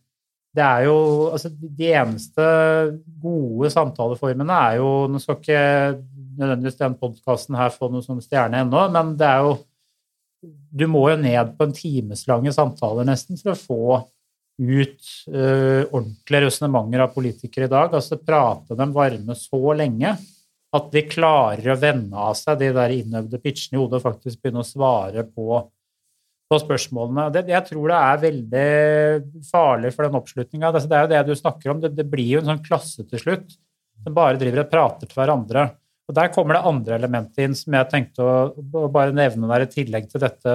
Det 0.57 0.65
er 0.65 0.87
jo 0.87 0.97
altså 1.37 1.51
De 1.53 1.89
eneste 1.93 2.45
gode 3.21 3.69
samtaleformene 3.69 4.55
er 4.71 4.79
jo 4.79 4.87
Nå 5.13 5.21
skal 5.21 5.37
ikke 5.37 5.65
nødvendigvis 6.39 6.79
den 6.79 6.95
podkasten 6.97 7.59
her 7.61 7.75
få 7.75 7.91
noe 7.93 8.05
som 8.05 8.23
stjerne 8.25 8.63
ennå, 8.65 8.87
men 8.93 9.13
det 9.21 9.29
er 9.29 9.45
jo 9.45 9.53
Du 10.47 10.87
må 10.91 11.07
jo 11.11 11.19
ned 11.21 11.55
på 11.57 11.67
en 11.67 11.75
timeslange 11.77 12.53
samtaler 12.55 13.09
nesten 13.09 13.41
for 13.41 13.53
å 13.53 13.61
få 13.61 13.99
ut 14.57 15.09
uh, 15.29 15.85
ordentlige 15.93 16.47
resonnementer 16.47 17.05
av 17.05 17.13
politikere 17.13 17.69
i 17.69 17.73
dag. 17.73 17.95
Altså 17.97 18.19
prate 18.21 18.77
dem 18.79 18.95
varme 18.97 19.37
så 19.37 19.61
lenge 19.77 20.17
at 20.77 20.93
de 20.93 21.03
klarer 21.09 21.73
å 21.73 21.79
vende 21.81 22.21
av 22.21 22.35
seg 22.37 22.59
de 22.61 22.71
der 22.77 22.95
innøvde 22.97 23.41
pitchene 23.41 23.79
i 23.79 23.83
hodet 23.83 24.01
og 24.01 24.07
faktisk 24.09 24.43
begynne 24.43 24.65
å 24.65 24.69
svare 24.69 25.25
på 25.29 25.65
på 26.47 26.59
spørsmålene. 26.63 27.27
Det, 27.35 27.45
jeg 27.51 27.67
tror 27.71 27.91
det 27.91 28.01
er 28.01 28.21
veldig 28.23 29.47
farlig 29.49 29.93
for 29.95 30.07
den 30.07 30.19
oppslutninga. 30.21 30.71
Det, 30.75 30.85
det 30.87 30.99
er 30.99 31.07
jo 31.07 31.13
det 31.13 31.23
du 31.27 31.41
snakker 31.41 31.73
om. 31.73 31.81
Det, 31.83 31.91
det, 31.97 32.07
blir 32.11 32.37
jo 32.37 32.43
en 32.43 32.53
sånn 32.53 32.63
klasse 32.67 33.07
til 33.11 33.23
slutt 33.23 33.57
som 34.05 34.15
bare 34.15 34.39
driver 34.39 34.63
og 34.63 34.71
prater 34.71 35.11
til 35.11 35.19
hverandre. 35.19 35.67
Og 36.07 36.15
Der 36.15 36.31
kommer 36.31 36.55
det 36.55 36.69
andre 36.69 36.95
elementet 37.01 37.41
inn 37.43 37.55
som 37.59 37.75
jeg 37.75 37.89
tenkte 37.91 38.23
å, 38.23 38.53
bare 38.95 39.13
nevne 39.15 39.49
der 39.51 39.63
i 39.65 39.73
tillegg 39.73 40.05
til 40.11 40.21
dette, 40.23 40.53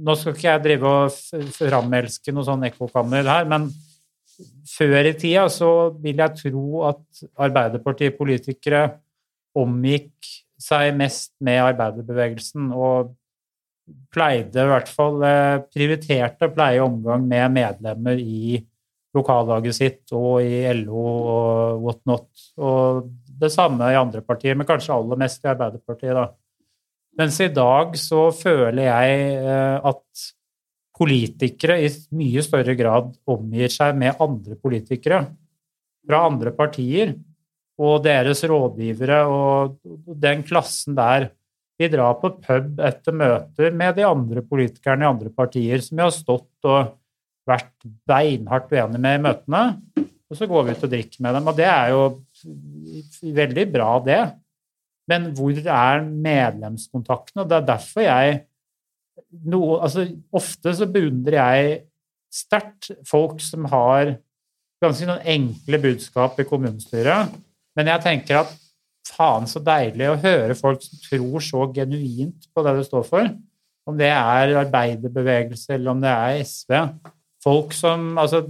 Nå 0.00 0.14
skal 0.16 0.34
ikke 0.36 0.46
jeg 0.46 0.62
drive 0.64 0.86
og 0.86 1.10
framelske 1.56 2.32
noe 2.32 2.44
sånn 2.46 2.64
ekkokammer 2.68 3.24
her, 3.26 3.44
men 3.50 3.72
før 4.70 5.06
i 5.10 5.14
tida 5.18 5.48
så 5.52 5.90
vil 6.00 6.18
jeg 6.22 6.36
tro 6.38 6.82
at 6.86 7.02
Arbeiderpartipolitikere 7.42 8.82
omgikk 9.58 10.14
seg 10.60 10.94
mest 10.94 11.32
med 11.42 11.58
arbeiderbevegelsen 11.64 12.70
og 12.70 13.10
pleide 14.12 14.64
i 14.64 14.70
hvert 14.70 14.90
fall 14.90 15.22
eh, 15.26 15.62
prioriterte 15.70 16.50
pleie 16.54 16.82
omgang 16.82 17.24
med 17.28 17.54
medlemmer 17.54 18.18
i 18.20 18.58
lokallaget 19.16 19.76
sitt 19.76 20.14
og 20.14 20.42
i 20.44 20.62
LO 20.82 21.04
og 21.04 21.86
whatnot. 21.86 22.28
Og 22.62 23.08
det 23.40 23.50
samme 23.54 23.88
i 23.90 23.98
andre 23.98 24.22
partier, 24.22 24.58
men 24.58 24.68
kanskje 24.68 24.94
aller 24.94 25.18
mest 25.20 25.42
i 25.44 25.50
Arbeiderpartiet, 25.50 26.14
da. 26.14 26.28
Mens 27.18 27.40
i 27.42 27.50
dag 27.52 27.96
så 27.98 28.28
føler 28.34 28.86
jeg 28.86 29.24
eh, 29.40 29.88
at 29.90 30.28
politikere 31.00 31.78
i 31.80 31.88
mye 32.16 32.44
større 32.44 32.76
grad 32.76 33.14
omgir 33.30 33.72
seg 33.72 33.96
med 33.98 34.20
andre 34.20 34.56
politikere 34.60 35.24
fra 36.06 36.22
andre 36.28 36.52
partier, 36.56 37.14
og 37.80 38.02
deres 38.04 38.42
rådgivere 38.44 39.22
og 39.24 39.78
den 40.20 40.42
klassen 40.44 40.96
der 40.98 41.30
vi 41.80 41.88
drar 41.88 42.18
på 42.20 42.32
pub 42.42 42.80
etter 42.84 43.16
møter 43.16 43.72
med 43.72 43.96
de 43.96 44.04
andre 44.04 44.42
politikerne 44.44 45.06
i 45.06 45.08
andre 45.08 45.32
partier 45.32 45.80
som 45.80 45.96
vi 45.96 46.04
har 46.04 46.12
stått 46.14 46.68
og 46.68 46.96
vært 47.48 47.88
beinhardt 48.06 48.72
uenige 48.74 49.00
med 49.00 49.16
i 49.16 49.22
møtene, 49.24 49.62
og 50.30 50.38
så 50.38 50.46
går 50.46 50.66
vi 50.66 50.74
ut 50.76 50.84
og 50.86 50.92
drikker 50.92 51.24
med 51.24 51.34
dem. 51.34 51.48
Og 51.50 51.56
det 51.58 51.66
er 51.66 51.88
jo 51.90 52.02
veldig 53.40 53.64
bra, 53.72 53.88
det. 54.04 54.20
Men 55.10 55.30
hvor 55.34 55.56
er 55.58 56.04
medlemskontaktene? 56.06 57.42
Og 57.42 57.50
det 57.50 57.56
er 57.58 57.68
derfor 57.72 58.04
jeg 58.04 58.36
noe, 59.50 59.80
altså, 59.80 60.06
Ofte 60.36 60.74
så 60.76 60.88
beundrer 60.90 61.38
jeg 61.40 61.80
sterkt 62.30 62.92
folk 63.08 63.40
som 63.42 63.66
har 63.72 64.14
ganske 64.80 65.08
noen 65.08 65.26
enkle 65.28 65.80
budskap 65.82 66.38
i 66.40 66.46
kommunestyret, 66.48 67.32
men 67.76 67.90
jeg 67.90 68.02
tenker 68.04 68.44
at 68.44 68.52
faen 69.10 69.48
så 69.50 69.62
deilig 69.64 70.08
å 70.10 70.18
høre 70.22 70.56
folk 70.58 70.82
som 70.84 71.00
tror 71.04 71.44
så 71.44 71.66
genuint 71.74 72.48
på 72.54 72.64
det 72.66 72.76
du 72.78 72.82
står 72.86 73.06
for. 73.08 73.30
Om 73.88 73.98
det 73.98 74.10
er 74.12 74.56
arbeiderbevegelse 74.60 75.74
eller 75.76 75.94
om 75.94 76.02
det 76.02 76.12
er 76.12 76.42
SV. 76.46 76.74
Folk 77.42 77.74
som 77.76 78.12
Altså, 78.20 78.44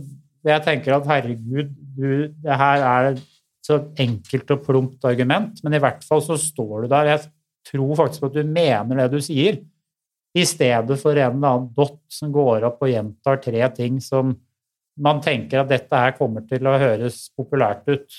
jeg 0.47 0.65
tenker 0.65 0.97
at 0.97 1.09
herregud, 1.09 1.75
du, 1.97 2.31
det 2.33 2.61
her 2.63 2.87
er 2.87 3.21
så 3.65 3.79
enkelt 4.01 4.55
og 4.55 4.63
plumpt 4.65 5.05
argument, 5.09 5.61
men 5.65 5.77
i 5.77 5.83
hvert 5.83 6.03
fall 6.07 6.23
så 6.25 6.39
står 6.41 6.85
du 6.87 6.93
der. 6.93 7.13
Jeg 7.13 7.27
tror 7.71 7.93
faktisk 7.99 8.25
på 8.25 8.31
at 8.33 8.39
du 8.39 8.49
mener 8.49 9.03
det 9.03 9.11
du 9.13 9.21
sier, 9.25 9.61
i 10.31 10.45
stedet 10.47 10.95
for 11.01 11.19
en 11.19 11.41
eller 11.41 11.57
annen 11.57 11.71
dott 11.75 12.05
som 12.13 12.31
går 12.33 12.69
opp 12.69 12.85
og 12.85 12.93
gjentar 12.93 13.41
tre 13.43 13.65
ting 13.75 13.99
som 14.03 14.37
man 15.01 15.19
tenker 15.25 15.63
at 15.63 15.71
dette 15.73 16.03
her 16.03 16.15
kommer 16.15 16.45
til 16.47 16.67
å 16.69 16.77
høres 16.79 17.25
populært 17.35 17.89
ut. 17.91 18.19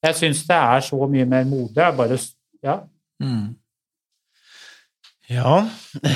Jeg 0.00 0.16
syns 0.16 0.44
det 0.48 0.56
er 0.56 0.84
så 0.84 0.98
mye 1.12 1.26
mer 1.28 1.48
mode. 1.48 1.76
Jeg 1.76 1.96
bare 1.96 2.18
Ja. 2.64 2.80
Mm. 3.20 3.56
Ja. 5.30 5.68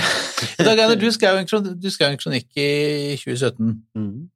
Dag 0.66 0.78
Einar, 0.78 0.97
du 0.97 1.11
skrev 1.12 1.39
en 1.39 2.19
kronikk 2.19 2.48
i 2.59 3.16
2017. 3.20 3.74
Mm. 3.94 4.31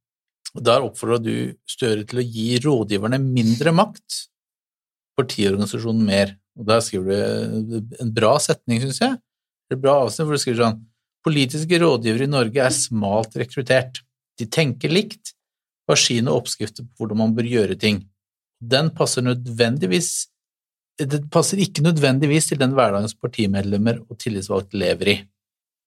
og 0.55 0.65
Der 0.65 0.85
oppfordra 0.85 1.19
du 1.23 1.55
Støre 1.69 2.05
til 2.09 2.21
å 2.21 2.25
gi 2.25 2.59
rådgiverne 2.63 3.19
mindre 3.23 3.73
makt, 3.73 4.29
partiorganisasjonen 5.19 6.05
mer. 6.05 6.37
Og 6.59 6.69
Der 6.69 6.85
skriver 6.85 7.49
du 7.65 7.97
en 8.03 8.13
bra 8.15 8.37
setning, 8.43 8.83
syns 8.85 9.01
jeg. 9.01 9.19
Et 9.73 9.81
bra 9.81 10.03
avsnitt 10.05 10.29
hvor 10.29 10.37
du 10.37 10.43
skriver 10.45 10.63
sånn 10.65 10.85
Politiske 11.27 11.81
rådgivere 11.83 12.29
i 12.29 12.31
Norge 12.31 12.63
er 12.63 12.73
smalt 12.73 13.35
rekruttert. 13.37 13.99
De 14.39 14.47
tenker 14.47 14.93
likt 14.93 15.35
og 15.89 15.97
har 15.97 16.01
sine 16.01 16.33
oppskrifter 16.33 16.87
på 16.87 17.03
hvordan 17.03 17.19
man 17.25 17.35
bør 17.37 17.49
gjøre 17.49 17.77
ting 17.81 18.05
den 18.61 18.91
passer 18.95 19.23
nødvendigvis 19.23 20.29
det 20.99 21.21
passer 21.31 21.61
ikke 21.63 21.85
nødvendigvis 21.87 22.49
til 22.51 22.59
den 22.59 22.75
hverdagens 22.75 23.15
partimedlemmer 23.15 24.01
og 24.11 24.19
tillitsvalgte 24.19 24.79
lever 24.79 25.13
i. 25.13 25.17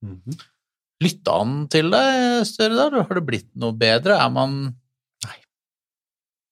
Mm 0.02 0.22
-hmm. 0.24 0.38
Lytta 1.02 1.38
han 1.38 1.68
til 1.68 1.92
deg, 1.92 2.46
Støre? 2.48 3.04
Har 3.04 3.16
det 3.16 3.26
blitt 3.26 3.50
noe 3.56 3.74
bedre? 3.74 4.16
Er 4.16 4.30
man 4.30 4.76
Nei. 5.26 5.38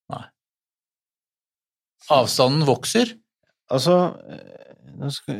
Nei. 0.09 0.25
Avstanden 2.09 2.67
vokser? 2.67 3.15
Altså 3.69 4.13
skal... 5.09 5.35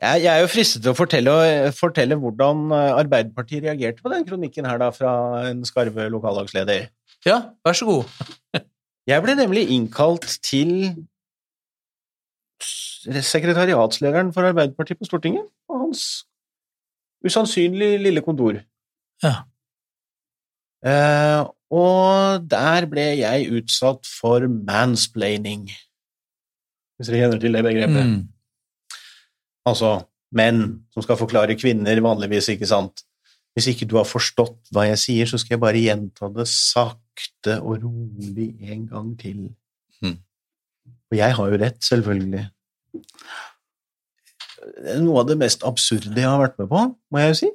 jeg, 0.00 0.24
er 0.24 0.40
jo 0.40 0.46
fristet 0.46 0.82
til 0.82 0.90
å 0.90 0.96
fortelle, 0.98 1.72
fortelle, 1.72 2.14
hvordan 2.16 2.72
Arbeiderpartiet 2.72 3.62
reagerte 3.62 4.02
på 4.02 4.08
den 4.08 4.26
kronikken 4.26 4.66
her 4.66 4.78
da, 4.78 4.90
fra 4.90 5.12
en 5.50 5.64
skarve 5.64 6.08
lokallagsleder. 6.08 6.88
Ja, 7.26 7.42
vær 7.64 7.72
så 7.72 7.86
god. 7.86 8.04
Jeg 9.10 9.24
ble 9.24 9.34
nemlig 9.34 9.66
innkalt 9.74 10.26
til 10.46 10.70
sekretariatslederen 13.26 14.30
for 14.34 14.46
Arbeiderpartiet 14.46 15.00
på 15.00 15.08
Stortinget 15.08 15.48
og 15.70 15.86
hans 15.86 16.02
usannsynlig 17.26 17.96
lille 18.04 18.22
kontor. 18.22 18.60
Ja. 19.24 19.34
Eh, 20.86 21.40
og 21.70 22.46
der 22.50 22.86
ble 22.90 23.06
jeg 23.20 23.50
utsatt 23.58 24.06
for 24.08 24.46
mansplaining, 24.48 25.66
hvis 26.96 27.10
dere 27.10 27.24
kjenner 27.24 27.42
til 27.42 27.56
det 27.56 27.66
begrepet. 27.66 28.14
Mm. 28.14 28.96
Altså 29.68 29.98
menn 30.34 30.64
som 30.94 31.02
skal 31.04 31.18
forklare 31.18 31.58
kvinner, 31.58 31.98
vanligvis, 32.04 32.52
ikke 32.54 32.68
sant. 32.70 33.02
Hvis 33.56 33.72
ikke 33.72 33.88
du 33.90 33.96
har 33.98 34.06
forstått 34.06 34.70
hva 34.70 34.86
jeg 34.86 35.02
sier, 35.02 35.30
så 35.30 35.40
skal 35.40 35.56
jeg 35.56 35.64
bare 35.64 35.82
gjenta 35.82 36.30
det 36.30 36.46
sakte 36.50 37.09
og 37.60 37.84
rolig 37.84 38.48
en 38.72 38.86
gang 38.88 39.12
til. 39.20 39.48
Mm. 40.02 40.18
Og 41.10 41.16
jeg 41.18 41.36
har 41.36 41.52
jo 41.52 41.60
rett, 41.62 41.80
selvfølgelig. 41.84 42.44
Noe 45.00 45.22
av 45.22 45.30
det 45.30 45.38
mest 45.40 45.64
absurde 45.66 46.16
jeg 46.16 46.28
har 46.28 46.40
vært 46.42 46.58
med 46.60 46.70
på, 46.70 46.84
må 47.10 47.22
jeg 47.22 47.32
jo 47.32 47.40
si. 47.40 47.50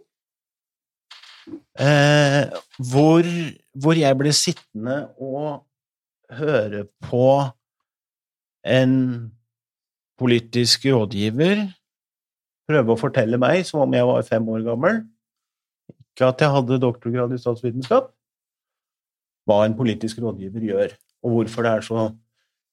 Eh, 1.86 2.42
hvor, 2.90 3.30
hvor 3.78 4.00
jeg 4.00 4.18
ble 4.18 4.32
sittende 4.34 4.98
og 5.22 5.66
høre 6.34 6.86
på 7.06 7.28
en 8.66 8.96
politisk 10.18 10.88
rådgiver 10.90 11.68
prøve 12.70 12.96
å 12.96 13.00
fortelle 13.00 13.38
meg, 13.42 13.62
som 13.68 13.84
om 13.84 13.94
jeg 13.94 14.08
var 14.10 14.26
fem 14.26 14.48
år 14.50 14.64
gammel, 14.66 15.04
ikke 15.92 16.32
at 16.32 16.42
jeg 16.42 16.54
hadde 16.56 16.82
doktorgrad 16.82 17.36
i 17.36 17.42
statsvitenskap, 17.42 18.10
hva 19.46 19.64
en 19.66 19.78
politisk 19.78 20.20
rådgiver 20.24 20.68
gjør, 20.70 20.96
og 21.26 21.36
hvorfor 21.36 21.66
det 21.66 21.72
er 21.72 21.86
så 21.86 22.06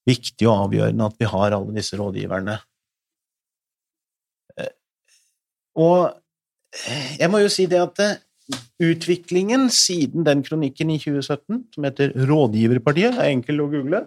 viktig 0.09 0.49
og 0.49 0.67
avgjørende 0.67 1.09
at 1.09 1.21
vi 1.21 1.29
har 1.31 1.55
alle 1.55 1.77
disse 1.77 1.99
rådgiverne. 1.99 2.57
Eh, 4.59 4.73
og 5.79 6.17
jeg 7.21 7.31
må 7.31 7.43
jo 7.43 7.53
si 7.53 7.69
det 7.71 7.81
at 7.83 8.03
eh, 8.03 8.19
utviklingen 8.83 9.69
siden 9.71 10.27
den 10.27 10.43
kronikken 10.47 10.91
i 10.91 10.99
2017, 10.99 11.63
som 11.75 11.87
heter 11.87 12.17
Rådgiverpartiet, 12.29 13.21
er 13.21 13.31
enkel 13.31 13.63
å 13.63 13.71
google, 13.73 14.07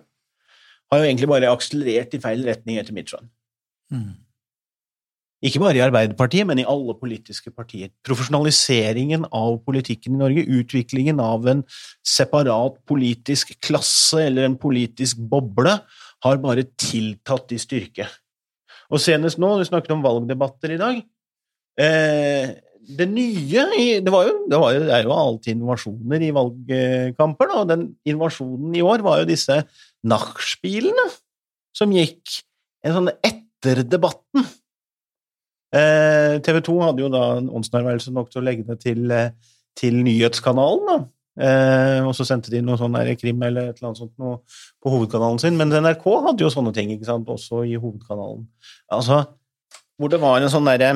har 0.92 1.02
jo 1.02 1.08
egentlig 1.08 1.30
bare 1.32 1.54
akselerert 1.54 2.14
i 2.14 2.22
feil 2.22 2.44
retning 2.46 2.80
etter 2.82 2.96
mitt 2.96 3.10
skjønn. 3.12 3.30
Mm. 3.94 4.14
Ikke 5.46 5.62
bare 5.62 5.78
i 5.78 5.84
Arbeiderpartiet, 5.86 6.48
men 6.50 6.58
i 6.62 6.66
alle 6.66 6.96
politiske 6.98 7.52
partier. 7.54 7.92
Profesjonaliseringen 8.08 9.28
av 9.30 9.60
politikken 9.68 10.16
i 10.16 10.22
Norge, 10.24 10.46
utviklingen 10.58 11.22
av 11.22 11.46
en 11.52 11.62
separat 12.06 12.80
politisk 12.90 13.54
klasse 13.64 14.24
eller 14.26 14.48
en 14.48 14.58
politisk 14.58 15.22
boble, 15.22 15.78
har 16.26 16.42
bare 16.42 16.66
tiltatt 16.82 17.54
i 17.54 17.60
styrke. 17.62 18.08
Og 18.90 19.02
senest 19.02 19.38
nå, 19.42 19.52
vi 19.60 19.68
snakket 19.70 19.94
om 19.96 20.04
valgdebatter 20.06 20.76
i 20.76 20.78
dag 20.78 20.98
eh, 21.82 22.52
Det 22.86 23.08
nye 23.10 23.64
det, 24.06 24.12
var 24.14 24.28
jo, 24.28 24.36
det, 24.46 24.60
var 24.62 24.76
jo, 24.76 24.84
det, 24.86 24.92
er 24.94 25.08
jo 25.08 25.16
alltid 25.16 25.56
innovasjoner 25.56 26.26
i 26.26 26.34
valgkamper, 26.36 27.50
da, 27.50 27.62
og 27.64 27.72
den 27.72 27.88
innovasjonen 28.06 28.78
i 28.78 28.84
år 28.86 29.06
var 29.06 29.22
jo 29.22 29.30
disse 29.30 29.62
nachspielene 30.06 31.08
som 31.76 31.94
gikk 31.94 32.40
en 32.86 33.00
sånn 33.00 33.12
etter 33.26 33.82
debatten 33.90 34.46
TV 35.76 36.62
2 36.64 36.78
hadde 36.84 37.04
jo 37.04 37.12
da 37.12 37.26
en 37.40 37.50
åndsnærværelse 37.60 38.14
nok 38.16 38.32
til 38.32 38.42
å 38.42 38.46
legge 38.46 38.64
det 38.68 38.80
til, 38.84 39.12
eh, 39.12 39.34
til 39.76 39.98
nyhetskanalen, 40.06 40.86
da. 40.88 40.98
Eh, 41.36 42.00
og 42.08 42.14
så 42.16 42.24
sendte 42.24 42.52
de 42.54 42.62
noe 42.64 42.80
sånn 42.80 42.96
krim 43.20 43.42
eller 43.44 43.72
et 43.72 43.82
eller 43.82 43.90
annet 43.90 44.00
sånt 44.00 44.14
noe 44.22 44.38
på 44.80 44.94
hovedkanalen 44.94 45.42
sin. 45.42 45.58
Men 45.60 45.74
NRK 45.74 46.06
hadde 46.30 46.46
jo 46.46 46.54
sånne 46.54 46.74
ting, 46.76 46.94
ikke 46.96 47.10
sant, 47.10 47.28
også 47.28 47.66
i 47.68 47.76
hovedkanalen. 47.76 48.46
Altså, 48.96 49.26
hvor 50.00 50.12
det 50.12 50.22
var 50.24 50.40
en 50.40 50.54
sånn 50.54 50.70
derre 50.70 50.94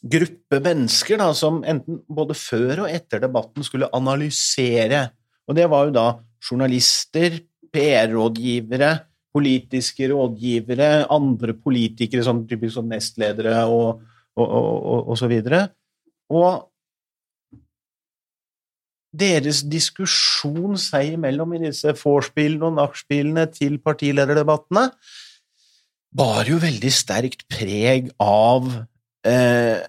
gruppe 0.00 0.62
mennesker 0.64 1.20
da, 1.20 1.28
som 1.36 1.60
enten 1.68 2.00
både 2.08 2.36
før 2.38 2.86
og 2.86 2.92
etter 2.92 3.20
debatten 3.20 3.66
skulle 3.66 3.90
analysere. 3.96 5.10
Og 5.48 5.56
det 5.58 5.68
var 5.68 5.88
jo 5.88 5.96
da 5.98 6.06
journalister, 6.40 7.42
PR-rådgivere, 7.70 8.94
politiske 9.34 10.08
rådgivere, 10.10 11.06
andre 11.12 11.54
politikere, 11.54 12.24
sånn 12.26 12.46
typisk 12.50 12.76
som 12.78 12.90
nestledere 12.90 13.62
og, 13.70 14.02
og, 14.36 14.46
og, 14.46 14.74
og, 14.80 15.00
og 15.12 15.20
så 15.20 15.30
videre. 15.30 15.68
Og 16.30 16.66
deres 19.10 19.64
diskusjon 19.66 20.78
seg 20.78 21.16
imellom 21.16 21.56
i 21.56 21.64
disse 21.64 21.94
vorspielene 21.98 22.68
og 22.68 22.76
nachspielene 22.78 23.48
til 23.54 23.80
partilederdebattene 23.82 24.86
bar 26.16 26.46
jo 26.46 26.58
veldig 26.62 26.92
sterkt 26.94 27.46
preg 27.50 28.10
av 28.22 28.66
eh, 29.26 29.82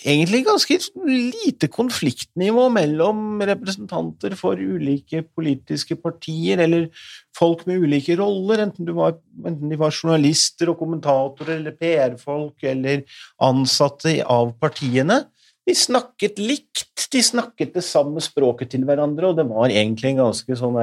egentlig 0.00 0.44
ganske 0.46 0.78
lite 1.04 1.68
konfliktnivå 1.68 2.68
mellom 2.72 3.42
representanter 3.44 4.34
for 4.38 4.60
ulike 4.60 5.22
politiske 5.36 5.96
partier, 6.00 6.62
eller 6.64 6.88
folk 7.36 7.66
med 7.68 7.84
ulike 7.84 8.16
roller, 8.20 8.64
enten, 8.64 8.88
var, 8.96 9.18
enten 9.44 9.68
de 9.72 9.78
var 9.80 9.92
journalister 9.92 10.72
og 10.72 10.80
kommentatorer 10.80 11.58
eller 11.58 11.76
PR-folk 11.76 12.64
eller 12.72 13.04
ansatte 13.42 14.16
av 14.24 14.54
partiene. 14.62 15.22
De 15.68 15.74
snakket 15.78 16.40
likt, 16.42 17.04
de 17.12 17.20
snakket 17.22 17.76
det 17.76 17.84
samme 17.86 18.22
språket 18.24 18.72
til 18.72 18.86
hverandre, 18.88 19.30
og 19.30 19.36
det 19.38 19.46
var 19.50 19.70
egentlig 19.70 20.14
en 20.14 20.24
ganske 20.24 20.56
sånn 20.58 20.80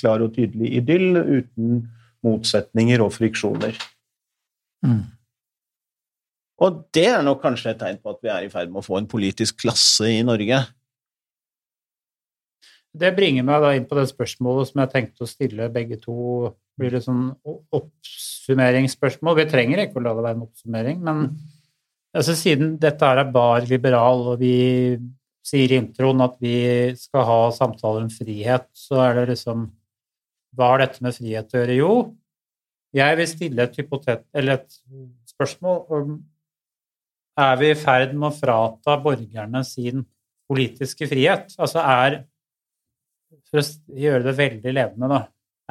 klar 0.00 0.24
og 0.24 0.34
tydelig 0.34 0.74
idyll 0.82 1.22
uten 1.22 1.86
motsetninger 2.26 3.00
og 3.04 3.14
friksjoner. 3.14 3.78
Mm. 4.84 5.06
Og 6.64 6.82
det 6.94 7.06
er 7.12 7.22
nok 7.22 7.40
kanskje 7.44 7.72
et 7.72 7.80
tegn 7.80 8.00
på 8.02 8.12
at 8.14 8.24
vi 8.24 8.30
er 8.34 8.46
i 8.46 8.50
ferd 8.50 8.72
med 8.72 8.82
å 8.82 8.86
få 8.86 8.98
en 8.98 9.10
politisk 9.10 9.60
klasse 9.62 10.08
i 10.10 10.24
Norge. 10.26 10.58
Det 12.98 13.10
bringer 13.14 13.44
meg 13.46 13.62
da 13.62 13.74
inn 13.76 13.86
på 13.86 13.98
det 13.98 14.08
spørsmålet 14.10 14.70
som 14.70 14.82
jeg 14.82 14.90
tenkte 14.94 15.22
å 15.22 15.30
stille 15.30 15.68
begge 15.70 16.00
to. 16.02 16.50
Blir 16.78 16.96
det 16.96 17.04
sånn 17.04 17.28
oppsummeringsspørsmål? 17.46 19.38
Vi 19.38 19.46
trenger 19.50 19.84
ikke 19.84 20.00
å 20.00 20.04
la 20.06 20.14
det 20.16 20.24
være 20.24 20.38
en 20.38 20.44
oppsummering, 20.46 21.00
men 21.04 21.24
altså, 22.16 22.34
siden 22.38 22.76
dette 22.82 23.06
er 23.06 23.22
bar 23.34 23.66
liberal, 23.70 24.24
og 24.32 24.42
vi 24.42 24.54
sier 25.46 25.72
i 25.72 25.78
introen 25.80 26.22
at 26.24 26.36
vi 26.42 26.56
skal 26.98 27.26
ha 27.28 27.40
samtaler 27.54 28.06
om 28.06 28.12
frihet, 28.12 28.66
så 28.76 29.02
er 29.06 29.20
det 29.20 29.28
liksom 29.34 29.68
Hva 30.56 30.72
har 30.72 30.80
dette 30.80 31.04
med 31.04 31.14
frihet 31.14 31.52
å 31.52 31.60
gjøre? 31.60 31.74
Jo, 31.76 31.92
jeg 32.96 33.16
vil 33.18 33.28
stille 33.28 33.66
et, 33.66 33.76
hypotet, 33.78 34.24
eller 34.34 34.58
et 34.58 34.78
spørsmål 35.28 35.82
om 35.92 36.14
er 37.38 37.60
vi 37.60 37.70
i 37.72 37.78
ferd 37.78 38.14
med 38.16 38.30
å 38.30 38.34
frata 38.36 38.96
borgerne 39.02 39.62
sin 39.66 40.04
politiske 40.48 41.08
frihet? 41.10 41.54
Altså 41.58 41.84
er 41.84 42.22
For 43.48 43.60
å 43.60 43.64
gjøre 43.96 44.24
det 44.26 44.36
veldig 44.36 44.72
levende, 44.74 45.08
da. 45.08 45.20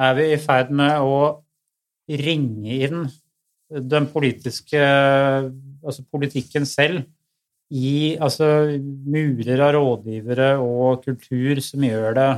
Er 0.08 0.14
vi 0.18 0.26
i 0.32 0.40
ferd 0.42 0.70
med 0.74 1.02
å 1.02 1.18
ringe 2.08 2.80
inn 2.86 3.06
den 3.68 4.08
politiske 4.10 4.80
Altså 4.80 6.02
politikken 6.10 6.66
selv 6.66 7.04
i 7.68 8.16
altså, 8.16 8.46
murer 8.80 9.60
av 9.60 9.74
rådgivere 9.76 10.54
og 10.62 11.02
kultur 11.04 11.60
som 11.60 11.82
gjør 11.84 12.14
det 12.16 12.28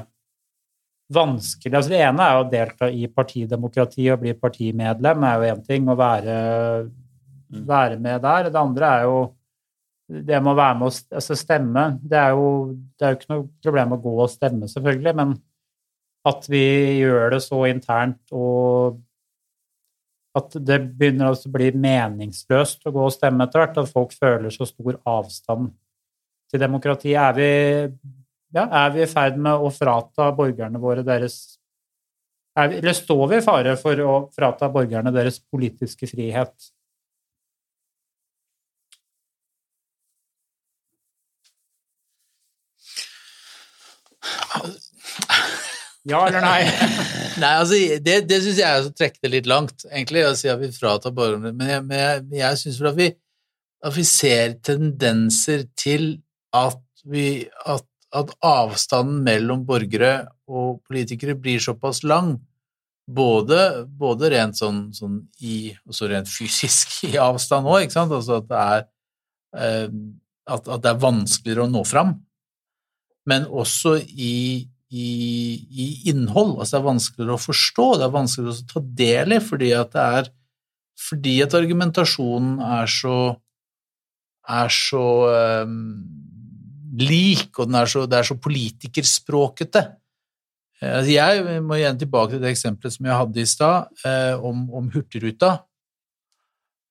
vanskelig 1.15 1.77
altså 1.77 1.93
Det 1.93 2.01
ene 2.07 2.27
er 2.27 2.39
å 2.39 2.49
delta 2.51 2.89
i 2.91 3.07
partidemokrati 3.11 4.09
og 4.13 4.21
bli 4.25 4.35
partimedlem, 4.39 5.25
er 5.27 5.39
jo 5.39 5.55
én 5.55 5.63
ting. 5.67 5.89
Å 5.91 5.97
være. 5.99 6.37
Være 7.51 7.99
med 7.99 8.23
der. 8.23 8.51
Det 8.51 8.61
andre 8.61 8.95
er 8.97 9.07
jo 9.09 9.21
det 10.11 10.41
med 10.43 10.53
å 10.53 10.59
være 10.59 10.79
med 10.79 10.91
og 10.91 11.19
altså 11.21 11.37
stemme. 11.39 11.85
Det 12.03 12.19
er, 12.19 12.33
jo, 12.35 12.49
det 12.99 13.07
er 13.07 13.13
jo 13.13 13.19
ikke 13.19 13.33
noe 13.35 13.47
problem 13.63 13.95
å 13.95 14.01
gå 14.03 14.17
og 14.25 14.33
stemme, 14.33 14.71
selvfølgelig, 14.71 15.15
men 15.21 15.37
at 16.31 16.49
vi 16.53 16.65
gjør 17.01 17.37
det 17.37 17.41
så 17.45 17.63
internt 17.71 18.35
og 18.37 18.99
at 20.37 20.55
det 20.63 20.79
begynner 20.99 21.33
å 21.33 21.51
bli 21.51 21.71
meningsløst 21.75 22.85
å 22.87 22.93
gå 22.95 23.07
og 23.07 23.15
stemme 23.15 23.47
etter 23.47 23.65
hvert, 23.65 23.79
at 23.83 23.91
folk 23.91 24.13
føler 24.15 24.53
så 24.55 24.67
stor 24.69 25.01
avstand 25.09 25.73
til 26.51 26.63
demokrati. 26.63 27.17
Er 27.19 27.35
vi, 27.35 27.49
ja, 28.55 28.67
er 28.67 28.93
vi 28.95 29.03
i 29.03 29.09
ferd 29.11 29.41
med 29.43 29.59
å 29.59 29.73
frata 29.75 30.31
borgerne 30.37 30.83
våre 30.83 31.07
deres 31.07 31.41
vi, 32.61 32.77
Eller 32.77 32.95
står 32.95 33.25
vi 33.31 33.39
i 33.39 33.45
fare 33.45 33.77
for 33.81 34.03
å 34.05 34.15
frata 34.35 34.69
borgerne 34.71 35.13
deres 35.15 35.39
politiske 35.41 36.07
frihet? 36.11 36.71
Ja 46.09 46.23
eller 46.27 46.41
nei? 46.41 46.61
nei, 47.43 47.53
altså, 47.61 47.77
Det, 48.01 48.17
det 48.29 48.41
syns 48.41 48.61
jeg 48.63 48.69
er 48.69 48.87
å 48.87 48.93
trekke 48.97 49.21
det 49.25 49.33
litt 49.35 49.51
langt, 49.51 49.85
egentlig, 49.91 50.25
å 50.25 50.37
si 50.39 50.49
at 50.49 50.61
vi 50.63 50.71
fratar 50.73 51.13
borgerne 51.17 51.53
Men 51.57 51.75
jeg, 51.75 51.87
men 51.89 52.39
jeg, 52.41 52.61
syns 52.63 52.81
vel 52.81 52.93
at 52.93 53.01
vi, 53.01 53.09
at 53.85 53.97
vi 53.97 54.05
ser 54.09 54.57
tendenser 54.65 55.67
til 55.79 56.13
at, 56.57 56.81
vi, 57.05 57.45
at, 57.69 57.85
at 58.17 58.33
avstanden 58.45 59.21
mellom 59.27 59.67
borgere 59.69 60.15
og 60.51 60.81
politikere 60.89 61.37
blir 61.39 61.61
såpass 61.63 62.03
lang, 62.09 62.35
både, 63.11 63.85
både 63.85 64.31
rent 64.33 64.59
sånn, 64.59 64.89
sånn 64.95 65.21
i 65.43 65.71
også 65.89 66.09
rent 66.11 66.31
fysisk 66.31 67.01
i 67.11 67.17
avstand 67.21 67.69
òg, 67.69 67.85
ikke 67.85 67.99
sant, 67.99 68.15
altså 68.15 68.41
at 68.41 68.51
det 68.51 68.65
er 68.65 68.83
eh, 69.59 69.87
at, 70.51 70.67
at, 70.67 70.83
det 70.83 70.91
er 70.91 71.03
vanskeligere 71.03 71.67
å 71.67 71.71
nå 71.71 71.83
fram, 71.87 72.15
men 73.31 73.47
også 73.47 73.97
i 74.01 74.67
i, 74.91 75.11
i, 75.71 75.87
innhold. 76.11 76.57
Altså 76.59 76.77
det 76.77 76.81
er 76.81 76.89
vanskeligere 76.89 77.37
å 77.37 77.43
forstå, 77.43 77.87
det 77.99 78.07
er 78.07 78.17
vanskeligere 78.17 78.57
å 78.57 78.73
ta 78.73 78.83
del 79.03 79.37
i, 79.37 79.41
fordi 79.45 79.71
at 79.77 79.95
det 79.95 80.09
er 80.21 80.35
fordi 81.01 81.39
at 81.41 81.55
argumentasjonen 81.57 82.59
er 82.61 82.91
så 82.93 83.15
er 84.51 84.73
så 84.75 85.07
um, 85.65 85.79
lik, 87.01 87.55
og 87.61 87.73
er 87.77 87.89
så, 87.89 88.05
det 88.11 88.19
er 88.19 88.27
så 88.27 88.37
politikerspråkete. 88.43 89.83
Altså 90.81 91.13
jeg 91.13 91.61
må 91.65 91.77
igjen 91.77 91.99
tilbake 92.01 92.35
til 92.35 92.43
det 92.43 92.55
eksempelet 92.55 92.95
som 92.97 93.07
jeg 93.07 93.19
hadde 93.21 93.43
i 93.43 93.49
stad, 93.49 93.91
eh, 94.09 94.47
om, 94.49 94.65
om 94.75 94.89
Hurtigruta. 94.91 95.53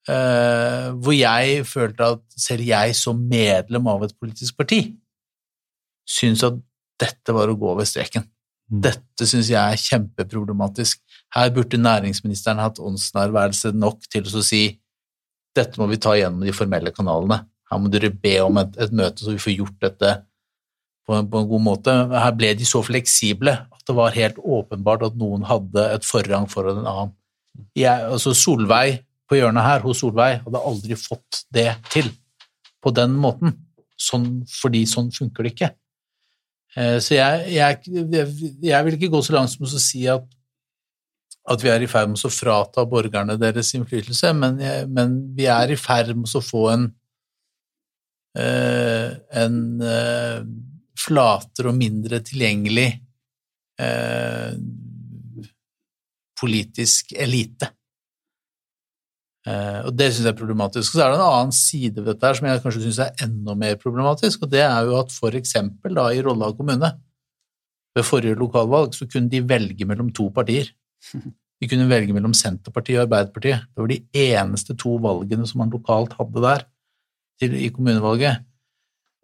Eh, 0.10 0.88
hvor 0.96 1.14
jeg 1.14 1.66
følte 1.68 2.12
at 2.16 2.22
selv 2.40 2.66
jeg 2.70 2.96
som 2.98 3.20
medlem 3.30 3.90
av 3.92 4.06
et 4.06 4.16
politisk 4.18 4.56
parti 4.58 4.80
syns 6.10 6.46
at 6.48 6.56
dette 7.00 7.36
var 7.36 7.50
å 7.50 7.58
gå 7.60 7.72
over 7.72 7.88
streken. 7.88 8.26
Mm. 8.70 8.82
Dette 8.90 9.28
syns 9.30 9.50
jeg 9.52 9.60
er 9.60 9.82
kjempeproblematisk. 9.82 11.02
Her 11.36 11.52
burde 11.54 11.80
næringsministeren 11.82 12.62
hatt 12.62 12.82
åndsnærværelse 12.82 13.74
nok 13.78 14.06
til 14.12 14.30
å 14.30 14.44
si 14.46 14.64
dette 15.58 15.80
må 15.82 15.88
vi 15.90 16.00
ta 16.02 16.14
gjennom 16.18 16.46
de 16.46 16.54
formelle 16.56 16.94
kanalene. 16.96 17.42
Her 17.70 17.82
må 17.82 17.90
dere 17.92 18.12
be 18.14 18.36
om 18.42 18.58
et, 18.62 18.76
et 18.82 18.94
møte, 18.96 19.24
så 19.24 19.34
vi 19.34 19.42
får 19.42 19.56
gjort 19.58 19.80
dette 19.86 20.14
på 21.10 21.18
en, 21.18 21.30
på 21.30 21.42
en, 21.42 21.50
god 21.50 21.66
måte. 21.66 21.96
Her 22.14 22.34
ble 22.38 22.54
de 22.58 22.68
så 22.68 22.82
fleksible 22.86 23.56
at 23.66 23.84
det 23.90 23.96
var 23.98 24.16
helt 24.16 24.38
åpenbart 24.38 25.08
at 25.10 25.18
noen 25.20 25.46
hadde 25.50 25.86
et 25.96 26.06
forrang 26.06 26.48
foran 26.50 26.84
en 26.84 26.90
annen. 26.90 27.16
Jeg, 27.78 27.90
altså 27.90 28.36
Solveig 28.38 29.02
på 29.30 29.38
hjørnet 29.38 29.66
her, 29.66 29.84
hos 29.86 30.02
Solveig, 30.04 30.40
hadde 30.46 30.64
aldri 30.72 30.98
fått 30.98 31.44
det 31.54 31.72
til 31.94 32.10
på 32.82 32.94
den 32.96 33.18
måten, 33.20 33.58
sånn, 34.00 34.44
fordi 34.48 34.86
sånn 34.90 35.10
funker 35.14 35.46
det 35.46 35.54
ikke. 35.56 35.72
Eh, 36.78 36.98
så 37.02 37.16
jeg, 37.16 37.48
jeg, 37.56 37.80
jeg, 38.62 38.86
vil 38.86 38.98
ikke 38.98 39.12
gå 39.16 39.22
så 39.26 39.36
langt 39.36 39.54
som 39.54 39.66
å 39.66 39.82
si 39.82 40.04
at, 40.12 40.26
at 41.50 41.66
vi 41.66 41.72
er 41.74 41.84
i 41.84 41.90
ferd 41.90 42.12
med 42.12 42.22
å 42.26 42.32
frata 42.34 42.86
borgerne 42.90 43.38
deres 43.42 43.74
innflytelse, 43.78 44.34
men, 44.38 44.60
men 44.94 45.18
vi 45.38 45.50
er 45.50 45.74
i 45.74 45.80
ferd 45.80 46.14
med 46.18 46.30
å 46.38 46.44
få 46.46 46.66
en, 46.76 46.86
eh, 48.38 49.10
en 49.44 49.60
eh, 49.82 50.42
flatere 51.00 51.72
og 51.72 51.80
mindre 51.80 52.22
tilgjengelig 52.26 52.92
politisk 56.36 57.14
elite. 57.16 57.70
Uh, 59.48 59.88
og 59.88 59.94
Det 59.96 60.10
syns 60.12 60.26
jeg 60.28 60.34
er 60.34 60.40
problematisk. 60.40 60.94
Så 60.94 61.04
er 61.04 61.14
det 61.14 61.20
en 61.20 61.28
annen 61.28 61.56
side 61.56 62.02
ved 62.02 62.10
dette 62.12 62.28
her 62.28 62.38
som 62.38 62.48
jeg 62.50 62.64
kanskje 62.64 62.86
syns 62.86 63.02
er 63.06 63.24
enda 63.26 63.56
mer 63.58 63.78
problematisk, 63.80 64.44
og 64.44 64.52
det 64.52 64.66
er 64.66 64.90
jo 64.90 64.98
at 65.00 65.14
for 65.16 65.38
eksempel 65.40 65.96
da 65.96 66.10
i 66.12 66.24
Rollag 66.26 66.58
kommune, 66.58 66.92
ved 67.96 68.06
forrige 68.06 68.38
lokalvalg, 68.38 68.94
så 68.94 69.08
kunne 69.10 69.32
de 69.32 69.42
velge 69.50 69.88
mellom 69.88 70.12
to 70.16 70.28
partier. 70.34 70.70
De 71.60 71.68
kunne 71.68 71.90
velge 71.90 72.14
mellom 72.16 72.36
Senterpartiet 72.38 73.00
og 73.00 73.08
Arbeiderpartiet. 73.08 73.66
Det 73.74 73.84
var 73.84 73.90
de 73.92 74.04
eneste 74.16 74.76
to 74.80 74.94
valgene 75.04 75.48
som 75.48 75.64
man 75.64 75.74
lokalt 75.74 76.14
hadde 76.20 76.44
der 76.46 76.64
til, 77.42 77.56
i 77.58 77.72
kommunevalget. 77.74 78.46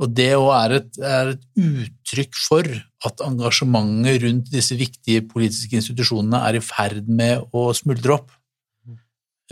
Og 0.03 0.11
det 0.11 0.33
òg 0.35 0.49
er, 0.57 0.73
er 1.07 1.29
et 1.35 1.45
uttrykk 1.55 2.35
for 2.35 2.67
at 3.07 3.21
engasjementet 3.23 4.25
rundt 4.25 4.49
disse 4.51 4.75
viktige 4.75 5.23
politiske 5.29 5.79
institusjonene 5.79 6.41
er 6.49 6.57
i 6.59 6.63
ferd 6.63 7.07
med 7.07 7.45
å 7.55 7.69
smuldre 7.77 8.17
opp. 8.17 8.33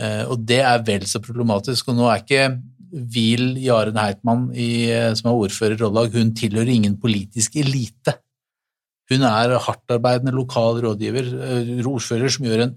Eh, 0.00 0.24
Og 0.26 0.42
det 0.46 0.60
er 0.60 0.82
vel 0.86 1.06
så 1.06 1.20
problematisk. 1.22 1.88
Og 1.88 1.98
nå 1.98 2.08
er 2.10 2.22
ikke 2.22 2.46
Wiel 3.14 3.56
Jaren 3.58 3.98
Heitmann, 3.98 4.48
i, 4.54 4.90
eh, 4.90 5.14
som 5.14 5.30
er 5.30 5.46
ordfører 5.46 5.76
i 5.76 5.82
Rollag, 5.82 6.12
hun 6.14 6.34
tilhører 6.34 6.70
ingen 6.70 6.96
politisk 7.00 7.56
elite. 7.56 8.18
Hun 9.10 9.22
er 9.26 9.58
hardtarbeidende 9.58 10.34
lokal 10.34 10.80
rådgiver, 10.82 11.26
eh, 11.42 11.84
ordfører 11.84 12.30
som 12.30 12.46
gjør 12.46 12.62
en 12.62 12.76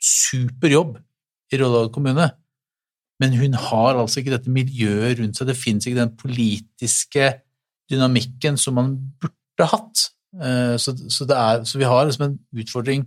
super 0.00 0.68
jobb 0.68 0.98
i 1.52 1.58
Rollag 1.60 1.92
kommune. 1.92 2.30
Men 3.20 3.32
hun 3.34 3.52
har 3.52 3.96
altså 3.96 4.20
ikke 4.20 4.36
dette 4.36 4.50
miljøet 4.50 5.18
rundt 5.18 5.36
seg, 5.36 5.48
det 5.48 5.56
finnes 5.56 5.86
ikke 5.86 6.04
den 6.04 6.16
politiske 6.16 7.40
dynamikken 7.90 8.56
som 8.56 8.74
man 8.74 9.12
burde 9.18 9.66
hatt. 9.66 10.10
Så, 10.78 10.92
så, 11.08 11.24
er, 11.24 11.64
så 11.64 11.78
vi 11.80 11.84
har 11.88 12.04
liksom 12.04 12.26
en 12.28 12.38
utfordring 12.54 13.06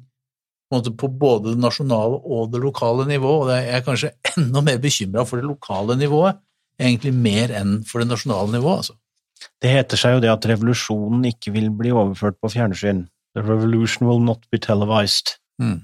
på, 0.72 1.08
både 1.08 1.54
det 1.54 1.62
nasjonale 1.62 2.22
og 2.24 2.52
det 2.54 2.62
lokale 2.64 3.06
nivået, 3.10 3.44
og 3.44 3.52
jeg 3.52 3.70
er 3.76 3.86
kanskje 3.86 4.12
enda 4.38 4.64
mer 4.66 4.80
bekymra 4.82 5.26
for 5.28 5.42
det 5.42 5.48
lokale 5.50 5.98
nivået, 6.00 6.40
egentlig 6.80 7.14
mer 7.14 7.54
enn 7.60 7.80
for 7.88 8.02
det 8.02 8.10
nasjonale 8.10 8.56
nivået. 8.56 8.84
Altså. 8.84 8.98
Det 9.62 9.72
heter 9.74 10.00
seg 10.00 10.16
jo 10.16 10.22
det 10.24 10.32
at 10.32 10.48
revolusjonen 10.50 11.26
ikke 11.30 11.54
vil 11.56 11.70
bli 11.76 11.92
overført 11.92 12.40
på 12.42 12.52
fjernsyn. 12.54 13.06
The 13.36 13.44
revolution 13.46 14.08
will 14.08 14.22
not 14.24 14.46
be 14.52 14.60
televised. 14.60 15.38
Mm. 15.62 15.82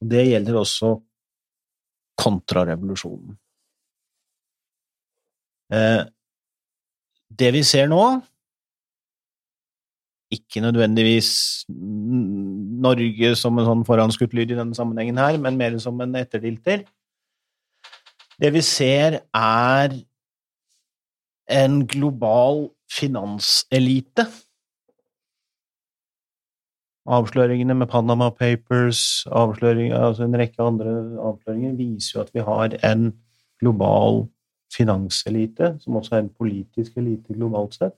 Det 0.00 0.26
gjelder 0.28 0.60
også 0.60 0.92
kontrarevolusjonen. 2.20 3.36
Eh, 5.72 6.02
det 7.38 7.52
vi 7.54 7.62
ser 7.66 7.88
nå, 7.90 8.02
ikke 10.32 10.62
nødvendigvis 10.64 11.30
Norge 11.68 13.32
som 13.38 13.58
en 13.58 13.68
sånn 13.68 13.84
foranskutt 13.86 14.34
lyd 14.34 14.52
i 14.52 14.58
denne 14.58 14.76
sammenhengen 14.76 15.20
her, 15.20 15.38
men 15.38 15.58
mer 15.58 15.76
som 15.82 16.00
en 16.02 16.16
etterdilter. 16.18 16.82
Det 18.36 18.50
vi 18.52 18.62
ser, 18.64 19.20
er 19.32 19.94
en 21.48 21.78
global 21.86 22.66
finanselite. 22.90 24.26
Avsløringene 27.06 27.76
med 27.78 27.86
Panama 27.86 28.32
Papers, 28.34 29.26
altså 29.30 30.26
en 30.26 30.38
rekke 30.38 30.62
andre 30.62 30.96
avsløringer, 31.22 31.76
viser 31.78 32.18
jo 32.18 32.24
at 32.24 32.34
vi 32.34 32.42
har 32.42 32.74
en 32.90 33.12
global 33.62 34.26
finanselite, 34.74 35.76
som 35.80 35.96
også 35.96 36.16
er 36.16 36.24
en 36.24 36.34
politisk 36.34 36.98
elite 36.98 37.34
globalt 37.34 37.78
sett, 37.78 37.96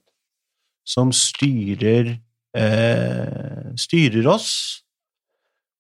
som 0.89 1.13
styrer, 1.13 2.15
eh, 2.57 3.71
styrer 3.77 4.29
oss, 4.33 4.51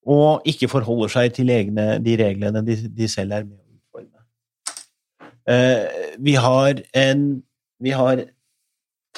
og 0.09 0.44
ikke 0.48 0.70
forholder 0.72 1.12
seg 1.12 1.35
til 1.36 1.52
egne, 1.52 1.97
de 2.05 2.16
reglene 2.20 2.64
de, 2.64 2.76
de 2.93 3.09
selv 3.10 3.36
er 3.36 3.47
med 3.48 3.59
å 3.59 3.76
utforme. 3.76 4.24
Eh, 5.48 6.16
vi 6.24 6.36
har 6.40 6.82
en 6.97 7.28
vi 7.78 7.93
har 7.94 8.24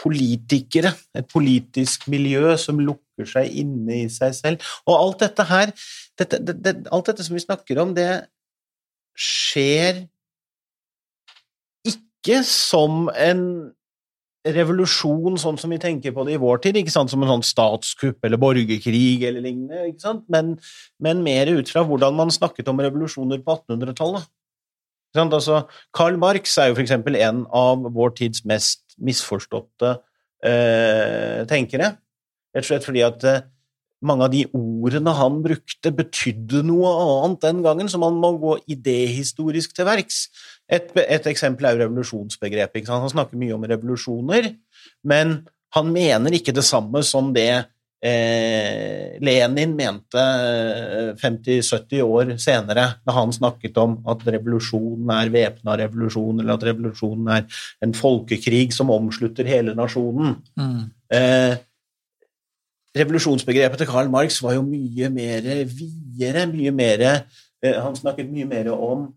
politikere, 0.01 0.93
et 1.17 1.29
politisk 1.29 2.07
miljø 2.13 2.55
som 2.61 2.81
lukker 2.81 3.29
seg 3.29 3.53
inne 3.63 4.03
i 4.05 4.07
seg 4.13 4.35
selv. 4.37 4.71
Og 4.89 4.97
alt 4.97 5.25
dette 5.25 5.47
her, 5.49 5.73
dette, 6.21 6.41
det, 6.45 6.57
det, 6.65 6.75
alt 6.93 7.11
dette 7.11 7.25
som 7.27 7.37
vi 7.37 7.45
snakker 7.45 7.81
om, 7.83 7.95
det 7.97 8.09
skjer 9.17 10.05
ikke 11.89 12.41
som 12.47 13.09
en 13.17 13.43
revolusjon 14.47 15.37
sånn 15.41 15.59
som 15.61 15.73
vi 15.73 15.79
tenker 15.81 16.15
på 16.17 16.25
det 16.25 16.39
i 16.39 16.41
vår 16.41 16.63
tid, 16.65 16.79
ikke 16.81 16.93
sant? 16.95 17.13
som 17.13 17.23
en 17.23 17.29
sånn 17.35 17.45
statskupp 17.45 18.25
eller 18.25 18.41
borgerkrig 18.41 19.25
eller 19.29 19.45
lignende, 19.45 19.91
ikke 19.91 20.05
sant? 20.07 20.25
Men, 20.33 20.55
men 21.03 21.25
mer 21.27 21.51
ut 21.53 21.69
fra 21.69 21.85
hvordan 21.85 22.17
man 22.17 22.33
snakket 22.33 22.71
om 22.73 22.81
revolusjoner 22.81 23.43
på 23.45 23.59
1800-tallet. 23.59 24.29
Ikke 25.11 25.21
sant? 25.21 25.37
Altså, 25.37 25.63
Karl 25.97 26.17
Marx 26.23 26.57
er 26.63 26.71
jo 26.71 26.81
eksempel 26.81 27.19
en 27.21 27.45
av 27.53 27.85
vår 27.93 28.17
tids 28.23 28.47
mest 28.49 28.97
misforståtte 29.01 29.95
eh, 30.45 31.41
tenkere, 31.49 31.95
rett 32.55 32.65
og 32.65 32.69
slett 32.69 32.87
fordi 32.89 33.05
at 33.05 33.25
eh, 33.29 33.43
mange 34.01 34.27
av 34.27 34.33
de 34.33 34.45
ordene 34.57 35.13
han 35.17 35.41
brukte, 35.45 35.93
betydde 35.97 36.63
noe 36.67 36.93
annet 37.05 37.43
den 37.45 37.65
gangen, 37.65 37.91
så 37.93 38.01
man 38.01 38.17
må 38.21 38.33
gå 38.41 38.57
idéhistorisk 38.73 39.75
til 39.77 39.89
verks. 39.89 40.25
Et, 40.71 40.89
et 41.03 41.27
eksempel 41.29 41.67
er 41.67 41.77
jo 41.77 41.85
revolusjonsbegrepet. 41.85 42.89
Han 42.89 43.13
snakker 43.13 43.41
mye 43.41 43.57
om 43.57 43.67
revolusjoner, 43.69 44.55
men 45.05 45.41
han 45.77 45.93
mener 45.93 46.35
ikke 46.35 46.55
det 46.57 46.65
samme 46.67 47.03
som 47.07 47.31
det 47.35 47.51
eh, 48.03 49.19
Lenin 49.23 49.77
mente 49.77 50.25
50-70 51.21 52.03
år 52.05 52.35
senere, 52.43 52.87
da 53.05 53.17
han 53.17 53.35
snakket 53.35 53.79
om 53.83 53.99
at 54.11 54.25
revolusjonen 54.27 55.13
er 55.15 55.33
væpna 55.35 55.77
revolusjon, 55.83 56.41
eller 56.41 56.57
at 56.57 56.69
revolusjonen 56.71 57.33
er 57.37 57.65
en 57.85 57.97
folkekrig 57.97 58.71
som 58.77 58.93
omslutter 58.95 59.49
hele 59.49 59.77
nasjonen. 59.79 60.39
Mm. 60.59 60.87
Eh, 61.13 61.59
revolusjonsbegrepet 62.97 63.79
til 63.79 63.89
Karl 63.91 64.11
Marx 64.11 64.41
var 64.43 64.57
jo 64.57 64.67
mye 64.67 65.11
mer 65.13 65.47
videre, 65.71 66.47
mye 66.51 66.73
mer 66.75 67.05
eh, 67.07 67.77
Han 67.77 67.97
snakket 67.97 68.31
mye 68.31 68.49
mer 68.51 68.73
om 68.75 69.09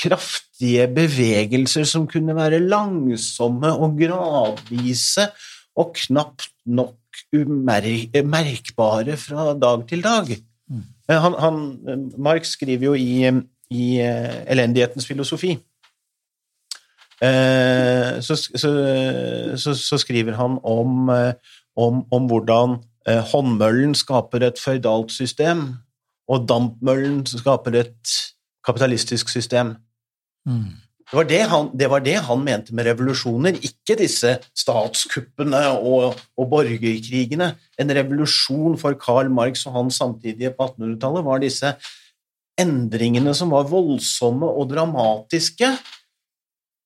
kraftige 0.00 0.86
bevegelser 0.94 1.84
som 1.84 2.06
kunne 2.08 2.36
være 2.36 2.62
langsomme 2.62 3.72
og 3.74 3.98
gradvise 3.98 5.26
og 5.76 5.92
knapt 5.98 6.48
nok 6.66 6.96
merkbare 7.34 9.16
fra 9.18 9.50
dag 9.58 9.82
til 9.88 10.04
dag. 10.04 10.30
Mm. 10.70 10.84
Eh, 11.10 11.20
Han, 11.20 11.34
han, 11.38 12.12
Marx 12.18 12.54
skriver 12.54 12.84
jo 12.84 12.94
i, 12.94 13.26
i 13.70 13.98
eh, 14.00 14.44
Elendighetens 14.46 15.06
filosofi 15.06 15.58
så, 17.20 18.32
så, 18.56 18.68
så, 19.56 19.74
så 19.76 19.96
skriver 20.00 20.32
han 20.38 20.54
om, 20.64 21.10
om, 21.78 22.04
om 22.12 22.26
hvordan 22.30 22.78
eh, 23.08 23.22
håndmøllen 23.32 23.94
skaper 23.98 24.46
et 24.48 24.60
føydalt 24.60 25.12
system, 25.14 25.68
og 26.30 26.46
dampmøllen 26.48 27.24
skaper 27.26 27.80
et 27.80 28.14
kapitalistisk 28.66 29.28
system. 29.32 29.74
Mm. 30.46 30.78
Det 31.10 31.16
var 31.18 31.26
det, 31.26 31.40
han, 31.50 31.70
det 31.74 31.88
var 31.90 32.02
det 32.06 32.18
han 32.22 32.44
mente 32.46 32.74
med 32.74 32.86
revolusjoner, 32.86 33.56
ikke 33.66 33.96
disse 33.98 34.36
statskuppene 34.54 35.64
og, 35.74 36.20
og 36.38 36.50
borgerkrigene. 36.52 37.48
En 37.82 37.90
revolusjon 37.96 38.76
for 38.78 38.94
Karl 39.00 39.32
Marx 39.34 39.64
og 39.66 39.74
hans 39.74 39.98
samtidige 39.98 40.52
på 40.54 40.68
1800-tallet 40.68 41.26
var 41.26 41.42
disse 41.42 41.72
endringene 42.60 43.34
som 43.34 43.50
var 43.50 43.66
voldsomme 43.66 44.46
og 44.46 44.70
dramatiske, 44.70 45.72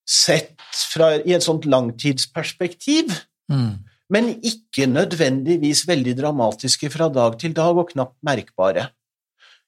sett 0.08 0.56
fra, 0.92 1.14
i 1.20 1.36
et 1.36 1.44
sånt 1.44 1.68
langtidsperspektiv, 1.68 3.12
Mm. 3.52 3.84
Men 4.14 4.30
ikke 4.46 4.86
nødvendigvis 4.86 5.82
veldig 5.88 6.14
dramatiske 6.20 6.90
fra 6.92 7.08
dag 7.10 7.34
til 7.40 7.54
dag 7.56 7.80
og 7.80 7.90
knapt 7.90 8.16
merkbare. 8.26 8.88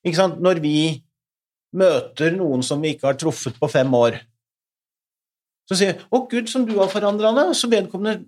Når 0.06 0.62
vi 0.62 0.78
møter 1.74 2.36
noen 2.36 2.62
som 2.62 2.82
vi 2.82 2.94
ikke 2.94 3.10
har 3.10 3.18
truffet 3.18 3.58
på 3.58 3.70
fem 3.70 3.90
år, 3.98 4.20
så 5.66 5.74
sier 5.74 5.92
jeg 5.92 6.02
'Å, 6.12 6.28
Gud, 6.30 6.48
som 6.48 6.64
du 6.66 6.78
har 6.78 6.88
forandra 6.88 7.34
deg', 7.34 7.54
så 7.54 7.66
vedkommende 7.66 8.22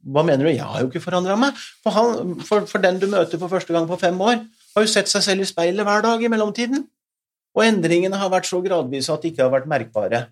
Hva 0.00 0.22
mener 0.24 0.46
du? 0.46 0.50
Jeg 0.50 0.64
har 0.64 0.80
jo 0.80 0.88
ikke 0.88 1.02
forandra 1.04 1.36
meg. 1.36 1.52
For, 1.84 1.90
han, 1.92 2.40
for, 2.40 2.64
for 2.64 2.80
den 2.80 2.98
du 2.98 3.06
møter 3.06 3.36
for 3.36 3.52
første 3.52 3.74
gang 3.74 3.86
på 3.86 3.98
fem 4.00 4.16
år, 4.16 4.46
har 4.74 4.82
jo 4.82 4.88
sett 4.88 5.10
seg 5.12 5.22
selv 5.22 5.44
i 5.44 5.44
speilet 5.44 5.84
hver 5.84 6.00
dag 6.00 6.22
i 6.22 6.30
mellomtiden. 6.32 6.86
Og 7.52 7.64
endringene 7.66 8.16
har 8.16 8.30
vært 8.32 8.48
så 8.48 8.62
gradvise 8.64 9.12
at 9.12 9.20
de 9.20 9.28
ikke 9.28 9.42
har 9.42 9.52
vært 9.52 9.68
merkbare. 9.68 10.22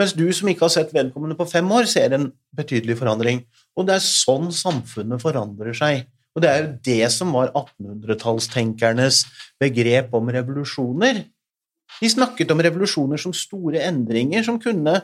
Mens 0.00 0.14
du 0.16 0.24
som 0.34 0.48
ikke 0.50 0.66
har 0.66 0.72
sett 0.74 0.94
vedkommende 0.94 1.36
på 1.38 1.46
fem 1.46 1.68
år, 1.70 1.86
ser 1.90 2.16
en 2.16 2.28
betydelig 2.56 2.98
forandring. 2.98 3.44
Og 3.78 3.86
det 3.86 3.96
er 3.96 4.04
sånn 4.04 4.50
samfunnet 4.54 5.22
forandrer 5.22 5.76
seg. 5.76 6.08
Og 6.34 6.42
det 6.42 6.50
er 6.50 6.62
jo 6.62 6.70
det 6.88 7.10
som 7.14 7.30
var 7.36 7.52
1800-tallstenkernes 7.54 9.22
begrep 9.62 10.14
om 10.18 10.32
revolusjoner. 10.34 11.22
De 12.00 12.10
snakket 12.10 12.50
om 12.50 12.62
revolusjoner 12.64 13.20
som 13.22 13.34
store 13.36 13.84
endringer 13.86 14.42
som 14.46 14.58
kunne 14.62 14.96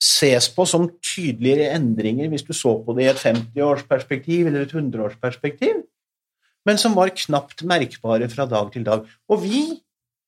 ses 0.00 0.48
på 0.54 0.64
som 0.66 0.88
tydeligere 1.04 1.74
endringer 1.76 2.30
hvis 2.32 2.46
du 2.48 2.54
så 2.56 2.72
på 2.82 2.96
det 2.96 3.04
i 3.04 3.10
et 3.12 3.20
50-årsperspektiv 3.20 4.48
eller 4.48 4.64
et 4.64 4.74
100-årsperspektiv, 4.74 5.82
men 6.66 6.80
som 6.80 6.96
var 6.96 7.12
knapt 7.16 7.62
merkbare 7.68 8.28
fra 8.32 8.46
dag 8.48 8.72
til 8.72 8.84
dag. 8.86 9.04
Og 9.30 9.44
vi 9.44 9.62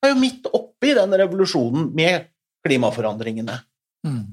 er 0.05 0.13
jo 0.13 0.21
midt 0.21 0.49
oppe 0.53 0.91
i 0.91 0.97
den 0.97 1.17
revolusjonen 1.19 1.91
med 1.97 2.29
klimaforandringene. 2.67 3.59
Mm. 4.07 4.25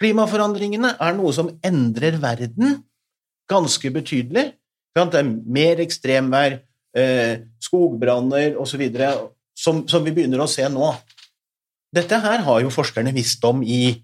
Klimaforandringene 0.00 0.92
er 1.00 1.16
noe 1.16 1.32
som 1.32 1.48
endrer 1.64 2.18
verden 2.20 2.82
ganske 3.48 3.90
betydelig. 3.94 4.50
Det 4.96 5.20
er 5.20 5.28
mer 5.28 5.80
ekstremvær, 5.84 6.58
eh, 6.96 7.44
skogbranner 7.60 8.56
osv. 8.60 8.82
Som, 9.56 9.86
som 9.88 10.04
vi 10.04 10.12
begynner 10.12 10.42
å 10.42 10.48
se 10.50 10.66
nå. 10.68 10.90
Dette 11.96 12.18
her 12.20 12.42
har 12.44 12.60
jo 12.60 12.72
forskerne 12.72 13.12
visst 13.16 13.44
om 13.48 13.62
i 13.62 14.02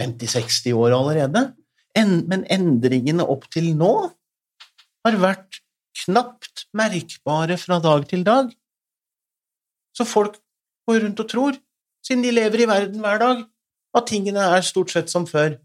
50-60 0.00 0.74
år 0.74 0.96
allerede. 0.96 1.52
En, 1.94 2.24
men 2.26 2.42
endringene 2.50 3.22
opp 3.22 3.46
til 3.54 3.70
nå 3.78 3.92
har 5.04 5.18
vært 5.22 5.60
knapt 6.04 6.66
merkbare 6.74 7.58
fra 7.60 7.78
dag 7.82 8.06
til 8.10 8.24
dag. 8.26 8.50
Så 9.94 10.06
folk 10.08 10.40
går 10.88 11.04
rundt 11.04 11.22
og 11.22 11.30
tror, 11.30 11.58
siden 12.04 12.24
de 12.24 12.32
lever 12.34 12.64
i 12.64 12.68
verden 12.68 13.04
hver 13.04 13.20
dag, 13.22 13.44
at 13.94 14.08
tingene 14.10 14.42
er 14.56 14.66
stort 14.66 14.92
sett 14.94 15.12
som 15.12 15.26
før. 15.28 15.56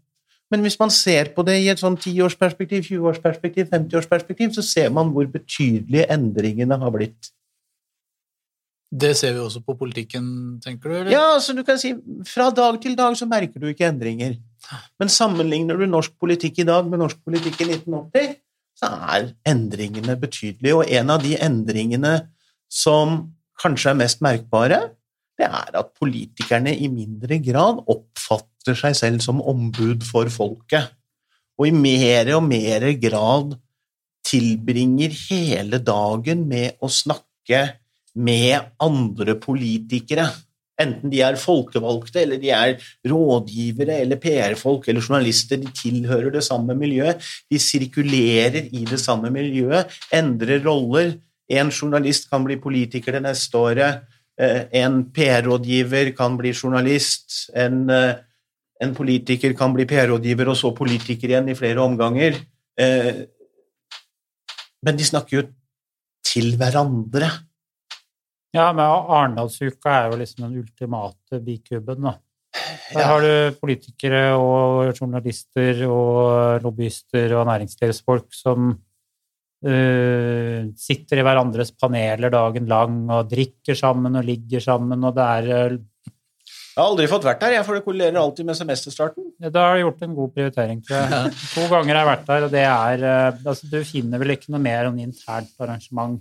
Men 0.50 0.64
hvis 0.66 0.78
man 0.80 0.90
ser 0.90 1.30
på 1.34 1.44
det 1.46 1.60
i 1.62 1.68
et 1.70 1.78
sånn 1.78 1.96
10-årsperspektiv, 1.98 2.82
20-årsperspektiv, 2.88 3.68
50-årsperspektiv, 3.70 4.54
så 4.56 4.64
ser 4.66 4.88
man 4.94 5.12
hvor 5.14 5.28
betydelige 5.30 6.08
endringene 6.10 6.78
har 6.80 6.94
blitt. 6.94 7.30
Det 8.90 9.12
ser 9.14 9.36
vi 9.36 9.42
også 9.44 9.62
på 9.62 9.76
politikken, 9.78 10.24
tenker 10.62 10.90
du? 10.90 10.94
Eller? 10.96 11.12
Ja, 11.14 11.26
altså 11.36 11.54
du 11.54 11.62
kan 11.66 11.78
si 11.78 11.92
fra 12.26 12.48
dag 12.50 12.80
til 12.82 12.96
dag 12.98 13.14
så 13.18 13.28
merker 13.30 13.62
du 13.62 13.68
ikke 13.70 13.86
endringer. 13.86 14.34
Men 14.98 15.12
sammenligner 15.12 15.78
du 15.78 15.86
norsk 15.86 16.16
politikk 16.18 16.58
i 16.62 16.66
dag 16.66 16.88
med 16.90 16.98
norsk 16.98 17.20
politikk 17.22 17.62
i 17.62 17.68
1980, 17.70 18.34
så 18.80 18.90
er 19.14 19.30
endringene 19.46 20.16
betydelige. 20.18 20.74
Og 20.74 20.90
en 20.90 21.14
av 21.14 21.22
de 21.22 21.36
endringene 21.38 22.16
som 22.66 23.30
kanskje 23.62 23.92
er 23.92 24.00
mest 24.02 24.24
merkbare, 24.24 24.80
det 25.40 25.48
er 25.48 25.78
at 25.80 25.92
politikerne 25.98 26.74
i 26.76 26.90
mindre 26.92 27.40
grad 27.44 27.82
oppfatter 27.90 28.76
seg 28.78 28.96
selv 28.98 29.24
som 29.24 29.40
ombud 29.40 30.04
for 30.06 30.30
folket, 30.32 30.92
og 31.60 31.68
i 31.68 31.74
mer 31.76 32.30
og 32.36 32.44
mer 32.46 32.86
grad 33.00 33.56
tilbringer 34.26 35.12
hele 35.28 35.80
dagen 35.82 36.46
med 36.48 36.78
å 36.80 36.88
snakke 36.92 37.64
med 38.20 38.72
andre 38.82 39.36
politikere. 39.40 40.28
Enten 40.80 41.12
de 41.12 41.20
er 41.24 41.36
folkevalgte, 41.40 42.22
eller 42.22 42.40
de 42.40 42.52
er 42.56 42.76
rådgivere, 43.08 43.98
eller 44.00 44.20
PR-folk 44.20 44.88
eller 44.88 45.04
journalister. 45.04 45.60
De 45.60 45.68
tilhører 45.76 46.32
det 46.32 46.44
samme 46.46 46.76
miljøet. 46.78 47.20
De 47.52 47.60
sirkulerer 47.60 48.70
i 48.72 48.86
det 48.88 49.00
samme 49.02 49.32
miljøet, 49.34 49.92
endrer 50.16 50.62
roller. 50.64 51.18
En 51.50 51.72
journalist 51.74 52.30
kan 52.30 52.46
bli 52.46 52.56
politiker 52.62 53.18
det 53.18 53.24
neste 53.26 53.60
året. 53.60 54.06
Eh, 54.40 54.62
en 54.80 55.02
PR-rådgiver 55.12 56.14
kan 56.16 56.36
bli 56.38 56.52
journalist. 56.54 57.50
En, 57.54 57.90
eh, 57.90 58.14
en 58.80 58.94
politiker 58.94 59.52
kan 59.52 59.74
bli 59.74 59.84
PR-rådgiver, 59.84 60.48
og 60.48 60.56
så 60.56 60.72
politiker 60.76 61.28
igjen 61.28 61.50
i 61.52 61.58
flere 61.58 61.82
omganger. 61.84 62.38
Eh, 62.78 63.26
men 64.82 64.96
de 64.96 65.04
snakker 65.04 65.36
jo 65.36 65.42
til 66.24 66.56
hverandre. 66.56 67.28
Ja, 68.54 68.72
men 68.72 68.84
Arendalsuka 68.86 69.90
er 69.92 70.10
jo 70.10 70.18
liksom 70.18 70.48
den 70.48 70.58
ultimate 70.62 71.44
bikuben, 71.44 72.02
da. 72.02 72.16
Der 72.90 73.04
har 73.06 73.20
du 73.20 73.56
politikere 73.60 74.34
og 74.34 74.96
journalister 74.96 75.84
og 75.86 76.62
lobbyister 76.64 77.36
og 77.38 77.46
næringslivsfolk 77.46 78.32
som 78.34 78.72
uh, 79.66 80.70
sitter 80.78 81.20
i 81.20 81.26
hverandres 81.26 81.72
paneler 81.76 82.32
dagen 82.32 82.68
lang 82.70 83.02
og 83.10 83.30
drikker 83.30 83.78
sammen 83.78 84.18
og 84.20 84.26
ligger 84.26 84.64
sammen, 84.64 85.04
og 85.04 85.16
det 85.16 85.26
er 85.26 85.50
uh, 85.50 85.78
Jeg 86.06 86.78
har 86.78 86.86
aldri 86.86 87.10
fått 87.10 87.26
vært 87.26 87.42
der, 87.42 87.56
jeg, 87.58 87.66
for 87.66 87.76
det 87.76 87.84
kollerer 87.84 88.20
alltid 88.20 88.48
med 88.48 88.56
semesterstarten. 88.56 89.28
Da 89.50 89.66
har 89.66 89.76
du 89.76 89.84
gjort 89.84 90.06
en 90.06 90.16
god 90.16 90.34
prioritering, 90.36 90.82
tror 90.86 91.02
jeg. 91.02 91.36
To 91.56 91.68
ganger 91.72 91.94
har 91.94 92.02
jeg 92.02 92.10
vært 92.12 92.26
der, 92.32 92.48
og 92.48 92.56
det 92.56 92.66
er 92.66 93.06
uh, 93.06 93.44
Altså, 93.44 93.70
du 93.70 93.78
finner 93.88 94.22
vel 94.22 94.36
ikke 94.36 94.54
noe 94.54 94.64
mer 94.64 94.90
enn 94.90 95.00
internt 95.04 95.54
arrangement. 95.60 96.20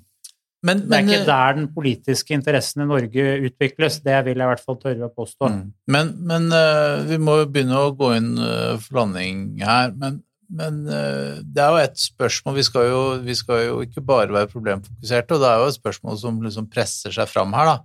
Men, 0.65 0.81
Det 0.89 0.95
er 0.97 1.05
ikke 1.05 1.27
der 1.27 1.53
den 1.55 1.67
politiske 1.71 2.35
interessen 2.35 2.83
i 2.83 2.87
Norge 2.87 3.25
utvikles, 3.47 4.01
det 4.03 4.17
vil 4.25 4.41
jeg 4.41 4.43
i 4.43 4.49
hvert 4.51 4.63
fall 4.63 4.79
tørre 4.81 5.07
å 5.07 5.13
påstå. 5.15 5.51
Mm. 5.53 5.61
Men, 5.95 6.09
men 6.27 6.49
eh, 6.55 7.05
vi 7.07 7.19
må 7.23 7.37
jo 7.39 7.45
begynne 7.53 7.79
å 7.79 7.93
gå 7.95 8.11
inn 8.17 8.33
eh, 8.43 8.73
for 8.83 8.99
landing 8.99 9.45
her. 9.63 9.93
Men, 9.95 10.19
men 10.49 10.81
eh, 10.89 11.39
det 11.45 11.61
er 11.61 11.73
jo 11.73 11.81
et 11.83 12.01
spørsmål 12.01 12.55
vi 12.57 12.65
skal, 12.65 12.89
jo, 12.89 13.01
vi 13.21 13.35
skal 13.37 13.63
jo 13.67 13.79
ikke 13.85 14.01
bare 14.05 14.33
være 14.33 14.49
problemfokuserte, 14.49 15.37
og 15.37 15.43
det 15.43 15.49
er 15.49 15.61
jo 15.61 15.69
et 15.69 15.77
spørsmål 15.77 16.19
som 16.21 16.39
liksom 16.41 16.69
presser 16.73 17.13
seg 17.13 17.29
fram 17.29 17.53
her, 17.57 17.69
da. 17.69 17.77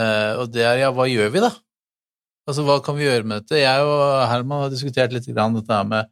Eh, 0.00 0.32
og 0.42 0.50
det 0.54 0.64
er 0.66 0.82
ja, 0.82 0.90
hva 0.94 1.06
gjør 1.10 1.30
vi, 1.34 1.44
da? 1.44 1.52
Altså, 2.50 2.64
hva 2.66 2.80
kan 2.82 2.98
vi 2.98 3.06
gjøre 3.06 3.26
med 3.26 3.44
dette? 3.44 3.60
Jeg 3.62 3.86
og 3.86 4.02
Herman 4.26 4.64
har 4.64 4.72
diskutert 4.72 5.14
litt 5.14 5.28
grann 5.30 5.54
dette 5.54 5.70
her 5.70 5.86
med, 5.86 6.10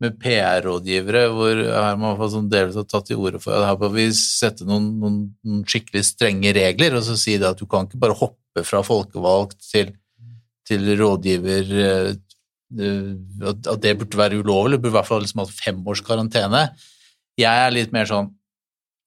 med 0.00 0.16
PR-rådgivere, 0.22 1.26
hvor 1.34 1.62
Herman 1.66 2.30
sånn 2.30 2.50
delvis 2.52 2.78
har 2.78 2.86
tatt 2.86 3.10
til 3.10 3.18
orde 3.18 3.42
for 3.42 3.58
at 3.58 3.66
her 3.66 3.78
bør 3.80 3.96
vi 3.96 4.06
sette 4.14 4.66
noen, 4.68 4.86
noen, 5.02 5.20
noen 5.42 5.66
skikkelig 5.66 6.06
strenge 6.12 6.54
regler, 6.54 6.94
og 6.94 7.02
så 7.08 7.18
si 7.18 7.40
det 7.42 7.50
at 7.50 7.58
du 7.58 7.66
kan 7.70 7.90
ikke 7.90 8.02
bare 8.06 8.18
hoppe 8.22 8.62
fra 8.66 8.84
folkevalgt 8.86 9.58
til, 9.66 9.96
til 10.68 10.92
rådgiver 11.00 11.74
eh, 11.88 12.12
at 12.70 13.70
at 13.72 13.82
det 13.82 13.96
burde 13.98 14.18
være 14.20 14.40
ulovlig, 14.42 14.78
burde 14.78 14.94
i 14.94 14.98
hvert 14.98 15.08
fall 15.08 15.24
liksom 15.24 15.42
hatt 15.42 15.54
fem 15.56 15.80
års 15.88 16.02
karantene. 16.06 16.68
Jeg 17.38 17.66
er 17.66 17.74
litt 17.74 17.94
mer 17.94 18.08
sånn 18.10 18.30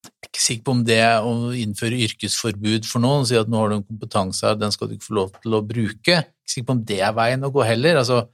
jeg 0.04 0.12
er 0.12 0.28
ikke 0.28 0.44
sikker 0.44 0.64
på 0.68 0.74
om 0.74 0.82
det 0.84 1.04
å 1.24 1.34
innføre 1.56 2.00
yrkesforbud 2.04 2.88
for 2.90 3.04
noen, 3.04 3.24
si 3.28 3.38
at 3.40 3.48
nå 3.48 3.60
har 3.60 3.72
du 3.72 3.76
en 3.78 3.86
kompetanse 3.88 4.44
her, 4.44 4.58
den 4.60 4.74
skal 4.74 4.90
du 4.90 4.98
ikke 4.98 5.08
få 5.08 5.16
lov 5.16 5.30
til 5.40 5.56
å 5.56 5.62
bruke, 5.64 6.12
jeg 6.12 6.18
er 6.20 6.26
ikke 6.28 6.52
sikker 6.52 6.68
på 6.68 6.76
om 6.76 6.82
det 6.90 6.98
er 7.08 7.14
veien 7.16 7.48
å 7.48 7.52
gå 7.54 7.64
heller. 7.64 8.00
altså 8.02 8.26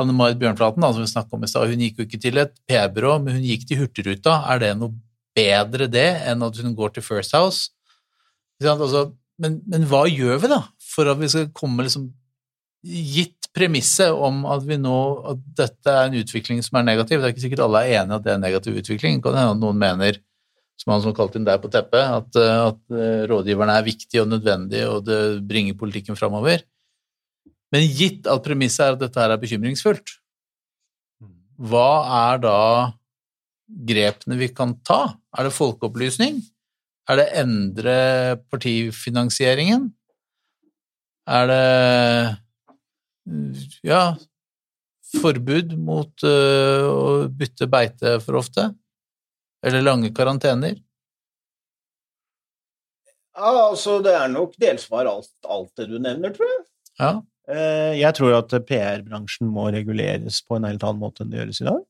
Anne 0.00 0.14
Marit 0.16 0.40
Bjørnflaten, 0.40 0.86
som 0.86 1.02
vi 1.02 1.10
snakket 1.10 1.36
om 1.36 1.44
i 1.44 1.50
stad, 1.50 1.68
hun 1.68 1.84
gikk 1.84 2.00
jo 2.00 2.06
ikke 2.08 2.20
til 2.22 2.40
et 2.40 2.54
PR-byrå, 2.70 3.18
men 3.24 3.36
hun 3.36 3.44
gikk 3.44 3.66
til 3.68 3.82
Hurtigruta. 3.82 4.38
Er 4.48 4.62
det 4.62 4.72
noe 4.80 4.96
bedre 5.36 5.88
det 5.90 6.08
enn 6.28 6.44
at 6.46 6.62
hun 6.64 6.76
går 6.78 6.96
til 6.96 7.04
First 7.04 7.36
House? 7.36 7.68
Altså, 8.62 9.10
men, 9.42 9.60
men 9.68 9.84
hva 9.90 10.06
gjør 10.08 10.40
vi 10.42 10.52
da 10.52 10.62
for 10.92 11.10
at 11.12 11.20
vi 11.20 11.30
skal 11.32 11.52
komme 11.56 11.84
liksom 11.86 12.10
Gitt 12.82 13.41
premisset 13.56 14.12
om 14.12 14.44
at 14.48 14.64
vi 14.64 14.78
nå 14.80 14.98
at 15.32 15.40
dette 15.60 15.92
er 15.92 16.08
en 16.08 16.18
utvikling 16.22 16.62
som 16.64 16.78
er 16.80 16.86
negativ, 16.88 17.20
det 17.20 17.28
er 17.28 17.34
ikke 17.34 17.44
sikkert 17.44 17.64
alle 17.66 17.82
er 17.84 18.02
enig 18.02 18.16
at 18.16 18.24
det 18.24 18.32
er 18.32 18.38
en 18.38 18.46
negativ 18.46 18.78
utvikling. 18.80 19.20
Kan 19.24 19.36
hende 19.36 19.60
noen 19.60 19.80
mener, 19.80 20.18
som 20.80 20.94
han 20.94 21.04
som 21.04 21.14
kalte 21.16 21.38
inn 21.38 21.48
der 21.48 21.60
på 21.60 21.70
teppet, 21.72 22.00
at, 22.00 22.40
eh, 22.40 22.62
at 22.70 22.96
eh, 22.96 23.24
rådgiverne 23.30 23.76
er 23.76 23.86
viktige 23.86 24.24
og 24.24 24.32
nødvendige, 24.32 24.88
og 24.88 25.04
det 25.06 25.20
bringer 25.48 25.78
politikken 25.78 26.18
framover. 26.18 26.64
Men 27.72 27.86
gitt 27.88 28.28
at 28.28 28.44
premisset 28.44 28.86
er 28.86 28.96
at 28.96 29.04
dette 29.04 29.20
her 29.20 29.32
er 29.32 29.40
bekymringsfullt, 29.40 30.16
hva 31.62 31.90
er 32.32 32.42
da 32.42 32.58
grepene 33.88 34.36
vi 34.40 34.48
kan 34.52 34.74
ta? 34.84 35.14
Er 35.36 35.46
det 35.46 35.56
folkeopplysning? 35.56 36.40
Er 37.08 37.18
det 37.18 37.28
endre 37.40 37.96
partifinansieringen? 38.50 39.90
Er 41.28 41.46
det 41.50 42.41
ja, 43.86 44.02
forbud 45.20 45.74
mot 45.78 46.24
øh, 46.26 46.86
å 46.88 47.10
bytte 47.30 47.68
beite 47.70 48.16
for 48.24 48.40
ofte? 48.40 48.70
Eller 49.62 49.84
lange 49.84 50.10
karantener? 50.14 50.78
Ja, 53.32 53.52
altså, 53.70 54.00
det 54.04 54.12
er 54.12 54.28
nok 54.28 54.56
delsvar 54.60 55.08
alt, 55.08 55.30
alt 55.48 55.70
det 55.78 55.86
du 55.88 55.96
nevner, 56.02 56.34
tror 56.34 56.50
jeg. 56.50 56.64
Ja. 57.00 57.12
Eh, 57.48 57.94
Jeg 58.00 58.14
tror 58.18 58.34
at 58.36 58.52
PR-bransjen 58.68 59.48
må 59.48 59.70
reguleres 59.72 60.42
på 60.44 60.58
en 60.58 60.66
helt 60.68 60.82
annen 60.84 61.00
måte 61.00 61.24
enn 61.24 61.30
det 61.32 61.40
gjøres 61.40 61.62
i 61.62 61.68
dag. 61.70 61.80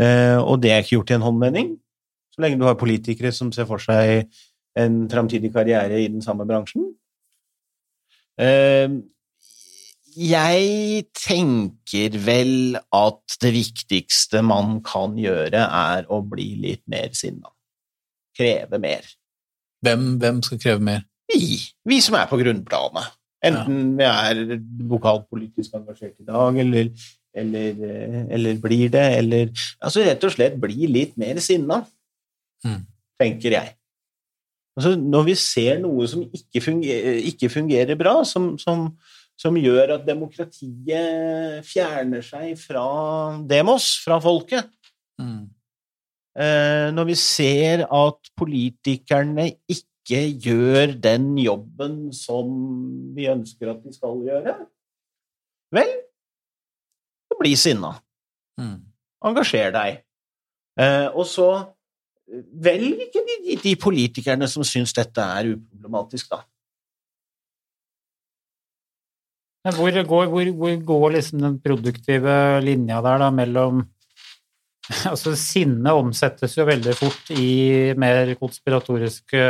Eh, 0.00 0.38
Og 0.40 0.58
det 0.62 0.72
er 0.72 0.82
ikke 0.82 0.96
gjort 0.96 1.12
i 1.12 1.18
en 1.18 1.26
håndmening. 1.28 1.70
Så 2.34 2.42
lenge 2.42 2.58
du 2.58 2.64
har 2.66 2.78
politikere 2.80 3.32
som 3.34 3.52
ser 3.52 3.68
for 3.68 3.82
seg 3.82 4.26
en 4.78 5.00
framtidig 5.10 5.52
karriere 5.54 5.98
i 6.00 6.08
den 6.08 6.22
samme 6.22 6.46
bransjen. 6.48 6.88
Jeg 10.20 11.06
tenker 11.16 12.16
vel 12.26 12.76
at 12.76 13.36
det 13.40 13.52
viktigste 13.54 14.42
man 14.44 14.80
kan 14.84 15.14
gjøre, 15.16 15.62
er 15.64 16.10
å 16.12 16.18
bli 16.28 16.50
litt 16.60 16.82
mer 16.92 17.14
sinna. 17.16 17.48
Kreve 18.36 18.80
mer. 18.82 19.06
Hvem, 19.80 20.18
hvem 20.20 20.42
skal 20.44 20.60
kreve 20.60 20.84
mer? 20.84 21.06
Vi, 21.30 21.56
vi 21.88 22.00
som 22.04 22.18
er 22.20 22.28
på 22.28 22.36
grunnplanet. 22.40 23.16
Enten 23.48 23.94
vi 23.96 24.04
er 24.04 24.42
lokalpolitisk 24.90 25.78
engasjert 25.78 26.18
i 26.20 26.26
dag, 26.28 26.58
eller, 26.60 26.90
eller, 27.40 27.78
eh, 27.88 28.18
eller 28.36 28.58
blir 28.60 28.90
det, 28.92 29.06
eller 29.22 29.48
Altså 29.80 30.04
rett 30.04 30.26
og 30.28 30.34
slett 30.34 30.58
bli 30.60 30.90
litt 30.90 31.16
mer 31.20 31.40
sinna, 31.40 31.84
Mm. 32.60 32.82
tenker 33.16 33.54
jeg. 33.54 33.70
Altså, 34.76 34.90
når 35.00 35.22
vi 35.30 35.34
ser 35.40 35.78
noe 35.80 36.04
som 36.08 36.26
ikke 36.28 36.60
fungerer, 36.60 37.14
ikke 37.24 37.48
fungerer 37.48 37.96
bra, 37.96 38.18
som, 38.28 38.58
som, 38.60 38.90
som 39.40 39.56
gjør 39.56 39.94
at 39.96 40.04
demokratiet 40.04 41.64
fjerner 41.64 42.24
seg 42.24 42.58
fra 42.60 42.84
demos, 43.48 43.94
fra 44.04 44.18
folket, 44.20 44.68
Mm. 45.20 45.48
Eh, 46.40 46.88
når 46.94 47.08
vi 47.10 47.16
ser 47.18 47.84
at 47.84 48.30
politikerne 48.38 49.50
ikke 49.68 50.20
gjør 50.40 50.94
den 51.02 51.32
jobben 51.38 52.12
som 52.16 52.52
vi 53.16 53.26
ønsker 53.30 53.72
at 53.72 53.82
de 53.84 53.92
skal 53.94 54.22
gjøre, 54.26 54.54
vel, 55.74 55.90
så 57.28 57.38
bli 57.40 57.52
sinna. 57.58 57.92
Mm. 58.60 58.78
Engasjer 59.30 59.74
deg. 59.74 60.00
Eh, 60.80 61.08
og 61.10 61.26
så 61.28 61.50
eh, 61.58 62.46
velg 62.64 63.04
ikke 63.08 63.24
de, 63.26 63.36
de, 63.48 63.58
de 63.66 63.74
politikerne 63.76 64.48
som 64.48 64.64
syns 64.66 64.94
dette 64.96 65.20
er 65.20 65.52
uproblematisk, 65.56 66.30
da. 66.30 66.44
Men 69.64 69.76
hvor 69.76 69.92
går, 69.92 70.28
hvor, 70.32 70.50
hvor 70.56 70.76
går 70.88 71.16
liksom 71.18 71.42
den 71.44 71.58
produktive 71.60 72.36
linja 72.64 73.02
der, 73.04 73.20
da, 73.20 73.30
mellom 73.34 73.84
Altså, 75.10 75.36
sinne 75.38 75.92
omsettes 75.94 76.56
jo 76.56 76.66
veldig 76.68 76.96
fort 76.98 77.30
i 77.36 77.92
mer 78.00 78.34
konspiratoriske 78.40 79.42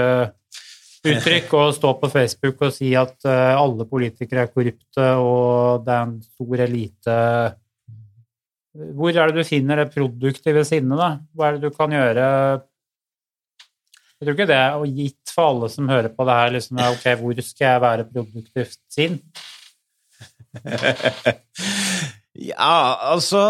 uttrykk, 1.01 1.53
og 1.57 1.75
stå 1.77 1.95
på 2.01 2.11
Facebook 2.13 2.61
og 2.67 2.75
si 2.77 2.91
at 2.99 3.29
eh, 3.29 3.55
alle 3.57 3.87
politikere 3.89 4.45
er 4.45 4.53
korrupte, 4.53 5.07
og 5.17 5.87
det 5.87 5.95
er 5.95 6.03
en 6.03 6.19
stor 6.27 6.65
elite 6.67 7.21
Hvor 8.99 9.15
er 9.15 9.31
det 9.31 9.41
du 9.41 9.49
finner 9.49 9.81
det 9.81 9.93
produktive 9.95 10.65
sinnet, 10.69 10.99
da? 11.01 11.15
Hva 11.33 11.49
er 11.49 11.57
det 11.57 11.71
du 11.71 11.77
kan 11.77 11.95
gjøre 11.95 12.27
Jeg 14.19 14.27
tror 14.27 14.37
ikke 14.37 14.51
det 14.51 14.61
er 14.61 14.85
gitt 14.99 15.33
for 15.33 15.55
alle 15.55 15.71
som 15.73 15.89
hører 15.89 16.13
på 16.13 16.29
det 16.29 16.37
her, 16.43 16.53
liksom 16.59 16.85
Ok, 16.91 17.09
hvor 17.23 17.43
skal 17.47 17.67
jeg 17.71 17.85
være 17.87 18.11
produktivt 18.11 18.79
sinn? 18.93 19.19
ja, 22.53 22.77
altså 23.13 23.43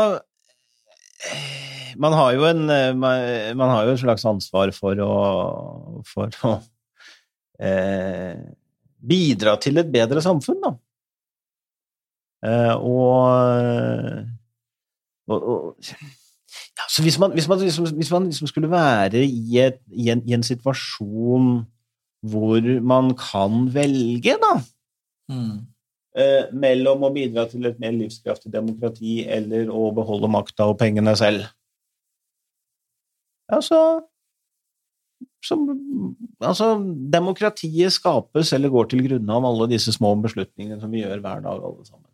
man 2.00 2.12
har 2.16 2.34
jo 2.36 2.42
en 2.48 2.62
man, 2.66 3.70
har 3.70 3.88
jo 3.88 3.94
et 3.94 4.02
slags 4.02 4.24
ansvar 4.28 4.72
for 4.76 5.00
å, 5.04 5.14
for 6.06 6.28
å 6.48 6.50
eh, 7.60 8.36
bidra 9.00 9.56
til 9.60 9.80
et 9.80 9.90
bedre 9.92 10.20
samfunn, 10.24 10.60
da. 10.64 10.72
Eh, 12.40 12.72
og, 12.72 13.20
og, 15.28 15.40
og 15.52 15.60
ja, 16.80 16.86
så 16.88 17.04
hvis 17.04 17.18
man, 17.20 17.34
hvis 17.36 17.48
man, 17.48 17.60
liksom, 17.60 17.86
hvis 17.96 18.10
man 18.10 18.30
liksom 18.30 18.48
skulle 18.48 18.70
være 18.70 19.24
i, 19.24 19.58
et, 19.60 19.80
i, 19.92 20.08
en, 20.10 20.22
i, 20.24 20.32
en, 20.32 20.42
situasjon 20.42 21.50
hvor 22.30 22.70
man 22.82 23.12
kan 23.16 23.68
velge, 23.74 24.36
da 24.40 24.54
mm. 25.28 25.58
Eh, 26.16 26.50
Mellom 26.52 27.06
å 27.06 27.12
bidra 27.14 27.46
til 27.50 27.66
et 27.68 27.80
mer 27.82 27.94
livskraftig 27.96 28.52
demokrati 28.52 29.24
eller 29.28 29.70
å 29.72 29.90
beholde 29.96 30.30
makta 30.32 30.70
og 30.70 30.78
pengene 30.80 31.16
selv 31.18 31.48
Altså, 33.50 33.78
så, 35.42 35.56
så 35.56 35.80
Altså, 36.40 36.70
demokratiet 37.12 37.92
skapes 37.92 38.54
eller 38.56 38.72
går 38.72 38.88
til 38.88 39.02
grunne 39.04 39.36
av 39.36 39.44
alle 39.44 39.68
disse 39.74 39.92
små 39.92 40.14
beslutningene 40.24 40.80
som 40.80 40.92
vi 40.92 41.02
gjør 41.02 41.20
hver 41.20 41.42
dag, 41.44 41.60
alle 41.60 41.84
sammen. 41.84 42.08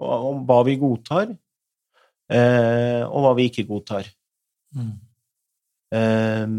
Og 0.00 0.26
om 0.28 0.44
hva 0.46 0.60
vi 0.68 0.76
godtar, 0.78 1.32
eh, 2.30 3.02
og 3.08 3.24
hva 3.24 3.32
vi 3.38 3.48
ikke 3.50 3.66
godtar. 3.66 4.06
Mm. 4.78 4.92
Eh, 5.98 6.54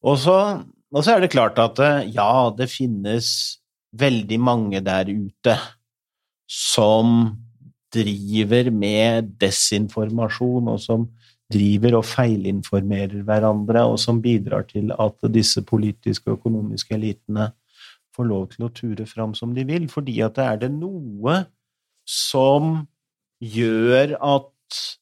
og, 0.00 0.16
så, 0.22 0.38
og, 0.64 1.02
så, 1.04 1.12
er 1.12 1.26
det 1.26 1.32
klart 1.36 1.60
at 1.60 1.82
eh, 1.84 2.08
ja, 2.16 2.48
det 2.56 2.70
finnes 2.72 3.59
veldig 3.96 4.38
mange 4.40 4.80
der 4.84 5.10
ute 5.10 5.56
som 6.50 7.30
driver 7.90 8.70
med 8.70 9.32
desinformasjon, 9.40 10.68
og 10.70 10.78
som 10.82 11.08
driver 11.50 11.98
og 11.98 12.06
feilinformerer 12.06 13.24
hverandre, 13.26 13.84
og 13.90 13.98
som 13.98 14.20
bidrar 14.22 14.68
til 14.70 14.92
at 14.94 15.30
disse 15.34 15.62
politiske 15.66 16.30
og 16.30 16.38
økonomiske 16.38 16.94
elitene 16.94 17.50
får 18.14 18.28
lov 18.30 18.46
til 18.52 18.66
å 18.66 18.72
ture 18.74 19.06
fram 19.10 19.34
som 19.38 19.54
de 19.56 19.66
vil. 19.66 19.88
Fordi 19.90 20.20
at 20.26 20.38
det 20.38 20.46
er 20.46 20.62
det 20.64 20.70
noe 20.76 21.40
som 22.06 22.84
gjør 23.42 24.14
at 24.18 24.50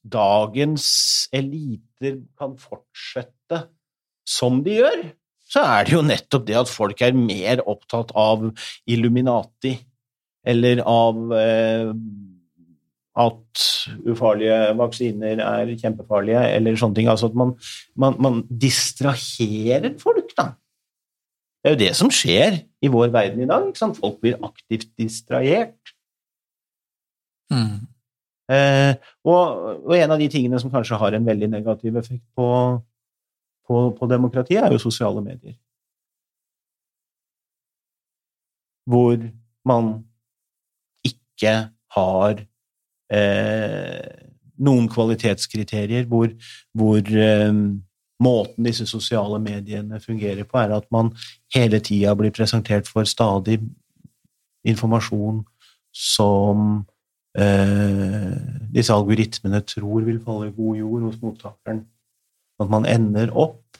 dagens 0.01 0.87
eliter 1.35 2.21
kan 2.39 2.55
fortsette 2.57 3.67
som 4.29 4.63
de 4.65 4.79
gjør, 4.79 5.03
så 5.49 5.65
er 5.65 5.87
det 5.87 5.95
jo 5.95 6.05
nettopp 6.05 6.47
det 6.47 6.57
at 6.59 6.71
folk 6.71 7.01
er 7.05 7.17
mer 7.17 7.63
opptatt 7.65 8.13
av 8.17 8.49
Illuminati 8.89 9.73
eller 10.49 10.81
av 10.87 11.33
eh, 11.35 11.93
at 13.19 13.65
ufarlige 14.07 14.57
vaksiner 14.79 15.41
er 15.43 15.73
kjempefarlige, 15.75 16.41
eller 16.55 16.77
sånne 16.79 16.99
ting. 16.99 17.09
Altså 17.11 17.29
at 17.31 17.37
man, 17.37 17.53
man, 17.99 18.17
man, 18.21 18.41
distraherer 18.49 19.95
folk, 19.99 20.31
da. 20.37 20.53
Det 21.59 21.67
er 21.67 21.75
jo 21.75 21.81
det 21.81 21.93
som 21.97 22.11
skjer 22.13 22.61
i 22.79 22.91
vår 22.91 23.09
verden 23.11 23.43
i 23.43 23.49
dag. 23.49 23.65
Ikke 23.67 23.81
sant? 23.81 23.99
Folk 23.99 24.21
blir 24.23 24.39
aktivt 24.45 24.87
distrahert. 24.99 25.95
Mm. 27.51 27.89
Eh, 28.49 28.93
og, 29.27 29.41
og, 29.83 29.91
en 29.97 30.15
av 30.15 30.21
de 30.21 30.29
tingene 30.31 30.61
som 30.61 30.71
kanskje 30.71 30.97
har 31.01 31.17
en 31.17 31.27
veldig 31.27 31.51
negativ 31.51 31.99
effekt 31.99 32.23
på, 32.37 32.47
på, 33.69 33.81
på 33.97 34.09
demokratiet, 34.09 34.63
er 34.63 34.73
jo 34.73 34.81
sosiale 34.81 35.21
medier. 35.21 35.55
Hvor 38.89 39.19
man 39.69 39.91
ikke 41.05 41.53
har 41.95 42.41
eh, 43.13 44.25
noen 44.59 44.89
kvalitetskriterier 44.91 46.07
hvor, 46.09 46.31
hvor 46.75 46.99
eh, 46.99 47.53
måten 48.19 48.67
disse 48.67 48.87
sosiale 48.89 49.39
mediene 49.39 50.01
fungerer 50.03 50.43
på, 50.43 50.59
er 50.59 50.75
at 50.75 50.89
man 50.91 51.13
hele 51.55 51.79
tida 51.79 52.15
blir 52.17 52.33
presentert 52.35 52.89
for 52.89 53.07
stadig 53.07 53.59
informasjon 54.67 55.43
som 55.95 56.83
eh, 57.37 58.33
disse 58.73 58.93
algoritmene 58.93 59.61
tror 59.67 60.03
vil 60.07 60.19
falle 60.25 60.49
i 60.49 60.55
god 60.57 60.81
jord 60.81 61.07
hos 61.07 61.21
mottakeren. 61.23 61.85
At 62.59 62.69
man 62.71 62.87
ender 62.89 63.31
opp 63.37 63.79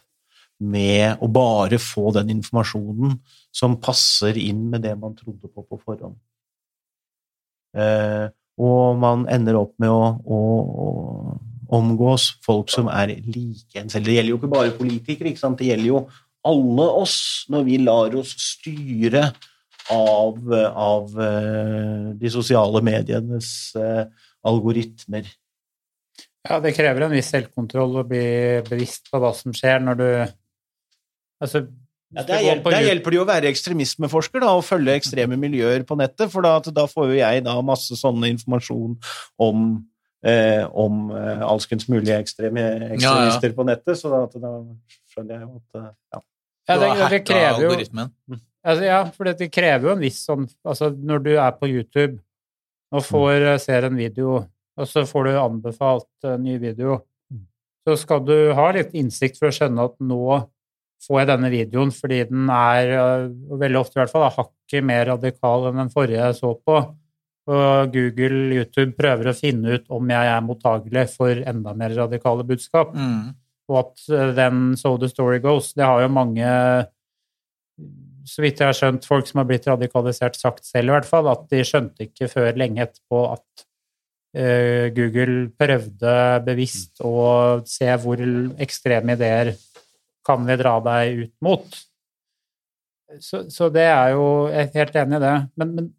med 0.60 1.22
å 1.24 1.30
bare 1.32 1.80
få 1.80 2.12
den 2.16 2.32
informasjonen 2.34 3.18
som 3.56 3.78
passer 3.80 4.38
inn 4.40 4.66
med 4.72 4.84
det 4.84 4.96
man 5.00 5.16
trodde 5.16 5.48
på 5.48 5.64
på 5.64 5.80
forhånd. 5.86 6.18
Eh, 7.78 8.28
og 8.60 8.98
man 9.00 9.24
ender 9.32 9.56
opp 9.60 9.76
med 9.80 9.92
å, 9.94 10.04
å, 10.20 10.40
å 10.84 10.90
omgås 11.70 12.32
folk 12.46 12.72
som 12.74 12.90
er 12.92 13.14
like 13.30 13.78
en 13.80 13.92
selv. 13.92 14.10
Det 14.10 14.18
gjelder 14.18 14.34
jo 14.34 14.40
ikke 14.40 14.52
bare 14.52 14.76
politikere, 14.76 15.32
ikke 15.32 15.54
det 15.60 15.70
gjelder 15.70 15.90
jo 15.92 16.02
alle 16.50 16.88
oss 17.02 17.20
når 17.52 17.66
vi 17.68 17.78
lar 17.84 18.16
oss 18.20 18.34
styre 18.42 19.30
av, 19.94 20.40
av 20.70 21.22
eh, 21.26 22.10
de 22.20 22.32
sosiale 22.32 22.82
medienes 22.86 23.74
uh, 23.78 24.06
algoritmer. 24.46 25.26
Ja, 26.48 26.60
det 26.64 26.72
krever 26.78 27.03
en 27.06 27.14
viss 27.14 27.32
selvkontroll 27.34 27.99
å 27.99 28.07
bli 28.07 28.24
bevisst 28.70 29.10
på 29.11 29.20
hva 29.20 29.34
som 29.36 29.56
skjer 29.56 29.84
når 29.84 29.99
du 29.99 30.10
Altså, 31.40 31.61
ja, 32.11 32.24
der, 32.28 32.41
hjelper, 32.44 32.74
der, 32.74 32.84
hjelper, 32.84 33.14
det 33.14 33.18
jo 33.20 33.22
å 33.24 33.28
være 33.30 33.48
ekstremismeforsker 33.53 34.41
da, 34.44 34.49
og 34.57 34.66
følge 34.68 34.95
ekstreme 34.99 35.38
miljøer 35.40 35.86
på 35.88 35.95
nettet, 35.99 36.26
for 36.34 36.44
da, 36.44 36.57
da 36.76 36.84
får 36.90 37.14
jo 37.14 37.20
jeg 37.20 37.44
da 37.45 37.53
masse 37.64 37.95
sånne 37.95 38.32
informasjon 38.34 38.98
om, 39.45 39.70
eh, 40.26 40.66
om 40.68 41.14
eh, 41.16 41.45
alskens 41.48 41.88
mulige 41.88 42.18
ekstreme, 42.20 42.66
ekstremister 42.98 43.52
ja, 43.52 43.53
ja. 43.53 43.56
på 43.56 43.68
nettet, 43.70 44.02
så 44.02 44.11
da, 44.11 44.24
da, 44.41 44.53
skjønner 45.14 45.38
jeg 45.38 45.45
jo 45.45 45.61
at 45.61 45.80
eh, 45.80 45.91
ja. 46.18 46.24
Ja, 46.70 46.78
det, 46.78 46.90
det, 47.14 47.22
krever 47.26 47.64
jo 47.64 47.70
altså, 47.74 48.84
Ja, 48.84 48.98
for 49.16 49.30
det 49.30 49.48
krever 49.49 49.88
jo 49.88 49.94
en 49.95 50.03
viss 50.03 50.20
sånn 50.28 50.44
Altså, 50.61 50.91
når 50.94 51.24
du 51.26 51.32
er 51.32 51.56
på 51.57 51.66
YouTube 51.66 52.20
og 52.94 53.06
får 53.07 53.45
mm. 53.45 53.61
ser 53.64 53.88
en 53.88 53.98
video, 53.98 54.36
og 54.80 54.88
så 54.88 55.04
får 55.08 55.28
du 55.28 55.34
anbefalt 55.40 56.28
en 56.28 56.46
ny 56.46 56.56
video, 56.62 57.02
mm. 57.32 57.44
så 57.88 57.98
skal 58.00 58.24
du 58.28 58.38
ha 58.56 58.70
litt 58.76 58.96
innsikt 58.98 59.40
for 59.42 59.50
å 59.50 59.56
skjønne 59.56 59.90
at 59.90 59.98
nå 60.00 60.40
får 61.04 61.22
jeg 61.22 61.30
denne 61.30 61.52
videoen 61.54 61.92
fordi 61.96 62.24
den 62.30 62.50
er, 62.52 62.94
øh, 63.00 63.28
veldig 63.60 63.80
ofte 63.80 63.98
i 63.98 64.02
hvert 64.02 64.14
fall, 64.14 64.28
hakket 64.36 64.88
mer 64.88 65.06
radikal 65.14 65.70
enn 65.70 65.84
den 65.84 65.94
forrige 65.94 66.24
jeg 66.26 66.40
så 66.40 66.54
på. 66.56 66.80
Og 67.50 67.94
Google, 67.94 68.42
YouTube 68.54 68.94
prøver 68.98 69.32
å 69.32 69.38
finne 69.38 69.80
ut 69.80 69.88
om 69.96 70.12
jeg 70.12 70.32
er 70.36 70.44
mottagelig 70.46 71.08
for 71.16 71.40
enda 71.50 71.74
mer 71.78 71.96
radikale 71.98 72.46
budskap. 72.46 72.92
Mm. 72.94 73.32
Og 73.72 73.80
at 73.82 74.06
øh, 74.12 74.36
den 74.38 74.76
So 74.78 74.98
the 74.98 75.10
story 75.10 75.40
goes, 75.44 75.74
det 75.74 75.88
har 75.88 76.04
jo 76.04 76.14
mange 76.14 76.52
så 78.30 78.44
vidt 78.44 78.60
jeg 78.62 78.70
har 78.70 78.78
skjønt, 78.78 79.08
folk 79.08 79.26
som 79.26 79.42
har 79.42 79.48
blitt 79.50 79.68
radikalisert, 79.70 80.38
sagt 80.38 80.68
selv 80.68 80.92
i 80.92 80.94
hvert 80.94 81.08
fall, 81.08 81.30
at 81.32 81.48
de 81.50 81.64
skjønte 81.66 82.06
ikke 82.06 82.30
før 82.30 82.58
lenge 82.60 82.84
etterpå 82.86 83.24
at 83.32 83.64
Google 84.30 85.48
prøvde 85.58 86.12
bevisst 86.46 87.02
å 87.02 87.64
se 87.66 87.88
hvor 87.98 88.22
ekstreme 88.62 89.16
ideer 89.18 89.56
kan 90.30 90.46
vi 90.46 90.58
dra 90.60 90.76
deg 90.86 91.24
ut 91.24 91.34
mot? 91.46 91.80
Så, 93.18 93.48
så 93.50 93.70
det 93.74 93.88
er 93.90 94.12
jo 94.14 94.26
Jeg 94.52 94.68
er 94.68 94.80
helt 94.84 94.98
enig 95.02 95.18
i 95.18 95.24
det. 95.24 95.36
Men, 95.58 95.76
men, 95.76 95.92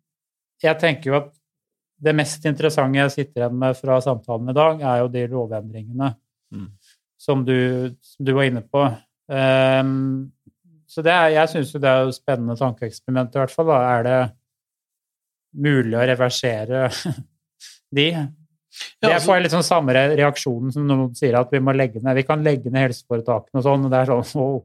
jeg 0.61 0.77
tenker 0.77 1.11
jo 1.11 1.17
at 1.17 1.31
det 2.05 2.13
mest 2.17 2.45
interessante 2.49 3.01
jeg 3.01 3.13
sitter 3.15 3.43
igjen 3.43 3.57
med 3.61 3.77
fra 3.79 3.97
samtalen 4.05 4.53
i 4.53 4.57
dag, 4.57 4.83
er 4.85 4.99
jo 5.01 5.09
de 5.13 5.23
lovendringene 5.33 6.11
mm. 6.53 6.67
som, 7.21 7.45
du, 7.45 7.57
som, 8.05 8.27
du, 8.29 8.33
var 8.37 8.49
inne 8.49 8.63
på. 8.65 8.83
Um, 9.33 10.29
så 10.89 11.05
det 11.05 11.15
er, 11.15 11.33
jeg 11.39 11.53
syns 11.53 11.73
jo 11.73 11.81
det 11.81 11.89
er 11.89 12.09
et 12.09 12.17
spennende 12.17 12.57
tankeeksperiment, 12.61 13.33
i 13.37 13.41
hvert 13.41 13.55
fall. 13.55 13.73
Da. 13.73 13.81
Er 13.95 14.05
det 14.05 14.19
mulig 15.65 15.97
å 15.97 16.07
reversere 16.13 16.87
de? 17.95 18.09
Ja, 18.11 18.27
altså, 19.09 19.11
jeg 19.11 19.23
får 19.27 19.43
litt 19.43 19.55
sånn 19.55 19.67
samme 19.67 19.95
reaksjonen 19.95 20.73
som 20.75 20.87
noen 20.87 21.11
sier 21.19 21.35
at 21.41 21.51
vi 21.51 21.61
må 21.63 21.75
legge 21.75 22.03
ned. 22.05 22.15
Vi 22.21 22.27
kan 22.29 22.45
legge 22.47 22.71
ned 22.71 22.91
helseforetakene 22.91 23.59
og 23.59 23.67
sånn, 23.67 23.87
og 23.87 23.93
det 23.93 24.01
er 24.01 24.11
sånn 24.11 24.43
oh, 24.47 24.61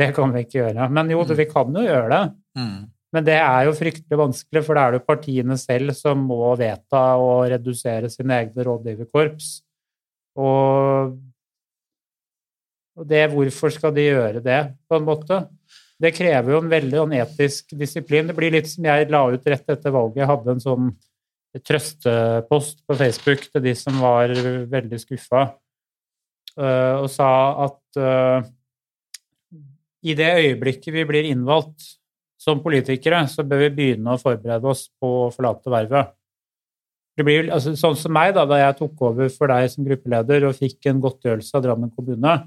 det 0.00 0.10
kan 0.16 0.32
vi 0.34 0.44
ikke 0.44 0.60
gjøre. 0.60 0.88
Men 0.92 1.12
jo, 1.12 1.22
mm. 1.24 1.36
vi 1.38 1.46
kan 1.48 1.76
jo 1.76 1.84
gjøre 1.84 2.10
det. 2.12 2.22
Mm. 2.60 2.76
Men 3.10 3.26
det 3.26 3.38
er 3.42 3.64
jo 3.66 3.74
fryktelig 3.74 4.20
vanskelig, 4.20 4.62
for 4.66 4.76
det 4.76 4.82
er 4.82 4.92
det 4.92 5.00
jo 5.00 5.08
partiene 5.08 5.56
selv 5.58 5.96
som 5.98 6.20
må 6.28 6.52
vedta 6.58 7.02
å 7.18 7.32
redusere 7.50 8.10
sine 8.12 8.38
egne 8.44 8.66
rådgiverkorps. 8.68 9.48
Og, 10.40 11.16
og 13.00 13.08
det, 13.10 13.24
hvorfor 13.32 13.74
skal 13.74 13.96
de 13.96 14.06
gjøre 14.06 14.44
det, 14.44 14.60
på 14.86 15.00
en 15.00 15.08
måte? 15.08 15.42
Det 16.00 16.14
krever 16.16 16.54
jo 16.54 16.62
en 16.62 16.70
veldig 16.70 17.00
en 17.02 17.16
etisk 17.18 17.74
disiplin. 17.76 18.30
Det 18.30 18.36
blir 18.36 18.54
litt 18.54 18.70
som 18.70 18.86
jeg 18.86 19.10
la 19.12 19.24
ut 19.34 19.50
rett 19.52 19.74
etter 19.74 19.92
valget. 19.92 20.22
Jeg 20.22 20.30
hadde 20.30 20.54
en 20.54 20.62
sånn 20.62 20.92
trøstepost 21.58 22.84
på 22.86 22.96
Facebook 22.98 23.42
til 23.48 23.64
de 23.64 23.74
som 23.78 23.98
var 24.02 24.32
veldig 24.70 25.00
skuffa, 25.02 25.48
eh, 26.56 26.94
og 27.00 27.08
sa 27.10 27.30
at 27.66 27.98
uh, 27.98 28.46
i 30.00 30.14
det 30.16 30.30
øyeblikket 30.38 30.94
vi 30.94 31.04
blir 31.08 31.26
innvalgt 31.32 31.96
som 32.40 32.62
politikere, 32.62 33.26
så 33.28 33.44
bør 33.44 33.66
vi 33.66 33.74
begynne 33.76 34.14
å 34.14 34.20
forberede 34.20 34.70
oss 34.70 34.86
på 35.00 35.10
å 35.26 35.32
forlate 35.34 35.72
vervet. 35.72 36.14
Det 37.18 37.26
blir 37.26 37.50
altså, 37.52 37.74
sånn 37.76 37.98
som 37.98 38.14
meg, 38.16 38.32
da, 38.32 38.46
da 38.48 38.62
jeg 38.62 38.78
tok 38.78 39.02
over 39.10 39.28
for 39.34 39.50
deg 39.52 39.66
som 39.68 39.84
gruppeleder 39.84 40.46
og 40.48 40.56
fikk 40.56 40.88
en 40.88 41.02
godtgjørelse 41.02 41.58
av 41.58 41.66
Drammen 41.66 41.92
kommune, 41.92 42.38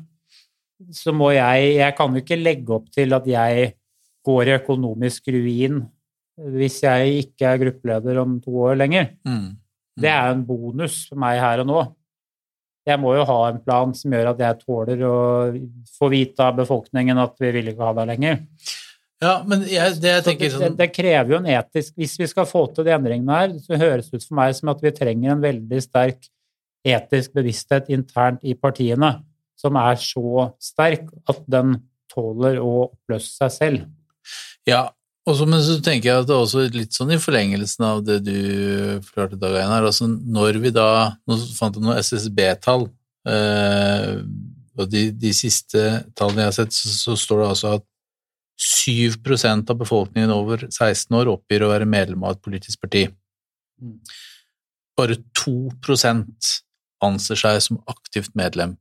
så 0.92 1.14
må 1.16 1.30
jeg 1.36 1.76
Jeg 1.78 1.96
kan 1.96 2.16
jo 2.16 2.24
ikke 2.24 2.40
legge 2.40 2.74
opp 2.74 2.88
til 2.92 3.14
at 3.14 3.28
jeg 3.30 3.76
går 4.26 4.50
i 4.50 4.56
økonomisk 4.56 5.30
ruin 5.36 5.84
hvis 6.38 6.80
jeg 6.84 7.26
ikke 7.26 7.49
er 7.49 7.60
gruppeleder 7.61 8.22
om 8.23 8.39
to 8.41 8.53
år 8.69 8.80
lenger. 8.80 9.11
Mm. 9.27 9.34
Mm. 9.93 10.01
Det 10.03 10.10
er 10.10 10.31
en 10.31 10.45
bonus 10.45 11.03
for 11.10 11.22
meg 11.22 11.41
her 11.41 11.61
og 11.64 11.69
nå. 11.69 11.81
Jeg 12.84 12.99
må 12.99 13.14
jo 13.15 13.26
ha 13.27 13.38
en 13.47 13.60
plan 13.64 13.93
som 13.95 14.11
gjør 14.11 14.34
at 14.34 14.41
jeg 14.43 14.64
tåler 14.65 15.03
å 15.07 15.18
få 15.95 16.10
vite 16.11 16.43
av 16.43 16.57
befolkningen 16.57 17.22
at 17.22 17.38
vi 17.39 17.51
vil 17.55 17.69
ikke 17.72 17.85
ha 17.85 17.93
deg 18.01 18.10
lenger. 18.11 18.41
Ja, 19.23 19.38
men 19.47 19.64
jeg, 19.69 19.99
det 20.03 20.18
jeg 20.18 20.23
tenker 20.26 20.49
det, 20.51 20.60
det, 20.60 20.72
det, 20.81 20.89
krever 20.91 21.31
jo 21.31 21.38
en 21.38 21.45
etisk 21.47 21.93
Hvis 21.95 22.18
vi 22.19 22.27
skal 22.27 22.47
få 22.49 22.65
til 22.76 22.84
de 22.84 22.91
endringene 22.91 23.38
her, 23.38 23.53
så 23.64 23.80
høres 23.80 24.10
det 24.10 24.19
ut 24.19 24.26
for 24.26 24.39
meg 24.41 24.55
som 24.57 24.72
at 24.73 24.81
vi 24.84 24.91
trenger 24.95 25.31
en 25.31 25.43
veldig 25.43 25.80
sterk 25.85 26.27
etisk 26.84 27.31
bevissthet 27.38 27.88
internt 27.93 28.41
i 28.43 28.57
partiene, 28.60 29.14
som 29.55 29.77
er 29.80 29.95
så 30.01 30.49
sterk 30.60 31.05
at 31.31 31.39
den 31.47 31.77
tåler 32.11 32.60
å 32.60 32.89
oppløse 32.89 33.31
seg 33.31 33.53
selv. 33.55 33.85
Ja, 34.68 34.89
også, 35.30 35.45
men 35.48 35.62
så 35.64 35.78
tenker 35.84 36.10
jeg 36.10 36.24
at 36.24 36.28
det 36.28 36.36
er 36.36 36.41
også 36.44 36.66
litt 36.74 36.95
sånn 36.95 37.14
i 37.16 37.22
forlengelsen 37.22 37.86
av 37.88 38.02
det 38.06 38.20
du 38.26 38.36
forklarte, 39.06 39.40
Dag 39.40 39.56
Einar. 39.62 39.88
Altså 39.88 40.10
når 40.10 40.60
vi 40.64 40.74
da 40.76 40.88
Nå 41.30 41.38
fant 41.56 41.78
jeg 41.78 41.86
noen 41.86 42.02
SSB-tall, 42.02 42.90
eh, 43.32 44.20
og 44.74 44.90
de, 44.90 45.08
de, 45.16 45.32
siste 45.38 45.82
tallene 46.18 46.44
jeg 46.45 46.52
har 46.52 46.58
sett, 46.58 46.76
så, 46.76 46.91
så 46.98 47.18
står 47.20 47.44
det 47.44 47.50
altså 47.54 47.74
at 47.78 47.88
7% 48.64 49.72
av 49.72 49.80
befolkningen 49.80 50.34
over 50.34 50.68
16 50.70 51.18
år 51.18 51.32
oppgir 51.32 51.66
å 51.66 51.72
være 51.72 51.90
medlem 51.90 52.24
av 52.26 52.36
et 52.36 52.44
politisk 52.45 52.82
parti. 52.84 53.08
Mm. 53.82 53.98
Bare 54.98 55.18
2% 55.40 56.54
anser 57.04 57.40
seg 57.40 57.60
som 57.66 57.82
aktivt 57.90 58.34
medlem. 58.38 58.76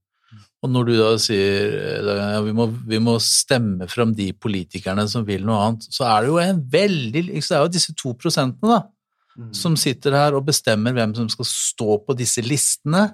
Og 0.62 0.70
når 0.70 0.86
du 0.86 0.92
da 0.94 1.10
sier 1.18 1.72
ja, 2.06 2.40
vi, 2.44 2.52
må, 2.54 2.68
vi 2.86 3.00
må 3.02 3.16
stemme 3.22 3.88
fram 3.90 4.12
de 4.14 4.28
politikerne 4.38 5.08
som 5.10 5.24
vil 5.26 5.42
noe 5.46 5.58
annet, 5.58 5.88
så 5.90 6.06
er 6.06 6.22
det 6.22 6.30
jo 6.30 6.38
en 6.42 6.60
veldig 6.70 7.24
Så 7.42 7.56
er 7.56 7.64
jo 7.64 7.72
disse 7.74 7.94
to 7.98 8.14
prosentene, 8.18 8.76
da, 8.76 9.40
mm. 9.42 9.50
som 9.58 9.74
sitter 9.80 10.14
her 10.14 10.38
og 10.38 10.46
bestemmer 10.46 10.94
hvem 10.94 11.16
som 11.18 11.26
skal 11.32 11.48
stå 11.50 11.98
på 12.06 12.16
disse 12.18 12.44
listene, 12.46 13.08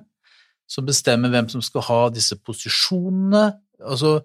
som 0.69 0.85
bestemmer 0.85 1.33
hvem 1.33 1.49
som 1.49 1.65
skal 1.65 1.87
ha 1.89 2.03
disse 2.13 2.37
posisjonene. 2.45 3.47
Altså 3.81 4.19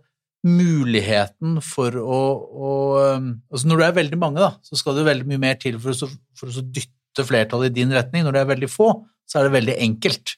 muligheten 0.44 1.62
for 1.64 1.96
å, 1.96 2.22
å 2.44 2.72
Altså 3.08 3.70
når 3.70 3.80
det 3.80 3.88
er 3.88 4.00
veldig 4.02 4.20
mange, 4.20 4.44
da, 4.44 4.52
så 4.68 4.76
skal 4.76 5.00
det 5.00 5.08
veldig 5.08 5.30
mye 5.32 5.46
mer 5.46 5.60
til 5.62 5.80
for 5.80 5.96
å, 5.96 6.12
for 6.36 6.52
å 6.52 6.68
dytte 6.76 7.24
flertallet 7.24 7.72
i 7.72 7.78
din 7.80 7.96
retning. 7.96 8.28
Når 8.28 8.36
det 8.36 8.44
er 8.44 8.52
veldig 8.52 8.72
få, 8.72 8.90
så 9.24 9.40
er 9.40 9.48
det 9.48 9.56
veldig 9.62 9.80
enkelt. 9.88 10.36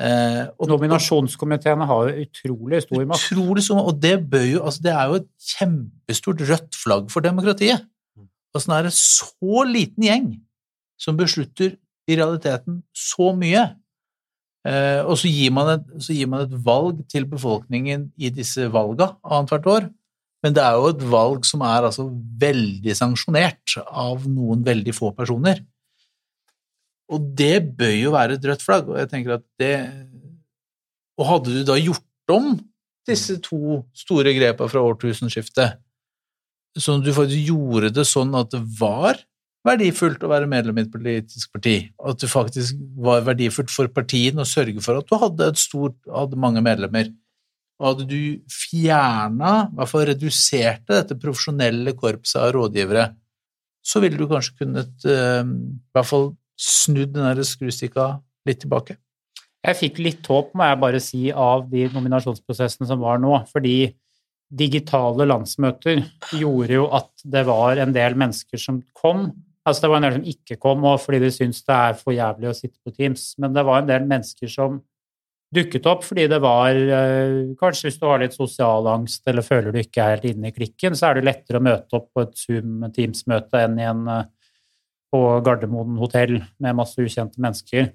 Eh, 0.00 0.44
og 0.56 0.70
Nominasjonskomiteene 0.70 1.84
har 1.84 2.08
jo 2.08 2.24
utrolig 2.24 2.80
stor 2.86 3.02
makt. 3.04 3.26
Utrolig 3.28 3.64
stor 3.66 3.82
og 3.82 3.98
det, 4.00 4.14
bør 4.32 4.46
jo, 4.46 4.62
altså 4.64 4.84
det 4.86 4.94
er 4.94 5.10
jo 5.10 5.18
et 5.20 5.28
kjempestort 5.50 6.44
rødt 6.48 6.78
flagg 6.80 7.10
for 7.12 7.24
demokratiet. 7.24 7.84
Altså, 8.54 8.70
det 8.70 8.78
er 8.78 8.88
en 8.88 8.96
så 8.96 9.66
liten 9.68 10.06
gjeng 10.06 10.30
som 11.00 11.18
beslutter 11.18 11.76
i 12.10 12.16
realiteten 12.16 12.80
så 12.96 13.30
mye. 13.36 13.66
Eh, 14.68 15.00
og 15.04 15.16
så 15.20 15.30
gir, 15.30 15.52
et, 15.72 15.86
så 16.04 16.16
gir, 16.16 16.28
man 16.32 16.44
et, 16.44 16.56
valg 16.64 17.04
til 17.08 17.28
befolkningen 17.28 18.10
i 18.20 18.32
disse 18.34 18.66
valga 18.72 19.14
annethvert 19.24 19.68
år. 19.74 19.88
Men 20.40 20.56
det 20.56 20.64
er 20.64 20.78
jo 20.80 20.90
et 20.94 21.04
valg 21.12 21.44
som 21.48 21.64
er 21.68 21.84
altså 21.88 22.06
veldig 22.40 22.96
sanksjonert 22.96 23.76
av 23.84 24.24
noen 24.28 24.64
veldig 24.64 24.96
få 24.96 25.12
personer. 25.16 25.60
Og 27.10 27.30
det 27.36 27.56
bør 27.78 27.94
jo 27.96 28.14
være 28.14 28.38
et 28.38 28.46
rødt 28.46 28.64
flagg, 28.64 28.90
og 28.90 28.98
jeg 29.00 29.10
tenker 29.10 29.38
at 29.38 29.46
det 29.60 29.74
Og 31.18 31.26
hadde 31.26 31.52
du 31.52 31.64
da 31.68 31.76
gjort 31.76 32.32
om 32.32 32.52
disse 33.08 33.36
to 33.42 33.80
store 33.96 34.32
grepa 34.36 34.68
fra 34.70 34.82
årtusenskiftet, 34.86 35.80
sånn 36.78 37.00
at 37.00 37.08
du 37.08 37.12
faktisk 37.16 37.50
gjorde 37.50 37.90
det 37.96 38.04
sånn 38.06 38.30
at 38.38 38.52
det 38.52 38.60
var 38.78 39.18
verdifullt 39.66 40.22
å 40.24 40.30
være 40.30 40.48
medlem 40.48 40.78
i 40.78 40.84
et 40.86 40.92
politisk 40.92 41.50
parti, 41.56 41.74
at 41.98 42.20
det 42.22 42.30
faktisk 42.30 42.78
var 43.02 43.24
verdifullt 43.26 43.72
for 43.72 43.90
partiene 43.92 44.44
å 44.44 44.48
sørge 44.48 44.80
for 44.84 45.00
at 45.00 45.08
du 45.10 45.16
hadde, 45.20 45.50
stort, 45.60 45.98
hadde 46.08 46.38
mange 46.40 46.62
medlemmer, 46.64 47.10
og 47.80 47.88
hadde 47.88 48.06
du 48.08 48.22
fjerna, 48.52 49.52
i 49.66 49.78
hvert 49.78 49.90
fall 49.90 50.06
reduserte 50.10 50.94
dette 50.94 51.18
profesjonelle 51.20 51.96
korpset 51.98 52.40
av 52.40 52.54
rådgivere, 52.56 53.06
så 53.80 54.02
ville 54.04 54.20
du 54.20 54.28
kanskje 54.28 54.58
kunnet 54.60 55.08
uh, 55.08 55.44
i 55.44 55.96
hvert 55.96 56.08
fall 56.08 56.30
snudd 56.60 57.14
den 57.16 57.44
skrustikka 57.46 58.12
litt 58.48 58.62
tilbake? 58.64 58.98
Jeg 59.60 59.76
fikk 59.76 59.98
litt 60.00 60.28
håp, 60.28 60.54
må 60.56 60.70
jeg 60.70 60.80
bare 60.80 61.00
si, 61.04 61.26
av 61.32 61.66
de 61.68 61.84
nominasjonsprosessene 61.92 62.88
som 62.88 63.02
var 63.02 63.20
nå. 63.20 63.34
Fordi 63.50 63.90
digitale 64.50 65.26
landsmøter 65.28 66.02
gjorde 66.34 66.74
jo 66.74 66.86
at 66.96 67.10
det 67.22 67.44
var 67.46 67.80
en 67.82 67.92
del 67.94 68.16
mennesker 68.18 68.60
som 68.60 68.80
kom. 68.96 69.28
Altså 69.68 69.84
det 69.84 69.90
var 69.92 70.00
en 70.00 70.06
del 70.08 70.16
som 70.16 70.30
ikke 70.32 70.56
kom 70.62 70.86
og 70.88 71.02
fordi 71.02 71.20
de 71.22 71.32
syntes 71.34 71.60
det 71.68 71.76
er 71.76 71.98
for 71.98 72.16
jævlig 72.16 72.48
å 72.50 72.56
sitte 72.56 72.78
på 72.80 72.94
Teams. 72.96 73.34
Men 73.38 73.54
det 73.54 73.66
var 73.68 73.82
en 73.82 73.90
del 73.90 74.08
mennesker 74.08 74.50
som 74.50 74.80
dukket 75.54 75.86
opp 75.90 76.04
fordi 76.06 76.28
det 76.30 76.38
var 76.42 76.70
eh, 76.70 77.52
Kanskje 77.58 77.88
hvis 77.88 77.98
du 78.00 78.04
har 78.06 78.20
litt 78.22 78.36
sosial 78.36 78.86
angst 78.90 79.26
eller 79.28 79.42
føler 79.46 79.74
du 79.74 79.80
ikke 79.82 80.02
er 80.02 80.16
helt 80.16 80.28
inne 80.30 80.50
i 80.50 80.56
klikken, 80.56 80.96
så 80.98 81.10
er 81.10 81.18
det 81.18 81.26
lettere 81.28 81.60
å 81.60 81.66
møte 81.66 81.98
opp 81.98 82.10
på 82.14 82.24
et 82.24 82.36
Zoom-Teams-møte 82.38 83.64
enn 83.66 83.78
i 83.78 83.88
en 83.90 84.04
eh, 84.10 84.28
på 85.10 85.20
Gardermoen 85.44 85.98
hotell 86.00 86.38
med 86.62 86.78
masse 86.78 87.00
ukjente 87.02 87.42
mennesker. 87.42 87.90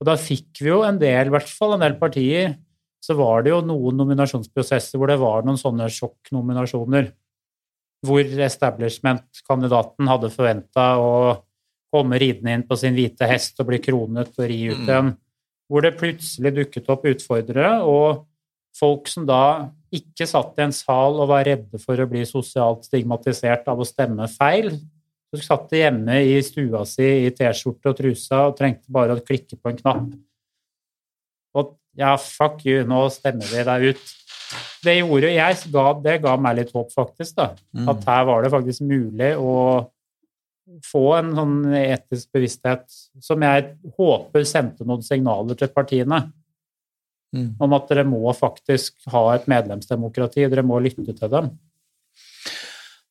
Og 0.00 0.08
da 0.08 0.16
fikk 0.20 0.60
vi 0.60 0.70
jo 0.72 0.82
en 0.84 0.98
del, 1.00 1.28
i 1.28 1.34
hvert 1.34 1.50
fall 1.50 1.76
en 1.76 1.84
del 1.84 1.96
partier, 2.00 2.56
så 3.02 3.14
var 3.16 3.44
det 3.44 3.52
jo 3.52 3.62
noen 3.64 3.96
nominasjonsprosesser 4.00 4.98
hvor 4.98 5.10
det 5.10 5.18
var 5.20 5.46
noen 5.46 5.60
sånne 5.60 5.86
sjokknominasjoner. 5.94 7.12
Hvor 8.06 8.42
establishment-kandidaten 8.46 10.10
hadde 10.10 10.32
forventa 10.34 10.88
å 11.00 11.12
komme 11.94 12.18
ridende 12.20 12.52
inn 12.52 12.66
på 12.66 12.76
sin 12.78 12.96
hvite 12.96 13.28
hest 13.30 13.62
og 13.62 13.70
bli 13.70 13.80
kronet 13.82 14.34
og 14.34 14.50
ri 14.50 14.58
ut 14.68 14.82
mm. 14.82 14.88
igjen. 14.88 15.12
Hvor 15.70 15.86
det 15.86 15.96
plutselig 15.98 16.52
dukket 16.58 16.90
opp 16.92 17.06
utfordrere, 17.08 17.70
og 17.82 18.26
folk 18.76 19.08
som 19.10 19.24
da 19.26 19.70
ikke 19.94 20.26
satt 20.28 20.58
i 20.58 20.66
en 20.66 20.74
sal 20.74 21.16
og 21.22 21.30
var 21.30 21.46
redde 21.48 21.80
for 21.82 21.98
å 21.98 22.08
bli 22.10 22.22
sosialt 22.28 22.84
stigmatisert 22.86 23.66
av 23.70 23.80
å 23.80 23.88
stemme 23.88 24.28
feil, 24.30 24.74
du 25.32 25.40
satt 25.42 25.72
hjemme 25.74 26.20
i 26.24 26.36
stua 26.44 26.84
si 26.88 27.06
i 27.26 27.32
T-skjorte 27.34 27.90
og 27.90 27.98
trusa 27.98 28.44
og 28.48 28.54
trengte 28.58 28.92
bare 28.92 29.16
å 29.16 29.24
klikke 29.24 29.58
på 29.58 29.72
en 29.72 29.80
knapp. 29.80 30.06
Og 31.56 31.74
ja, 31.98 32.14
fuck 32.20 32.62
you, 32.68 32.84
nå 32.86 33.06
stemmer 33.12 33.50
vi 33.50 33.64
deg 33.66 33.90
ut. 33.90 34.14
Det 34.86 34.94
gjorde 35.00 35.32
jeg, 35.34 35.58
ga, 35.74 35.84
det 36.04 36.16
ga 36.22 36.36
meg 36.38 36.60
litt 36.60 36.72
håp, 36.76 36.92
faktisk. 36.94 37.34
da. 37.38 37.50
Mm. 37.74 37.90
At 37.90 38.06
her 38.06 38.26
var 38.28 38.44
det 38.44 38.52
faktisk 38.54 38.86
mulig 38.86 39.32
å 39.40 39.54
få 40.86 41.04
en 41.16 41.30
sånn 41.34 41.58
etisk 41.78 42.30
bevissthet 42.34 42.86
som 43.22 43.42
jeg 43.46 43.68
håper 43.98 44.46
sendte 44.46 44.86
noen 44.86 45.04
signaler 45.06 45.58
til 45.58 45.70
partiene. 45.74 46.24
Mm. 47.34 47.52
Om 47.62 47.74
at 47.76 47.90
dere 47.90 48.06
må 48.08 48.22
faktisk 48.36 48.96
ha 49.12 49.24
et 49.34 49.46
medlemsdemokrati, 49.50 50.46
dere 50.46 50.64
må 50.66 50.78
lytte 50.82 51.10
til 51.10 51.32
dem. 51.32 51.50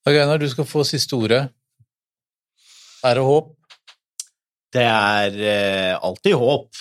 Ok, 0.06 0.16
når 0.16 0.44
du 0.44 0.50
skal 0.52 0.68
få 0.70 0.84
siste 0.88 1.18
ordet. 1.18 1.46
Er 3.06 3.20
det 3.20 3.26
håp? 3.26 3.52
Det 4.74 4.84
er 4.84 5.36
eh, 5.38 5.94
alltid 5.94 6.36
håp. 6.42 6.80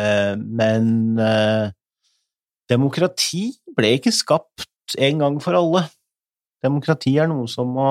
Eh, 0.00 0.34
men 0.40 1.18
eh, 1.20 1.68
demokrati 2.72 3.50
ble 3.76 3.92
ikke 3.98 4.14
skapt 4.14 4.96
en 4.96 5.20
gang 5.20 5.36
for 5.44 5.58
alle. 5.58 5.84
Demokrati 6.64 7.12
er 7.20 7.28
noe 7.28 7.44
som 7.50 7.74
må 7.76 7.90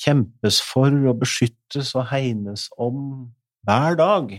kjempes 0.00 0.60
for 0.64 0.92
og 0.92 1.20
beskyttes 1.20 1.92
og 1.96 2.08
hegnes 2.10 2.68
om 2.80 3.28
hver 3.66 4.00
dag. 4.00 4.36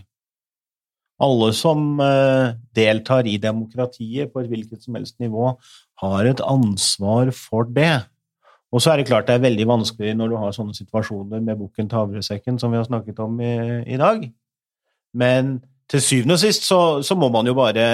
Alle 1.22 1.54
som 1.58 2.02
eh, 2.02 2.58
deltar 2.78 3.30
i 3.30 3.38
demokratiet 3.42 4.34
på 4.34 4.42
et 4.42 4.50
hvilket 4.50 4.86
som 4.86 4.98
helst 4.98 5.18
nivå, 5.22 5.54
har 6.02 6.30
et 6.30 6.42
ansvar 6.46 7.34
for 7.38 7.70
det. 7.74 8.06
Og 8.76 8.84
så 8.84 8.92
er 8.92 9.00
det 9.00 9.08
klart 9.08 9.30
det 9.30 9.38
er 9.38 9.46
veldig 9.46 9.68
vanskelig 9.70 10.14
når 10.18 10.32
du 10.32 10.36
har 10.42 10.56
sånne 10.56 10.76
situasjoner 10.76 11.40
med 11.44 11.60
bukken 11.60 11.88
til 11.88 12.02
havresekken 12.02 12.60
som 12.60 12.74
vi 12.74 12.80
har 12.80 12.88
snakket 12.88 13.20
om 13.24 13.40
i, 13.40 13.56
i 13.88 14.00
dag. 14.00 14.26
Men 15.16 15.58
til 15.88 16.04
syvende 16.04 16.36
og 16.36 16.42
sist 16.42 16.68
så, 16.68 16.80
så, 17.06 17.16
må 17.16 17.30
man 17.32 17.48
jo 17.48 17.56
bare, 17.56 17.86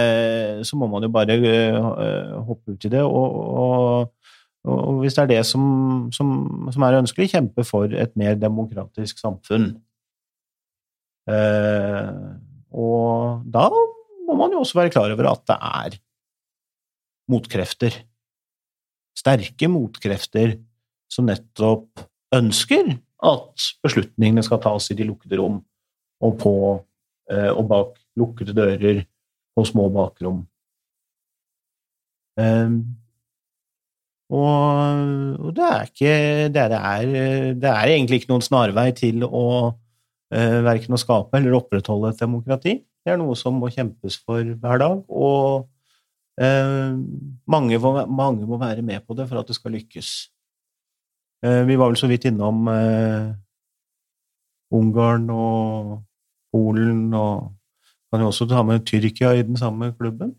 så 0.65 0.77
må 0.79 0.89
man 0.89 1.05
jo 1.05 1.11
bare 1.13 1.37
uh, 1.37 2.39
hoppe 2.47 2.73
ut 2.73 2.87
i 2.87 2.89
det, 2.89 3.03
og, 3.05 3.35
og, 3.61 4.31
og, 4.65 5.01
hvis 5.03 5.13
det 5.13 5.23
er 5.23 5.31
det 5.35 5.43
som, 5.45 5.65
som, 6.15 6.31
som, 6.73 6.85
er 6.87 6.97
ønskelig, 7.03 7.29
kjempe 7.35 7.65
for 7.67 7.93
et 7.93 8.15
mer 8.17 8.39
demokratisk 8.41 9.21
samfunn. 9.21 9.75
Uh, 11.29 12.33
og 12.73 13.45
da 13.53 13.69
må 14.25 14.39
man 14.39 14.55
jo 14.55 14.63
også 14.63 14.81
være 14.81 14.95
klar 14.95 15.13
over 15.13 15.29
at 15.29 15.45
det 15.51 15.59
er 15.61 15.99
motkrefter. 17.29 18.01
Sterke 19.17 19.69
motkrefter 19.69 20.57
som 21.11 21.27
nettopp 21.29 22.01
ønsker 22.33 22.95
at 23.23 23.67
beslutningene 23.85 24.43
skal 24.43 24.61
tas 24.63 24.89
i 24.91 24.97
de 24.97 25.05
lukkede 25.07 25.37
rom 25.39 25.61
og 26.23 26.39
på 26.41 26.53
Eh, 27.31 27.51
og 27.55 27.67
bak 27.69 27.93
lukkede 28.19 28.55
dører 28.55 29.05
og 29.55 29.67
små 29.67 29.87
bakrom. 29.93 30.43
Um, 32.33 32.79
og, 34.33 35.51
det 35.53 35.65
er 35.67 35.83
ikke 35.85 36.13
det 36.49 36.63
er, 36.63 37.03
det 37.53 37.69
er, 37.69 37.91
egentlig 37.91 38.21
ikke 38.21 38.31
noen 38.31 38.41
snarvei 38.41 38.87
til 38.97 39.21
å 39.27 39.43
uh, 39.69 40.57
verken 40.65 40.97
å 40.97 40.99
skape 40.99 41.37
eller 41.37 41.59
opprettholde 41.59 42.09
et 42.09 42.23
demokrati. 42.23 42.79
Det 43.05 43.13
er 43.13 43.21
noe 43.21 43.37
som 43.37 43.59
må 43.61 43.69
kjempes 43.69 44.17
for 44.25 44.41
hver 44.41 44.81
dag, 44.81 45.03
og 45.07 45.69
mange, 46.33 47.77
må, 47.77 47.91
mange, 48.09 48.45
må, 48.49 48.57
være 48.57 48.81
med 48.81 49.03
på 49.05 49.13
det 49.13 49.27
for 49.29 49.37
at 49.37 49.47
det 49.47 49.55
skal 49.55 49.75
lykkes. 49.75 50.07
Uh, 51.45 51.61
vi 51.67 51.75
var 51.77 51.91
vel 51.91 51.99
så 51.99 52.07
vidt 52.09 52.25
innom 52.25 52.65
Ungarn 54.73 55.27
og 55.29 55.99
Polen 56.53 57.13
og 57.13 57.51
kan 58.13 58.21
jo 58.21 58.29
også 58.29 58.45
ta 58.49 58.61
med 58.65 58.85
Tyrkia 58.85 59.33
i 59.33 59.45
den 59.45 59.57
samme 59.57 59.93
klubben. 59.97 60.35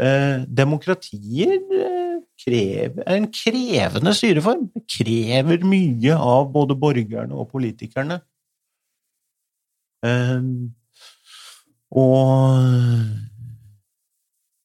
Eh, 0.00 0.44
demokratier 0.48 1.58
eh, 1.76 2.20
krever, 2.40 3.02
er 3.04 3.18
en 3.18 3.28
krevende 3.28 4.14
styreform. 4.16 4.70
Det 4.72 4.82
krever 4.88 5.66
mye 5.68 6.16
av 6.16 6.48
både 6.54 6.76
borgerne 6.80 7.36
og 7.36 7.50
politikerne. 7.52 8.22
Eh, 10.08 10.40
og 11.92 12.32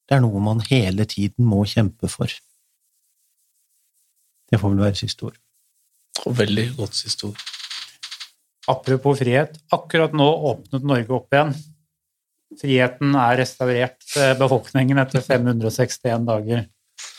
det 0.07 0.15
er 0.15 0.23
noe 0.23 0.39
man 0.43 0.63
hele 0.69 1.05
tiden 1.09 1.47
må 1.47 1.63
kjempe 1.67 2.09
for. 2.11 2.31
Det 4.47 4.59
får 4.61 4.71
vel 4.71 4.85
være 4.85 4.99
siste 5.01 5.27
ord. 5.27 5.39
Og 6.25 6.37
veldig 6.39 6.67
godt 6.77 6.95
siste 6.95 7.27
ord. 7.29 7.41
Apropos 8.71 9.19
frihet. 9.19 9.57
Akkurat 9.75 10.15
nå 10.15 10.27
åpnet 10.51 10.87
Norge 10.87 11.13
opp 11.15 11.35
igjen. 11.35 11.53
Friheten 12.57 13.15
er 13.19 13.41
restaurert 13.41 14.07
befolkningen 14.39 15.03
etter 15.03 15.23
561 15.27 16.27
dager. 16.27 16.65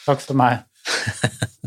Takk 0.07 0.25
for 0.25 0.41
meg. 0.41 0.65